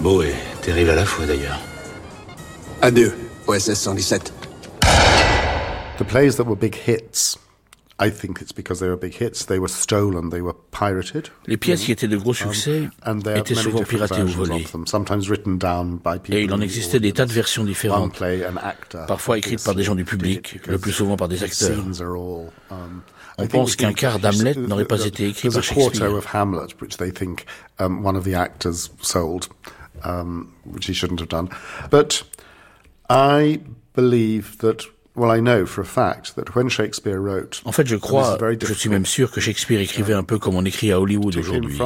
Beau 0.00 0.22
et 0.22 0.34
terrible 0.60 0.90
à 0.90 0.96
la 0.96 1.04
fois 1.04 1.26
d'ailleurs. 1.26 1.58
Adieu. 2.80 3.21
OSS 3.48 3.86
117. 3.86 4.32
The 5.98 6.04
plays 6.04 6.36
that 6.36 6.46
were 6.46 6.56
big 6.56 6.74
hits 6.74 7.38
I 8.02 8.10
think 8.10 8.40
it's 8.40 8.52
because 8.52 8.80
they 8.80 8.88
were 8.88 8.96
big 8.96 9.14
hits. 9.14 9.44
They 9.46 9.60
were 9.60 9.68
stolen, 9.68 10.30
they 10.30 10.40
were 10.40 10.56
pirated. 10.72 11.28
Les 11.46 11.56
pièces 11.56 11.84
qui 11.84 11.92
étaient 11.92 12.08
de 12.08 12.16
gros 12.16 12.34
succès 12.34 12.88
um, 13.04 13.20
étaient 13.36 13.54
souvent 13.54 13.84
piratées 13.84 14.22
ou 14.22 14.26
volées. 14.26 14.66
Et 16.30 16.42
il 16.42 16.52
en 16.52 16.60
existait 16.60 16.98
des 16.98 17.12
tas 17.12 17.26
de 17.26 17.32
versions 17.32 17.62
différentes, 17.64 18.20
parfois 19.06 19.38
écrites 19.38 19.62
par 19.62 19.76
des 19.76 19.84
gens 19.84 19.94
du 19.94 20.04
public, 20.04 20.58
le 20.66 20.78
plus 20.78 20.92
souvent 20.92 21.16
par 21.16 21.28
des 21.28 21.44
acteurs. 21.44 21.78
Um, 22.70 23.02
On 23.38 23.46
pense 23.46 23.76
qu'un 23.76 23.92
quart 23.92 24.18
d'Hamlet 24.18 24.54
n'aurait 24.56 24.84
pas 24.84 25.04
été 25.04 25.28
écrit 25.28 25.48
par 25.48 25.62
Shakespeare. 25.62 26.20
En 37.64 37.72
fait, 37.72 37.86
je 37.86 37.96
crois, 37.96 38.38
je 38.60 38.72
suis 38.72 38.88
même 38.88 39.04
sûr 39.04 39.30
que 39.30 39.40
Shakespeare 39.40 39.80
écrivait 39.80 40.14
un 40.14 40.22
peu 40.24 40.38
comme 40.38 40.54
on 40.56 40.64
écrit 40.64 40.90
à 40.92 40.98
Hollywood 41.00 41.36
aujourd'hui. 41.36 41.78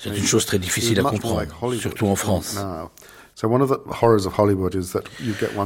C'est 0.00 0.10
une 0.10 0.24
chose 0.26 0.44
très 0.44 0.58
difficile 0.58 1.00
à 1.00 1.02
comprendre, 1.04 1.42
surtout 1.78 2.06
en 2.06 2.16
France. 2.16 2.58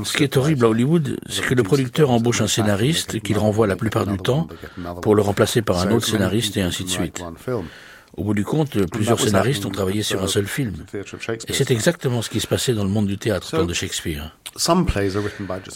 Ce 0.05 0.16
qui 0.16 0.22
est 0.24 0.36
horrible 0.38 0.64
à 0.64 0.68
Hollywood, 0.68 1.18
c'est 1.28 1.42
que 1.42 1.55
le 1.55 1.62
producteur 1.62 2.10
embauche 2.10 2.40
un 2.40 2.46
scénariste 2.46 3.20
qu'il 3.20 3.36
renvoie 3.36 3.66
la 3.66 3.76
plupart 3.76 4.06
du 4.06 4.16
temps 4.16 4.46
pour 5.02 5.14
le 5.16 5.22
remplacer 5.22 5.60
par 5.60 5.78
un 5.80 5.90
autre 5.90 6.06
scénariste 6.06 6.56
et 6.56 6.62
ainsi 6.62 6.84
de 6.84 6.88
suite. 6.88 7.20
Au 8.19 8.24
bout 8.24 8.35
du 8.35 8.45
compte, 8.45 8.85
plusieurs 8.86 9.20
scénaristes 9.20 9.65
ont 9.65 9.70
travaillé 9.70 10.03
sur 10.03 10.20
un 10.20 10.27
seul 10.27 10.47
film. 10.47 10.74
Et 11.47 11.53
c'est 11.53 11.70
exactement 11.70 12.20
ce 12.20 12.28
qui 12.28 12.40
se 12.40 12.49
passait 12.49 12.74
dans 12.74 12.82
le 12.82 12.90
monde 12.90 13.07
du 13.07 13.16
théâtre 13.16 13.49
temps 13.51 13.65
de 13.65 13.73
Shakespeare. 13.73 14.36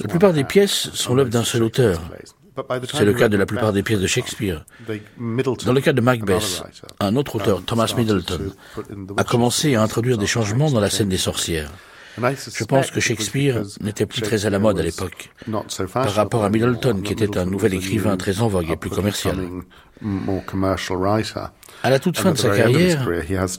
La 0.00 0.08
plupart 0.08 0.32
des 0.32 0.42
pièces 0.42 0.90
sont 0.92 1.14
l'œuvre 1.14 1.30
d'un 1.30 1.44
seul 1.44 1.62
auteur. 1.62 2.02
C'est 2.92 3.04
le 3.04 3.14
cas 3.14 3.28
de 3.28 3.36
la 3.36 3.46
plupart 3.46 3.72
des 3.72 3.84
pièces 3.84 4.00
de 4.00 4.08
Shakespeare. 4.08 4.64
Dans 5.64 5.72
le 5.72 5.80
cas 5.80 5.92
de 5.92 6.00
Macbeth, 6.00 6.64
un 6.98 7.14
autre 7.14 7.36
auteur, 7.36 7.62
Thomas 7.64 7.94
Middleton, 7.96 8.52
a 9.16 9.24
commencé 9.24 9.76
à 9.76 9.82
introduire 9.82 10.18
des 10.18 10.26
changements 10.26 10.70
dans 10.70 10.80
la 10.80 10.90
scène 10.90 11.08
des 11.08 11.18
sorcières. 11.18 11.70
Je 12.18 12.64
pense 12.64 12.90
que 12.90 13.00
Shakespeare 13.00 13.62
n'était 13.80 14.06
plus 14.06 14.22
très 14.22 14.46
à 14.46 14.50
la 14.50 14.58
mode 14.58 14.78
à 14.78 14.82
l'époque, 14.82 15.30
par 15.92 16.14
rapport 16.14 16.44
à 16.44 16.50
Middleton, 16.50 17.00
qui 17.02 17.12
était 17.12 17.38
un 17.38 17.46
nouvel 17.46 17.74
écrivain 17.74 18.16
très 18.16 18.40
en 18.40 18.48
vogue 18.48 18.70
et 18.70 18.76
plus 18.76 18.90
commercial. 18.90 19.36
À 21.82 21.90
la 21.90 21.98
toute 21.98 22.18
fin 22.18 22.32
de 22.32 22.38
sa 22.38 22.50
carrière, 22.50 23.08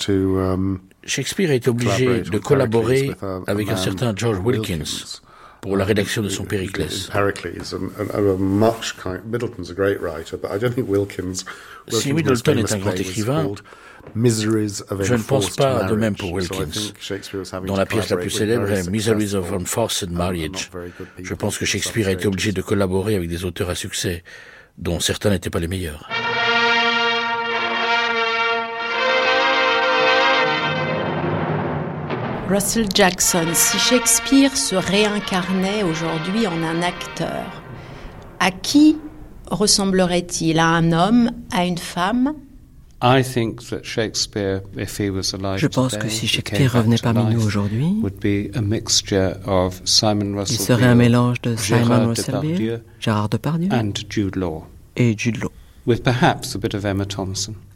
um, 0.09 0.79
Shakespeare 1.05 1.49
a 1.49 1.53
été 1.53 1.69
obligé 1.69 2.21
de 2.21 2.37
collaborer 2.37 3.11
avec 3.47 3.69
un 3.69 3.77
certain 3.77 4.13
George 4.15 4.39
Wilkins 4.39 5.21
pour 5.61 5.77
la 5.77 5.85
rédaction 5.85 6.21
de 6.21 6.29
son 6.29 6.43
Périclès. 6.43 7.09
Si 11.87 12.13
Middleton 12.13 12.57
est 12.57 12.73
un 12.73 12.77
grand 12.77 12.91
écrivain, 12.91 13.51
je 14.15 15.13
ne 15.13 15.23
pense 15.23 15.49
pas 15.51 15.83
de 15.85 15.95
même 15.95 16.15
pour 16.15 16.33
Wilkins, 16.33 16.93
dont 17.65 17.75
la 17.75 17.85
pièce 17.85 18.09
la 18.09 18.17
plus 18.17 18.29
célèbre 18.29 18.69
est 18.71 18.89
Miseries 18.89 19.33
of 19.33 19.51
Unforced 19.51 20.11
Marriage. 20.11 20.69
Je 21.21 21.33
pense 21.33 21.57
que 21.57 21.65
Shakespeare 21.65 22.07
a 22.07 22.11
été 22.11 22.27
obligé 22.27 22.51
de 22.51 22.61
collaborer 22.61 23.15
avec 23.15 23.29
des 23.29 23.45
auteurs 23.45 23.69
à 23.69 23.75
succès, 23.75 24.23
dont 24.77 24.99
certains 24.99 25.29
n'étaient 25.31 25.49
pas 25.49 25.59
les 25.59 25.67
meilleurs. 25.67 26.07
Russell 32.49 32.85
Jackson, 32.93 33.47
si 33.53 33.79
Shakespeare 33.79 34.55
se 34.55 34.75
réincarnait 34.75 35.81
aujourd'hui 35.81 36.45
en 36.45 36.61
un 36.61 36.83
acteur, 36.83 37.63
à 38.39 38.51
qui 38.51 38.97
ressemblerait-il? 39.49 40.59
À 40.59 40.67
un 40.67 40.91
homme? 40.91 41.31
À 41.51 41.65
une 41.65 41.77
femme? 41.77 42.33
Je 45.57 45.67
pense 45.67 45.97
que 45.97 46.07
si 46.09 46.27
Shakespeare 46.27 46.71
revenait 46.73 46.95
parmi 47.01 47.33
nous 47.33 47.45
aujourd'hui, 47.45 48.01
il 50.47 50.57
serait 50.57 50.85
un 50.85 50.95
mélange 50.95 51.41
de 51.41 51.55
Simon 51.55 52.07
Russell 52.07 52.39
Beer, 52.41 52.77
Gérard 52.99 53.29
Depardieu 53.29 53.69
et 54.95 55.15
Jude 55.17 55.37
Law. 55.37 55.51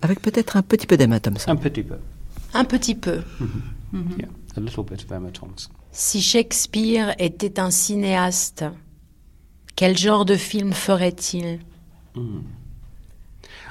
Avec 0.01 0.21
peut-être 0.21 0.55
un 0.55 0.61
petit 0.61 0.87
peu 0.87 0.95
d'Emma 0.95 1.19
Thompson. 1.19 1.51
Un 1.51 1.55
petit 1.57 1.83
peu. 1.83 1.95
Un 2.53 2.63
petit 2.63 2.95
peu. 2.95 3.19
Si 5.91 6.21
Shakespeare 6.21 7.15
était 7.19 7.59
un 7.59 7.69
cinéaste, 7.69 8.63
quel 9.75 9.97
genre 9.97 10.23
de 10.25 10.35
film 10.35 10.71
ferait-il? 10.71 11.59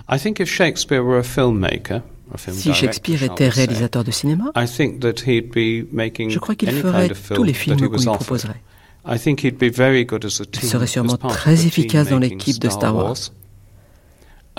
Hmm. 0.09 2.05
Si 2.53 2.75
Shakespeare 2.75 3.23
était 3.23 3.49
réalisateur 3.49 4.05
de 4.05 4.11
cinéma, 4.11 4.51
je 4.55 6.39
crois 6.39 6.55
qu'il 6.55 6.71
ferait 6.71 7.11
tous 7.35 7.45
les 7.45 7.53
films 7.53 7.77
qu'on 7.77 7.97
lui 7.97 8.05
proposerait. 8.05 8.61
Il 9.09 10.69
serait 10.69 10.87
sûrement 10.87 11.17
très 11.17 11.67
efficace 11.67 12.09
dans 12.09 12.19
l'équipe 12.19 12.61
de 12.61 12.69
Star 12.69 12.95
Wars. 12.95 13.17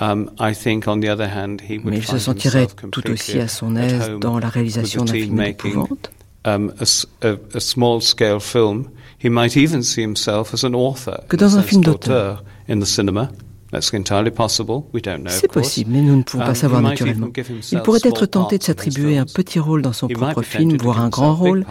Um, 0.00 0.30
Mais 0.38 1.96
il 1.96 2.06
se 2.06 2.18
sentirait 2.18 2.68
tout 2.92 3.10
aussi 3.10 3.40
à 3.40 3.48
son 3.48 3.74
aise 3.74 4.12
dans 4.20 4.38
la 4.38 4.48
réalisation 4.48 5.04
d'un 5.04 5.12
film 5.12 5.42
d'épouvante. 5.42 6.12
Um, 6.44 6.72
que 11.28 11.36
dans 11.36 11.58
un 11.58 11.62
film 11.62 11.82
d'auteur. 11.82 12.44
C'est 15.28 15.52
possible, 15.52 15.90
mais 15.92 16.00
nous 16.00 16.16
ne 16.16 16.22
pouvons 16.22 16.42
pas 16.42 16.50
um, 16.50 16.54
savoir 16.54 16.80
naturellement. 16.80 17.28
Il 17.70 17.80
pourrait 17.82 18.00
être 18.02 18.24
tenté 18.26 18.56
de 18.56 18.62
s'attribuer 18.62 19.18
un 19.18 19.26
petit 19.26 19.58
rôle 19.58 19.82
dans 19.82 19.92
son 19.92 20.08
propre 20.08 20.42
film, 20.42 20.76
voire 20.78 21.00
un 21.00 21.08
grand 21.08 21.34
rôle, 21.34 21.66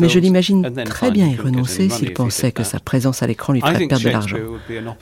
mais 0.00 0.08
je 0.08 0.18
l'imagine 0.18 0.68
très 0.84 1.10
bien 1.10 1.28
y 1.28 1.36
renoncer 1.36 1.88
s'il 1.88 2.12
pensait 2.12 2.52
que 2.52 2.64
sa 2.64 2.80
présence 2.80 3.22
à 3.22 3.26
l'écran 3.26 3.52
lui 3.52 3.60
ferait 3.60 3.86
perdre 3.86 4.04
de 4.04 4.10
l'argent. 4.10 4.36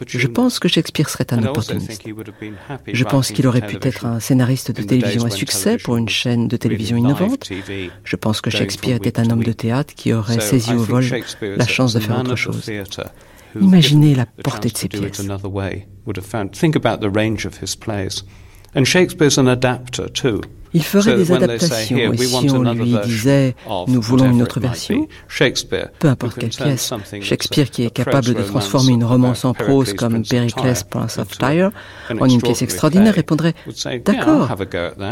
Je 0.07 0.27
pense 0.27 0.59
que 0.59 0.69
Shakespeare 0.69 1.09
serait 1.09 1.33
un 1.33 1.43
opportuniste. 1.45 2.05
Je 2.93 3.05
pense 3.05 3.33
qu'il 3.33 3.47
aurait 3.47 3.66
pu 3.66 3.79
être 3.81 4.05
un 4.05 4.21
scénariste 4.21 4.73
de 4.73 4.83
télévision 4.83 5.25
à 5.25 5.31
succès 5.31 5.79
pour 5.79 5.97
une 5.97 6.09
chaîne 6.09 6.49
de 6.49 6.57
télévision 6.57 6.97
innovante. 6.97 7.49
Je 8.05 8.16
pense 8.16 8.41
que 8.41 8.51
Shakespeare 8.51 8.97
était 8.97 9.19
un 9.19 9.31
homme 9.31 9.45
de 9.45 9.53
théâtre 9.53 9.95
qui 9.95 10.12
aurait 10.12 10.41
saisi 10.41 10.75
au 10.75 10.83
vol 10.83 11.05
la 11.41 11.66
chance 11.66 11.95
de 11.95 12.01
faire 12.01 12.19
autre 12.21 12.37
chose. 12.37 12.71
Imaginez 13.61 14.15
la 14.15 14.27
portée 14.27 14.69
de 14.69 14.77
ses 14.77 14.89
pièces. 14.89 15.23
Il 20.77 20.83
ferait 20.83 21.15
des 21.17 21.31
adaptations 21.31 21.97
et 21.97 22.17
si 22.17 22.51
on 22.51 22.73
lui 22.73 22.97
disait 23.05 23.55
nous 23.87 24.01
voulons 24.01 24.31
une 24.33 24.43
autre 24.43 24.59
version, 24.59 25.07
peu 26.01 26.09
importe 26.09 26.39
quelle 26.39 26.51
pièce, 26.51 26.93
Shakespeare 27.21 27.71
qui 27.71 27.85
est 27.85 27.91
capable 27.91 28.35
de 28.35 28.43
transformer 28.43 28.93
une 28.93 29.05
romance 29.05 29.45
en 29.45 29.55
prose 29.55 29.93
comme 29.95 30.25
Pericles 30.25 30.75
Prince 30.91 31.19
of 31.19 31.39
Tyre 31.39 31.71
en 32.19 32.27
une 32.27 32.43
pièce 32.43 32.63
extraordinaire 32.63 33.15
répondrait 33.15 33.55
D'accord, 34.05 34.51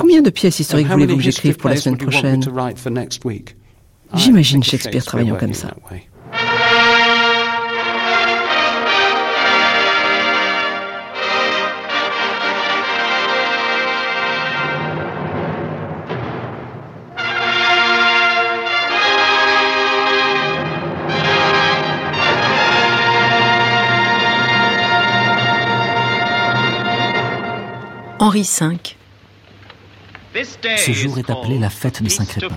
combien 0.01 0.23
de 0.23 0.31
pièces 0.31 0.59
historiques 0.59 0.89
voulez-vous 0.89 1.17
que 1.17 1.23
j'écrive 1.23 1.57
pour 1.57 1.71
la 1.71 1.77
semaine 1.77 1.99
prochaine 1.99 2.43
J'imagine 4.15 4.63
Shakespeare 4.65 5.05
travaillant 5.05 5.37
comme 5.37 5.55
ça. 5.55 5.75
Henri 28.23 28.49
V. 30.33 30.45
Ce 30.77 30.93
jour 30.93 31.19
est 31.19 31.29
appelé 31.29 31.59
la 31.59 31.71
fête 31.71 32.05
de 32.05 32.09
Saint-Crépin. 32.09 32.57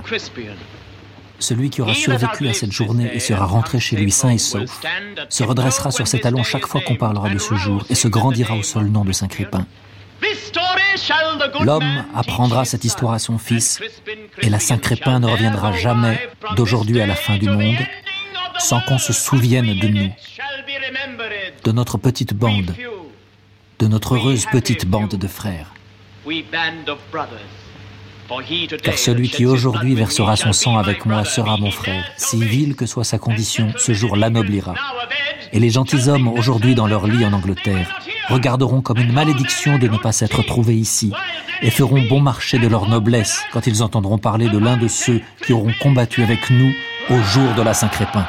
Celui 1.39 1.71
qui 1.71 1.81
aura 1.81 1.95
survécu 1.95 2.47
à 2.47 2.53
cette 2.53 2.71
journée 2.71 3.09
et 3.11 3.19
sera 3.19 3.45
rentré 3.45 3.79
chez 3.79 3.95
lui 3.95 4.11
sain 4.11 4.29
et 4.29 4.37
sauf 4.37 4.79
se 5.27 5.43
redressera 5.43 5.89
sur 5.89 6.05
ses 6.05 6.19
talons 6.19 6.43
chaque 6.43 6.67
fois 6.67 6.81
qu'on 6.81 6.95
parlera 6.95 7.31
de 7.31 7.39
ce 7.39 7.55
jour 7.55 7.83
et 7.89 7.95
se 7.95 8.07
grandira 8.07 8.55
au 8.55 8.61
seul 8.61 8.85
nom 8.85 9.03
de 9.05 9.11
Saint-Crépin. 9.11 9.65
L'homme 11.61 12.05
apprendra 12.13 12.63
cette 12.63 12.85
histoire 12.85 13.13
à 13.13 13.19
son 13.19 13.39
fils 13.39 13.81
et 14.43 14.51
la 14.51 14.59
Saint-Crépin 14.59 15.19
ne 15.19 15.25
reviendra 15.25 15.71
jamais 15.71 16.29
d'aujourd'hui 16.55 17.01
à 17.01 17.07
la 17.07 17.15
fin 17.15 17.37
du 17.39 17.49
monde 17.49 17.79
sans 18.59 18.81
qu'on 18.81 18.99
se 18.99 19.13
souvienne 19.13 19.79
de 19.79 19.87
nous, 19.87 20.11
de 21.63 21.71
notre 21.71 21.97
petite 21.97 22.35
bande, 22.35 22.71
de 23.85 23.89
notre 23.91 24.15
heureuse 24.15 24.47
petite 24.51 24.87
bande 24.87 25.13
de 25.13 25.27
frères. 25.27 25.71
Car 28.81 28.97
celui 28.97 29.29
qui 29.29 29.45
aujourd'hui 29.45 29.93
versera 29.93 30.35
son 30.35 30.53
sang 30.53 30.79
avec 30.79 31.05
moi 31.05 31.23
sera 31.23 31.57
mon 31.57 31.69
frère. 31.69 32.03
Si 32.17 32.43
vil 32.43 32.75
que 32.75 32.87
soit 32.87 33.03
sa 33.03 33.19
condition, 33.19 33.71
ce 33.77 33.93
jour 33.93 34.15
l'anoblira. 34.15 34.73
Et 35.53 35.59
les 35.59 35.69
gentilshommes, 35.69 36.27
aujourd'hui 36.27 36.73
dans 36.73 36.87
leur 36.87 37.05
lit 37.05 37.23
en 37.25 37.33
Angleterre, 37.33 38.01
regarderont 38.27 38.81
comme 38.81 38.97
une 38.97 39.13
malédiction 39.13 39.77
de 39.77 39.87
ne 39.87 39.97
pas 39.97 40.11
s'être 40.11 40.41
trouvés 40.41 40.73
ici, 40.73 41.11
et 41.61 41.69
feront 41.69 42.01
bon 42.09 42.21
marché 42.21 42.57
de 42.57 42.67
leur 42.67 42.89
noblesse 42.89 43.43
quand 43.53 43.67
ils 43.67 43.83
entendront 43.83 44.17
parler 44.17 44.49
de 44.49 44.57
l'un 44.57 44.77
de 44.77 44.87
ceux 44.87 45.21
qui 45.45 45.53
auront 45.53 45.73
combattu 45.79 46.23
avec 46.23 46.49
nous 46.49 46.73
au 47.11 47.21
jour 47.21 47.53
de 47.53 47.61
la 47.61 47.75
Saint-Crépin. 47.75 48.25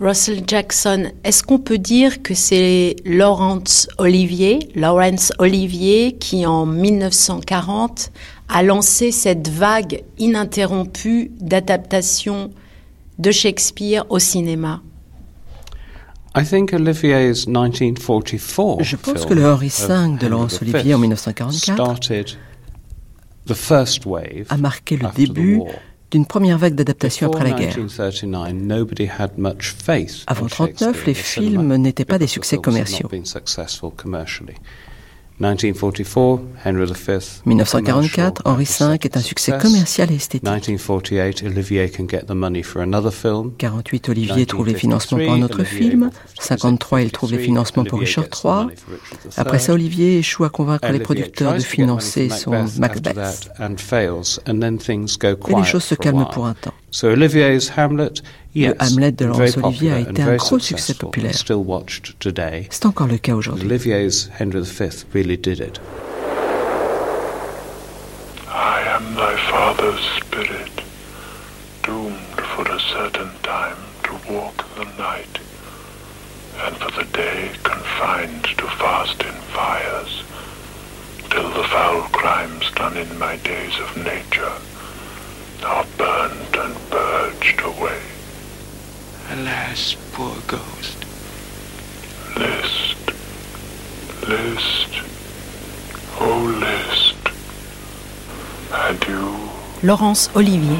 Russell 0.00 0.42
Jackson, 0.44 1.12
est-ce 1.22 1.44
qu'on 1.44 1.58
peut 1.58 1.78
dire 1.78 2.20
que 2.22 2.34
c'est 2.34 2.96
Laurence 3.04 3.88
Olivier, 3.98 4.58
Laurence 4.74 5.32
Olivier 5.38 6.16
qui 6.18 6.46
en 6.46 6.66
1940 6.66 8.10
a 8.48 8.62
lancé 8.64 9.12
cette 9.12 9.48
vague 9.48 10.02
ininterrompue 10.18 11.30
d'adaptation 11.40 12.50
de 13.18 13.30
Shakespeare 13.30 14.04
au 14.08 14.18
cinéma? 14.18 14.82
Je 18.80 18.96
pense 18.96 19.26
que 19.26 19.34
le 19.34 19.46
Henri 19.46 19.68
V 19.68 20.16
de 20.20 20.26
Laurence 20.26 20.60
Olivier 20.60 20.94
en 20.94 20.98
1944 20.98 22.36
a 24.48 24.56
marqué 24.56 24.96
le 24.96 25.06
début 25.14 25.60
d'une 26.14 26.26
première 26.26 26.58
vague 26.58 26.76
d'adaptation 26.76 27.26
après 27.26 27.42
la 27.42 27.56
guerre. 27.58 27.76
Avant 30.28 30.44
1939, 30.44 31.06
les 31.06 31.14
films 31.14 31.74
n'étaient 31.74 32.04
pas 32.04 32.18
des 32.18 32.28
succès 32.28 32.56
commerciaux. 32.56 33.08
1944, 37.44 38.42
Henri 38.44 38.64
V 38.64 38.98
est 39.02 39.16
un 39.16 39.20
succès 39.20 39.52
commercial 39.58 40.12
et 40.12 40.14
esthétique. 40.14 40.48
48, 43.58 44.08
Olivier 44.10 44.46
trouve 44.46 44.66
les 44.68 44.74
financements 44.74 45.18
pour 45.18 45.32
un 45.32 45.42
autre 45.42 45.64
film. 45.64 46.10
53, 46.38 47.02
il 47.02 47.10
trouve 47.10 47.32
les 47.32 47.38
financements 47.38 47.82
pour 47.84 47.98
Richard 47.98 48.26
III. 48.44 48.68
Après 49.36 49.58
ça, 49.58 49.72
Olivier 49.72 50.18
échoue 50.18 50.44
à 50.44 50.50
convaincre 50.50 50.88
les 50.92 51.00
producteurs 51.00 51.54
de 51.54 51.60
financer 51.60 52.28
son 52.28 52.66
Macbeth. 52.78 53.50
Et 55.48 55.54
les 55.56 55.64
choses 55.64 55.84
se 55.84 55.94
calment 55.96 56.28
pour 56.32 56.46
un 56.46 56.54
temps. 56.54 56.74
Le 58.54 58.72
Hamlet 58.78 59.10
de 59.10 59.24
Laurence 59.26 59.56
Olivier 59.56 59.92
a 59.92 59.98
été 60.00 60.22
un 60.22 60.36
gros 60.36 60.60
succès 60.60 60.94
populaire. 60.94 61.34
C'est 61.34 62.86
encore 62.86 63.08
le 63.08 63.18
cas 63.18 63.34
aujourd'hui. 63.34 63.66
Olivier's 63.66 64.30
Henry 64.38 64.62
V 64.62 64.90
really 65.12 65.36
did 65.36 65.58
it. 65.58 65.80
I 68.48 68.80
am 68.94 69.14
thy 69.16 69.36
father's 69.50 70.00
spirit, 70.20 70.70
doomed 71.82 72.14
for 72.54 72.64
a 72.68 72.78
certain 72.78 73.30
time 73.42 73.76
to 74.04 74.12
walk 74.32 74.64
the 74.76 74.84
night, 75.02 75.40
and 76.64 76.76
for 76.76 76.92
the 76.92 77.04
day 77.12 77.50
confined 77.64 78.44
to 78.56 78.66
fast 78.78 79.20
in 79.22 79.34
fires, 79.52 80.22
till 81.28 81.50
the 81.50 81.64
foul 81.68 82.02
crimes 82.12 82.70
done 82.76 82.96
in 82.96 83.18
my 83.18 83.36
days 83.38 83.76
of 83.80 83.96
nature 83.96 84.52
are 85.64 85.86
burned 85.98 86.56
and 86.56 86.76
purged 86.90 87.60
away. 87.64 87.98
Alas, 89.32 89.96
poor 90.12 90.34
ghost. 90.46 91.06
List, 92.36 93.12
list, 94.28 95.02
oh 96.20 96.48
list. 96.60 97.16
Adieu. 98.72 99.14
Laurence 99.82 100.30
Olivier. 100.34 100.76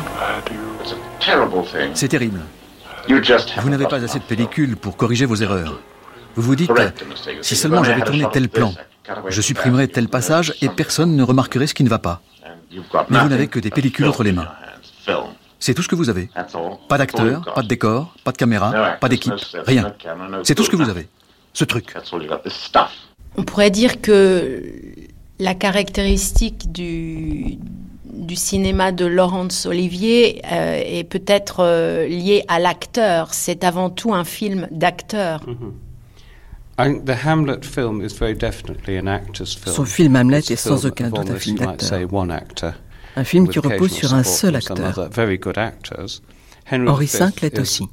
C'est 1.95 2.09
terrible. 2.09 2.41
Vous 3.09 3.71
n'avez 3.71 3.87
pas 3.87 4.03
assez 4.03 4.19
de 4.19 4.25
pellicule 4.25 4.77
pour 4.77 4.97
corriger 4.97 5.27
vos 5.27 5.37
erreurs. 5.37 5.81
Vous 6.37 6.43
vous 6.43 6.57
dites, 6.57 6.71
si 7.41 7.57
seulement 7.57 7.85
j'avais 7.85 8.03
tourné 8.03 8.27
tel 8.33 8.49
plan, 8.49 8.75
je 9.29 9.41
supprimerais 9.41 9.89
tel 9.89 10.09
passage 10.09 10.55
et 10.61 10.69
personne 10.69 11.16
ne 11.16 11.23
remarquerait 11.23 11.66
ce 11.66 11.75
qui 11.75 11.85
ne 11.85 11.89
va 11.89 11.99
pas. 11.99 12.21
Mais 13.09 13.19
vous 13.21 13.29
n'avez 13.29 13.49
que 13.49 13.59
des 13.59 13.71
pellicules 13.71 14.07
entre 14.07 14.23
les 14.23 14.33
mains. 14.33 14.49
C'est 15.59 15.74
tout 15.74 15.82
ce 15.82 15.89
que 15.89 15.94
vous 15.94 16.10
avez. 16.10 16.28
Pas 16.89 16.98
d'acteur, 16.98 17.52
pas 17.55 17.62
de 17.62 17.68
décor, 17.68 18.14
pas 18.24 18.32
de 18.32 18.36
caméra, 18.36 18.97
pas 19.01 19.09
d'équipe, 19.09 19.32
rien. 19.66 19.94
C'est 20.43 20.55
tout 20.55 20.64
ce 20.64 20.70
que 20.70 20.76
vous 20.76 20.89
avez. 20.89 21.09
Ce 21.52 21.64
truc. 21.64 21.94
On 23.36 23.43
pourrait 23.44 23.70
dire 23.70 24.01
que 24.01 24.62
la 25.39 25.55
caractéristique 25.55 26.70
du, 26.72 27.59
du 28.05 28.36
cinéma 28.36 28.93
de 28.93 29.06
Laurence 29.06 29.66
Olivier 29.66 30.43
euh, 30.51 30.82
est 30.85 31.05
peut-être 31.05 31.60
euh, 31.60 32.06
liée 32.06 32.44
à 32.48 32.59
l'acteur. 32.59 33.35
C'est 33.35 33.64
avant 33.64 33.90
tout 33.90 34.14
un 34.14 34.24
film 34.24 34.68
d'acteur. 34.70 35.44
Son 39.66 39.85
film 39.85 40.16
Hamlet 40.16 40.39
est 40.39 40.56
sans 40.56 40.86
aucun 40.86 41.10
doute 41.10 41.31
un 41.31 41.36
film 41.36 41.59
d'acteur. 41.59 42.01
Un 43.16 43.24
film 43.24 43.49
qui 43.49 43.59
repose 43.59 43.93
sur 43.93 44.15
un 44.15 44.24
seul 44.24 44.57
acteur. 44.57 45.11
Henry 46.70 47.07
V 47.07 47.24
l'est 47.43 47.59
aussi. 47.59 47.89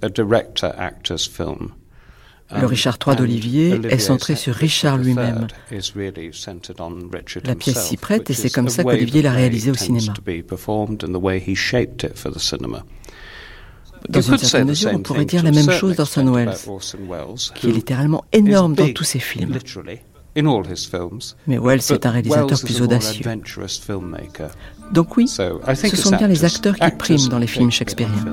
Le 2.54 2.66
Richard 2.66 2.98
III 3.06 3.16
d'Olivier 3.16 3.80
est 3.90 4.00
centré 4.00 4.36
sur 4.36 4.54
Richard 4.54 4.98
lui-même. 4.98 5.48
La 7.44 7.56
pièce 7.56 7.82
s'y 7.86 7.98
prête 7.98 8.30
et 8.30 8.34
c'est 8.34 8.50
comme 8.50 8.70
ça 8.70 8.84
qu'Olivier 8.84 9.22
l'a 9.22 9.32
réalisé 9.32 9.72
au 9.72 9.76
cinéma. 9.76 10.14
Dans 14.10 14.22
une 14.22 14.38
certaine 14.38 14.68
mesure, 14.68 14.92
on 14.94 15.00
pourrait 15.00 15.26
dire 15.26 15.44
la 15.44 15.52
même 15.52 15.70
chose 15.72 15.96
d'Orson 15.96 16.34
Welles, 16.34 16.56
qui 17.56 17.70
est 17.70 17.72
littéralement 17.72 18.26
énorme 18.34 18.74
dans 18.74 18.92
tous 18.92 19.04
ses 19.04 19.20
films. 19.20 19.58
Mais 21.48 21.58
Welles 21.58 21.82
est 21.92 22.06
un 22.06 22.10
réalisateur 22.10 22.60
plus 22.62 22.82
audacieux. 22.82 23.26
Donc 24.94 25.18
oui, 25.18 25.28
ce 25.28 25.96
sont 25.96 26.16
bien 26.16 26.28
les 26.28 26.46
acteurs 26.46 26.76
qui 26.76 26.92
priment 26.98 27.30
dans 27.30 27.40
les 27.40 27.48
films 27.48 27.72
shakespeariens. 27.72 28.26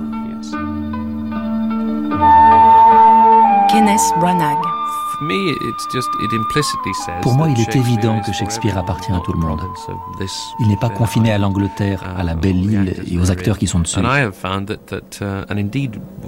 Kenneth 3.71 4.01
Branagh. 4.19 4.59
Pour 7.23 7.35
moi, 7.35 7.49
il 7.49 7.61
est 7.61 7.75
évident 7.75 8.21
que 8.21 8.33
Shakespeare 8.33 8.79
appartient 8.79 9.11
à 9.13 9.19
tout 9.19 9.33
le 9.33 9.41
monde. 9.41 9.61
Il 10.61 10.69
n'est 10.69 10.77
pas 10.77 10.91
confiné 10.91 11.33
à 11.33 11.39
l'Angleterre, 11.39 12.05
à 12.17 12.23
la 12.23 12.37
belle 12.37 12.57
île 12.57 12.95
et 13.11 13.19
aux 13.19 13.31
acteurs 13.31 13.59
qui 13.59 13.67
sont 13.67 13.81
dessus. 13.81 13.99
Uh, 13.99 14.31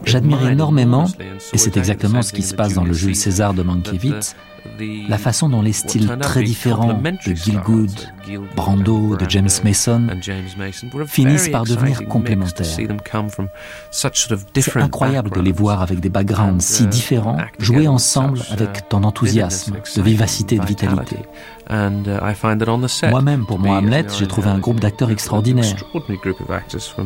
J'admire 0.05 0.49
énormément, 0.49 1.07
et 1.53 1.59
c'est 1.59 1.77
exactement 1.77 2.23
ce 2.23 2.33
qui 2.33 2.43
se 2.43 2.55
passe 2.55 2.75
dans 2.75 2.85
le 2.85 2.93
Jules 2.93 3.15
César 3.15 3.55
de 3.55 3.63
Mankiewicz, 3.63 4.35
la 5.09 5.19
façon 5.19 5.49
dont 5.49 5.63
les 5.63 5.73
styles 5.73 6.11
très 6.21 6.43
différents 6.43 6.95
de 6.95 7.35
Gilgood, 7.35 7.91
Brando, 8.57 9.17
de 9.17 9.29
James 9.29 9.49
Mason 9.65 10.07
finissent 11.07 11.49
par 11.49 11.65
devenir 11.65 12.07
complémentaires. 12.07 12.67
C'est 14.61 14.77
incroyable 14.77 15.31
de 15.31 15.41
les 15.41 15.53
voir 15.53 15.83
avec 15.83 16.01
des 16.01 16.09
backgrounds 16.09 16.65
si 16.65 16.87
différents 16.87 17.39
jouer 17.59 17.89
ensemble 17.89 18.41
avec 18.51 18.89
tant 18.89 19.01
d'enthousiasme, 19.01 19.77
de 19.97 20.03
vivacité 20.03 20.57
et 20.57 20.59
de 20.59 20.67
vitalité. 20.67 21.17
Moi-même, 23.11 23.47
pour 23.47 23.59
moi, 23.59 23.77
Hamlet, 23.77 24.07
j'ai 24.19 24.27
trouvé 24.27 24.49
un 24.49 24.59
groupe 24.59 24.81
d'acteurs 24.81 25.11
extraordinaires. 25.11 25.77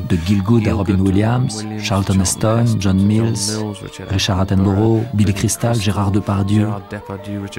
De 0.08 0.16
Gilgood 0.24 0.66
à 0.66 0.74
Robin 0.74 0.98
Williams, 0.98 1.66
Charlton 1.78 2.20
Heston, 2.20 2.64
John 2.78 2.96
Mills, 2.96 3.62
Richard 4.08 4.40
Attenborough, 4.40 5.02
Billy 5.12 5.34
Crystal, 5.34 5.74
Gérard 5.74 6.10
Depardieu, 6.12 6.68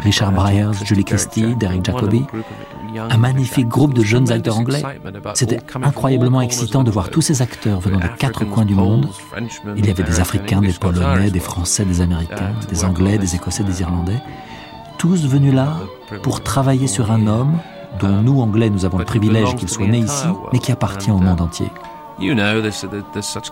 Richard 0.02 0.32
Byers, 0.32 0.74
Julie 0.84 1.04
Christie, 1.04 1.56
Derek 1.56 1.86
Jacobi. 1.86 2.24
Un 3.10 3.18
magnifique 3.18 3.68
groupe 3.68 3.94
de 3.94 4.04
jeunes 4.04 4.32
acteurs 4.32 4.58
anglais. 4.58 4.82
C'était 5.36 5.60
incroyablement 5.84 6.42
excitant 6.42 6.84
de 6.84 6.92
voir 6.92 7.10
tous 7.10 7.22
ces 7.22 7.42
acteurs 7.42 7.80
venant 7.82 8.00
de 8.00 8.08
quatre 8.18 8.46
coins 8.46 8.66
du 8.66 8.74
monde. 8.74 9.08
Il 9.76 9.86
y 9.86 9.92
avait 9.92 10.04
des 10.04 10.20
Africains, 10.20 10.62
des 10.62 10.74
Polonais, 10.74 11.30
des 11.30 11.40
Français, 11.40 11.86
des 11.86 12.02
Américains, 12.02 12.54
des 12.68 12.84
Anglais, 12.84 13.18
des 13.18 13.36
Écossais, 13.36 13.64
des 13.64 13.82
Irlandais 13.82 14.22
tous 14.98 15.28
venus 15.28 15.54
là 15.54 15.74
pour 16.24 16.42
travailler 16.42 16.88
sur 16.88 17.12
un 17.12 17.28
homme 17.28 17.58
dont 18.00 18.22
nous, 18.22 18.42
Anglais, 18.42 18.70
nous 18.70 18.86
avons 18.86 18.98
le 18.98 19.06
privilège 19.06 19.56
qu'il 19.56 19.70
soit 19.70 19.88
né 19.88 20.00
ici, 20.00 20.28
mais 20.52 20.60
qui 20.60 20.72
appartient 20.72 21.12
au 21.12 21.18
monde 21.18 21.42
entier. 21.42 21.68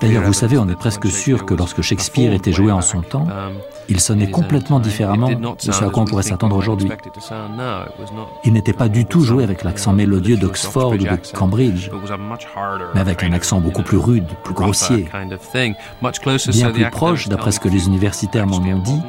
D'ailleurs, 0.01 0.23
vous 0.23 0.33
savez, 0.33 0.57
on 0.57 0.69
est 0.69 0.75
presque 0.75 1.07
sûr 1.07 1.45
que 1.45 1.53
lorsque 1.53 1.81
Shakespeare 1.81 2.33
était 2.33 2.51
joué 2.53 2.71
en 2.71 2.81
son 2.81 3.01
temps, 3.01 3.27
il 3.89 3.99
sonnait 3.99 4.31
complètement 4.31 4.79
différemment 4.79 5.29
de 5.29 5.55
ce 5.59 5.83
à 5.83 5.89
quoi 5.89 6.03
on 6.03 6.05
pourrait 6.05 6.23
s'attendre 6.23 6.55
aujourd'hui. 6.55 6.89
Il 8.43 8.53
n'était 8.53 8.73
pas 8.73 8.87
du 8.87 9.05
tout 9.05 9.21
joué 9.23 9.43
avec 9.43 9.63
l'accent 9.63 9.93
mélodieux 9.93 10.37
d'Oxford 10.37 10.91
ou 10.93 10.97
de 10.97 11.07
Cambridge, 11.33 11.89
mais 12.93 13.01
avec 13.01 13.23
un 13.23 13.33
accent 13.33 13.59
beaucoup 13.59 13.83
plus 13.83 13.97
rude, 13.97 14.25
plus 14.43 14.53
grossier, 14.53 15.07
bien 16.51 16.71
plus 16.71 16.89
proche, 16.89 17.27
d'après 17.27 17.51
ce 17.51 17.59
que 17.59 17.69
les 17.69 17.87
universitaires 17.87 18.47
m'en 18.47 18.57
ont 18.57 18.79
dit, 18.79 19.01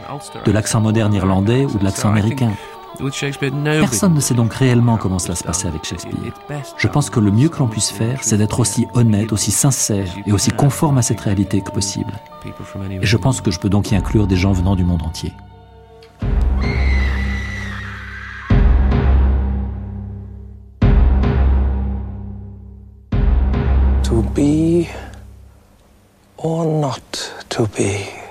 de 0.45 0.53
l'accent 0.53 0.81
moderne 0.81 1.15
irlandais 1.15 1.65
ou 1.65 1.79
de 1.79 1.85
l'accent 1.85 2.09
américain. 2.11 2.53
Personne 2.99 4.15
ne 4.15 4.21
sait 4.21 4.35
donc 4.35 4.55
réellement 4.55 4.97
comment 4.97 5.19
cela 5.19 5.35
se 5.35 5.45
passait 5.45 5.69
avec 5.69 5.85
Shakespeare. 5.85 6.33
Je 6.77 6.89
pense 6.89 7.11
que 7.11 7.21
le 7.21 7.31
mieux 7.31 7.49
que 7.49 7.59
l'on 7.59 7.69
puisse 7.69 7.91
faire, 7.91 8.19
c'est 8.23 8.39
d'être 8.39 8.61
aussi 8.61 8.87
honnête, 8.95 9.33
aussi 9.33 9.51
sincère 9.51 10.07
et 10.27 10.33
aussi 10.33 10.51
conforme 10.51 10.99
à 10.99 11.03
cette 11.03 11.21
réalité 11.21 11.61
que 11.61 11.71
possible. 11.71 12.13
Et 12.91 13.07
je 13.07 13.17
pense 13.17 13.41
que 13.41 13.51
je 13.51 13.59
peux 13.59 13.69
donc 13.69 13.91
y 13.91 13.97
inclure 13.97 14.27
des 14.27 14.37
gens 14.37 14.53
venant 14.53 14.77
du 14.77 14.85
monde 14.85 15.03
entier. 15.03 15.33
To 24.05 24.23
be 24.35 24.87
or 26.39 26.65
not 26.65 27.01
to 27.49 27.67
be. 27.67 28.24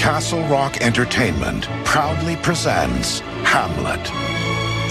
Castle 0.00 0.42
Rock 0.44 0.80
Entertainment 0.80 1.68
proudly 1.84 2.34
presents 2.36 3.18
Hamlet, 3.44 4.02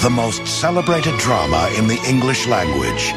the 0.04 0.10
most 0.10 0.46
celebrated 0.46 1.18
drama 1.18 1.68
in 1.80 1.88
the 1.88 2.00
English 2.08 2.46
language, 2.46 3.12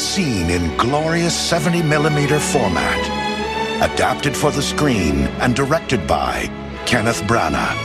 seen 0.00 0.48
in 0.48 0.74
glorious 0.78 1.38
70 1.38 1.82
millimeter 1.82 2.40
format, 2.40 2.98
adapted 3.82 4.34
for 4.34 4.50
the 4.50 4.62
screen 4.62 5.26
and 5.42 5.54
directed 5.54 6.06
by 6.06 6.46
Kenneth 6.86 7.20
Branagh, 7.24 7.76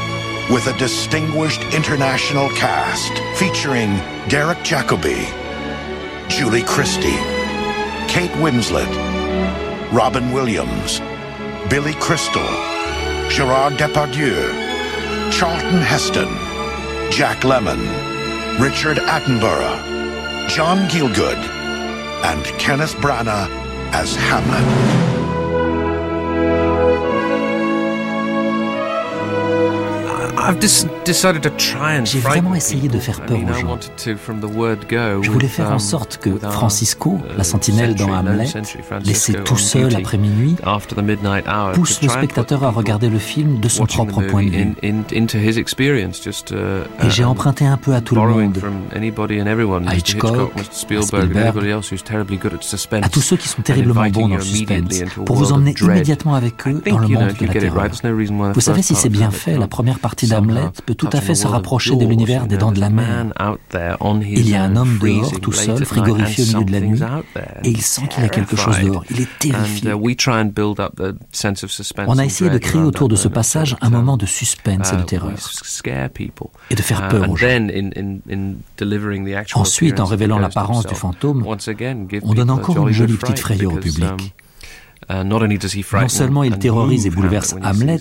with 0.49 0.65
a 0.67 0.77
distinguished 0.77 1.63
international 1.73 2.47
cast 2.51 3.11
featuring 3.37 3.97
Derek 4.29 4.59
Jacobi, 4.59 5.27
Julie 6.29 6.63
Christie, 6.63 7.19
Kate 8.07 8.31
Winslet, 8.39 8.87
Robin 9.91 10.31
Williams, 10.31 11.01
Billy 11.69 11.93
Crystal, 11.95 12.72
Gerard 13.33 13.73
Depardieu, 13.77 15.31
Charlton 15.31 15.81
Heston, 15.81 16.29
Jack 17.09 17.39
Lemmon, 17.41 17.81
Richard 18.59 18.97
Attenborough, 18.97 20.47
John 20.47 20.87
Gielgud, 20.87 21.43
and 22.23 22.45
Kenneth 22.59 22.93
Branagh 22.97 23.49
as 23.91 24.15
Hamlet. 24.15 25.12
J'ai 32.03 32.19
vraiment 32.19 32.55
essayé 32.55 32.89
de 32.89 32.99
faire 32.99 33.21
peur 33.21 33.37
aux 33.37 33.53
gens. 33.53 33.77
Je 35.21 35.31
voulais 35.31 35.47
faire 35.47 35.69
en 35.69 35.73
um, 35.73 35.79
sorte 35.79 36.17
que 36.17 36.37
Francisco, 36.37 37.19
la 37.37 37.43
sentinelle 37.43 37.93
dans 37.95 38.11
Hamlet, 38.13 38.47
laissé 39.03 39.33
tout 39.33 39.57
seul 39.57 39.95
après 39.95 40.17
minuit, 40.17 40.55
pousse 41.73 42.01
le 42.01 42.09
spectateur 42.09 42.63
à 42.63 42.71
regarder 42.71 43.09
le 43.09 43.19
film 43.19 43.59
de 43.59 43.69
son 43.69 43.85
propre 43.85 44.23
point 44.23 44.45
de 44.45 44.49
vue. 44.49 44.73
Et 44.81 44.93
j'ai 47.09 47.23
emprunté 47.23 47.65
un 47.65 47.77
peu 47.77 47.93
à 47.93 48.01
tout 48.01 48.15
le 48.15 48.21
monde, 48.21 48.59
à 49.87 49.95
Hitchcock, 49.95 50.51
à 50.57 50.63
Spielberg, 51.03 51.57
à 53.01 53.09
tous 53.09 53.21
ceux 53.21 53.37
qui 53.37 53.47
sont 53.47 53.61
terriblement 53.61 54.09
bons 54.09 54.27
dans 54.27 54.35
le 54.35 54.41
suspense, 54.41 55.03
pour 55.25 55.37
vous 55.37 55.53
emmener 55.53 55.73
immédiatement 55.79 56.35
avec 56.35 56.67
eux 56.67 56.81
dans 56.85 56.99
le 56.99 57.07
monde 57.07 57.33
de 57.39 57.45
la 57.45 57.53
terreur. 57.53 57.87
Vous 58.53 58.61
savez, 58.61 58.81
si 58.81 58.95
c'est 58.95 59.09
bien 59.09 59.31
fait, 59.31 59.57
la 59.57 59.67
première 59.67 59.99
partie 59.99 60.27
d'Hamlet 60.33 60.69
peut 60.85 60.95
tout 60.95 61.09
à 61.13 61.21
fait 61.21 61.35
se 61.35 61.47
rapprocher 61.47 61.95
de 61.95 62.05
l'univers 62.05 62.47
des 62.47 62.57
Dents 62.57 62.71
de 62.71 62.79
la 62.79 62.89
Mer. 62.89 63.27
Il 64.21 64.49
y 64.49 64.55
a 64.55 64.63
un 64.63 64.75
homme 64.75 64.99
dehors, 64.99 65.39
tout 65.39 65.51
seul, 65.51 65.85
frigorifié 65.85 66.43
au 66.43 66.47
milieu 66.47 66.65
de 66.65 66.71
la 66.71 66.79
nuit, 66.81 67.01
et 67.63 67.69
il 67.69 67.81
sent 67.81 68.07
qu'il 68.09 68.23
y 68.23 68.25
a 68.25 68.29
quelque 68.29 68.55
chose 68.55 68.79
dehors. 68.79 69.03
Il 69.09 69.21
est 69.21 69.29
terrifié. 69.39 69.93
On 72.05 72.17
a 72.17 72.25
essayé 72.25 72.49
de 72.49 72.57
créer 72.57 72.81
autour 72.81 73.07
de 73.09 73.15
ce 73.15 73.27
passage 73.27 73.75
un 73.81 73.89
moment 73.89 74.17
de 74.17 74.25
suspense 74.25 74.91
et 74.93 74.97
de 74.97 75.03
terreur, 75.03 75.31
et 76.69 76.75
de 76.75 76.81
faire 76.81 77.07
peur 77.07 77.29
aux 77.29 77.35
gens. 77.35 77.67
Ensuite, 79.55 79.99
en 79.99 80.05
révélant 80.05 80.39
l'apparence 80.39 80.85
du 80.85 80.95
fantôme, 80.95 81.45
on 82.23 82.33
donne 82.33 82.49
encore 82.49 82.87
une 82.87 82.93
jolie 82.93 83.17
petite 83.17 83.39
frayeur 83.39 83.73
au 83.73 83.77
public. 83.77 84.33
Uh, 85.09 85.23
non 85.23 85.39
seulement 86.07 86.43
il 86.43 86.57
terrorise 86.57 87.05
et 87.05 87.09
bouleverse 87.09 87.55
Hamlet, 87.61 87.99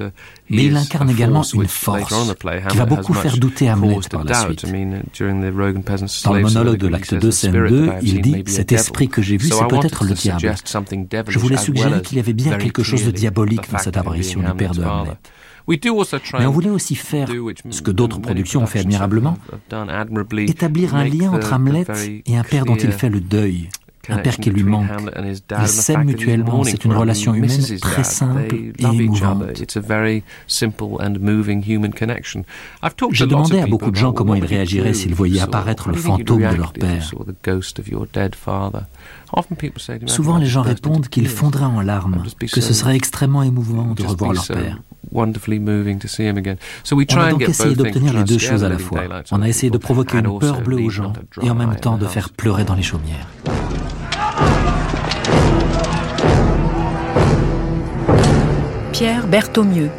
uh, 0.00 0.04
mais 0.50 0.64
il 0.64 0.76
incarne 0.76 1.10
également 1.10 1.42
une 1.42 1.66
force 1.66 2.12
qui 2.70 2.76
va 2.76 2.86
beaucoup 2.86 3.14
faire 3.14 3.36
douter 3.36 3.70
Hamlet 3.70 3.98
par 4.10 4.24
la 4.24 4.34
suite. 4.34 4.64
Dans 4.64 6.34
le 6.34 6.40
monologue 6.40 6.78
de 6.78 6.88
l'acte 6.88 7.14
2, 7.14 7.30
scène 7.30 7.52
2, 7.52 7.92
il 8.02 8.20
dit 8.20 8.44
«Cet 8.46 8.72
esprit 8.72 9.08
que 9.08 9.22
j'ai 9.22 9.36
vu, 9.36 9.48
c'est 9.48 9.68
peut-être 9.68 10.04
le 10.04 10.14
diable. 10.14 10.54
Je 11.28 11.38
voulais 11.38 11.56
suggérer 11.56 12.02
qu'il 12.02 12.16
y 12.16 12.20
avait 12.20 12.32
bien 12.32 12.56
quelque 12.58 12.82
chose 12.82 13.04
de 13.04 13.10
diabolique 13.10 13.70
dans 13.70 13.78
cette 13.78 13.96
apparition 13.96 14.40
du 14.40 14.54
père 14.54 14.72
de 14.72 14.84
Hamlet. 14.84 15.16
Mais 15.66 16.46
on 16.46 16.50
voulait 16.50 16.70
aussi 16.70 16.94
faire 16.94 17.28
ce 17.70 17.80
que 17.82 17.90
d'autres 17.90 18.20
productions 18.20 18.62
ont 18.62 18.66
fait 18.66 18.80
admirablement, 18.80 19.38
établir 20.38 20.94
un 20.94 21.04
lien 21.04 21.32
entre 21.32 21.52
Hamlet 21.52 21.86
et 22.26 22.36
un 22.36 22.44
père 22.44 22.64
dont 22.64 22.76
il 22.76 22.92
fait 22.92 23.08
le 23.08 23.20
deuil, 23.20 23.68
un 24.08 24.18
père 24.18 24.36
qui 24.36 24.50
lui 24.50 24.62
manque. 24.64 24.86
Ils 25.60 25.68
s'aiment 25.68 26.04
mutuellement, 26.04 26.64
c'est 26.64 26.84
une 26.84 26.92
relation 26.94 27.34
humaine 27.34 27.78
très 27.80 28.04
simple 28.04 28.42
et 28.54 28.72
émouvante. 28.84 29.42
J'ai 33.10 33.26
demandé 33.26 33.60
à 33.60 33.66
beaucoup 33.66 33.90
de 33.90 33.96
gens 33.96 34.12
comment 34.12 34.34
ils 34.34 34.44
réagiraient 34.44 34.94
s'ils 34.94 35.14
voyaient 35.14 35.40
apparaître 35.40 35.88
le 35.88 35.94
fantôme 35.94 36.40
de 36.40 36.56
leur 36.56 36.72
père. 36.72 37.10
Souvent, 40.06 40.38
les 40.38 40.46
gens 40.46 40.62
répondent 40.62 41.08
qu'ils 41.08 41.28
fondraient 41.28 41.64
en 41.64 41.80
larmes, 41.80 42.22
que 42.38 42.60
ce 42.60 42.72
serait 42.74 42.96
extrêmement 42.96 43.42
émouvant 43.42 43.94
de 43.94 44.02
revoir 44.04 44.32
leur 44.32 44.46
père. 44.46 44.80
On 45.12 45.32
a 47.20 47.30
donc 47.30 47.48
essayé 47.48 47.74
d'obtenir 47.74 48.12
les 48.12 48.24
deux 48.24 48.38
choses 48.38 48.64
à 48.64 48.68
la 48.68 48.78
fois. 48.78 49.02
On 49.30 49.42
a 49.42 49.48
essayé 49.48 49.70
de 49.70 49.78
provoquer 49.78 50.18
une 50.18 50.38
peur 50.38 50.60
bleue 50.60 50.80
aux 50.80 50.90
gens 50.90 51.12
et 51.42 51.50
en 51.50 51.54
même 51.54 51.76
temps 51.76 51.96
de 51.96 52.06
faire 52.06 52.30
pleurer 52.30 52.64
dans 52.64 52.74
les 52.74 52.82
chaumières. 52.82 53.26
Pierre 58.92 59.26
Berthaumieux. 59.26 59.90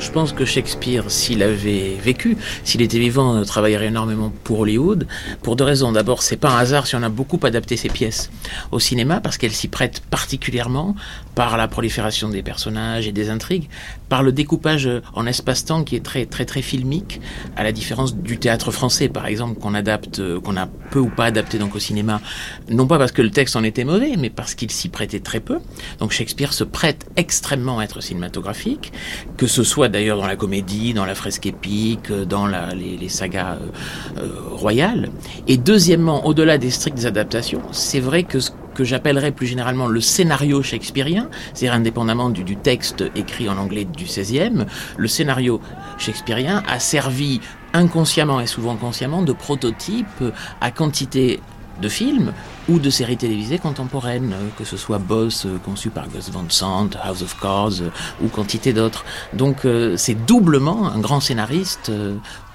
Je 0.00 0.10
pense 0.10 0.32
que 0.32 0.46
Shakespeare, 0.46 1.10
s'il 1.10 1.42
avait 1.42 1.94
vécu, 2.02 2.36
s'il 2.64 2.80
était 2.80 2.98
vivant, 2.98 3.44
travaillerait 3.44 3.88
énormément 3.88 4.32
pour 4.44 4.60
Hollywood, 4.60 5.06
pour 5.42 5.56
deux 5.56 5.64
raisons. 5.64 5.92
D'abord, 5.92 6.22
c'est 6.22 6.38
pas 6.38 6.50
un 6.50 6.56
hasard 6.56 6.86
si 6.86 6.96
on 6.96 7.02
a 7.02 7.10
beaucoup 7.10 7.38
adapté 7.42 7.76
ses 7.76 7.90
pièces 7.90 8.30
au 8.72 8.80
cinéma, 8.80 9.20
parce 9.20 9.36
qu'elles 9.36 9.52
s'y 9.52 9.68
prêtent 9.68 10.00
particulièrement 10.10 10.96
par 11.34 11.58
la 11.58 11.68
prolifération 11.68 12.30
des 12.30 12.42
personnages 12.42 13.06
et 13.06 13.12
des 13.12 13.28
intrigues, 13.28 13.68
par 14.08 14.22
le 14.22 14.32
découpage 14.32 14.88
en 15.12 15.26
espace-temps 15.26 15.84
qui 15.84 15.96
est 15.96 16.04
très 16.04 16.24
très 16.24 16.46
très 16.46 16.62
filmique, 16.62 17.20
à 17.54 17.62
la 17.62 17.70
différence 17.70 18.16
du 18.16 18.38
théâtre 18.38 18.72
français 18.72 19.08
par 19.08 19.26
exemple 19.26 19.60
qu'on 19.60 19.74
adapte, 19.74 20.20
qu'on 20.40 20.56
a 20.56 20.66
peu 20.90 20.98
ou 20.98 21.10
pas 21.10 21.26
adapté 21.26 21.58
donc 21.58 21.76
au 21.76 21.78
cinéma, 21.78 22.22
non 22.70 22.86
pas 22.86 22.98
parce 22.98 23.12
que 23.12 23.22
le 23.22 23.30
texte 23.30 23.54
en 23.54 23.64
était 23.64 23.84
mauvais, 23.84 24.14
mais 24.18 24.30
parce 24.30 24.54
qu'il 24.54 24.70
s'y 24.70 24.88
prêtait 24.88 25.20
très 25.20 25.40
peu. 25.40 25.58
Donc 25.98 26.12
Shakespeare 26.12 26.54
se 26.54 26.64
prête 26.64 27.06
extrêmement 27.16 27.80
à 27.80 27.84
être 27.84 28.00
cinématographique, 28.00 28.92
que 29.36 29.46
ce 29.46 29.62
soit 29.62 29.89
d'ailleurs 29.90 30.18
dans 30.18 30.26
la 30.26 30.36
comédie, 30.36 30.94
dans 30.94 31.04
la 31.04 31.14
fresque 31.14 31.46
épique, 31.46 32.12
dans 32.12 32.46
la, 32.46 32.74
les, 32.74 33.08
sagas 33.08 33.56
euh, 33.56 34.20
euh, 34.20 34.28
royales. 34.52 35.10
Et 35.48 35.56
deuxièmement, 35.56 36.26
au-delà 36.26 36.58
des 36.58 36.70
strictes 36.70 37.04
adaptations, 37.04 37.62
c'est 37.72 38.00
vrai 38.00 38.22
que 38.22 38.40
ce 38.40 38.50
que 38.74 38.84
j'appellerais 38.84 39.32
plus 39.32 39.46
généralement 39.46 39.88
le 39.88 40.00
scénario 40.00 40.62
shakespearien, 40.62 41.28
c'est-à-dire 41.52 41.74
indépendamment 41.74 42.30
du, 42.30 42.56
texte 42.56 43.04
écrit 43.14 43.48
en 43.48 43.58
anglais 43.58 43.84
du 43.84 44.04
XVIe, 44.04 44.64
le 44.96 45.08
scénario 45.08 45.60
shakespearien 45.98 46.62
a 46.68 46.78
servi 46.78 47.40
inconsciemment 47.72 48.40
et 48.40 48.46
souvent 48.46 48.76
consciemment 48.76 49.22
de 49.22 49.32
prototype 49.32 50.24
à 50.60 50.70
quantité 50.70 51.40
de 51.80 51.88
films 51.88 52.32
ou 52.68 52.78
de 52.78 52.90
séries 52.90 53.16
télévisées 53.16 53.58
contemporaines, 53.58 54.34
que 54.58 54.64
ce 54.64 54.76
soit 54.76 54.98
Boss 54.98 55.46
euh, 55.46 55.58
conçu 55.64 55.90
par 55.90 56.08
Gus 56.08 56.30
Van 56.30 56.44
Sant, 56.48 56.90
House 57.02 57.22
of 57.22 57.38
Cards 57.40 57.80
euh, 57.80 57.90
ou 58.22 58.28
quantité 58.28 58.72
d'autres. 58.72 59.04
Donc 59.32 59.64
euh, 59.64 59.96
c'est 59.96 60.14
doublement 60.14 60.90
un 60.90 60.98
grand 60.98 61.20
scénariste 61.20 61.90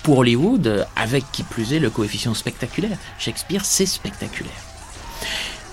pour 0.04 0.20
Hollywood, 0.20 0.86
avec 0.96 1.26
qui 1.32 1.44
plus 1.44 1.74
est 1.74 1.80
le 1.80 1.90
coefficient 1.90 2.34
spectaculaire. 2.34 2.98
Shakespeare, 3.18 3.66
c'est 3.66 3.88
spectaculaire 3.88 4.52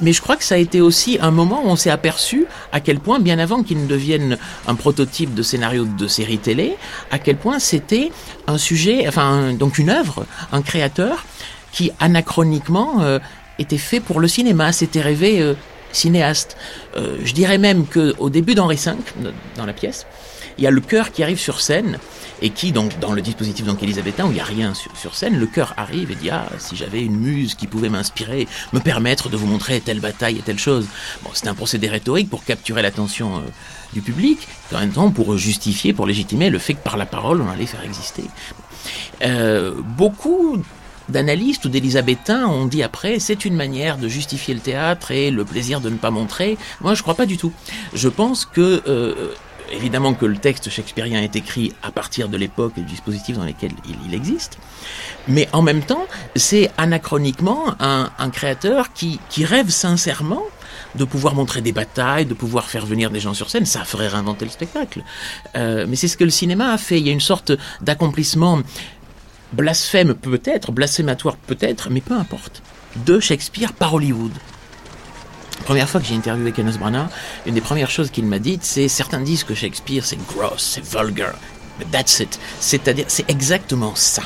mais 0.03 0.13
je 0.13 0.21
crois 0.21 0.37
que 0.37 0.45
ça 0.45 0.57
a 0.57 0.59
été 0.59 0.81
aussi 0.81 1.19
un 1.21 1.31
moment 1.31 1.63
où 1.65 1.69
on 1.69 1.77
s'est 1.77 1.91
aperçu 1.91 2.47
à 2.73 2.81
quel 2.81 2.99
point, 2.99 3.21
bien 3.21 3.39
avant 3.39 3.63
qu'il 3.63 3.81
ne 3.81 3.87
devienne 3.87 4.37
un 4.67 4.75
prototype 4.75 5.33
de 5.33 5.43
scénario 5.43 5.85
de 5.85 6.07
série 6.09 6.39
télé, 6.39 6.77
à 7.11 7.19
quel 7.19 7.37
point 7.37 7.59
c'était 7.61 8.11
un 8.49 8.59
sujet, 8.59 9.07
enfin 9.07 9.53
donc 9.53 9.79
une 9.79 9.91
œuvre, 9.91 10.27
un 10.51 10.61
créateur 10.61 11.25
qui 11.73 11.91
anachroniquement 12.01 13.01
euh, 13.01 13.19
était 13.63 13.79
fait 13.79 14.01
pour 14.01 14.21
le 14.21 14.29
cinéma, 14.29 14.73
s'était 14.73 15.01
rêvé 15.01 15.41
euh, 15.41 15.55
cinéaste. 15.93 16.57
Euh, 16.97 17.17
je 17.25 17.33
dirais 17.33 17.59
même 17.59 17.87
que 17.87 18.15
au 18.19 18.31
début 18.31 18.55
d'Henri 18.55 18.77
V, 18.77 18.93
dans 19.57 19.67
la 19.67 19.73
pièce, 19.73 20.07
il 20.59 20.65
y 20.65 20.67
a 20.67 20.71
le 20.71 20.81
chœur 20.81 21.13
qui 21.13 21.23
arrive 21.23 21.39
sur 21.39 21.61
scène 21.61 21.99
et 22.43 22.51
qui, 22.51 22.73
dans 22.73 23.13
le 23.13 23.23
dispositif 23.23 23.65
donc 23.65 23.83
élisabétain, 23.83 24.27
où 24.27 24.31
il 24.31 24.35
n'y 24.35 24.41
a 24.41 24.45
rien 24.45 24.75
sur, 24.75 25.15
scène, 25.15 25.39
le 25.39 25.47
cœur 25.47 25.75
arrive 25.77 26.11
et 26.11 26.15
dit 26.15 26.31
Ah, 26.31 26.47
si 26.59 26.77
j'avais 26.77 27.03
une 27.03 27.17
muse 27.17 27.55
qui 27.55 27.67
pouvait 27.67 27.89
m'inspirer, 27.89 28.49
me 28.73 28.81
permettre 28.81 29.29
de 29.29 29.37
vous 29.37 29.47
montrer 29.47 29.81
telle 29.81 30.01
bataille 30.01 30.39
et 30.39 30.43
telle 30.43 30.59
chose. 30.59 30.87
Bon, 31.23 31.31
c'est 31.35 31.47
un 31.47 31.55
procédé 31.55 31.89
rhétorique 31.89 32.29
pour 32.29 32.45
capturer 32.45 32.83
l'attention 32.83 33.37
euh, 33.37 33.41
du 33.93 34.03
public, 34.03 34.49
en 34.75 34.81
même 34.81 34.93
temps 34.93 35.11
pour 35.11 35.37
justifier, 35.39 35.93
pour 35.93 36.07
légitimer 36.07 36.51
le 36.51 36.59
fait 36.59 36.75
que 36.75 36.83
par 36.83 36.97
la 36.97 37.07
parole, 37.07 37.41
on 37.41 37.49
allait 37.49 37.67
faire 37.67 37.85
exister. 37.85 38.25
Euh, 39.23 39.75
beaucoup 39.81 40.61
d'analystes 41.09 41.65
ou 41.65 41.69
d'élisabétains 41.69 42.47
ont 42.47 42.67
dit 42.67 42.83
après 42.83 43.19
c'est 43.19 43.45
une 43.45 43.55
manière 43.55 43.99
de 43.99 44.09
justifier 44.09 44.55
le 44.55 44.61
théâtre 44.61 45.11
et 45.11 45.31
le 45.31 45.45
plaisir 45.45 45.81
de 45.81 45.91
ne 45.91 45.97
pas 45.97 46.11
montrer. 46.11 46.57
Moi 46.81 46.95
je 46.95 47.03
crois 47.03 47.15
pas 47.15 47.27
du 47.27 47.37
tout. 47.37 47.53
Je 47.95 48.09
pense 48.09 48.45
que 48.45 48.83
euh, 48.87 49.35
évidemment 49.73 50.15
que 50.15 50.27
le 50.27 50.37
texte 50.37 50.71
shakespearien 50.71 51.21
est 51.21 51.37
écrit 51.37 51.73
à 51.83 51.91
partir 51.91 52.29
de 52.29 52.37
l'époque 52.37 52.75
et 52.77 52.81
du 52.81 52.87
dispositif 52.87 53.37
dans 53.37 53.45
lequel 53.45 53.73
il, 54.07 54.15
existe, 54.15 54.59
mais 55.29 55.49
en 55.53 55.63
même 55.63 55.83
temps, 55.83 56.07
c'est 56.37 56.71
anachroniquement 56.77 57.75
un, 57.81 58.31
créateur 58.31 58.93
qui, 58.93 59.19
rêve 59.45 59.71
sincèrement 59.71 60.43
de 60.95 61.05
pouvoir 61.05 61.35
montrer 61.35 61.63
des 61.63 61.73
batailles, 61.73 62.27
de 62.27 62.35
pouvoir 62.35 62.69
faire 62.69 62.85
venir 62.85 63.11
des 63.11 63.21
gens 63.21 63.35
sur 63.35 63.51
scène, 63.51 63.67
ça 63.67 63.85
ferait 63.85 64.09
réinventer 64.09 64.45
le 64.45 64.51
spectacle. 64.51 65.03
Euh, 65.57 65.87
mais 65.89 65.97
c'est 65.97 66.09
ce 66.09 66.17
que 66.17 66.25
le 66.25 66.31
cinéma 66.31 66.73
a 66.73 66.79
fait. 66.79 66.99
Il 66.99 67.07
y 67.07 67.11
a 67.11 67.13
une 67.13 67.21
sorte 67.21 67.53
d'accomplissement 67.81 68.61
blasphème 69.53 70.15
peut-être, 70.15 70.73
blasphématoire 70.73 71.37
peut-être, 71.37 71.91
mais 71.91 72.01
peu 72.01 72.15
importe, 72.15 72.63
de 73.07 73.21
Shakespeare 73.21 73.73
par 73.73 73.95
Hollywood 73.95 74.33
première 75.63 75.89
fois 75.89 76.01
que 76.01 76.07
j'ai 76.07 76.17
interviewé 76.17 76.53
Kenneth 76.53 76.79
Branagh, 76.79 77.09
une 77.47 77.55
des 77.55 77.61
premières 77.61 77.91
choses 77.91 78.11
qu'il 78.11 78.27
m'a 78.27 78.39
dites, 78.39 78.65
c'est 78.65 78.89
certains 78.89 79.21
disent 79.21 79.45
que 79.45 79.55
Shakespeare 79.55 80.05
c'est 80.05 80.19
gross, 80.27 80.59
c'est 80.75 80.85
vulgar. 80.85 81.35
That's 81.91 82.21
it. 82.21 82.39
C'est-à-dire, 82.61 83.07
c'est 83.09 83.29
exactement 83.31 83.95
ça. 83.95 84.23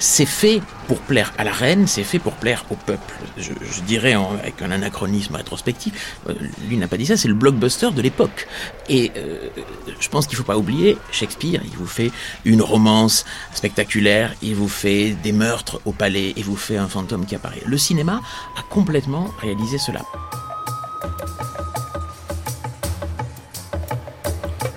C'est 0.00 0.26
fait 0.26 0.60
pour 0.88 0.98
plaire 1.00 1.32
à 1.38 1.44
la 1.44 1.52
reine, 1.52 1.86
c'est 1.86 2.02
fait 2.02 2.18
pour 2.18 2.34
plaire 2.34 2.64
au 2.70 2.74
peuple. 2.74 3.14
Je, 3.36 3.52
dirais 3.86 4.14
avec 4.14 4.60
un 4.62 4.70
anachronisme 4.70 5.36
rétrospectif, 5.36 6.18
euh, 6.28 6.34
lui 6.68 6.76
n'a 6.76 6.88
pas 6.88 6.96
dit 6.96 7.06
ça, 7.06 7.16
c'est 7.16 7.28
le 7.28 7.34
blockbuster 7.34 7.90
de 7.92 8.02
l'époque. 8.02 8.48
Et 8.88 9.12
euh, 9.16 9.48
je 10.00 10.08
pense 10.08 10.26
qu'il 10.26 10.36
ne 10.36 10.38
faut 10.38 10.46
pas 10.46 10.58
oublier, 10.58 10.98
Shakespeare, 11.12 11.60
il 11.64 11.76
vous 11.76 11.86
fait 11.86 12.10
une 12.44 12.62
romance 12.62 13.24
spectaculaire, 13.54 14.34
il 14.42 14.54
vous 14.54 14.68
fait 14.68 15.10
des 15.22 15.32
meurtres 15.32 15.80
au 15.84 15.92
palais, 15.92 16.34
il 16.36 16.44
vous 16.44 16.56
fait 16.56 16.76
un 16.76 16.88
fantôme 16.88 17.26
qui 17.26 17.34
apparaît. 17.34 17.62
Le 17.64 17.78
cinéma 17.78 18.20
a 18.56 18.62
complètement 18.62 19.32
réalisé 19.40 19.78
cela. 19.78 20.02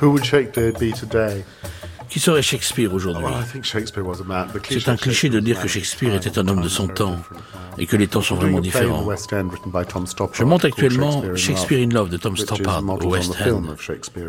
Who 0.01 0.09
would 0.09 0.25
Shakespeare 0.25 0.71
be 0.73 0.91
today? 0.91 1.43
Qui 2.11 2.19
serait 2.19 2.41
Shakespeare 2.41 2.93
aujourd'hui 2.93 3.33
C'est 4.69 4.89
un 4.89 4.97
cliché 4.97 5.29
de 5.29 5.39
dire 5.39 5.61
que 5.61 5.69
Shakespeare 5.69 6.13
était 6.13 6.37
un 6.37 6.47
homme 6.49 6.61
de 6.61 6.67
son 6.67 6.87
temps 6.87 7.15
et 7.77 7.85
que 7.85 7.95
les 7.95 8.07
temps 8.07 8.21
sont 8.21 8.35
vraiment 8.35 8.59
différents. 8.59 9.07
Je 10.33 10.43
monte 10.43 10.65
actuellement 10.65 11.23
Shakespeare 11.35 11.79
in 11.87 11.89
Love 11.93 12.09
de 12.09 12.17
Tom 12.17 12.35
Stoppard 12.35 12.83
au 12.83 13.09
West 13.11 13.37
End, 13.41 13.63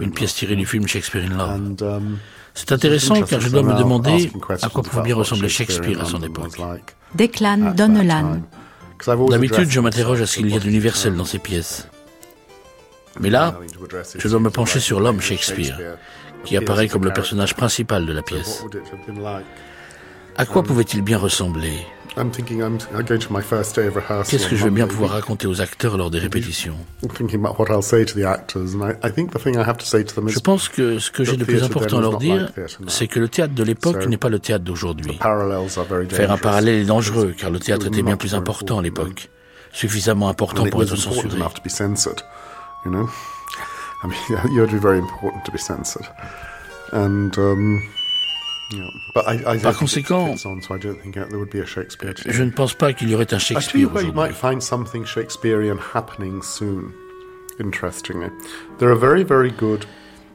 une 0.01 0.13
pièce 0.13 0.35
tirée 0.35 0.55
du 0.55 0.65
film 0.65 0.87
Shakespeare 0.87 1.25
in 1.25 1.37
Love. 1.37 2.01
C'est 2.55 2.71
intéressant 2.71 3.21
car 3.23 3.41
je 3.41 3.49
dois 3.49 3.65
me 3.65 3.77
demander 3.77 4.31
à 4.63 4.69
quoi 4.69 4.85
pouvait 4.85 5.03
bien 5.03 5.17
ressembler 5.17 5.49
Shakespeare 5.49 6.01
à 6.01 6.05
son 6.05 6.23
époque. 6.23 6.57
Declan 7.17 7.75
Donnellan. 7.75 8.43
D'habitude, 9.29 9.69
je 9.71 9.81
m'interroge 9.81 10.23
à 10.23 10.27
ce 10.27 10.37
qu'il 10.37 10.51
y 10.51 10.57
a 10.57 10.61
d'universel 10.61 11.17
dans 11.17 11.25
ces 11.25 11.41
pièces. 11.41 11.89
Mais 13.21 13.31
là, 13.31 13.59
je 14.17 14.29
dois 14.29 14.41
me 14.41 14.51
pencher 14.51 14.81
sur 14.81 15.01
l'homme 15.01 15.21
Shakespeare, 15.21 15.79
qui 16.45 16.57
apparaît 16.57 16.89
comme 16.89 17.05
le 17.05 17.13
personnage 17.13 17.55
principal 17.55 18.07
de 18.07 18.13
la 18.13 18.23
pièce. 18.23 18.65
À 20.37 20.47
quoi 20.47 20.63
pouvait-il 20.63 21.03
bien 21.03 21.19
ressembler? 21.19 21.85
Qu'est-ce 24.29 24.49
que 24.49 24.57
je 24.57 24.65
vais 24.65 24.71
bien 24.71 24.87
pouvoir 24.87 25.13
raconter 25.13 25.47
aux 25.47 25.61
acteurs 25.63 25.97
lors 25.97 26.11
des 26.11 26.19
répétitions? 26.19 26.77
Je 27.03 27.09
pense 30.41 30.69
que 30.69 30.99
ce 30.99 31.11
que 31.11 31.25
j'ai 31.25 31.39
de 31.39 31.45
plus 31.45 31.63
important 31.63 31.99
à 31.99 32.01
leur 32.03 32.19
dire, 32.19 32.53
c'est 32.87 33.07
que 33.07 33.19
le 33.19 33.29
théâtre 33.29 33.55
de 33.55 33.63
l'époque 33.63 34.07
n'est 34.07 34.19
pas 34.19 34.29
le 34.29 34.39
théâtre 34.39 34.65
d'aujourd'hui. 34.65 35.19
Faire 36.11 36.33
un 36.33 36.39
parallèle 36.39 36.83
est 36.83 36.85
dangereux, 36.85 37.35
car 37.37 37.51
le 37.51 37.59
théâtre 37.59 37.87
était 37.87 38.03
bien 38.03 38.17
plus 38.19 38.35
important 38.35 38.79
à 38.81 38.83
l'époque, 38.83 39.31
suffisamment 39.73 40.29
important 40.29 40.67
pour 40.67 40.83
être 40.83 40.97
censuré. 40.97 41.39
I 44.03 44.09
mean, 44.09 44.51
you're 44.55 44.67
very 44.67 44.99
important 44.99 45.45
to 45.45 45.53
be 45.53 45.59
censored, 45.59 46.09
and 46.93 47.39
um, 47.39 47.83
Par 49.15 49.77
conséquent, 49.77 50.35
je 50.37 50.49
ne 52.43 52.51
pense 52.51 52.75
pas 52.75 52.93
qu'il 52.93 53.11
y 53.11 53.15
aurait 53.15 53.33
un 53.33 53.39
Shakespeare 53.39 53.89
aujourd'hui. 53.93 54.13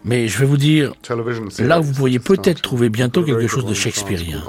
Mais 0.04 0.28
je 0.28 0.38
vais 0.38 0.46
vous 0.46 0.58
dire, 0.58 0.94
là 1.60 1.80
vous 1.80 1.94
pourriez 1.94 2.20
peut-être 2.20 2.62
trouver 2.62 2.90
bientôt 2.90 3.24
quelque 3.24 3.48
chose 3.48 3.66
de 3.66 3.74
shakespearien. 3.74 4.44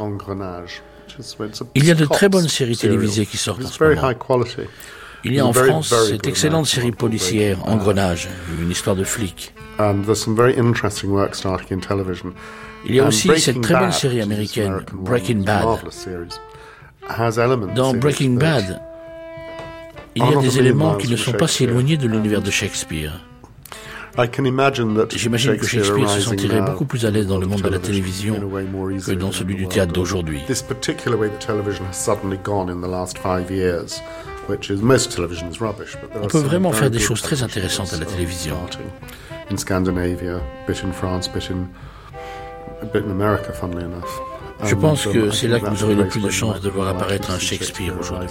Il 1.74 1.84
y 1.84 1.90
a 1.90 1.94
de 1.94 2.04
très 2.04 2.28
bonnes 2.28 2.48
séries 2.48 2.76
télévisées 2.76 3.26
qui 3.26 3.38
sortent 3.38 3.64
en 3.64 3.68
ce 3.68 3.82
moment. 3.82 4.12
Il 5.24 5.34
y 5.34 5.40
a 5.40 5.46
en 5.46 5.52
France 5.52 5.94
cette 6.08 6.26
excellente 6.26 6.66
série 6.66 6.92
policière, 6.92 7.58
Engrenage, 7.66 8.28
une 8.60 8.70
histoire 8.70 8.96
de 8.96 9.04
flic. 9.04 9.52
Il 12.86 12.94
y 12.94 13.00
a 13.00 13.06
aussi 13.06 13.28
cette 13.38 13.60
très 13.60 13.74
bonne 13.74 13.92
série 13.92 14.20
américaine, 14.20 14.84
Breaking 14.92 15.42
Bad. 15.44 15.66
Dans 17.74 17.94
Breaking 17.94 18.34
Bad, 18.34 18.80
il 20.14 20.24
y 20.24 20.34
a 20.34 20.40
des 20.40 20.58
éléments 20.58 20.96
qui 20.96 21.08
ne 21.08 21.16
sont 21.16 21.32
pas 21.32 21.48
si 21.48 21.64
éloignés 21.64 21.96
de 21.96 22.06
l'univers 22.06 22.42
de 22.42 22.50
Shakespeare. 22.50 23.24
J'imagine 25.10 25.56
que 25.56 25.66
Shakespeare 25.66 26.10
se 26.10 26.20
sentirait 26.20 26.62
beaucoup 26.62 26.86
plus 26.86 27.06
à 27.06 27.10
l'aise 27.10 27.26
dans 27.26 27.38
le 27.38 27.46
monde 27.46 27.62
de 27.62 27.68
la 27.68 27.78
télévision 27.78 28.34
que 28.34 29.12
dans 29.12 29.32
celui 29.32 29.54
du 29.54 29.68
théâtre 29.68 29.92
d'aujourd'hui. 29.92 30.40
On 36.22 36.26
peut 36.26 36.38
vraiment 36.38 36.72
faire 36.72 36.90
des 36.90 36.98
choses 36.98 37.22
très 37.22 37.42
intéressantes 37.42 37.92
à 37.92 37.98
la 37.98 38.06
télévision. 38.06 38.56
Je 44.64 44.74
pense 44.74 45.06
que 45.06 45.18
um, 45.18 45.32
c'est 45.32 45.48
là 45.48 45.60
que 45.60 45.70
vous 45.70 45.84
aurez 45.84 45.94
le 45.94 46.08
plus 46.08 46.20
de 46.20 46.30
chances 46.30 46.60
de 46.60 46.68
voir 46.68 46.88
apparaître 46.88 47.30
un 47.30 47.38
Shakespeare 47.38 47.94
aujourd'hui. 47.98 48.28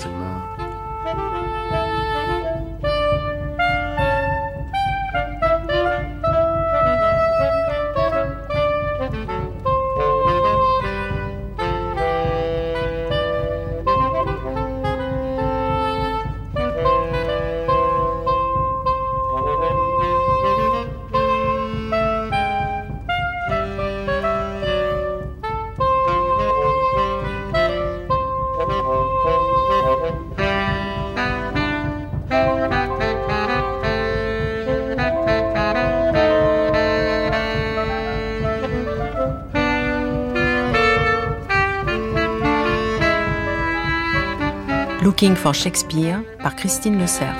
Shakespeare 45.53 46.21
par 46.41 46.55
Christine 46.55 46.99
Le 46.99 47.07
Cerf. 47.07 47.35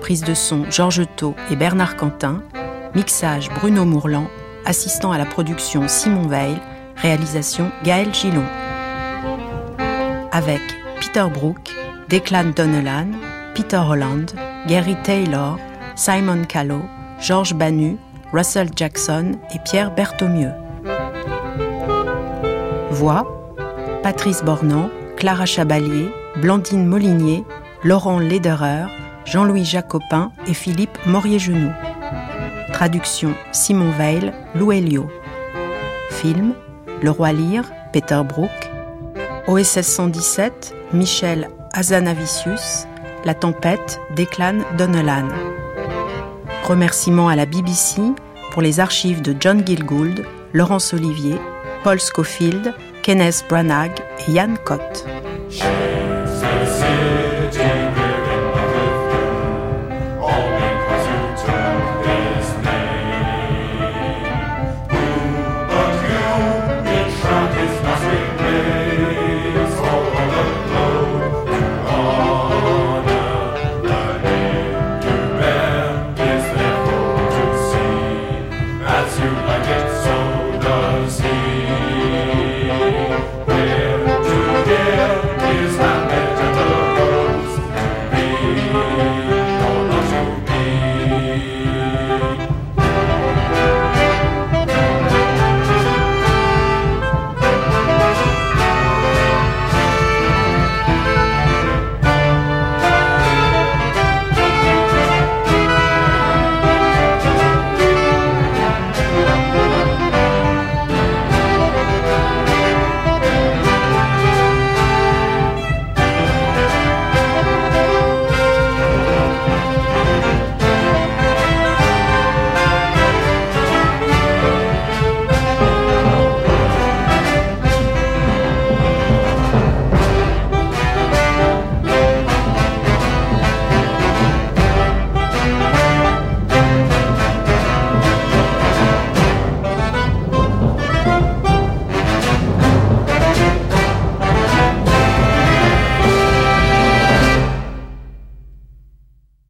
Prise 0.00 0.22
de 0.22 0.34
son 0.34 0.64
Georges 0.70 1.06
Thau 1.16 1.34
et 1.50 1.56
Bernard 1.56 1.96
Quentin. 1.96 2.42
Mixage 2.94 3.50
Bruno 3.50 3.84
Mourlan. 3.84 4.28
Assistant 4.64 5.12
à 5.12 5.18
la 5.18 5.24
production 5.24 5.88
Simon 5.88 6.26
Veil. 6.26 6.56
Réalisation 6.96 7.70
Gaël 7.84 8.12
Gillon. 8.14 8.44
Avec 10.32 10.60
Peter 11.00 11.26
Brook, 11.32 11.74
Declan 12.08 12.52
Donnellan, 12.54 13.12
Peter 13.54 13.76
Holland, 13.78 14.32
Gary 14.66 14.96
Taylor, 15.02 15.58
Simon 15.96 16.44
Callow, 16.44 16.82
Georges 17.20 17.54
Banu, 17.54 17.96
Russell 18.32 18.68
Jackson 18.74 19.32
et 19.54 19.58
Pierre 19.64 19.94
Berthaumieux. 19.94 20.52
Voix 22.90 23.26
Patrice 24.02 24.42
Bornand, 24.42 24.90
Clara 25.16 25.46
Chabalier, 25.46 26.10
Blandine 26.40 26.86
Molinier, 26.86 27.44
Laurent 27.82 28.20
Lederer, 28.20 28.86
Jean-Louis 29.24 29.64
Jacopin 29.64 30.30
et 30.46 30.54
Philippe 30.54 30.96
Morier-Genoux. 31.04 31.72
Traduction 32.72 33.34
Simon 33.50 33.90
Veil, 33.90 34.32
Lou 34.54 34.72
Film 36.10 36.54
Le 37.02 37.10
Roi 37.10 37.32
Lyre, 37.32 37.64
Peter 37.92 38.20
Brook. 38.24 38.50
OSS 39.48 39.82
117, 39.82 40.74
Michel 40.92 41.48
Azanavicius. 41.72 42.86
La 43.24 43.34
tempête, 43.34 44.00
Declan 44.14 44.60
Donnellan. 44.76 45.28
Remerciements 46.62 47.28
à 47.28 47.34
la 47.34 47.46
BBC 47.46 48.00
pour 48.52 48.62
les 48.62 48.78
archives 48.78 49.22
de 49.22 49.34
John 49.40 49.66
Gilgould, 49.66 50.24
Laurence 50.52 50.94
Olivier, 50.94 51.34
Paul 51.82 51.98
Schofield, 51.98 52.74
Kenneth 53.02 53.44
Branagh 53.48 53.98
et 54.28 54.32
Yann 54.32 54.56
Cott. 54.64 55.04